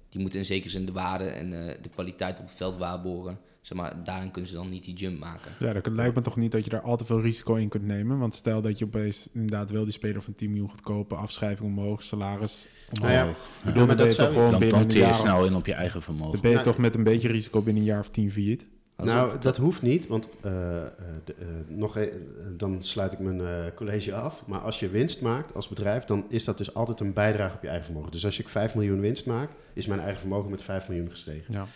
die 0.08 0.20
moeten 0.20 0.38
in 0.38 0.44
zekere 0.44 0.70
zin 0.70 0.86
de 0.86 0.92
waarde 0.92 1.24
en 1.24 1.68
eh, 1.68 1.82
de 1.82 1.88
kwaliteit 1.88 2.38
op 2.38 2.46
het 2.46 2.54
veld 2.54 2.76
waarborgen. 2.76 3.38
Zeg 3.60 3.78
maar, 3.78 4.04
daarin 4.04 4.30
kunnen 4.30 4.50
ze 4.50 4.56
dan 4.56 4.68
niet 4.68 4.84
die 4.84 4.94
jump 4.94 5.18
maken. 5.18 5.52
Ja, 5.58 5.72
dat 5.72 5.86
lijkt 5.86 6.14
me 6.14 6.20
toch 6.20 6.36
niet 6.36 6.52
dat 6.52 6.64
je 6.64 6.70
daar 6.70 6.80
al 6.80 6.96
te 6.96 7.04
veel 7.04 7.20
risico 7.20 7.54
in 7.54 7.68
kunt 7.68 7.84
nemen. 7.84 8.18
Want 8.18 8.34
stel 8.34 8.62
dat 8.62 8.78
je 8.78 8.84
opeens 8.84 9.28
inderdaad 9.32 9.70
wel 9.70 9.84
die 9.84 9.92
speler 9.92 10.22
van 10.22 10.34
10 10.34 10.48
miljoen 10.50 10.70
gaat 10.70 10.80
kopen, 10.80 11.16
afschrijving 11.18 11.68
omhoog, 11.68 12.02
salaris 12.02 12.66
omhoog. 12.92 13.10
Nou 13.10 13.26
ja, 13.26 13.30
Ik 13.30 13.36
bedoel, 13.64 13.86
maar 13.86 13.96
ben 13.96 14.04
dat 14.04 14.16
je 14.16 14.22
toch 14.22 14.26
zou- 14.26 14.32
gewoon 14.32 14.50
Dan, 14.50 14.60
binnen 14.60 14.80
een 14.80 14.96
jaar... 14.96 15.14
snel 15.14 15.44
in 15.44 15.54
op 15.54 15.66
je 15.66 15.74
eigen 15.74 16.02
vermogen. 16.02 16.32
Dan 16.32 16.40
ben 16.40 16.50
je 16.50 16.56
Nou, 16.56 16.68
toch 16.68 16.78
met 16.78 16.94
een 16.94 17.02
beetje 17.02 17.28
risico 17.28 17.62
binnen 17.62 17.82
een 17.82 17.88
jaar 17.88 18.00
of 18.00 18.10
10 18.10 18.32
failliet. 18.32 18.66
Nou, 19.04 19.38
dat 19.38 19.56
hoeft 19.56 19.82
niet, 19.82 20.06
want 20.06 20.28
eh, 20.40 20.82
eh, 20.86 20.88
de- 21.24 21.34
eh, 21.38 21.46
nog 21.68 21.96
e- 21.96 22.12
dan 22.56 22.82
sluit 22.82 23.12
ik 23.12 23.18
mijn 23.18 23.40
eh, 23.40 23.64
college 23.74 24.14
af. 24.14 24.42
Maar 24.46 24.60
als 24.60 24.80
je 24.80 24.88
winst 24.88 25.20
maakt 25.20 25.54
als 25.54 25.68
bedrijf, 25.68 26.04
dan 26.04 26.24
is 26.28 26.44
dat 26.44 26.58
dus 26.58 26.74
altijd 26.74 27.00
een 27.00 27.12
bijdrage 27.12 27.54
op 27.54 27.62
je 27.62 27.68
eigen 27.68 27.84
vermogen. 27.86 28.10
Dus 28.12 28.24
als 28.24 28.38
ik 28.38 28.48
5 28.48 28.74
miljoen 28.74 29.00
winst 29.00 29.26
maak, 29.26 29.50
is 29.72 29.86
mijn 29.86 30.00
eigen 30.00 30.20
vermogen 30.20 30.50
met 30.50 30.62
5 30.62 30.88
miljoen 30.88 31.10
gestegen. 31.10 31.52
Ja. 31.54 31.66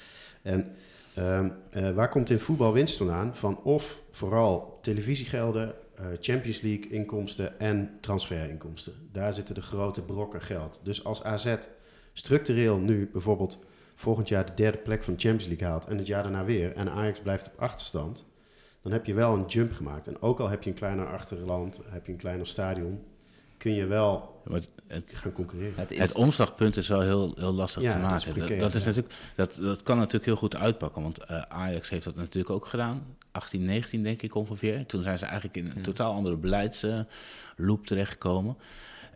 En 0.42 0.70
ehm, 1.14 1.48
eh, 1.70 1.90
waar 1.90 2.08
komt 2.08 2.30
in 2.30 2.38
voetbal 2.38 2.72
winst 2.72 2.96
vandaan? 2.96 3.36
Van 3.36 3.60
of 3.62 4.00
vooral 4.10 4.78
televisiegelden, 4.82 5.74
eh, 5.94 6.04
Champions 6.20 6.60
League 6.60 6.90
inkomsten 6.90 7.60
en 7.60 7.90
transferinkomsten. 8.00 8.92
Daar 9.12 9.34
zitten 9.34 9.54
de 9.54 9.62
grote 9.62 10.02
brokken 10.02 10.42
geld. 10.42 10.80
Dus 10.82 11.04
als 11.04 11.22
AZ 11.22 11.54
structureel 12.12 12.78
nu 12.78 13.08
bijvoorbeeld 13.12 13.58
volgend 13.94 14.28
jaar 14.28 14.46
de 14.46 14.54
derde 14.54 14.78
plek 14.78 15.02
van 15.04 15.14
de 15.14 15.20
Champions 15.20 15.46
League 15.48 15.66
haalt 15.68 15.84
en 15.84 15.98
het 15.98 16.06
jaar 16.06 16.22
daarna 16.22 16.44
weer 16.44 16.72
en 16.72 16.90
Ajax 16.90 17.20
blijft 17.20 17.46
op 17.46 17.52
achterstand, 17.60 18.24
dan 18.82 18.92
heb 18.92 19.04
je 19.06 19.14
wel 19.14 19.34
een 19.34 19.46
jump 19.46 19.72
gemaakt. 19.72 20.06
En 20.06 20.22
ook 20.22 20.40
al 20.40 20.48
heb 20.48 20.62
je 20.62 20.70
een 20.70 20.76
kleiner 20.76 21.06
achterland, 21.06 21.80
heb 21.90 22.06
je 22.06 22.12
een 22.12 22.18
kleiner 22.18 22.46
stadion, 22.46 23.02
kun 23.56 23.74
je 23.74 23.86
wel 23.86 24.42
het- 24.48 24.68
gaan 25.12 25.32
concurreren. 25.32 25.74
het 25.76 25.96
het 25.98 26.14
omslagpunt 26.14 26.76
is 26.76 26.88
wel 26.88 27.00
heel, 27.00 27.34
heel 27.38 27.52
lastig 27.52 27.82
Ja, 27.82 27.92
te 27.92 28.00
dat 28.00 28.16
is 28.16 28.26
maken. 28.26 28.58
Dat, 28.58 28.74
is 28.74 28.80
ja. 28.82 28.88
natuurlijk, 28.88 29.14
dat, 29.34 29.58
dat 29.60 29.82
kan 29.82 29.96
natuurlijk 29.96 30.24
heel 30.24 30.36
goed 30.36 30.56
uitpakken. 30.56 31.02
Want 31.02 31.18
eh, 31.18 31.40
Ajax 31.42 31.90
heeft 31.90 32.04
dat 32.04 32.16
natuurlijk 32.16 32.54
ook 32.54 32.66
gedaan. 32.66 33.16
18, 33.30 33.64
19 33.64 34.02
denk 34.02 34.22
ik 34.22 34.34
ongeveer. 34.34 34.86
Toen 34.86 35.02
zijn 35.02 35.18
ze 35.18 35.24
eigenlijk 35.24 35.56
in 35.56 35.72
een 35.76 35.82
totaal 35.82 36.14
andere 36.14 36.36
beleidsloop 36.36 37.86
terechtgekomen. 37.86 38.56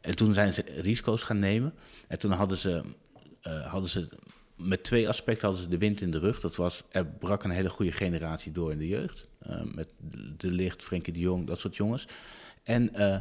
En 0.00 0.16
toen 0.16 0.32
zijn 0.32 0.52
ze 0.52 0.64
risico's 0.80 1.22
gaan 1.22 1.38
nemen. 1.38 1.74
En 2.08 2.18
toen 2.18 2.30
hadden 2.30 2.56
ze, 2.58 2.82
eh, 3.40 3.66
hadden 3.66 3.90
ze 3.90 4.08
met 4.58 4.82
twee 4.82 5.08
aspecten 5.08 5.46
hadden 5.46 5.64
ze 5.64 5.70
de 5.70 5.78
wind 5.78 6.00
in 6.00 6.10
de 6.10 6.18
rug. 6.18 6.40
Dat 6.40 6.56
was, 6.56 6.82
er 6.90 7.06
brak 7.06 7.44
een 7.44 7.50
hele 7.50 7.70
goede 7.70 7.92
generatie 7.92 8.52
door 8.52 8.72
in 8.72 8.78
de 8.78 8.88
jeugd. 8.88 9.26
Eh, 9.38 9.62
met 9.74 9.88
De 10.36 10.50
Licht, 10.50 10.82
Frenkie 10.82 11.12
de 11.12 11.20
Jong, 11.20 11.46
dat 11.46 11.58
soort 11.58 11.76
jongens. 11.76 12.06
En 12.62 12.94
eh, 12.94 13.20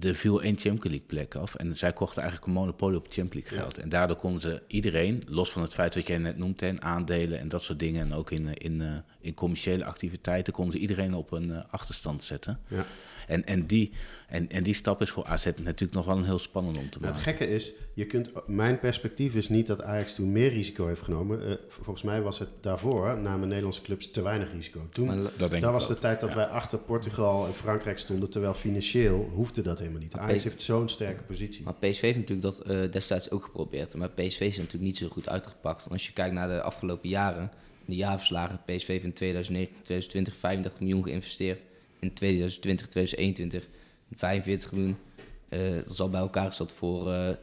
er 0.00 0.14
viel 0.14 0.42
één 0.42 0.56
Champions 0.56 0.84
League 0.84 1.06
plek 1.06 1.34
af. 1.34 1.54
En 1.54 1.76
zij 1.76 1.92
kochten 1.92 2.22
eigenlijk 2.22 2.52
een 2.52 2.58
monopolie 2.58 2.98
op 2.98 3.06
Champions 3.10 3.34
League 3.34 3.58
geld. 3.58 3.78
En 3.78 3.88
daardoor 3.88 4.16
konden 4.16 4.40
ze 4.40 4.62
iedereen, 4.66 5.22
los 5.26 5.52
van 5.52 5.62
het 5.62 5.74
feit 5.74 5.94
wat 5.94 6.06
jij 6.06 6.18
net 6.18 6.36
noemde, 6.36 6.66
en 6.66 6.82
aandelen 6.82 7.38
en 7.38 7.48
dat 7.48 7.62
soort 7.62 7.78
dingen. 7.78 8.04
En 8.04 8.14
ook 8.14 8.30
in, 8.30 8.48
eh, 8.48 8.54
in, 8.58 9.04
in 9.20 9.34
commerciële 9.34 9.84
activiteiten 9.84 10.52
konden 10.52 10.72
ze 10.74 10.78
iedereen 10.80 11.14
op 11.14 11.32
een 11.32 11.52
eh, 11.52 11.60
achterstand 11.70 12.24
zetten. 12.24 12.60
Ja. 12.68 12.84
En, 13.26 13.44
en, 13.46 13.66
die, 13.66 13.92
en, 14.28 14.50
en 14.50 14.62
die 14.62 14.74
stap 14.74 15.00
is 15.02 15.10
voor 15.10 15.24
AZ 15.24 15.44
natuurlijk 15.44 15.92
nog 15.92 16.04
wel 16.06 16.16
een 16.16 16.24
heel 16.24 16.38
spannend 16.38 16.76
om 16.76 16.90
te 16.90 16.98
Nou, 16.98 17.12
maken. 17.12 17.30
het 17.30 17.38
gekke 17.38 17.54
is, 17.54 17.72
je 17.94 18.06
kunt, 18.06 18.30
mijn 18.46 18.78
perspectief 18.78 19.34
is 19.34 19.48
niet 19.48 19.66
dat 19.66 19.82
Ajax 19.82 20.14
toen 20.14 20.32
meer 20.32 20.48
risico 20.50 20.86
heeft 20.86 21.02
genomen. 21.02 21.46
Eh, 21.48 21.54
volgens 21.68 22.02
mij 22.02 22.22
was 22.22 22.38
het 22.38 22.48
daarvoor, 22.60 23.18
namen 23.18 23.48
Nederlandse 23.48 23.82
clubs 23.82 24.10
te 24.10 24.22
weinig 24.22 24.52
risico. 24.52 24.86
Toen, 24.90 25.06
dat 25.06 25.38
denk 25.38 25.38
dat 25.38 25.52
ik 25.52 25.62
was 25.62 25.82
ook. 25.82 25.88
de 25.88 25.98
tijd 25.98 26.20
dat 26.20 26.34
wij 26.34 26.44
achter 26.46 26.78
Portugal 26.78 27.46
en 27.46 27.54
Frankrijk 27.54 27.98
stonden, 27.98 28.30
terwijl 28.30 28.54
financieel 28.54 29.30
hoefde 29.34 29.62
dat 29.62 29.78
helemaal 29.78 30.00
niet. 30.00 30.12
Maar 30.12 30.22
Ajax 30.22 30.40
P- 30.40 30.44
heeft 30.44 30.62
zo'n 30.62 30.88
sterke 30.88 31.22
positie. 31.22 31.64
Maar 31.64 31.74
PSV 31.74 32.00
heeft 32.00 32.18
natuurlijk 32.18 32.56
dat 32.56 32.60
eh, 32.66 32.90
destijds 32.90 33.30
ook 33.30 33.44
geprobeerd. 33.44 33.94
Maar 33.94 34.08
PSV 34.10 34.40
is 34.40 34.56
natuurlijk 34.56 34.84
niet 34.84 34.96
zo 34.98 35.08
goed 35.08 35.28
uitgepakt. 35.28 35.86
En 35.86 35.92
als 35.92 36.06
je 36.06 36.12
kijkt 36.12 36.34
naar 36.34 36.48
de 36.48 36.62
afgelopen 36.62 37.08
jaren, 37.08 37.50
de 37.90 37.96
jaarverslagen, 37.96 38.60
PSV 38.64 38.86
heeft 38.86 39.04
in 39.04 39.12
2019, 39.12 39.82
2020 39.82 40.36
35 40.36 40.80
miljoen 40.80 41.02
geïnvesteerd. 41.02 41.62
In 41.98 42.12
2020, 42.12 42.88
2021 42.88 43.68
45 44.14 44.72
miljoen. 44.72 44.96
Eh, 45.48 45.74
dat 45.74 45.90
is 45.90 46.00
al 46.00 46.10
bij 46.10 46.20
elkaar 46.20 46.46
gezet 46.46 46.72
voor 46.72 47.12
eh 47.12 47.34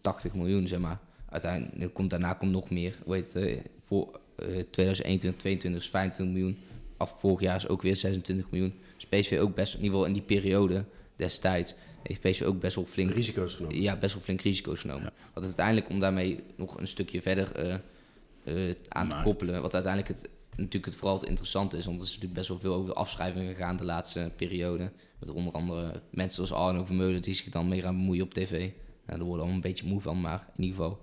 80 0.00 0.34
miljoen, 0.34 0.68
zeg 0.68 0.78
maar. 0.78 0.98
Uiteindelijk 1.28 1.94
komt, 1.94 2.10
daarna 2.10 2.32
komt 2.32 2.52
nog 2.52 2.70
meer. 2.70 2.98
Heet, 3.06 3.32
het, 3.32 3.44
eh, 3.44 3.58
voor 3.82 4.20
eh 4.36 4.46
2021, 4.70 5.40
2022 5.40 5.82
is 5.82 5.88
25 5.90 6.36
miljoen. 6.36 6.58
Af 6.96 7.14
vorig 7.18 7.40
jaar 7.40 7.56
is 7.56 7.68
ook 7.68 7.82
weer 7.82 7.96
26 7.96 8.50
miljoen. 8.50 8.74
Dus 8.96 9.06
PSV 9.06 9.38
ook 9.40 9.54
best, 9.54 9.74
in 9.74 9.80
ieder 9.80 9.92
geval 9.92 10.06
in 10.06 10.12
die 10.12 10.22
periode 10.22 10.84
destijds, 11.16 11.74
heeft 12.02 12.20
PSV 12.20 12.42
ook 12.42 12.60
best 12.60 12.76
wel 12.76 12.84
flink 12.84 13.10
Risico's 13.10 13.54
genomen. 13.54 13.80
ja, 13.80 13.96
best 13.96 14.14
wel 14.14 14.22
flink 14.22 14.40
risico's 14.40 14.80
genomen. 14.80 15.12
Wat 15.34 15.44
uiteindelijk, 15.44 15.88
om 15.88 16.00
daarmee 16.00 16.40
nog 16.56 16.80
een 16.80 16.88
stukje 16.88 17.22
verder 17.22 17.80
eh, 18.48 18.74
aan 18.88 19.08
te 19.08 19.16
koppelen, 19.22 19.62
wat 19.62 19.74
uiteindelijk 19.74 20.20
het, 20.20 20.30
natuurlijk 20.50 20.84
het 20.84 20.94
vooral 20.94 21.18
het 21.18 21.28
interessante 21.28 21.76
is, 21.76 21.84
want 21.84 21.96
er 21.96 22.06
is 22.06 22.08
natuurlijk 22.08 22.38
best 22.38 22.48
wel 22.48 22.58
veel 22.58 22.74
over 22.74 22.94
afschrijvingen 22.94 23.54
gegaan 23.54 23.76
de 23.76 23.84
laatste 23.84 24.32
periode. 24.36 24.92
Met 25.18 25.30
onder 25.30 25.52
andere 25.52 26.02
mensen 26.10 26.46
zoals 26.46 26.66
Arno 26.66 26.84
Vermeulen 26.84 27.22
die 27.22 27.34
zich 27.34 27.48
dan 27.48 27.68
meer 27.68 27.82
gaan 27.82 27.96
bemoeien 27.96 28.24
op 28.24 28.34
tv. 28.34 28.50
Nou, 28.50 28.70
daar 29.06 29.18
worden 29.18 29.26
we 29.26 29.32
allemaal 29.32 29.54
een 29.54 29.60
beetje 29.60 29.86
moe 29.86 30.00
van, 30.00 30.20
maar 30.20 30.48
in 30.56 30.64
ieder 30.64 30.76
geval. 30.76 30.98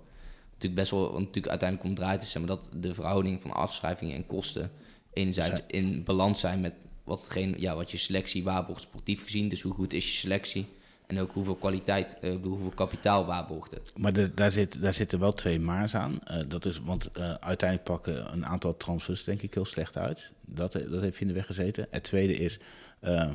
Natuurlijk 0.52 0.80
best 0.80 0.90
wel, 0.90 1.00
want 1.00 1.18
natuurlijk 1.18 1.48
uiteindelijk 1.48 1.88
om 1.88 1.94
draait 1.94 2.22
is 2.22 2.34
maar, 2.34 2.46
dat 2.46 2.68
de 2.76 2.94
verhouding 2.94 3.40
van 3.40 3.52
afschrijvingen 3.52 4.14
en 4.14 4.26
kosten 4.26 4.70
enerzijds 5.12 5.62
in 5.66 6.04
balans 6.04 6.40
zijn 6.40 6.60
met 6.60 6.74
wat, 7.04 7.22
hetgeen, 7.22 7.54
ja, 7.58 7.74
wat 7.74 7.90
je 7.90 7.96
selectie 7.96 8.44
waarborgt 8.44 8.82
sportief 8.82 9.22
gezien. 9.22 9.48
Dus 9.48 9.62
hoe 9.62 9.72
goed 9.72 9.92
is 9.92 10.12
je 10.12 10.18
selectie? 10.18 10.66
En 11.06 11.20
ook 11.20 11.32
hoeveel 11.32 11.54
kwaliteit, 11.54 12.16
eh, 12.20 12.34
hoeveel 12.42 12.72
kapitaal 12.74 13.24
waarborgt 13.26 13.70
het? 13.70 13.92
Maar 13.96 14.12
de- 14.12 14.34
daar, 14.34 14.50
zit, 14.50 14.80
daar 14.82 14.92
zitten 14.92 15.18
wel 15.18 15.32
twee 15.32 15.60
maars 15.60 15.94
aan. 15.94 16.20
Eh, 16.24 16.40
dat 16.48 16.64
is, 16.64 16.80
want 16.84 17.10
eh, 17.12 17.34
uiteindelijk 17.34 17.88
pakken 17.90 18.32
een 18.32 18.46
aantal 18.46 18.76
transfers 18.76 19.24
denk 19.24 19.42
ik 19.42 19.54
heel 19.54 19.64
slecht 19.64 19.96
uit. 19.96 20.32
Dat, 20.46 20.72
dat 20.72 21.00
heeft 21.00 21.20
in 21.20 21.26
de 21.26 21.32
weg 21.32 21.46
gezeten. 21.46 21.86
Het 21.90 22.02
tweede 22.02 22.34
is, 22.36 22.58
eh, 23.00 23.30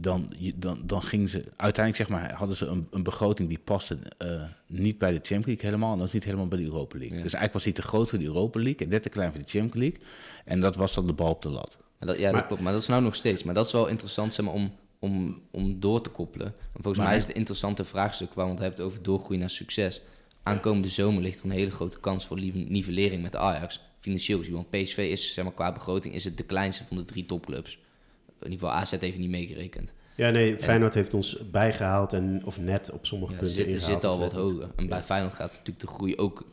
dan, 0.00 0.32
dan, 0.56 0.82
dan 0.86 1.02
gingen 1.02 1.28
ze... 1.28 1.44
Uiteindelijk 1.56 1.96
zeg 1.96 2.08
maar, 2.20 2.32
hadden 2.32 2.56
ze 2.56 2.66
een, 2.66 2.86
een 2.90 3.02
begroting 3.02 3.48
die 3.48 3.58
paste 3.64 3.98
eh, 4.18 4.42
niet 4.66 4.98
bij 4.98 5.10
de 5.10 5.16
Champions 5.16 5.46
League 5.46 5.64
helemaal... 5.64 5.94
en 5.96 6.02
ook 6.02 6.12
niet 6.12 6.24
helemaal 6.24 6.48
bij 6.48 6.58
de 6.58 6.64
Europa 6.64 6.98
League. 6.98 7.16
Ja. 7.16 7.22
Dus 7.22 7.32
eigenlijk 7.34 7.52
was 7.52 7.64
hij 7.64 7.72
te 7.72 7.82
groot 7.82 8.08
voor 8.10 8.18
de 8.18 8.24
Europa 8.24 8.60
League... 8.60 8.86
en 8.86 8.88
net 8.88 9.02
te 9.02 9.08
klein 9.08 9.30
voor 9.32 9.40
de 9.40 9.48
Champions 9.48 9.76
League. 9.76 9.98
En 10.44 10.60
dat 10.60 10.76
was 10.76 10.94
dan 10.94 11.06
de 11.06 11.12
bal 11.12 11.30
op 11.30 11.42
de 11.42 11.48
lat. 11.48 11.78
Maar 11.98 12.08
dat, 12.08 12.18
ja, 12.18 12.30
Maar- 12.30 12.38
dat 12.40 12.46
klopt. 12.46 12.62
Maar 12.62 12.72
dat 12.72 12.80
is 12.80 12.88
nou 12.88 13.02
nog 13.02 13.14
steeds. 13.14 13.42
Maar 13.42 13.54
dat 13.54 13.66
is 13.66 13.72
wel 13.72 13.86
interessant 13.86 14.34
zeg 14.34 14.44
maar, 14.44 14.54
om, 14.54 14.72
om, 15.02 15.40
om 15.50 15.80
door 15.80 16.00
te 16.00 16.10
koppelen. 16.10 16.46
En 16.46 16.54
volgens 16.72 16.96
Maar- 16.98 17.06
mij 17.06 17.16
is 17.16 17.22
het 17.22 17.30
een 17.30 17.36
interessante 17.38 17.84
vraagstuk 17.84 18.34
waar 18.34 18.44
we 18.44 18.50
het 18.50 18.60
hebben 18.60 18.84
over 18.84 19.02
doorgroeien 19.02 19.40
naar 19.40 19.50
succes. 19.50 20.00
Aankomende 20.42 20.88
zomer 20.88 21.22
ligt 21.22 21.38
er 21.38 21.44
een 21.44 21.50
hele 21.50 21.70
grote 21.70 22.00
kans 22.00 22.26
voor 22.26 22.40
nivellering 22.52 23.22
met 23.22 23.36
Ajax. 23.36 23.80
Financieel 23.98 24.38
gezien. 24.38 24.54
Want 24.54 24.70
PSV 24.70 24.96
is 25.10 25.32
zeg 25.34 25.44
maar, 25.44 25.52
qua 25.54 25.72
begroting 25.72 26.14
is 26.14 26.24
het 26.24 26.36
de 26.36 26.42
kleinste 26.42 26.84
van 26.84 26.96
de 26.96 27.02
drie 27.02 27.26
topclubs. 27.26 27.78
In 28.26 28.50
ieder 28.50 28.58
geval 28.58 28.70
AZ 28.82 28.90
heeft 29.00 29.18
niet 29.18 29.30
meegerekend. 29.30 29.92
Ja, 30.16 30.30
nee, 30.30 30.58
Feyenoord 30.58 30.94
heeft 30.94 31.14
ons 31.14 31.50
bijgehaald 31.50 32.12
en, 32.12 32.42
of 32.44 32.58
net 32.58 32.90
op 32.90 33.06
sommige 33.06 33.32
Ja, 33.32 33.38
punten 33.38 33.56
zitten, 33.56 33.74
ingehaald, 33.74 33.92
zitten 34.02 34.10
al 34.10 34.18
wat 34.18 34.32
hoger. 34.32 34.70
En 34.76 34.88
bij 34.88 34.98
Ja. 34.98 35.04
Feyenoord 35.04 35.34
gaat 35.34 35.50
natuurlijk 35.50 35.80
de 35.80 35.86
groei 35.86 36.16
ook... 36.16 36.44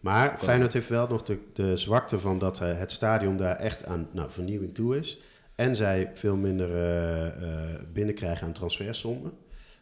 Maar 0.00 0.36
Feyenoord 0.38 0.72
heeft 0.72 0.88
wel 0.88 1.06
nog 1.08 1.22
de, 1.22 1.38
de 1.52 1.76
zwakte 1.76 2.18
van 2.20 2.38
dat 2.38 2.60
eh, 2.60 2.78
het 2.78 2.90
stadion 2.92 3.36
daar 3.36 3.56
echt 3.56 3.84
aan 3.84 4.08
nou, 4.12 4.30
vernieuwing 4.30 4.74
toe 4.74 4.96
is. 4.98 5.18
En 5.58 5.76
zij 5.76 6.10
veel 6.14 6.36
minder 6.36 6.74
eh, 6.74 7.26
eh, 7.26 7.80
binnenkrijgen 7.92 8.46
aan 8.46 8.52
transfersommen. 8.52 9.32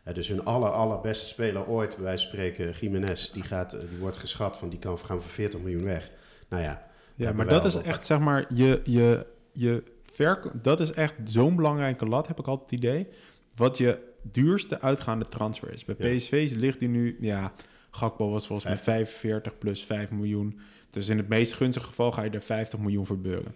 Eh, 0.03 0.15
dus 0.15 0.29
hun 0.29 0.45
aller, 0.45 0.71
allerbeste 0.71 1.29
speler 1.29 1.67
ooit, 1.67 1.95
bij 1.95 2.05
wijze 2.05 2.27
van 2.27 2.33
spreken, 2.33 2.71
Jiménez, 2.71 3.31
die, 3.31 3.43
gaat, 3.43 3.71
die 3.71 3.99
wordt 3.99 4.17
geschat 4.17 4.57
van 4.57 4.69
die 4.69 4.79
kan 4.79 4.99
gaan 4.99 5.21
voor 5.21 5.31
40 5.31 5.61
miljoen 5.61 5.85
weg. 5.85 6.11
Nou 6.49 6.63
ja, 6.63 6.87
Ja, 7.15 7.33
maar 7.33 7.47
dat 7.47 7.65
is 7.65 7.75
echt, 7.75 8.07
zeg 8.07 8.19
maar, 8.19 8.47
je, 8.55 8.81
je, 8.85 9.27
je 9.53 9.83
dat 10.63 10.81
is 10.81 10.93
echt 10.93 11.15
zo'n 11.25 11.57
belangrijke 11.57 12.07
lat, 12.07 12.27
heb 12.27 12.39
ik 12.39 12.47
altijd 12.47 12.71
het 12.71 12.79
idee. 12.79 13.09
Wat 13.55 13.79
je 13.79 13.99
duurste 14.23 14.81
uitgaande 14.81 15.27
transfer 15.27 15.73
is. 15.73 15.85
Bij 15.85 15.95
Ja. 15.99 16.17
PSV 16.17 16.53
ligt 16.57 16.79
die 16.79 16.89
nu, 16.89 17.17
ja, 17.21 17.53
Gakpo 17.91 18.31
was 18.31 18.47
volgens 18.47 18.69
mij 18.69 18.77
45 18.77 19.59
plus 19.59 19.85
5 19.85 20.11
miljoen. 20.11 20.61
Dus 20.91 21.09
in 21.09 21.17
het 21.17 21.29
meest 21.29 21.55
gunstige 21.55 21.87
geval 21.87 22.13
ga 22.13 22.23
je 22.23 22.31
er 22.31 22.43
50 22.43 22.79
miljoen 22.79 23.07
voor 23.07 23.19
beuren. 23.19 23.55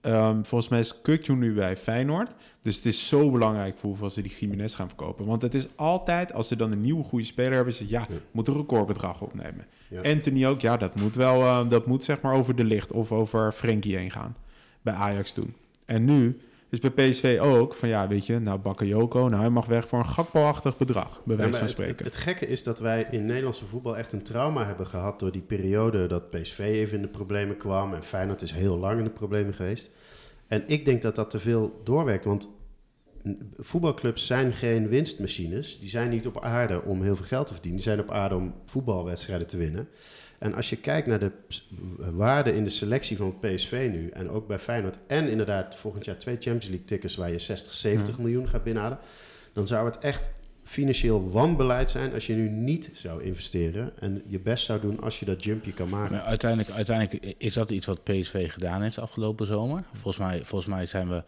Ehm, 0.00 0.42
volgens 0.42 0.70
mij 0.70 0.80
is 0.80 1.00
Kukju 1.00 1.34
nu 1.34 1.54
bij 1.54 1.76
Feyenoord. 1.76 2.30
Dus 2.62 2.76
het 2.76 2.84
is 2.84 3.08
zo 3.08 3.30
belangrijk 3.30 3.78
voor 3.78 3.88
hoeveel 3.88 4.10
ze 4.10 4.22
die 4.22 4.36
Jiménez 4.38 4.76
gaan 4.76 4.86
verkopen. 4.88 5.26
Want 5.26 5.42
het 5.42 5.54
is 5.54 5.68
altijd, 5.76 6.32
als 6.32 6.48
ze 6.48 6.56
dan 6.56 6.72
een 6.72 6.80
nieuwe 6.80 7.04
goede 7.04 7.24
speler 7.24 7.52
hebben, 7.52 7.74
het, 7.78 7.88
ja, 7.90 8.06
Ja. 8.08 8.16
moet 8.30 8.48
een 8.48 8.54
recordbedrag 8.56 9.20
opnemen. 9.20 9.66
Ja. 9.90 10.02
Anthony 10.02 10.46
ook, 10.46 10.60
ja, 10.60 10.76
dat 10.76 10.94
moet 10.94 11.14
wel, 11.14 11.42
eh, 11.42 11.68
dat 11.68 11.86
moet 11.86 12.04
zeg 12.04 12.20
maar 12.20 12.34
over 12.34 12.54
de 12.56 12.64
licht 12.64 12.92
of 12.92 13.12
over 13.12 13.52
Frenkie 13.52 13.96
heen 13.96 14.10
gaan. 14.10 14.36
Bij 14.82 14.94
Ajax 14.94 15.32
toen. 15.32 15.54
En 15.84 16.04
nu 16.04 16.38
is 16.68 16.78
bij 16.78 16.90
PSV 16.90 17.38
ook 17.42 17.74
van, 17.74 17.88
ja, 17.88 18.08
weet 18.08 18.26
je, 18.26 18.38
nou 18.38 18.58
Bakayoko, 18.58 19.28
nou 19.28 19.40
hij 19.40 19.50
mag 19.50 19.66
weg 19.66 19.88
voor 19.88 19.98
een 19.98 20.06
Gakpo-achtig 20.06 20.76
bedrag, 20.76 21.20
bij 21.24 21.36
wijze 21.36 21.52
van 21.52 21.62
het, 21.62 21.70
spreken. 21.70 22.04
het 22.04 22.16
gekke 22.16 22.46
is 22.46 22.62
dat 22.62 22.78
wij 22.78 23.06
in 23.10 23.24
Nederlandse 23.24 23.66
voetbal 23.66 23.96
echt 23.96 24.12
een 24.12 24.22
trauma 24.22 24.66
hebben 24.66 24.86
gehad 24.86 25.18
door 25.18 25.32
die 25.32 25.42
periode 25.42 26.06
dat 26.06 26.30
PSV 26.30 26.58
even 26.58 26.96
in 26.96 27.02
de 27.02 27.08
problemen 27.08 27.56
kwam 27.56 27.94
en 27.94 28.02
Feyenoord 28.02 28.42
is 28.42 28.52
heel 28.52 28.78
lang 28.78 28.98
in 28.98 29.04
de 29.04 29.10
problemen 29.10 29.54
geweest. 29.54 29.94
En 30.46 30.62
ik 30.66 30.84
denk 30.84 31.02
dat 31.02 31.14
dat 31.14 31.30
te 31.30 31.38
veel 31.38 31.80
doorwerkt, 31.84 32.24
want 32.24 32.48
voetbalclubs 33.56 34.26
zijn 34.26 34.52
geen 34.52 34.88
winstmachines. 34.88 35.78
Die 35.78 35.88
zijn 35.88 36.10
niet 36.10 36.26
op 36.26 36.40
aarde 36.40 36.82
om 36.82 37.02
heel 37.02 37.16
veel 37.16 37.24
geld 37.24 37.46
te 37.46 37.52
verdienen. 37.52 37.80
Die 37.80 37.90
zijn 37.90 38.00
op 38.00 38.10
aarde 38.10 38.34
om 38.34 38.54
voetbalwedstrijden 38.64 39.46
te 39.46 39.56
winnen. 39.56 39.88
En 40.38 40.54
als 40.54 40.70
je 40.70 40.76
kijkt 40.76 41.06
naar 41.06 41.18
de 41.18 41.32
waarde 42.12 42.54
in 42.54 42.64
de 42.64 42.70
selectie 42.70 43.16
van 43.16 43.26
het 43.26 43.54
PSV 43.54 43.88
nu... 43.92 44.08
en 44.08 44.30
ook 44.30 44.46
bij 44.46 44.58
Feyenoord... 44.58 44.98
en 45.06 45.28
inderdaad 45.28 45.76
volgend 45.76 46.04
jaar 46.04 46.18
twee 46.18 46.34
Champions 46.34 46.66
League 46.66 46.84
tickets... 46.84 47.16
waar 47.16 47.30
je 47.30 47.38
60, 47.38 47.72
70 47.72 48.18
miljoen 48.18 48.48
gaat 48.48 48.62
binnenhalen... 48.62 48.98
dan 49.52 49.66
zou 49.66 49.86
het 49.86 49.98
echt 49.98 50.30
financieel 50.64 51.30
wanbeleid 51.30 51.90
zijn... 51.90 52.14
als 52.14 52.26
je 52.26 52.34
nu 52.34 52.48
niet 52.48 52.90
zou 52.92 53.22
investeren... 53.22 53.92
en 54.00 54.22
je 54.26 54.38
best 54.38 54.64
zou 54.64 54.80
doen 54.80 55.00
als 55.00 55.20
je 55.20 55.24
dat 55.24 55.44
jumpje 55.44 55.72
kan 55.72 55.88
maken. 55.88 56.14
Maar 56.14 56.24
uiteindelijk, 56.24 56.70
uiteindelijk 56.70 57.34
is 57.38 57.52
dat 57.52 57.70
iets 57.70 57.86
wat 57.86 58.04
PSV 58.04 58.52
gedaan 58.52 58.82
heeft 58.82 58.98
afgelopen 58.98 59.46
zomer. 59.46 59.84
Volgens 59.92 60.16
mij, 60.16 60.44
volgens 60.44 60.70
mij 60.70 60.86
zijn 60.86 61.08
we. 61.08 61.22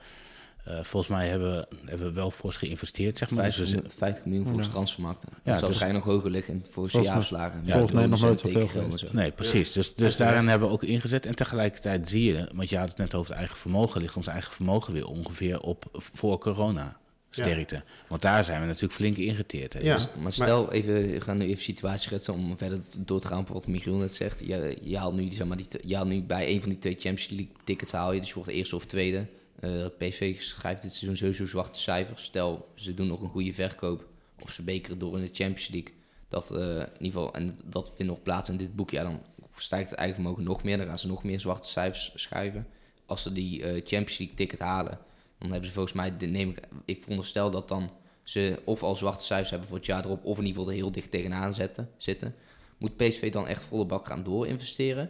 Eh, 0.77 0.85
volgens 0.85 1.13
mij 1.13 1.29
hebben 1.29 1.51
we, 1.53 1.67
hebben 1.85 2.07
we 2.07 2.13
wel 2.13 2.31
fors 2.31 2.57
geïnvesteerd, 2.57 3.17
zeg 3.19 3.31
maar. 3.31 3.45
Dus 3.45 3.55
50, 3.55 3.71
we 3.73 3.77
miljoen- 3.77 3.97
50 3.99 4.25
miljoen 4.25 4.47
voor 4.47 4.57
Ja. 4.57 4.63
de 4.63 4.69
transfermarkt. 4.69 5.23
Ja, 5.23 5.29
Ja, 5.31 5.37
dat 5.37 5.45
zou 5.45 5.57
dus- 5.57 5.65
waarschijnlijk 5.71 6.05
nog 6.05 6.15
hoger 6.15 6.31
liggen 6.31 6.65
voor 6.71 6.89
mij- 6.93 7.03
CA-afslagen. 7.05 7.63
volgens 7.67 7.93
mij 7.93 8.07
nog 8.07 8.21
nooit 8.21 8.41
zoveel 8.41 8.67
geweest. 8.69 9.13
Nee, 9.13 9.31
precies. 9.31 9.73
Dus, 9.73 9.95
dus 9.95 10.17
daarin 10.17 10.49
hebben 10.49 10.69
we 10.69 10.75
ook 10.75 10.83
ingezet. 10.85 11.27
En 11.27 11.35
tegelijkertijd 11.35 12.09
zie 12.09 12.25
je, 12.25 12.49
want 12.55 12.69
je 12.69 12.77
had 12.79 12.89
het 12.89 12.99
net 12.99 13.15
over 13.15 13.31
het 13.31 13.39
eigen 13.39 13.57
vermogen, 13.59 14.01
ligt 14.01 14.17
ons 14.17 14.27
eigen 14.27 14.53
vermogen 14.53 14.93
weer 14.93 15.07
ongeveer 15.07 15.61
op 15.61 15.85
voor 15.93 16.39
corona 16.39 16.99
sterkte. 17.31 17.83
Want 18.09 18.23
daar 18.23 18.45
zijn 18.45 18.61
we 18.61 18.67
natuurlijk 18.67 18.93
flink 18.95 19.17
ingeteerd. 19.17 19.73
Hè. 19.73 19.81
Ja. 19.81 19.95
Dus- 19.95 20.09
Maar 20.19 20.33
stel, 20.33 20.73
even, 20.73 20.95
we 20.95 21.21
gaan 21.21 21.39
nu 21.39 21.45
even 21.45 21.63
situatie 21.63 22.01
schetsen 22.01 22.35
om 22.35 22.57
verder 22.59 22.81
door 22.99 23.21
te 23.21 23.27
gaan 23.27 23.39
op 23.39 23.49
wat 23.49 23.67
Michiel 23.67 23.95
net 23.97 24.15
zegt. 24.15 24.41
Je, 24.47 24.77
je, 24.83 24.99
haalt 24.99 25.15
nu, 25.15 25.31
zeg 25.33 25.47
maar, 25.47 25.57
die, 25.57 25.67
je 25.87 25.97
haalt 25.97 26.09
nu 26.09 26.23
bij 26.23 26.49
een 26.49 26.61
van 26.61 26.69
die 26.71 26.79
twee 26.79 26.93
Champions 26.99 27.29
League 27.29 27.49
tickets 27.65 27.93
haal 27.93 28.13
je, 28.13 28.21
dus 28.21 28.29
je 28.29 28.35
wordt 28.35 28.51
eerste 28.51 28.77
of 28.77 28.87
tweede. 28.87 29.27
Eh, 29.61 29.87
PSV 29.99 30.43
schrijft 30.43 30.83
dit 30.83 30.93
seizoen 30.95 31.17
sowieso 31.17 31.45
zwarte 31.47 31.79
cijfers. 31.79 32.25
Stel, 32.25 32.69
ze 32.75 32.95
doen 32.95 33.07
nog 33.07 33.23
een 33.23 33.29
goede 33.29 33.53
verkoop 33.53 34.09
of 34.41 34.51
ze 34.53 34.63
bekeren 34.63 34.99
door 34.99 35.17
in 35.17 35.25
de 35.25 35.31
Champions 35.33 35.69
League. 35.69 35.95
Dat 36.29 36.51
eh, 36.51 36.59
in 36.77 37.05
ieder 37.05 37.21
geval, 37.21 37.35
en 37.35 37.57
dat 37.65 37.93
vindt 37.95 38.13
nog 38.13 38.23
plaats 38.23 38.49
in 38.49 38.57
dit 38.57 38.77
boek, 38.77 38.91
ja, 38.91 39.03
dan 39.03 39.23
stijgt 39.57 39.91
het 39.91 39.99
eigen 39.99 40.17
vermogen 40.17 40.43
nog 40.45 40.63
meer. 40.63 40.77
Dan 40.77 40.87
gaan 40.87 40.99
ze 40.99 41.07
nog 41.07 41.23
meer 41.23 41.41
zwarte 41.41 41.69
cijfers 41.69 42.13
schrijven. 42.15 42.67
Als 43.07 43.23
ze 43.23 43.33
die 43.33 43.63
eh, 43.63 43.71
Champions 43.71 44.19
League 44.19 44.37
ticket 44.37 44.59
halen, 44.59 44.99
dan 45.39 45.51
hebben 45.51 45.69
ze 45.69 45.75
volgens 45.75 45.95
mij, 45.95 46.11
neem 46.19 46.51
ik, 46.51 46.61
ik 46.85 47.03
veronderstel 47.03 47.51
dat 47.51 47.69
dan 47.69 47.91
ze 48.23 48.63
of 48.65 48.83
al 48.83 48.97
zwarte 48.97 49.25
cijfers 49.25 49.51
hebben 49.51 49.69
voor 49.69 49.77
het 49.79 49.87
jaar 49.87 50.05
erop, 50.05 50.25
of 50.25 50.39
in 50.39 50.45
ieder 50.45 50.59
geval 50.59 50.75
er 50.77 50.81
heel 50.81 50.93
dicht 50.93 51.11
tegenaan 51.11 51.55
zetten, 51.55 51.91
zitten. 51.97 52.35
Moet 52.79 52.97
PSV 52.97 53.33
dan 53.33 53.47
echt 53.47 53.63
volle 53.63 53.85
bak 53.85 54.07
gaan 54.07 54.23
doorinvesteren? 54.23 55.05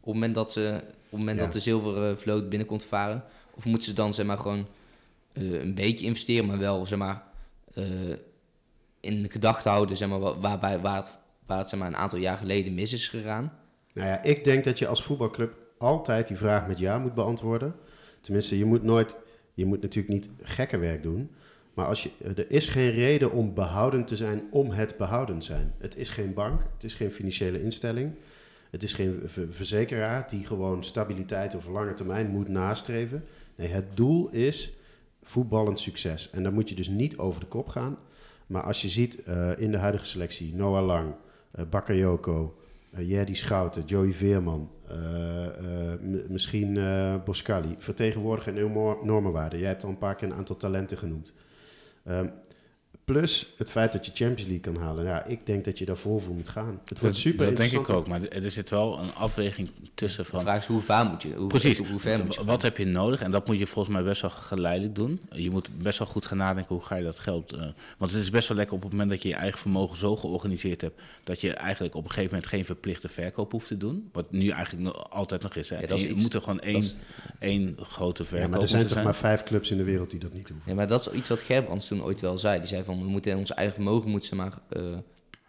Op 0.00 0.04
het 0.04 0.14
moment 0.14 0.34
dat, 0.34 0.52
ze, 0.52 0.80
op 0.82 1.10
het 1.10 1.18
moment 1.18 1.38
Ja. 1.38 1.44
dat 1.44 1.52
de 1.52 1.60
zilveren 1.60 2.18
vloot 2.18 2.48
binnenkomt 2.48 2.84
varen? 2.84 3.24
Of 3.56 3.64
moeten 3.64 3.88
ze 3.88 3.94
dan 3.94 4.14
zeg 4.14 4.26
maar 4.26 4.38
gewoon 4.38 4.66
eh, 5.32 5.52
een 5.52 5.74
beetje 5.74 6.06
investeren, 6.06 6.46
maar 6.46 6.58
wel 6.58 6.86
zeg 6.86 6.98
maar 6.98 7.22
eh, 7.74 7.84
in 9.00 9.30
gedachten 9.30 9.70
houden, 9.70 9.96
zeg 9.96 10.08
maar, 10.08 10.18
waar 10.40 10.70
het, 10.70 11.18
waar 11.46 11.58
het 11.58 11.68
zeg 11.68 11.78
maar, 11.78 11.88
een 11.88 11.96
aantal 11.96 12.18
jaar 12.18 12.36
geleden 12.36 12.74
mis 12.74 12.92
is 12.92 13.08
gegaan? 13.08 13.52
Nou 13.92 14.08
ja, 14.08 14.22
ik 14.22 14.44
denk 14.44 14.64
dat 14.64 14.78
je 14.78 14.86
als 14.86 15.02
voetbalclub 15.02 15.54
altijd 15.78 16.28
die 16.28 16.36
vraag 16.36 16.66
met 16.66 16.78
ja 16.78 16.98
moet 16.98 17.14
beantwoorden. 17.14 17.74
Tenminste, 18.20 18.58
je 18.58 18.64
moet 18.64 18.82
nooit, 18.82 19.16
je 19.54 19.66
moet 19.66 19.82
natuurlijk 19.82 20.14
niet 20.14 20.28
gekke 20.42 20.78
werk 20.78 21.02
doen. 21.02 21.30
Maar 21.74 21.86
als 21.86 22.02
je, 22.02 22.10
er 22.36 22.50
is 22.50 22.68
geen 22.68 22.90
reden 22.90 23.32
om 23.32 23.54
behoudend 23.54 24.06
te 24.06 24.16
zijn 24.16 24.42
om 24.50 24.70
het 24.70 24.96
behoudend 24.96 25.44
zijn. 25.44 25.74
Het 25.78 25.96
is 25.96 26.08
geen 26.08 26.34
bank, 26.34 26.62
het 26.74 26.84
is 26.84 26.94
geen 26.94 27.12
financiële 27.12 27.62
instelling. 27.62 28.12
Het 28.70 28.82
is 28.82 28.92
geen 28.92 29.22
ver- 29.24 29.46
verzekeraar 29.50 30.28
die 30.28 30.46
gewoon 30.46 30.84
stabiliteit 30.84 31.54
over 31.54 31.72
lange 31.72 31.94
termijn 31.94 32.28
moet 32.30 32.48
nastreven. 32.48 33.24
Nee, 33.56 33.68
het 33.68 33.96
doel 33.96 34.30
is 34.30 34.72
voetballend 35.22 35.80
succes. 35.80 36.30
En 36.30 36.42
dan 36.42 36.54
moet 36.54 36.68
je 36.68 36.74
dus 36.74 36.88
niet 36.88 37.18
over 37.18 37.40
de 37.40 37.46
kop 37.46 37.68
gaan. 37.68 37.98
Maar 38.46 38.62
als 38.62 38.82
je 38.82 38.88
ziet 38.88 39.22
eh, 39.22 39.50
in 39.58 39.70
de 39.70 39.78
huidige 39.78 40.04
selectie 40.04 40.54
Noah 40.54 40.86
Lang, 40.86 41.14
eh 41.50 41.64
Bakayoko, 41.70 42.58
eh 42.90 43.08
Jerdy 43.08 43.34
Schouten, 43.34 43.84
Joey 43.84 44.12
Veerman, 44.12 44.70
misschien 46.28 46.78
Boscali, 47.24 47.74
vertegenwoordigen 47.78 48.56
een 48.56 48.66
enorme 48.66 49.02
enorme 49.02 49.30
waarde. 49.30 49.58
Jij 49.58 49.68
hebt 49.68 49.84
al 49.84 49.90
een 49.90 49.98
paar 49.98 50.14
keer 50.14 50.28
een 50.28 50.34
aantal 50.34 50.56
talenten 50.56 50.98
genoemd. 50.98 51.32
Ehm, 52.04 52.28
plus 53.10 53.46
het 53.56 53.70
feit 53.70 53.92
dat 53.92 54.06
je 54.06 54.12
Champions 54.14 54.42
League 54.50 54.72
kan 54.72 54.76
halen. 54.82 55.04
Ja, 55.04 55.24
ik 55.24 55.46
denk 55.46 55.64
dat 55.64 55.78
je 55.78 55.84
daar 55.84 55.96
vol 55.96 56.18
voor 56.18 56.34
moet 56.34 56.48
gaan. 56.48 56.80
Het 56.84 56.98
wordt 57.00 57.14
dat, 57.14 57.16
super 57.24 57.46
dat 57.46 57.56
denk 57.56 57.72
ik 57.72 57.88
ook. 57.88 58.06
Maar 58.08 58.22
er 58.22 58.50
zit 58.50 58.70
wel 58.70 58.98
een 58.98 59.14
afweging 59.14 59.70
tussen 59.94 60.22
De 60.24 60.30
van... 60.30 60.40
vraag 60.40 60.60
is 60.60 60.66
hoe 60.66 60.80
ver 60.82 61.04
moet 61.04 61.22
je, 61.22 61.34
hoe, 61.34 61.46
Precies. 61.46 61.78
hoe 61.78 61.98
ver 62.00 62.24
moet 62.24 62.34
je 62.34 62.44
Wat 62.44 62.62
heb 62.62 62.76
je 62.76 62.84
nodig? 62.84 63.22
En 63.22 63.30
dat 63.30 63.46
moet 63.46 63.58
je 63.58 63.66
volgens 63.66 63.94
mij 63.94 64.04
best 64.04 64.20
wel 64.20 64.30
geleidelijk 64.30 64.94
doen. 64.94 65.20
Je 65.30 65.50
moet 65.50 65.68
best 65.82 65.98
wel 65.98 66.08
goed 66.08 66.26
gaan 66.26 66.36
nadenken 66.38 66.74
hoe 66.74 66.84
ga 66.84 66.96
je 66.96 67.04
dat 67.04 67.18
geld. 67.18 67.52
eh, 67.52 67.60
want 67.98 68.10
het 68.12 68.22
is 68.22 68.30
best 68.30 68.48
wel 68.48 68.56
lekker 68.56 68.76
op 68.76 68.82
het 68.82 68.90
moment 68.92 69.10
dat 69.10 69.22
je 69.22 69.28
je 69.28 69.34
eigen 69.34 69.58
vermogen 69.58 69.96
zo 69.96 70.16
georganiseerd 70.16 70.80
hebt. 70.80 71.00
dat 71.24 71.40
je 71.40 71.52
eigenlijk 71.52 71.94
op 71.94 72.02
een 72.04 72.10
gegeven 72.10 72.30
moment 72.30 72.50
geen 72.50 72.64
verplichte 72.64 73.08
verkoop 73.08 73.52
hoeft 73.52 73.66
te 73.66 73.76
doen. 73.76 74.08
Wat 74.12 74.32
nu 74.32 74.48
eigenlijk 74.48 74.84
nog, 74.84 75.10
altijd 75.10 75.42
nog 75.42 75.54
is. 75.54 75.68
Hè. 75.68 75.78
Ja, 75.80 75.86
dat 75.86 75.98
is 75.98 76.04
je 76.04 76.10
iets- 76.10 76.22
moet 76.22 76.34
er 76.34 76.40
gewoon 76.40 76.60
één, 76.60 76.76
is- 76.76 76.94
één 77.38 77.76
grote 77.82 78.24
verkoop 78.24 78.44
Ja, 78.46 78.50
maar 78.52 78.60
er 78.62 78.68
zijn 78.68 78.86
toch 78.86 79.02
maar 79.02 79.14
vijf 79.14 79.42
clubs 79.42 79.70
in 79.70 79.76
de 79.76 79.84
wereld 79.84 80.10
die 80.10 80.20
dat 80.20 80.32
niet 80.32 80.48
hoeven. 80.48 80.70
Ja, 80.70 80.74
maar 80.76 80.88
dat 80.88 81.00
is 81.08 81.12
iets 81.12 81.28
wat 81.28 81.40
Gerbrands 81.40 81.86
toen 81.86 82.02
ooit 82.02 82.20
wel 82.20 82.38
zei. 82.38 82.58
Die 82.58 82.68
zei 82.68 82.84
van, 82.84 82.94
we 83.02 83.08
moeten 83.08 83.36
ons 83.36 83.54
eigen 83.54 83.74
vermogen 83.74 84.10
moet, 84.10 84.24
zeg 84.24 84.38
maar, 84.38 84.58
eh, 84.68 84.96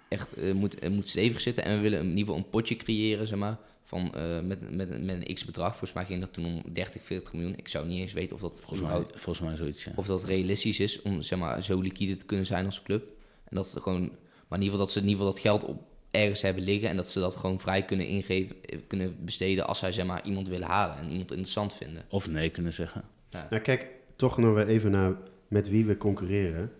echt 0.07 0.33
eh, 0.33 0.53
moet, 0.53 0.79
eh, 0.79 0.89
moet 0.89 1.09
stevig 1.09 1.41
zitten. 1.41 1.63
En 1.63 1.75
we 1.75 1.81
willen 1.81 1.99
in 1.99 2.05
ieder 2.09 2.19
geval 2.19 2.35
een 2.35 2.49
potje 2.49 2.75
creëren, 2.75 3.27
zeg 3.27 3.39
maar, 3.39 3.57
van, 3.83 4.15
eh, 4.15 4.39
met, 4.41 4.75
met, 4.75 5.03
met 5.03 5.27
een 5.27 5.33
x-bedrag. 5.33 5.69
Volgens 5.69 5.93
mij 5.93 6.05
ging 6.05 6.19
dat 6.19 6.33
toen 6.33 6.45
om 6.45 6.63
30, 6.73 7.03
40 7.03 7.33
miljoen. 7.33 7.57
Ik 7.57 7.67
zou 7.67 7.87
niet 7.87 7.99
eens 7.99 8.13
weten 8.13 8.35
of 8.35 8.41
dat, 8.41 8.61
Volgens 8.65 8.89
mij, 8.89 9.01
volgens 9.15 9.47
mij 9.47 9.55
zoiets. 9.55 9.83
Ja. 9.83 9.91
of 9.95 10.05
dat 10.05 10.23
realistisch 10.23 10.79
is 10.79 11.01
om 11.01 11.21
zeg 11.21 11.39
maar, 11.39 11.63
zo 11.63 11.81
liquide 11.81 12.15
te 12.15 12.25
kunnen 12.25 12.45
zijn 12.45 12.65
als 12.65 12.83
club. 12.83 13.07
En 13.43 13.55
dat 13.55 13.71
het 13.71 13.83
gewoon, 13.83 14.01
maar 14.47 14.59
in 14.59 14.63
ieder 14.63 14.69
geval 14.69 14.77
dat 14.77 14.91
ze 14.91 14.99
in 14.99 15.07
ieder 15.07 15.17
geval 15.19 15.33
dat 15.33 15.41
geld 15.41 15.65
op 15.65 15.81
ergens 16.11 16.41
hebben 16.41 16.63
liggen. 16.63 16.89
En 16.89 16.95
dat 16.95 17.09
ze 17.09 17.19
dat 17.19 17.35
gewoon 17.35 17.59
vrij 17.59 17.85
kunnen 17.85 18.07
ingeven, 18.07 18.55
kunnen 18.87 19.15
besteden 19.25 19.67
als 19.67 19.79
zij 19.79 19.91
zeg 19.91 20.05
maar, 20.05 20.25
iemand 20.25 20.47
willen 20.47 20.67
halen 20.67 20.97
en 20.97 21.09
iemand 21.09 21.31
interessant 21.31 21.73
vinden. 21.73 22.03
Of 22.09 22.29
nee 22.29 22.49
kunnen 22.49 22.73
zeggen. 22.73 23.03
Nou 23.29 23.59
kijk, 23.59 23.87
toch 24.15 24.37
nog 24.37 24.55
weer 24.55 24.67
even 24.67 24.91
naar 24.91 25.15
met 25.47 25.69
wie 25.69 25.85
we 25.85 25.97
concurreren. 25.97 26.71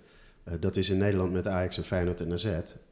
Eh, 0.48 0.54
dat 0.60 0.76
is 0.76 0.90
in 0.90 0.98
Nederland 0.98 1.32
met 1.32 1.48
Ajax 1.48 1.78
en 1.78 1.84
Feyenoord 1.84 2.22
en 2.22 2.32
AZ. 2.32 2.46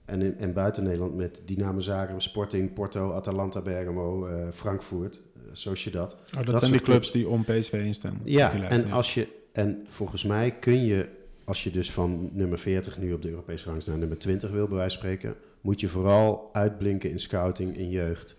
En, 0.06 0.22
in, 0.22 0.38
en 0.38 0.54
buiten 0.54 0.84
Nederland 0.84 1.16
met 1.16 1.42
Dynamo 1.46 1.80
Zagreb, 1.80 2.22
Sporting, 2.22 2.74
Porto, 2.74 3.12
Atalanta 3.12 3.62
Bergamo, 3.62 4.26
eh, 4.26 4.48
Frankfurt, 4.54 5.22
uh, 5.38 5.42
Sociedad. 5.52 6.14
Oh, 6.14 6.36
dat, 6.36 6.46
Dat 6.46 6.60
zijn 6.60 6.72
die 6.72 6.80
soort 6.80 6.92
clubs 6.92 7.12
die 7.12 7.28
om 7.28 7.44
PSV. 7.44 7.94
Ja, 8.24 8.46
op 8.46 8.52
die 8.52 8.60
lijst, 8.60 8.84
en, 8.84 8.92
als 8.92 9.14
je, 9.14 9.28
en 9.52 9.86
volgens 9.90 10.24
mij 10.24 10.52
kun 10.52 10.86
je, 10.86 11.10
als 11.44 11.64
je 11.64 11.72
dus 11.72 11.92
van 11.92 12.30
nummer 12.32 12.60
40 12.60 12.98
nu 12.98 13.14
op 13.14 13.22
de 13.22 13.30
Europese 13.30 13.70
rangst 13.70 13.88
naar 13.88 13.98
nummer 13.98 14.18
20 14.18 14.52
wil, 14.52 14.68
bij 14.68 14.78
wijze 14.78 14.98
van 14.98 15.08
spreken, 15.08 15.36
moet 15.62 15.80
je 15.80 15.88
vooral 15.88 16.50
uitblinken 16.54 17.10
in 17.10 17.20
scouting, 17.20 17.78
in 17.78 17.90
jeugd. 17.90 18.36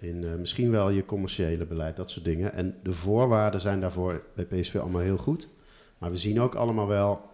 In 0.00 0.24
eh, 0.24 0.34
misschien 0.34 0.70
wel 0.70 0.90
je 0.90 1.04
commerciële 1.04 1.66
beleid, 1.66 1.96
dat 1.96 2.10
soort 2.10 2.24
dingen. 2.24 2.52
En 2.52 2.76
de 2.82 2.92
voorwaarden 2.92 3.60
zijn 3.60 3.80
daarvoor 3.80 4.22
bij 4.34 4.44
PSV 4.44 4.76
allemaal 4.76 5.00
heel 5.00 5.16
goed. 5.16 5.48
Maar 5.98 6.10
we 6.10 6.16
zien 6.16 6.40
ook 6.40 6.54
allemaal 6.54 6.86
wel, 6.86 7.30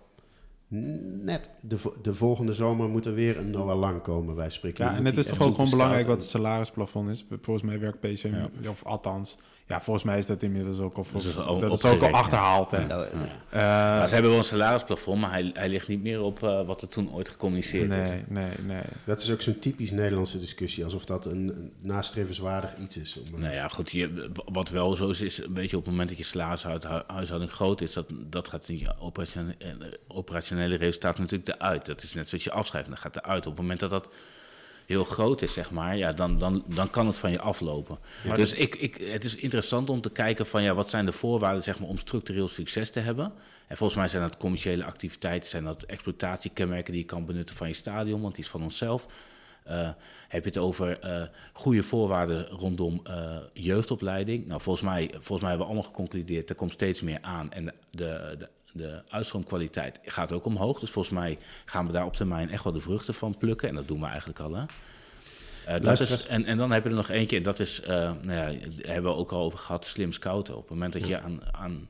net 0.70 1.50
de, 1.60 1.76
de 2.02 2.14
volgende 2.14 2.52
zomer 2.52 2.88
moet 2.88 3.06
er 3.06 3.14
weer 3.14 3.38
een 3.38 3.50
Noah 3.50 3.78
Lang 3.78 4.02
komen, 4.02 4.34
wij 4.34 4.50
spreken. 4.50 4.84
Ja, 4.84 4.96
en 4.96 5.04
het 5.04 5.16
is 5.16 5.26
toch 5.26 5.40
ook 5.42 5.54
gewoon 5.54 5.70
belangrijk 5.70 6.06
wat 6.06 6.16
het 6.16 6.26
salarisplafond 6.28 7.08
is. 7.08 7.26
Volgens 7.40 7.66
mij 7.66 7.80
werkt 7.80 8.00
PSV, 8.00 8.30
Ja. 8.60 8.70
of 8.70 8.84
althans, 8.84 9.38
ja, 9.70 9.80
volgens 9.80 10.04
mij 10.04 10.18
is 10.18 10.26
dat 10.26 10.42
inmiddels 10.42 10.78
ook 10.78 10.96
al, 10.96 11.06
Dat 11.12 11.24
is 11.24 11.36
al 11.36 11.60
dat 11.60 11.84
is 11.84 11.90
ook 11.90 12.02
al 12.02 12.08
ja. 12.08 12.14
achterhaald. 12.14 12.70
Hè. 12.70 12.86
Nou, 12.86 13.04
eh, 13.04 13.10
Eh, 13.50 13.58
Maar 13.98 14.08
ze 14.08 14.12
hebben 14.12 14.30
wel 14.30 14.40
een 14.40 14.46
salarisplafond, 14.46 15.20
maar 15.20 15.30
hij, 15.30 15.50
hij 15.54 15.68
ligt 15.68 15.88
niet 15.88 16.02
meer 16.02 16.22
op 16.22 16.42
eh, 16.42 16.66
wat 16.66 16.82
er 16.82 16.88
toen 16.88 17.12
ooit 17.12 17.28
gecommuniceerd 17.28 17.90
is. 17.92 18.08
nee, 18.08 18.24
nee, 18.28 18.50
nee. 18.66 18.82
Dat 19.04 19.20
is 19.20 19.30
ook 19.30 19.42
zo'n 19.42 19.58
typisch 19.58 19.90
Nederlandse 19.90 20.38
discussie, 20.38 20.84
alsof 20.84 21.04
dat 21.04 21.26
een, 21.26 21.48
een 21.48 21.72
nastrevenswaardig 21.80 22.70
iets 22.82 22.96
is. 22.96 23.18
Om, 23.18 23.34
eh, 23.34 23.40
Nou 23.40 23.54
ja, 23.54 23.68
goed, 23.68 23.90
je, 23.90 24.30
wat 24.52 24.68
wel 24.70 24.94
zo 24.96 25.08
is, 25.08 25.20
is 25.20 25.38
een 25.38 25.54
beetje 25.54 25.76
op 25.76 25.82
het 25.82 25.90
moment 25.90 26.08
dat 26.08 26.18
je 26.18 26.24
salarishuishouding 26.24 27.50
groot 27.50 27.80
is, 27.80 27.92
dat, 27.92 28.06
dat 28.26 28.48
gaat 28.48 28.68
in 28.68 28.78
je 28.78 28.94
operationele, 28.98 29.98
operationele 30.08 30.76
resultaat 30.76 31.18
natuurlijk 31.18 31.48
eruit. 31.48 31.86
Dat 31.86 32.02
is 32.02 32.14
net 32.14 32.28
zoals 32.28 32.44
je 32.44 32.52
afschrijft, 32.52 32.88
dan 32.88 32.96
gaat 32.96 33.16
eruit. 33.16 33.46
Op 33.46 33.52
het 33.52 33.60
moment 33.60 33.80
dat 33.80 33.90
dat 33.90 34.08
heel 34.90 35.04
groot 35.04 35.42
is, 35.42 35.52
zeg 35.52 35.70
maar, 35.70 35.96
ja, 35.96 36.12
dan, 36.12 36.38
dan, 36.38 36.64
dan 36.66 36.90
kan 36.90 37.06
het 37.06 37.18
van 37.18 37.30
je 37.30 37.40
aflopen. 37.40 37.98
dus 38.36 38.52
ik, 38.52 38.74
ik, 38.74 38.96
het 38.96 39.24
is 39.24 39.34
interessant 39.36 39.90
om 39.90 40.00
te 40.00 40.10
kijken 40.10 40.46
van, 40.46 40.62
ja, 40.62 40.74
wat 40.74 40.90
zijn 40.90 41.04
de 41.04 41.12
voorwaarden 41.12 41.62
zeg 41.62 41.80
maar, 41.80 41.88
om 41.88 41.98
structureel 41.98 42.48
succes 42.48 42.90
te 42.90 43.00
hebben. 43.00 43.32
En 43.66 43.76
volgens 43.76 43.98
mij 43.98 44.08
zijn 44.08 44.22
dat 44.22 44.36
commerciële 44.36 44.84
activiteiten, 44.84 45.50
zijn 45.50 45.64
dat 45.64 45.82
exploitatiekenmerken 45.82 46.92
die 46.92 47.02
je 47.02 47.06
kan 47.06 47.26
benutten 47.26 47.56
van 47.56 47.68
je 47.68 47.74
stadion, 47.74 48.20
want 48.20 48.34
die 48.34 48.44
is 48.44 48.50
van 48.50 48.62
onszelf. 48.62 49.06
Eh, 49.64 49.88
heb 50.28 50.42
je 50.42 50.48
het 50.48 50.58
over 50.58 50.98
eh, 50.98 51.22
goede 51.52 51.82
voorwaarden 51.82 52.46
rondom 52.46 53.00
eh, 53.04 53.36
jeugdopleiding? 53.52 54.46
Nou, 54.46 54.60
volgens 54.60 54.84
mij, 54.84 55.08
volgens 55.10 55.40
mij 55.40 55.48
hebben 55.48 55.66
we 55.66 55.72
allemaal 55.72 55.90
geconcludeerd, 55.90 56.48
er 56.48 56.54
komt 56.54 56.72
steeds 56.72 57.00
meer 57.00 57.18
aan. 57.20 57.52
En 57.52 57.64
de, 57.64 57.72
de, 57.90 58.36
de, 58.38 58.48
de 58.72 59.02
uitstroomkwaliteit 59.08 59.98
gaat 60.02 60.32
ook 60.32 60.44
omhoog. 60.44 60.80
Dus 60.80 60.90
volgens 60.90 61.14
mij 61.14 61.38
gaan 61.64 61.86
we 61.86 61.92
daar 61.92 62.06
op 62.06 62.16
termijn 62.16 62.50
echt 62.50 62.64
wel 62.64 62.72
de 62.72 62.80
vruchten 62.80 63.14
van 63.14 63.38
plukken. 63.38 63.68
En 63.68 63.74
dat 63.74 63.88
doen 63.88 64.00
we 64.00 64.06
eigenlijk 64.06 64.40
al. 64.40 64.54
Hè? 64.54 64.64
Eh, 65.66 65.80
dat 65.82 66.00
is, 66.00 66.26
en, 66.26 66.44
en 66.44 66.56
dan 66.56 66.70
heb 66.72 66.82
je 66.82 66.88
er 66.88 66.96
nog 66.96 67.08
eentje, 67.08 67.36
en 67.36 67.42
dat 67.42 67.60
is, 67.60 67.80
eh, 67.80 67.88
nou 68.22 68.32
ja, 68.32 68.44
daar 68.44 68.92
hebben 68.92 69.12
we 69.12 69.18
ook 69.18 69.32
al 69.32 69.42
over 69.42 69.58
gehad, 69.58 69.86
slim 69.86 70.12
scouten. 70.12 70.54
Op 70.56 70.60
het 70.60 70.70
moment 70.70 70.92
dat 70.92 71.06
je 71.06 71.20
aan, 71.20 71.54
aan, 71.54 71.88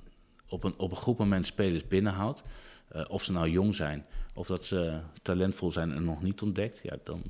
op, 0.49 0.64
een, 0.64 0.74
op 0.76 0.91
een 0.91 0.97
groep 0.97 1.18
moment 1.18 1.47
spelers 1.47 1.87
binnenhoudt, 1.87 2.43
Eh, 2.91 3.05
of 3.09 3.22
ze 3.22 3.33
nou 3.33 3.49
jong 3.49 3.74
zijn, 3.74 4.05
of 4.35 4.47
dat 4.47 4.64
ze 4.64 4.99
talentvol 5.22 5.70
zijn 5.72 5.93
en 5.93 6.05
nog 6.05 6.22
niet 6.22 6.43
ontdekt, 6.43 6.81
ja, 6.83 6.97
dan... 7.05 7.22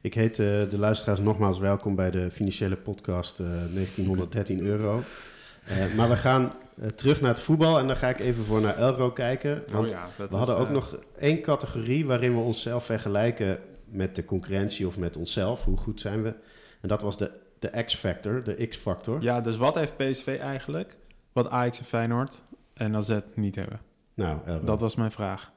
Ik 0.00 0.14
heet 0.14 0.36
de 0.36 0.78
luisteraars 0.78 1.20
nogmaals 1.20 1.58
welkom 1.58 1.94
bij 1.94 2.10
de 2.10 2.30
financiële 2.30 2.76
podcast 2.76 3.40
eh 3.40 3.46
1913 3.74 4.60
euro. 4.60 5.02
Maar 5.96 6.08
we 6.08 6.16
gaan 6.16 6.52
eh, 6.80 6.88
terug 6.88 7.20
naar 7.20 7.30
het 7.30 7.40
voetbal 7.40 7.78
en 7.78 7.86
dan 7.86 7.96
ga 7.96 8.08
ik 8.08 8.18
even 8.18 8.44
voor 8.44 8.60
naar 8.60 8.76
Elro 8.76 9.10
kijken. 9.10 9.62
Want 9.68 9.84
Oh 9.84 9.98
ja, 9.98 10.08
dat 10.16 10.28
we 10.28 10.34
is, 10.34 10.38
hadden 10.38 10.56
ook 10.56 10.66
eh, 10.66 10.72
nog 10.72 10.98
één 11.18 11.40
categorie 11.40 12.06
waarin 12.06 12.34
we 12.34 12.40
onszelf 12.40 12.84
vergelijken 12.84 13.58
met 13.84 14.16
de 14.16 14.24
concurrentie 14.24 14.86
of 14.86 14.98
met 14.98 15.16
onszelf. 15.16 15.64
Hoe 15.64 15.76
goed 15.76 16.00
zijn 16.00 16.22
we? 16.22 16.34
En 16.80 16.88
dat 16.88 17.02
was 17.02 17.18
de, 17.18 17.30
de 17.58 17.84
X-factor, 17.84 18.42
de 18.42 18.66
X-factor. 18.66 19.22
Ja, 19.22 19.40
dus 19.40 19.56
wat 19.56 19.74
heeft 19.74 19.96
PSV 19.96 20.38
eigenlijk? 20.40 20.96
Wat 21.32 21.50
Ajax 21.50 21.78
en 21.78 21.84
Feyenoord 21.84 22.42
en 22.74 22.96
AZ 22.96 23.18
niet 23.34 23.54
hebben? 23.54 23.80
Nou, 24.14 24.38
Elro. 24.44 24.64
Dat 24.64 24.80
was 24.80 24.94
mijn 24.94 25.12
vraag. 25.12 25.52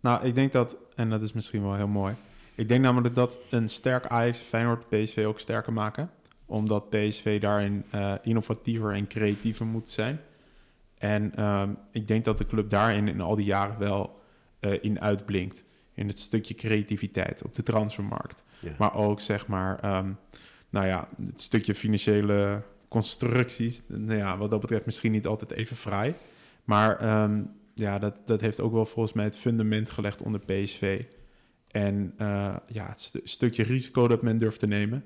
Nou, 0.00 0.24
ik 0.24 0.34
denk 0.34 0.52
dat, 0.52 0.76
en 0.94 1.10
dat 1.10 1.22
is 1.22 1.32
misschien 1.32 1.62
wel 1.62 1.74
heel 1.74 1.88
mooi. 1.88 2.14
Ik 2.54 2.68
denk 2.68 2.82
namelijk 2.82 3.14
dat 3.14 3.38
een 3.50 3.68
sterk 3.68 4.06
Ajax 4.06 4.38
en 4.38 4.44
Feyenoord 4.44 4.88
PSV 4.88 5.24
ook 5.26 5.40
sterker 5.40 5.72
maken. 5.72 6.10
Omdat 6.46 6.90
PSV 6.90 7.40
daarin 7.40 7.84
eh, 7.90 8.14
innovatiever 8.22 8.92
en 8.92 9.06
creatiever 9.06 9.66
moet 9.66 9.88
zijn. 9.88 10.20
En 10.98 11.34
ehm, 11.34 11.70
ik 11.92 12.08
denk 12.08 12.24
dat 12.24 12.38
de 12.38 12.46
club 12.46 12.68
daarin 12.70 13.08
in 13.08 13.20
al 13.20 13.36
die 13.36 13.44
jaren 13.44 13.78
wel 13.78 14.22
eh, 14.60 14.72
in 14.80 15.00
uitblinkt. 15.00 15.64
In 15.94 16.08
het 16.08 16.18
stukje 16.18 16.54
creativiteit 16.54 17.42
op 17.44 17.54
de 17.54 17.62
transfermarkt. 17.62 18.44
Ja. 18.60 18.70
Maar 18.78 18.94
ook 18.94 19.20
zeg 19.20 19.46
maar, 19.46 19.78
ehm, 19.78 20.12
nou 20.70 20.86
ja, 20.86 21.08
het 21.24 21.40
stukje 21.40 21.74
financiële 21.74 22.62
constructies. 22.88 23.82
Nou 23.88 24.16
ja, 24.18 24.36
wat 24.36 24.50
dat 24.50 24.60
betreft 24.60 24.86
misschien 24.86 25.12
niet 25.12 25.26
altijd 25.26 25.50
even 25.50 25.76
fraai. 25.76 26.14
Maar 26.64 26.98
ehm, 26.98 27.42
ja, 27.74 27.98
dat, 27.98 28.22
dat 28.26 28.40
heeft 28.40 28.60
ook 28.60 28.72
wel 28.72 28.84
volgens 28.86 29.14
mij 29.14 29.24
het 29.24 29.36
fundament 29.38 29.90
gelegd 29.90 30.22
onder 30.22 30.40
PSV. 30.40 31.02
En 31.70 32.12
eh, 32.16 32.56
ja, 32.66 32.86
het 32.88 33.00
stu- 33.00 33.20
stukje 33.24 33.62
risico 33.62 34.08
dat 34.08 34.22
men 34.22 34.38
durft 34.38 34.58
te 34.58 34.66
nemen. 34.66 35.04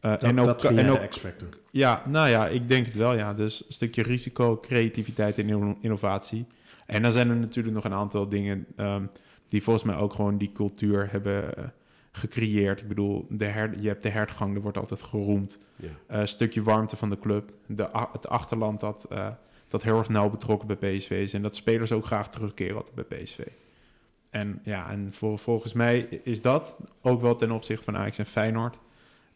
Eh, 0.00 0.10
dat, 0.10 0.22
en 0.22 0.38
ook, 0.40 0.46
dat 0.46 0.64
en 0.64 0.90
ook 0.90 1.00
de 1.00 1.06
X-factor. 1.08 1.48
ja, 1.70 2.02
nou 2.06 2.28
ja, 2.28 2.48
ik 2.48 2.68
denk 2.68 2.86
het 2.86 2.94
wel, 2.94 3.14
ja. 3.14 3.34
Dus 3.34 3.64
een 3.66 3.72
stukje 3.72 4.02
risico, 4.02 4.58
creativiteit 4.60 5.38
en 5.38 5.48
inno- 5.48 5.78
innovatie. 5.80 6.46
En 6.86 7.02
dan 7.02 7.12
zijn 7.12 7.30
er 7.30 7.36
natuurlijk 7.36 7.74
nog 7.74 7.84
een 7.84 7.92
aantal 7.92 8.28
dingen 8.28 8.66
ehm, 8.76 9.06
die 9.48 9.62
volgens 9.62 9.84
mij 9.84 9.96
ook 9.96 10.12
gewoon 10.14 10.38
die 10.38 10.52
cultuur 10.52 11.08
hebben 11.10 11.56
eh, 11.56 11.64
gecreëerd. 12.12 12.80
Ik 12.80 12.88
bedoel, 12.88 13.26
de 13.28 13.44
her, 13.44 13.80
je 13.80 13.88
hebt 13.88 14.02
de 14.02 14.08
hertgang, 14.08 14.54
er 14.54 14.60
wordt 14.62 14.78
altijd 14.78 15.02
geroemd. 15.02 15.58
Eh, 16.06 16.18
een 16.20 16.28
stukje 16.28 16.62
warmte 16.62 16.96
van 16.96 17.10
de 17.10 17.18
club. 17.18 17.52
De, 17.66 17.88
het 18.12 18.28
achterland 18.28 18.80
dat, 18.80 19.08
dat 19.68 19.82
heel 19.82 19.98
erg 19.98 20.08
nauw 20.08 20.30
betrokken 20.30 20.68
bij 20.78 20.96
PSV 20.96 21.10
is. 21.10 21.32
En 21.32 21.42
dat 21.42 21.56
spelers 21.56 21.92
ook 21.92 22.06
graag 22.06 22.30
terugkeren 22.30 22.76
altijd 22.76 23.08
bij 23.08 23.18
PSV. 23.18 23.38
En 24.30 24.60
ja, 24.62 24.90
en 24.90 25.12
voor, 25.12 25.38
volgens 25.38 25.72
mij 25.72 25.98
is 26.22 26.42
dat 26.42 26.76
ook 27.02 27.20
wel 27.20 27.36
ten 27.36 27.50
opzichte 27.50 27.84
van 27.84 27.96
Ajax 27.96 28.18
en 28.18 28.26
Feyenoord. 28.26 28.78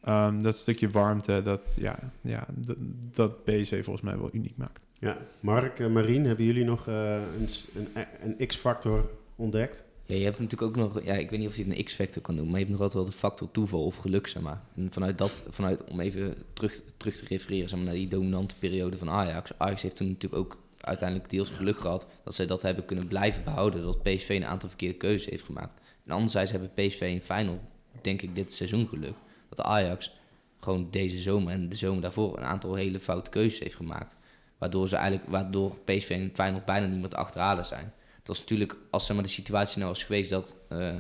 Ehm, 0.03 0.43
dat 0.43 0.57
stukje 0.57 0.89
warmte, 0.89 1.41
dat, 1.45 1.77
ja, 1.81 1.99
ja, 2.21 2.47
dat, 2.55 2.77
dat 3.15 3.45
PSV 3.45 3.85
volgens 3.85 4.05
mij 4.05 4.19
wel 4.19 4.31
uniek 4.33 4.57
maakt. 4.57 4.81
Ja. 4.99 5.19
Mark, 5.41 5.79
eh, 5.79 5.87
Marien, 5.87 6.25
hebben 6.25 6.45
jullie 6.45 6.65
nog 6.65 6.89
eh, 6.89 7.15
een, 7.15 7.49
een, 7.75 8.07
een 8.39 8.47
X-factor 8.47 9.11
ontdekt? 9.37 9.85
Ja, 10.05 10.17
je 10.17 10.25
hebt 10.25 10.39
natuurlijk 10.39 10.71
ook 10.71 10.77
nog, 10.77 11.05
ja, 11.05 11.15
ik 11.15 11.31
weet 11.31 11.39
niet 11.39 11.49
of 11.49 11.57
je 11.57 11.65
het 11.65 11.77
een 11.77 11.85
X-factor 11.85 12.23
kan 12.23 12.37
doen, 12.37 12.45
maar 12.45 12.59
je 12.59 12.67
hebt 12.67 12.71
nog 12.71 12.81
altijd 12.81 13.03
wel 13.03 13.13
de 13.13 13.19
factor 13.19 13.51
toeval 13.51 13.85
of 13.85 13.97
geluk, 13.97 14.27
zeg 14.27 14.43
maar. 14.43 14.61
En 14.77 14.93
vanuit 14.93 15.19
dat, 15.19 15.45
vanuit, 15.49 15.85
om 15.85 16.01
even 16.01 16.35
terug, 16.53 16.81
terug 16.97 17.17
te 17.17 17.25
refereren 17.29 17.69
zeg 17.69 17.79
maar, 17.79 17.87
naar 17.87 17.97
die 17.97 18.09
dominante 18.09 18.55
periode 18.59 18.99
van 18.99 19.11
Ajax. 19.11 19.53
Ajax 19.57 19.83
heeft 19.83 19.97
toen 19.97 20.09
natuurlijk 20.09 20.43
ook 20.43 20.59
uiteindelijk 20.81 21.31
deels 21.31 21.51
geluk 21.51 21.79
gehad 21.79 22.07
dat 22.25 22.35
zij 22.35 22.47
dat 22.47 22.63
hebben 22.63 22.85
kunnen 22.85 23.07
blijven 23.07 23.45
behouden, 23.45 23.83
dat 23.83 24.03
PSV 24.03 24.29
een 24.29 24.47
aantal 24.47 24.69
verkeerde 24.69 24.97
keuzes 24.97 25.31
heeft 25.31 25.45
gemaakt. 25.45 25.81
En 26.07 26.13
anderzijds 26.13 26.51
hebben 26.51 26.71
PSV 26.75 27.01
en 27.01 27.23
Feyenoord, 27.23 27.61
denk 28.01 28.23
ik, 28.23 28.35
dit 28.35 28.53
seizoen 28.53 28.89
geluk, 28.89 29.15
dat 29.57 29.67
Ajax 29.67 30.13
gewoon 30.61 30.89
deze 30.91 31.21
zomer 31.21 31.53
en 31.53 31.69
de 31.69 31.77
zomer 31.77 32.03
daarvoor 32.03 32.37
een 32.37 32.45
aantal 32.45 32.75
hele 32.75 33.01
foute 33.01 33.31
keuzes 33.31 33.59
heeft 33.59 33.75
gemaakt. 33.75 34.17
Waardoor, 34.59 34.89
ze 34.89 34.97
eigenlijk, 34.97 35.31
waardoor 35.31 35.77
PSV 35.85 36.11
en 36.11 36.31
Feyenoord 36.35 36.65
bijna 36.65 37.09
te 37.09 37.17
achterhalen 37.17 37.67
zijn. 37.67 37.93
Het 38.19 38.29
was 38.29 38.39
natuurlijk, 38.39 38.77
als 38.91 39.07
zeg 39.07 39.17
maar, 39.17 39.25
de 39.25 39.31
situatie 39.31 39.79
nou 39.79 39.91
was 39.91 40.05
geweest 40.05 40.31
dat, 40.31 40.57
eh, 40.69 40.95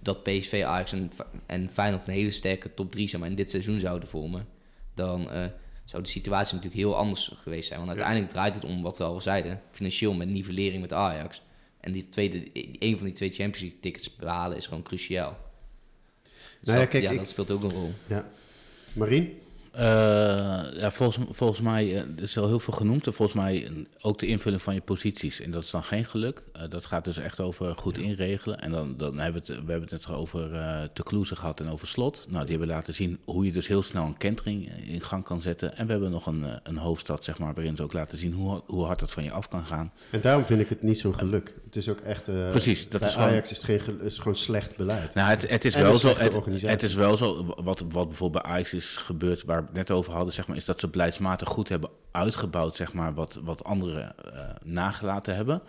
dat 0.00 0.22
PSV, 0.22 0.62
Ajax 0.66 0.92
en, 0.92 1.10
en 1.46 1.70
Feyenoord 1.70 2.06
een 2.06 2.14
hele 2.14 2.30
sterke 2.30 2.74
top 2.74 2.92
3 2.92 3.08
zeg 3.08 3.20
maar, 3.20 3.28
in 3.28 3.34
dit 3.34 3.50
seizoen 3.50 3.78
zouden 3.78 4.08
vormen, 4.08 4.46
dan 4.94 5.30
eh, 5.30 5.44
zou 5.84 6.02
de 6.02 6.08
situatie 6.08 6.54
natuurlijk 6.54 6.82
heel 6.82 6.96
anders 6.96 7.32
geweest 7.36 7.68
zijn. 7.68 7.78
Want 7.78 7.90
uiteindelijk 7.90 8.32
draait 8.32 8.54
het 8.54 8.64
om 8.64 8.82
wat 8.82 8.98
we 8.98 9.04
al 9.04 9.20
zeiden, 9.20 9.60
financieel 9.70 10.14
met 10.14 10.28
nivellering 10.28 10.80
met 10.80 10.92
Ajax. 10.92 11.42
En 11.80 11.92
die 11.92 12.08
tweede, 12.08 12.50
een 12.78 12.96
van 12.96 13.06
die 13.06 13.14
twee 13.14 13.30
Champions 13.30 13.60
League 13.60 13.80
tickets 13.80 14.16
behalen 14.16 14.56
is 14.56 14.66
gewoon 14.66 14.82
cruciaal. 14.82 15.38
Nou 16.62 16.78
ja, 16.78 16.86
kijk, 16.86 17.02
ja, 17.04 17.10
ik- 17.10 17.16
dat 17.18 17.28
speelt 17.28 17.50
ook 17.50 17.62
een 17.62 17.70
rol. 17.70 17.92
Ja. 18.06 18.30
Marien? 18.92 19.38
Eh, 19.72 19.82
ja, 20.74 20.90
volgens, 20.90 21.26
volgens 21.30 21.60
mij 21.60 21.86
uh, 21.86 21.98
er 21.98 22.22
is 22.22 22.38
al 22.38 22.46
heel 22.46 22.58
veel 22.58 22.74
genoemd. 22.74 23.06
En 23.06 23.12
volgens 23.12 23.38
mij 23.38 23.68
ook 24.00 24.18
de 24.18 24.26
invulling 24.26 24.62
van 24.62 24.74
je 24.74 24.80
posities. 24.80 25.40
En 25.40 25.50
dat 25.50 25.62
is 25.62 25.70
dan 25.70 25.84
geen 25.84 26.04
geluk. 26.04 26.42
Uh, 26.56 26.62
dat 26.68 26.84
gaat 26.84 27.04
dus 27.04 27.18
echt 27.18 27.40
over 27.40 27.76
goed 27.76 27.98
inregelen. 27.98 28.60
En 28.60 28.70
dan, 28.70 28.94
dan 28.96 29.18
hebben 29.18 29.42
we 29.46 29.52
het, 29.52 29.64
we 29.64 29.70
hebben 29.70 29.88
het 29.90 30.06
net 30.06 30.16
over 30.16 30.50
Te 30.92 31.02
Kloeze 31.02 31.36
gehad 31.36 31.60
en 31.60 31.70
over 31.70 31.86
Slot. 31.86 32.26
Nou, 32.28 32.46
die 32.46 32.56
hebben 32.56 32.74
laten 32.74 32.94
zien 32.94 33.18
hoe 33.24 33.44
je 33.44 33.52
dus 33.52 33.68
heel 33.68 33.82
snel 33.82 34.04
een 34.04 34.16
kentering 34.16 34.70
in 34.84 35.00
gang 35.00 35.24
kan 35.24 35.40
zetten. 35.40 35.76
En 35.76 35.86
we 35.86 35.92
hebben 35.92 36.10
nog 36.10 36.26
een, 36.26 36.44
een 36.62 36.76
hoofdstad, 36.76 37.24
zeg 37.24 37.38
maar, 37.38 37.54
waarin 37.54 37.76
ze 37.76 37.82
ook 37.82 37.92
laten 37.92 38.18
zien 38.18 38.32
hoe, 38.32 38.62
hoe 38.66 38.84
hard 38.84 38.98
dat 38.98 39.12
van 39.12 39.24
je 39.24 39.30
af 39.30 39.48
kan 39.48 39.64
gaan. 39.64 39.92
En 40.10 40.20
daarom 40.20 40.44
vind 40.44 40.60
ik 40.60 40.68
het 40.68 40.82
niet 40.82 40.98
zo'n 40.98 41.14
geluk. 41.14 41.54
Het 41.64 41.76
is 41.76 41.88
ook 41.88 42.00
echt... 42.00 42.24
Precies. 42.50 42.88
Dat 42.88 43.00
bij 43.00 43.08
is 43.08 43.16
Ajax 43.16 43.48
gewoon, 43.58 43.76
is 43.76 43.82
het, 43.82 43.86
geen 43.86 44.00
is 44.00 44.18
gewoon 44.18 44.36
slecht 44.36 44.76
beleid. 44.76 45.14
Nou, 45.14 45.30
het, 45.30 45.48
het 45.48 45.64
is 45.64 45.74
En 45.74 45.82
wel 45.82 45.94
zo. 45.94 46.08
Het, 46.16 46.62
het 46.62 46.82
is 46.82 46.94
wel 46.94 47.16
zo. 47.16 47.54
Wat, 47.62 47.84
wat 47.88 48.08
bijvoorbeeld 48.08 48.42
bij 48.42 48.52
Ajax 48.52 48.72
is 48.72 48.96
gebeurd, 48.96 49.44
waar 49.44 49.61
net 49.72 49.90
over 49.90 50.12
hadden, 50.12 50.34
zeg 50.34 50.46
maar, 50.46 50.56
is 50.56 50.64
dat 50.64 50.80
ze 50.80 50.88
beleidsmatig 50.88 51.48
goed 51.48 51.68
hebben 51.68 51.90
uitgebouwd, 52.10 52.76
zeg 52.76 52.92
maar, 52.92 53.14
wat, 53.14 53.38
wat 53.42 53.64
anderen 53.64 54.14
eh, 54.34 54.40
nagelaten 54.64 55.34
hebben. 55.34 55.62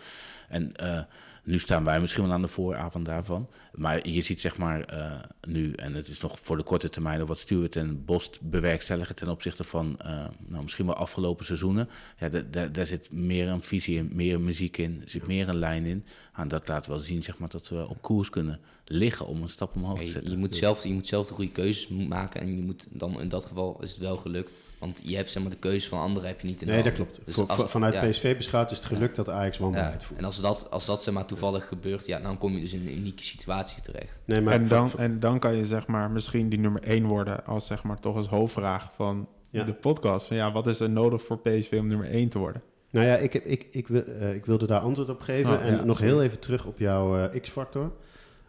En 0.49 0.75
eh, 0.75 0.99
nu 1.43 1.59
staan 1.59 1.83
wij 1.83 1.99
misschien 2.01 2.23
wel 2.23 2.31
aan 2.31 2.41
de 2.41 2.47
vooravond 2.47 3.05
daarvan. 3.05 3.47
Maar 3.73 4.07
je 4.07 4.21
ziet 4.21 4.39
zeg 4.39 4.57
maar 4.57 4.81
eh, 4.83 5.11
nu, 5.47 5.71
en 5.73 5.93
het 5.93 6.07
is 6.07 6.19
nog 6.21 6.39
voor 6.41 6.57
de 6.57 6.63
korte 6.63 6.89
termijn, 6.89 7.25
wat 7.25 7.37
Stuart 7.37 7.75
en 7.75 8.05
Bost 8.05 8.41
bewerkstelligen 8.41 9.15
ten 9.15 9.29
opzichte 9.29 9.63
van 9.63 9.99
eh, 9.99 10.25
nou, 10.47 10.63
misschien 10.63 10.85
wel 10.85 10.95
afgelopen 10.95 11.45
seizoenen. 11.45 11.89
Ja, 12.19 12.29
da- 12.29 12.43
da- 12.51 12.67
daar 12.67 12.85
zit 12.85 13.11
meer 13.11 13.47
een 13.47 13.61
visie 13.63 13.97
in, 13.97 14.09
meer 14.13 14.39
muziek 14.41 14.77
in, 14.77 14.99
er 15.03 15.09
zit 15.09 15.27
meer 15.27 15.49
een 15.49 15.55
lijn 15.57 15.85
in. 15.85 16.05
En 16.35 16.47
dat 16.47 16.67
laat 16.67 16.87
wel 16.87 16.99
zien 16.99 17.23
zeg 17.23 17.37
maar, 17.37 17.49
dat 17.49 17.69
we 17.69 17.87
op 17.89 18.01
koers 18.01 18.29
kunnen 18.29 18.59
liggen 18.85 19.27
om 19.27 19.41
een 19.41 19.49
stap 19.49 19.75
omhoog 19.75 19.93
te 19.93 19.99
Ja, 19.99 20.05
je, 20.05 20.11
zetten. 20.13 20.31
je, 20.31 20.37
moet 20.37 20.55
zelf, 20.55 20.83
je 20.83 20.93
moet 20.93 21.07
zelf 21.07 21.27
de 21.27 21.33
goede 21.33 21.51
keuzes 21.51 21.87
maken 21.87 22.41
en 22.41 22.55
je 22.55 22.61
moet 22.61 22.87
dan 22.89 23.21
in 23.21 23.29
dat 23.29 23.45
geval 23.45 23.77
is 23.81 23.89
het 23.89 23.99
wel 23.99 24.17
geluk. 24.17 24.51
Want 24.84 25.01
je 25.03 25.15
hebt 25.15 25.29
zeg 25.29 25.41
maar 25.41 25.51
de 25.51 25.57
keuze 25.57 25.89
van 25.89 25.99
anderen 25.99 26.27
heb 26.29 26.41
je 26.41 26.47
niet 26.47 26.61
in 26.61 26.67
de 26.67 26.73
Nee, 26.73 26.84
dat 26.84 26.93
klopt. 26.93 27.19
Dus 27.25 27.36
Voor- 27.36 27.47
als- 27.47 27.55
voor- 27.59 27.69
vanuit 27.69 27.93
ja, 27.93 28.07
PSV 28.09 28.38
beschouwd 28.38 28.71
is 28.71 28.77
het 28.77 28.86
geluk 28.86 29.15
dat 29.15 29.29
Ajax 29.29 29.57
ja. 29.57 29.63
wanbeleid 29.63 30.03
voert. 30.03 30.19
En 30.19 30.25
als 30.25 30.41
dat, 30.41 30.67
als 30.71 30.86
dat 30.86 31.03
zeg 31.03 31.13
maar 31.13 31.25
toevallig 31.25 31.67
gebeurt, 31.67 32.05
ja, 32.05 32.19
dan 32.19 32.38
kom 32.38 32.53
je 32.53 32.59
dus 32.61 32.73
in 32.73 32.88
een 32.88 32.97
unieke 32.97 33.23
situatie 33.23 33.81
terecht. 33.81 34.21
Nee, 34.25 34.41
maar 34.41 34.53
en, 34.53 34.67
dan, 34.67 34.91
en 34.97 35.19
dan 35.19 35.39
kan 35.39 35.55
je 35.55 35.65
zeg 35.65 35.88
maar 35.88 36.11
misschien 36.11 36.49
die 36.49 36.59
nummer 36.59 36.84
één 36.84 37.05
worden 37.05 37.45
als 37.45 37.67
zeg 37.67 37.84
maar 37.84 37.99
toch 37.99 38.15
als 38.15 38.27
hoofdvraag 38.27 38.89
van 38.93 39.27
Ja. 39.49 39.63
de 39.63 39.73
podcast. 39.73 40.27
Van 40.27 40.38
ja, 40.38 40.51
wat 40.51 40.67
is 40.67 40.79
er 40.79 40.89
nodig 40.89 41.23
voor 41.23 41.39
PSV 41.39 41.77
om 41.79 41.88
nummer 41.88 42.09
één 42.09 42.29
te 42.29 42.38
worden? 42.38 42.61
Nou 42.91 43.05
ja, 43.05 43.15
ik, 43.15 43.34
heb, 43.34 43.45
ik, 43.45 43.67
ik, 43.71 43.88
wil, 43.88 44.03
eh, 44.03 44.34
ik 44.34 44.45
wilde 44.45 44.65
daar 44.65 44.79
antwoord 44.79 45.09
op 45.09 45.21
geven. 45.21 45.51
Oh, 45.53 45.65
en 45.65 45.75
ja, 45.75 45.84
nog 45.84 45.99
heel 45.99 46.23
even 46.23 46.39
terug 46.39 46.65
op 46.65 46.79
jouw 46.79 47.17
eh, 47.17 47.41
X-factor. 47.41 47.91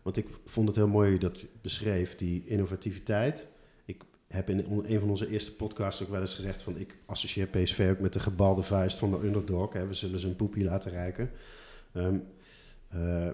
Want 0.03 0.16
ik 0.16 0.26
vond 0.47 0.66
het 0.68 0.76
heel 0.76 0.89
mooi 0.89 1.05
hoe 1.11 1.18
je 1.20 1.24
dat 1.30 1.45
beschreef, 1.62 2.16
die 2.16 2.43
innovativiteit. 2.47 3.47
Heb 4.35 4.51
in 4.51 4.85
een 4.87 5.01
van 5.01 5.11
onze 5.11 5.30
eerste 5.30 5.57
podcasts 5.57 6.03
ook 6.03 6.09
wel 6.09 6.20
eens 6.20 6.35
gezegd 6.35 6.62
van... 6.62 6.78
ik 6.78 6.97
associeer 7.07 7.47
PSV 7.47 7.89
ook 7.91 8.01
met 8.01 8.12
de 8.12 8.20
gebalde 8.20 8.62
vuist 8.62 8.99
van 8.99 9.11
de 9.11 9.26
underdog. 9.26 9.72
We 9.72 9.95
zullen 9.95 10.18
ze 10.18 10.28
een 10.28 10.37
poepie 10.37 10.64
laten 10.64 10.91
reiken. 10.91 11.30
Ehm, 11.93 12.18
eh, 12.89 13.26
eh, 13.26 13.32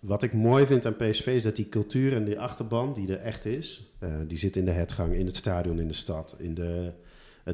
wat 0.00 0.22
ik 0.22 0.32
mooi 0.32 0.66
vind 0.66 0.86
aan 0.86 0.96
PSV 0.96 1.26
is 1.26 1.42
dat 1.42 1.56
die 1.56 1.68
cultuur 1.68 2.14
en 2.14 2.24
die 2.24 2.40
achterban 2.40 2.92
die 2.94 3.08
er 3.08 3.18
echt 3.18 3.44
is... 3.44 3.94
eh, 3.98 4.10
die 4.26 4.38
zit 4.38 4.56
in 4.56 4.64
de 4.64 4.70
hertgang, 4.70 5.14
in 5.14 5.26
het 5.26 5.36
stadion, 5.36 5.80
in 5.80 5.88
de 5.88 5.94
stad, 5.94 6.36
in 6.38 6.54
de... 6.54 6.92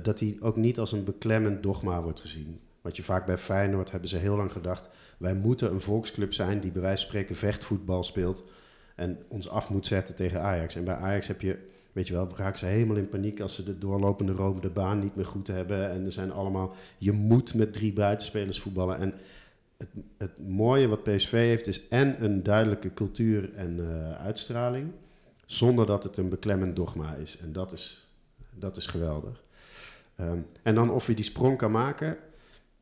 dat 0.03 0.18
die 0.18 0.42
ook 0.42 0.57
niet 0.57 0.78
als 0.78 0.92
een 0.92 1.05
beklemmend 1.05 1.62
dogma 1.62 2.03
wordt 2.03 2.20
gezien. 2.20 2.61
Wat 2.80 2.96
je 2.96 3.03
vaak 3.03 3.26
bij 3.26 3.38
Feyenoord 3.38 3.90
hebben 3.90 4.09
ze 4.09 4.16
heel 4.16 4.36
lang 4.36 4.53
gedacht... 4.53 4.88
wij 5.18 5.34
moeten 5.34 5.72
een 5.72 5.80
volksclub 5.80 6.32
zijn 6.32 6.61
die 6.61 6.70
bij 6.70 6.82
wijze 6.82 7.01
van 7.01 7.11
spreken 7.11 7.36
vechtvoetbal 7.36 8.03
speelt... 8.03 8.48
en 8.96 9.18
ons 9.28 9.48
af 9.48 9.70
moet 9.70 9.86
zetten 9.86 10.14
tegen 10.14 10.40
Ajax. 10.40 10.76
En 10.76 10.84
bij 10.84 10.94
Ajax 10.94 11.26
heb 11.26 11.40
je, 11.40 11.59
weet 11.93 12.07
je 12.07 12.12
wel, 12.12 12.28
raken 12.36 12.59
ze 12.59 12.66
helemaal 12.66 12.97
in 12.97 13.09
paniek... 13.09 13.41
als 13.41 13.55
ze 13.55 13.62
de 13.62 13.78
doorlopende 13.78 14.32
romende 14.32 14.68
baan 14.68 14.99
niet 14.99 15.16
meer 15.16 15.26
goed 15.26 15.47
hebben. 15.47 15.91
En 15.91 16.05
er 16.05 16.12
zijn 16.12 16.32
allemaal, 16.32 16.74
je 16.99 17.12
moet 17.12 17.55
met 17.55 17.72
drie 17.72 17.93
buitenspelers 17.93 18.61
voetballen. 18.61 18.99
En 18.99 19.14
het, 19.76 19.88
het 20.16 20.49
mooie 20.49 20.88
wat 20.88 21.03
PSV 21.03 21.30
heeft 21.30 21.66
is 21.66 21.88
en 21.88 22.24
een 22.24 22.43
duidelijke 22.43 22.93
cultuur 22.95 23.55
en 23.55 23.78
eh, 23.80 24.24
uitstraling... 24.24 24.91
zonder 25.47 25.86
dat 25.86 26.03
het 26.03 26.16
een 26.16 26.28
beklemmend 26.28 26.76
dogma 26.76 27.14
is. 27.14 27.38
En 27.38 27.53
dat 27.53 27.72
is, 27.72 28.09
dat 28.55 28.76
is 28.76 28.86
geweldig. 28.86 29.43
Ehm, 30.16 30.38
en 30.62 30.74
dan 30.74 30.91
of 30.91 31.07
je 31.07 31.14
die 31.14 31.24
sprong 31.24 31.57
kan 31.57 31.70
maken... 31.70 32.16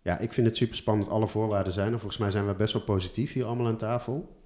ja, 0.02 0.18
ik 0.18 0.32
vind 0.32 0.46
het 0.46 0.56
super 0.56 0.76
spannend. 0.76 1.08
Alle 1.08 1.28
voorwaarden 1.28 1.72
zijn 1.72 1.92
er. 1.92 1.98
Volgens 1.98 2.20
mij 2.20 2.30
zijn 2.30 2.46
we 2.46 2.54
best 2.54 2.72
wel 2.72 2.82
positief 2.82 3.32
hier 3.32 3.44
allemaal 3.44 3.66
aan 3.66 3.76
tafel. 3.76 4.37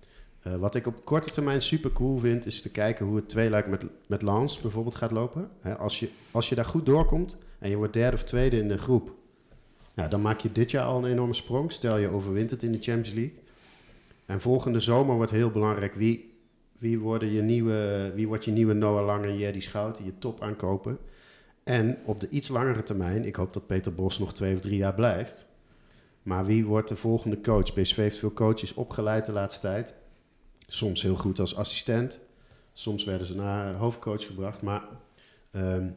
Eh, 0.43 0.55
wat 0.55 0.75
ik 0.75 0.87
op 0.87 1.05
korte 1.05 1.31
termijn 1.31 1.61
super 1.61 1.93
cool 1.93 2.19
vind, 2.19 2.47
is 2.47 2.63
te 2.63 2.71
kijken 2.71 3.07
hoe 3.07 3.17
het 3.17 3.29
tweeluik 3.29 3.67
met, 3.67 3.83
met 4.07 4.23
Lance 4.23 4.63
bijvoorbeeld 4.63 4.95
gaat 4.95 5.11
lopen. 5.11 5.51
Als, 5.79 6.01
je, 6.01 6.09
als 6.31 6.49
je 6.49 6.55
daar 6.55 6.65
goed 6.65 6.87
doorkomt 6.87 7.37
en 7.59 7.71
je 7.71 7.77
wordt 7.77 7.93
derde 7.93 8.17
of 8.17 8.25
tweede 8.25 8.59
in 8.59 8.69
de 8.69 8.79
groep, 8.79 9.15
ja, 9.95 10.09
dan 10.09 10.23
maak 10.23 10.41
je 10.41 10.53
dit 10.53 10.71
jaar 10.71 10.85
al 10.85 10.99
een 10.99 11.11
enorme 11.11 11.35
sprong. 11.35 11.73
Stel 11.73 11.99
je 11.99 12.09
overwint 12.09 12.51
het 12.51 12.63
in 12.63 12.73
de 12.73 12.81
Champions 12.81 13.13
League. 13.13 13.39
En 14.27 14.41
volgende 14.41 14.81
zomer 14.81 15.15
wordt 15.15 15.31
heel 15.31 15.51
belangrijk 15.51 15.95
wie, 15.95 16.35
wie, 16.79 16.99
worden 16.99 17.33
je 17.33 17.43
nieuwe, 17.43 18.13
wie 18.15 18.29
wordt 18.29 18.45
je 18.45 18.51
nieuwe 18.51 18.73
Noah 18.73 19.05
Lang 19.05 19.25
en 19.25 19.39
Jerry 19.39 19.61
Schouten, 19.61 20.05
je 20.05 20.19
top 20.19 20.43
aankopen. 20.43 20.99
En 21.65 21.99
op 22.05 22.21
de 22.21 22.29
iets 22.29 22.49
langere 22.49 22.83
termijn, 22.83 23.25
ik 23.25 23.37
hoop 23.37 23.53
dat 23.53 23.67
Peter 23.67 23.95
Bos 23.95 24.19
nog 24.19 24.35
twee 24.35 24.55
of 24.55 24.61
drie 24.61 24.77
jaar 24.77 24.95
blijft. 24.95 25.49
Maar 26.23 26.45
wie 26.45 26.65
wordt 26.65 26.89
de 26.89 26.97
volgende 26.97 27.41
coach? 27.41 27.73
PSV 27.73 27.97
heeft 27.97 28.19
veel 28.19 28.33
coaches 28.33 28.75
opgeleid 28.75 29.27
de 29.27 29.33
laatste 29.33 29.61
tijd. 29.61 29.95
Soms 30.73 31.03
heel 31.03 31.17
goed 31.17 31.39
als 31.39 31.57
assistent. 31.57 32.21
Soms 32.73 33.05
werden 33.05 33.27
ze 33.27 33.37
naar 33.37 33.75
hoofdcoach 33.75 34.27
gebracht. 34.27 34.63
Maar 34.63 34.83
ehm, 35.51 35.89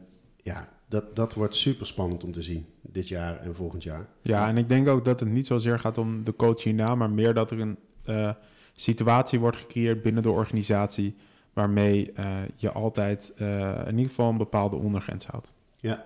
ja, 0.42 0.68
dat, 0.88 1.16
dat 1.16 1.34
wordt 1.34 1.56
super 1.56 1.86
spannend 1.86 2.24
om 2.24 2.32
te 2.32 2.42
zien. 2.42 2.66
Dit 2.80 3.08
jaar 3.08 3.40
en 3.40 3.54
volgend 3.54 3.82
jaar. 3.82 4.08
Ja, 4.22 4.48
en 4.48 4.56
ik 4.56 4.68
denk 4.68 4.88
ook 4.88 5.04
dat 5.04 5.20
het 5.20 5.28
niet 5.28 5.46
zozeer 5.46 5.78
gaat 5.78 5.98
om 5.98 6.24
de 6.24 6.36
coach 6.36 6.62
hierna, 6.62 6.94
maar 6.94 7.10
meer 7.10 7.34
dat 7.34 7.50
er 7.50 7.60
een 7.60 7.78
eh, 8.04 8.32
situatie 8.72 9.40
wordt 9.40 9.56
gecreëerd 9.56 10.02
binnen 10.02 10.22
de 10.22 10.30
organisatie 10.30 11.16
waarmee 11.52 12.12
eh, 12.12 12.38
je 12.56 12.72
altijd 12.72 13.32
eh, 13.36 13.80
in 13.86 13.94
ieder 13.96 14.08
geval 14.08 14.30
een 14.30 14.38
bepaalde 14.38 14.76
ondergrens 14.76 15.26
houdt. 15.26 15.52
Ja. 15.76 16.04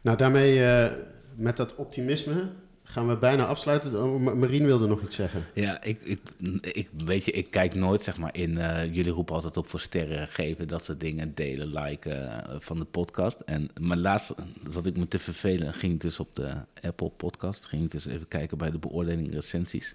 Nou, 0.00 0.16
daarmee 0.16 0.88
met 1.34 1.56
dat 1.56 1.74
optimisme 1.74 2.50
gaan 2.94 3.08
we 3.08 3.16
bijna 3.16 3.46
afsluiten. 3.46 4.02
Oh, 4.04 4.20
Ma- 4.20 4.34
Marien 4.34 4.64
wilde 4.64 4.86
nog 4.86 5.02
iets 5.02 5.16
zeggen. 5.16 5.46
Ja, 5.54 5.82
ik, 5.82 5.98
ik, 6.02 6.20
ik, 6.60 6.88
weet 7.04 7.24
je, 7.24 7.30
ik 7.32 7.50
kijk 7.50 7.74
nooit 7.74 8.02
zeg 8.02 8.18
maar 8.18 8.36
in. 8.36 8.58
eh, 8.58 8.94
jullie 8.94 9.12
roepen 9.12 9.34
altijd 9.34 9.56
op 9.56 9.68
voor 9.68 9.80
sterren 9.80 10.28
geven, 10.28 10.68
dat 10.68 10.84
soort 10.84 11.00
dingen, 11.00 11.34
delen, 11.34 11.68
liken 11.82 12.46
eh, 12.48 12.56
van 12.58 12.78
de 12.78 12.84
podcast. 12.84 13.40
En 13.40 13.68
maar 13.80 13.96
laatst 13.96 14.34
zat 14.68 14.86
ik 14.86 14.96
me 14.96 15.08
te 15.08 15.18
vervelen, 15.18 15.74
ging 15.74 15.92
ik 15.92 16.00
dus 16.00 16.20
op 16.20 16.36
de 16.36 16.52
Apple 16.82 17.08
Podcast, 17.10 17.64
ging 17.64 17.84
ik 17.84 17.90
dus 17.90 18.06
even 18.06 18.28
kijken 18.28 18.58
bij 18.58 18.70
de 18.70 18.78
beoordeling 18.78 19.32
recensies. 19.32 19.94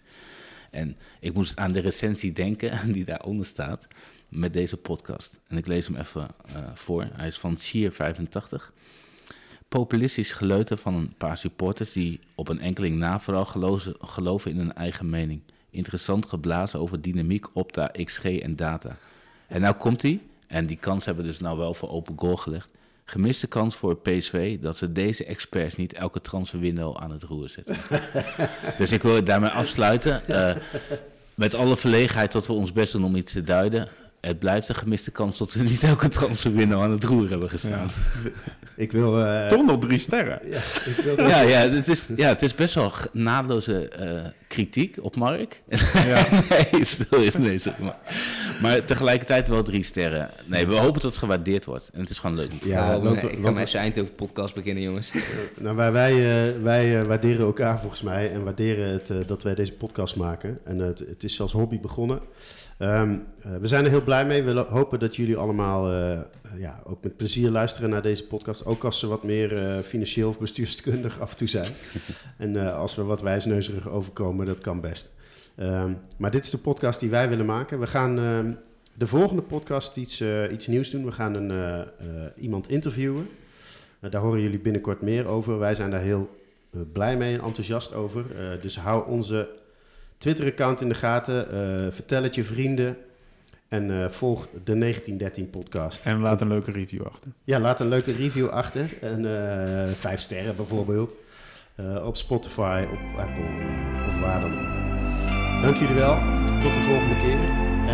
En 0.72 0.98
ik 1.20 1.34
moest 1.34 1.58
aan 1.58 1.72
de 1.72 1.80
recensie 1.80 2.32
denken 2.32 2.82
die 2.94 3.06
daaronder 3.06 3.46
staat 3.46 3.88
met 4.30 4.54
deze 4.54 4.78
podcast. 4.78 5.40
En 5.48 5.58
ik 5.58 5.68
lees 5.68 5.88
hem 5.88 5.96
even 5.96 6.28
eh, 6.46 6.64
voor. 6.74 7.08
Hij 7.14 7.28
is 7.28 7.38
van 7.40 7.58
Sier85 7.58 8.72
populistisch 9.70 10.32
geleuter 10.32 10.78
van 10.78 10.94
een 10.94 11.14
paar 11.18 11.38
supporters 11.38 11.92
die 11.92 12.20
op 12.36 12.48
een 12.48 12.60
enkeling 12.60 12.96
na 12.96 13.20
vooral 13.20 13.46
gelozen, 13.46 13.96
geloven 14.00 14.52
in 14.52 14.58
hun 14.58 14.74
eigen 14.74 15.10
mening. 15.10 15.42
Interessant 15.70 16.26
geblazen 16.26 16.80
over 16.80 17.02
dynamiek, 17.02 17.56
opta, 17.56 17.92
XG 18.04 18.24
en 18.24 18.56
data. 18.56 18.98
En 19.48 19.62
nou 19.62 19.76
komt 19.76 20.02
hij, 20.02 20.20
en 20.48 20.66
die 20.66 20.78
kans 20.78 21.06
hebben 21.06 21.24
we 21.24 21.30
dus 21.30 21.40
nou 21.40 21.58
wel 21.58 21.74
voor 21.74 21.90
open 21.90 22.14
goal 22.18 22.36
gelegd. 22.36 22.68
Gemiste 23.06 23.48
kans 23.48 23.76
voor 23.76 23.98
PSV 23.98 24.60
dat 24.60 24.78
ze 24.78 24.92
deze 24.92 25.26
experts 25.26 25.76
niet 25.76 25.94
elke 25.94 26.22
transferwindow 26.22 26.98
aan 26.98 27.12
het 27.12 27.24
roer 27.24 27.50
zetten. 27.50 27.76
dus 28.78 28.92
ik 28.92 29.02
wil 29.02 29.16
het 29.16 29.26
daarmee 29.26 29.50
afsluiten. 29.50 30.28
Eh, 30.28 30.56
met 31.36 31.54
alle 31.54 31.78
verlegenheid 31.78 32.32
dat 32.32 32.48
we 32.48 32.54
ons 32.54 32.72
best 32.72 32.92
doen 32.92 33.04
om 33.04 33.16
iets 33.16 33.32
te 33.32 33.44
duiden. 33.44 33.88
Het 34.22 34.40
blijft 34.40 34.70
een 34.70 34.76
gemiste 34.76 35.12
kans 35.12 35.38
dat 35.38 35.52
ze 35.52 35.64
niet 35.64 35.84
elke 35.84 36.08
transferwindow 36.08 36.82
aan 36.82 36.92
het 36.92 37.04
roer 37.04 37.30
hebben 37.30 37.50
gestaan. 37.50 37.90
Ik 38.76 38.92
wil... 38.92 39.26
eh, 39.26 39.48
Toch 39.48 39.66
nog 39.66 39.80
drie 39.80 39.98
sterren. 39.98 40.40
ja, 40.50 40.58
ik 40.86 40.96
wil 41.04 41.28
Ja, 41.28 41.42
ja, 41.42 41.70
het 41.70 41.88
is, 41.88 42.06
ja, 42.16 42.28
het 42.28 42.42
is 42.42 42.56
best 42.56 42.74
wel 42.74 42.92
naadloze 43.12 43.88
eh, 43.90 44.22
kritiek 44.48 44.98
op 45.02 45.16
Mark. 45.16 45.62
Ja. 45.94 46.26
nee, 46.72 46.84
sorry, 46.86 47.32
nee, 47.38 47.58
sorry, 47.58 47.84
maar, 47.84 47.98
maar 48.62 48.84
tegelijkertijd 48.86 49.48
wel 49.48 49.64
drie 49.64 49.84
sterren. 49.84 50.30
Nee, 50.46 50.68
we 50.68 50.76
hopen 50.78 50.94
dat 51.02 51.04
het 51.12 51.18
gewaardeerd 51.18 51.66
wordt. 51.66 51.90
En 51.94 52.00
het 52.00 52.10
is 52.10 52.20
gewoon 52.20 52.36
leuk. 52.36 52.52
Ja, 52.64 53.00
want, 53.00 53.24
ik 53.24 53.30
ga 53.30 53.38
want- 53.40 53.56
mijn 53.56 53.68
even 53.68 53.80
Eindhoven 53.80 54.16
podcast 54.16 54.56
beginnen, 54.56 54.84
jongens. 54.84 55.12
Nou, 55.60 55.76
wij, 55.76 55.92
wij, 55.92 56.12
eh, 56.48 56.62
wij 56.62 57.00
eh, 57.00 57.06
waarderen 57.06 57.46
elkaar 57.46 57.80
volgens 57.80 58.02
mij 58.02 58.32
en 58.32 58.44
waarderen 58.44 58.92
het 58.92 59.10
eh, 59.10 59.18
dat 59.26 59.44
wij 59.44 59.56
deze 59.56 59.74
podcast 59.74 60.16
maken. 60.16 60.60
En 60.64 60.82
eh, 60.82 60.88
het, 60.88 61.00
het 61.00 61.24
is 61.24 61.42
als 61.42 61.52
hobby 61.52 61.80
begonnen. 61.80 62.20
Ehm, 62.80 63.18
eh, 63.42 63.56
we 63.56 63.68
zijn 63.68 63.84
er 63.84 63.90
heel 63.90 64.04
blij 64.04 64.26
mee. 64.26 64.44
We 64.44 64.60
hopen 64.60 65.00
dat 65.00 65.16
jullie 65.16 65.38
allemaal 65.38 65.92
eh, 65.92 66.12
eh, 66.12 66.24
ja, 66.58 66.82
ook 66.84 67.04
met 67.04 67.18
plezier 67.18 67.50
luisteren 67.50 67.90
naar 67.90 68.02
deze 68.02 68.28
podcast. 68.28 68.66
Ook 68.66 68.84
als 68.84 69.00
ze 69.00 69.08
wat 69.08 69.24
meer 69.24 69.84
financieel 69.84 70.30
of 70.30 70.40
bestuurskundig 70.40 71.20
af 71.20 71.32
en 71.32 71.38
toe 71.38 71.48
zijn. 71.48 71.74
en 72.38 72.74
als 72.74 72.96
we 72.96 73.04
wat 73.04 73.22
wijsneuzerig 73.22 73.90
overkomen, 73.90 74.46
dat 74.46 74.60
kan 74.60 74.82
best. 74.82 75.12
Ehm, 75.56 75.92
maar 76.18 76.32
dit 76.32 76.44
is 76.44 76.50
de 76.50 76.58
podcast 76.58 77.00
die 77.00 77.10
wij 77.10 77.30
willen 77.30 77.46
maken. 77.46 77.80
We 77.80 77.88
gaan 77.88 78.20
ehm, 78.20 78.52
de 78.94 79.08
volgende 79.08 79.42
podcast 79.42 79.98
iets, 79.98 80.24
iets 80.52 80.68
nieuws 80.68 80.90
doen. 80.90 81.06
We 81.06 81.12
gaan 81.12 81.34
een, 81.34 81.86
iemand 82.36 82.70
interviewen. 82.70 83.28
Daar 84.10 84.22
horen 84.22 84.42
jullie 84.42 84.60
binnenkort 84.60 85.02
meer 85.02 85.28
over. 85.28 85.60
Wij 85.60 85.76
zijn 85.76 85.92
daar 85.92 86.02
heel 86.02 86.30
blij 86.94 87.18
mee 87.18 87.34
en 87.34 87.44
enthousiast 87.44 87.94
over. 87.94 88.26
Dus 88.62 88.78
hou 88.78 89.10
onze 89.10 89.50
Twitter-account 90.20 90.82
in 90.82 90.88
de 90.88 90.96
gaten. 90.96 91.48
Uh, 91.54 91.92
vertel 91.92 92.24
het 92.24 92.36
je 92.36 92.44
vrienden. 92.44 92.98
En 93.68 93.90
uh, 93.90 94.10
volg 94.10 94.48
de 94.64 94.78
1913 94.78 95.50
podcast. 95.50 96.06
En 96.06 96.20
laat 96.20 96.42
een 96.42 96.48
leuke 96.48 96.72
review 96.72 97.06
achter. 97.06 97.32
Ja, 97.44 97.60
laat 97.60 97.80
een 97.80 97.88
leuke 97.88 98.12
review 98.12 98.48
achter. 98.48 98.90
En 99.02 99.24
uh, 99.24 99.96
vijf 99.96 100.20
sterren 100.20 100.56
bijvoorbeeld. 100.56 101.16
Uh, 101.76 102.06
op 102.06 102.18
Spotify, 102.18 102.88
op 102.92 103.20
Apple 103.20 103.44
uh, 103.44 104.08
of 104.08 104.20
waar 104.20 104.42
dan 104.42 104.52
ook. 104.60 105.62
Dank 105.62 105.78
jullie 105.78 105.96
wel. 105.96 106.16
Tot 106.62 106.74
de 106.74 106.82
volgende 106.82 107.18
keer. 107.18 107.40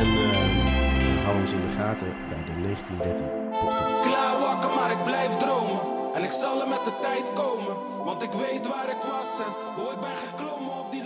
En 0.02 0.08
uh, 0.08 1.24
hou 1.24 1.40
ons 1.40 1.52
in 1.52 1.62
de 1.62 1.74
gaten 1.78 2.08
bij 2.30 2.44
de 2.44 2.62
1913 2.62 3.26
podcast. 3.50 4.02
Klaar 4.08 4.40
wakker, 4.40 4.70
maar 4.70 4.92
ik 4.92 5.04
blijf 5.04 5.36
dromen. 5.36 5.82
En 6.16 6.24
ik 6.24 6.32
zal 6.32 6.62
er 6.62 6.68
met 6.68 6.84
de 6.84 6.96
tijd 7.02 7.34
komen. 7.34 7.76
Want 8.04 8.22
ik 8.22 8.32
weet 8.32 8.68
waar 8.68 8.90
ik 8.90 9.04
was 9.14 9.30
en 9.46 9.52
hoe 9.76 9.92
ik 9.92 10.00
ben 10.00 10.16
geklommen 10.26 10.74
op 10.80 10.92
die 10.92 11.05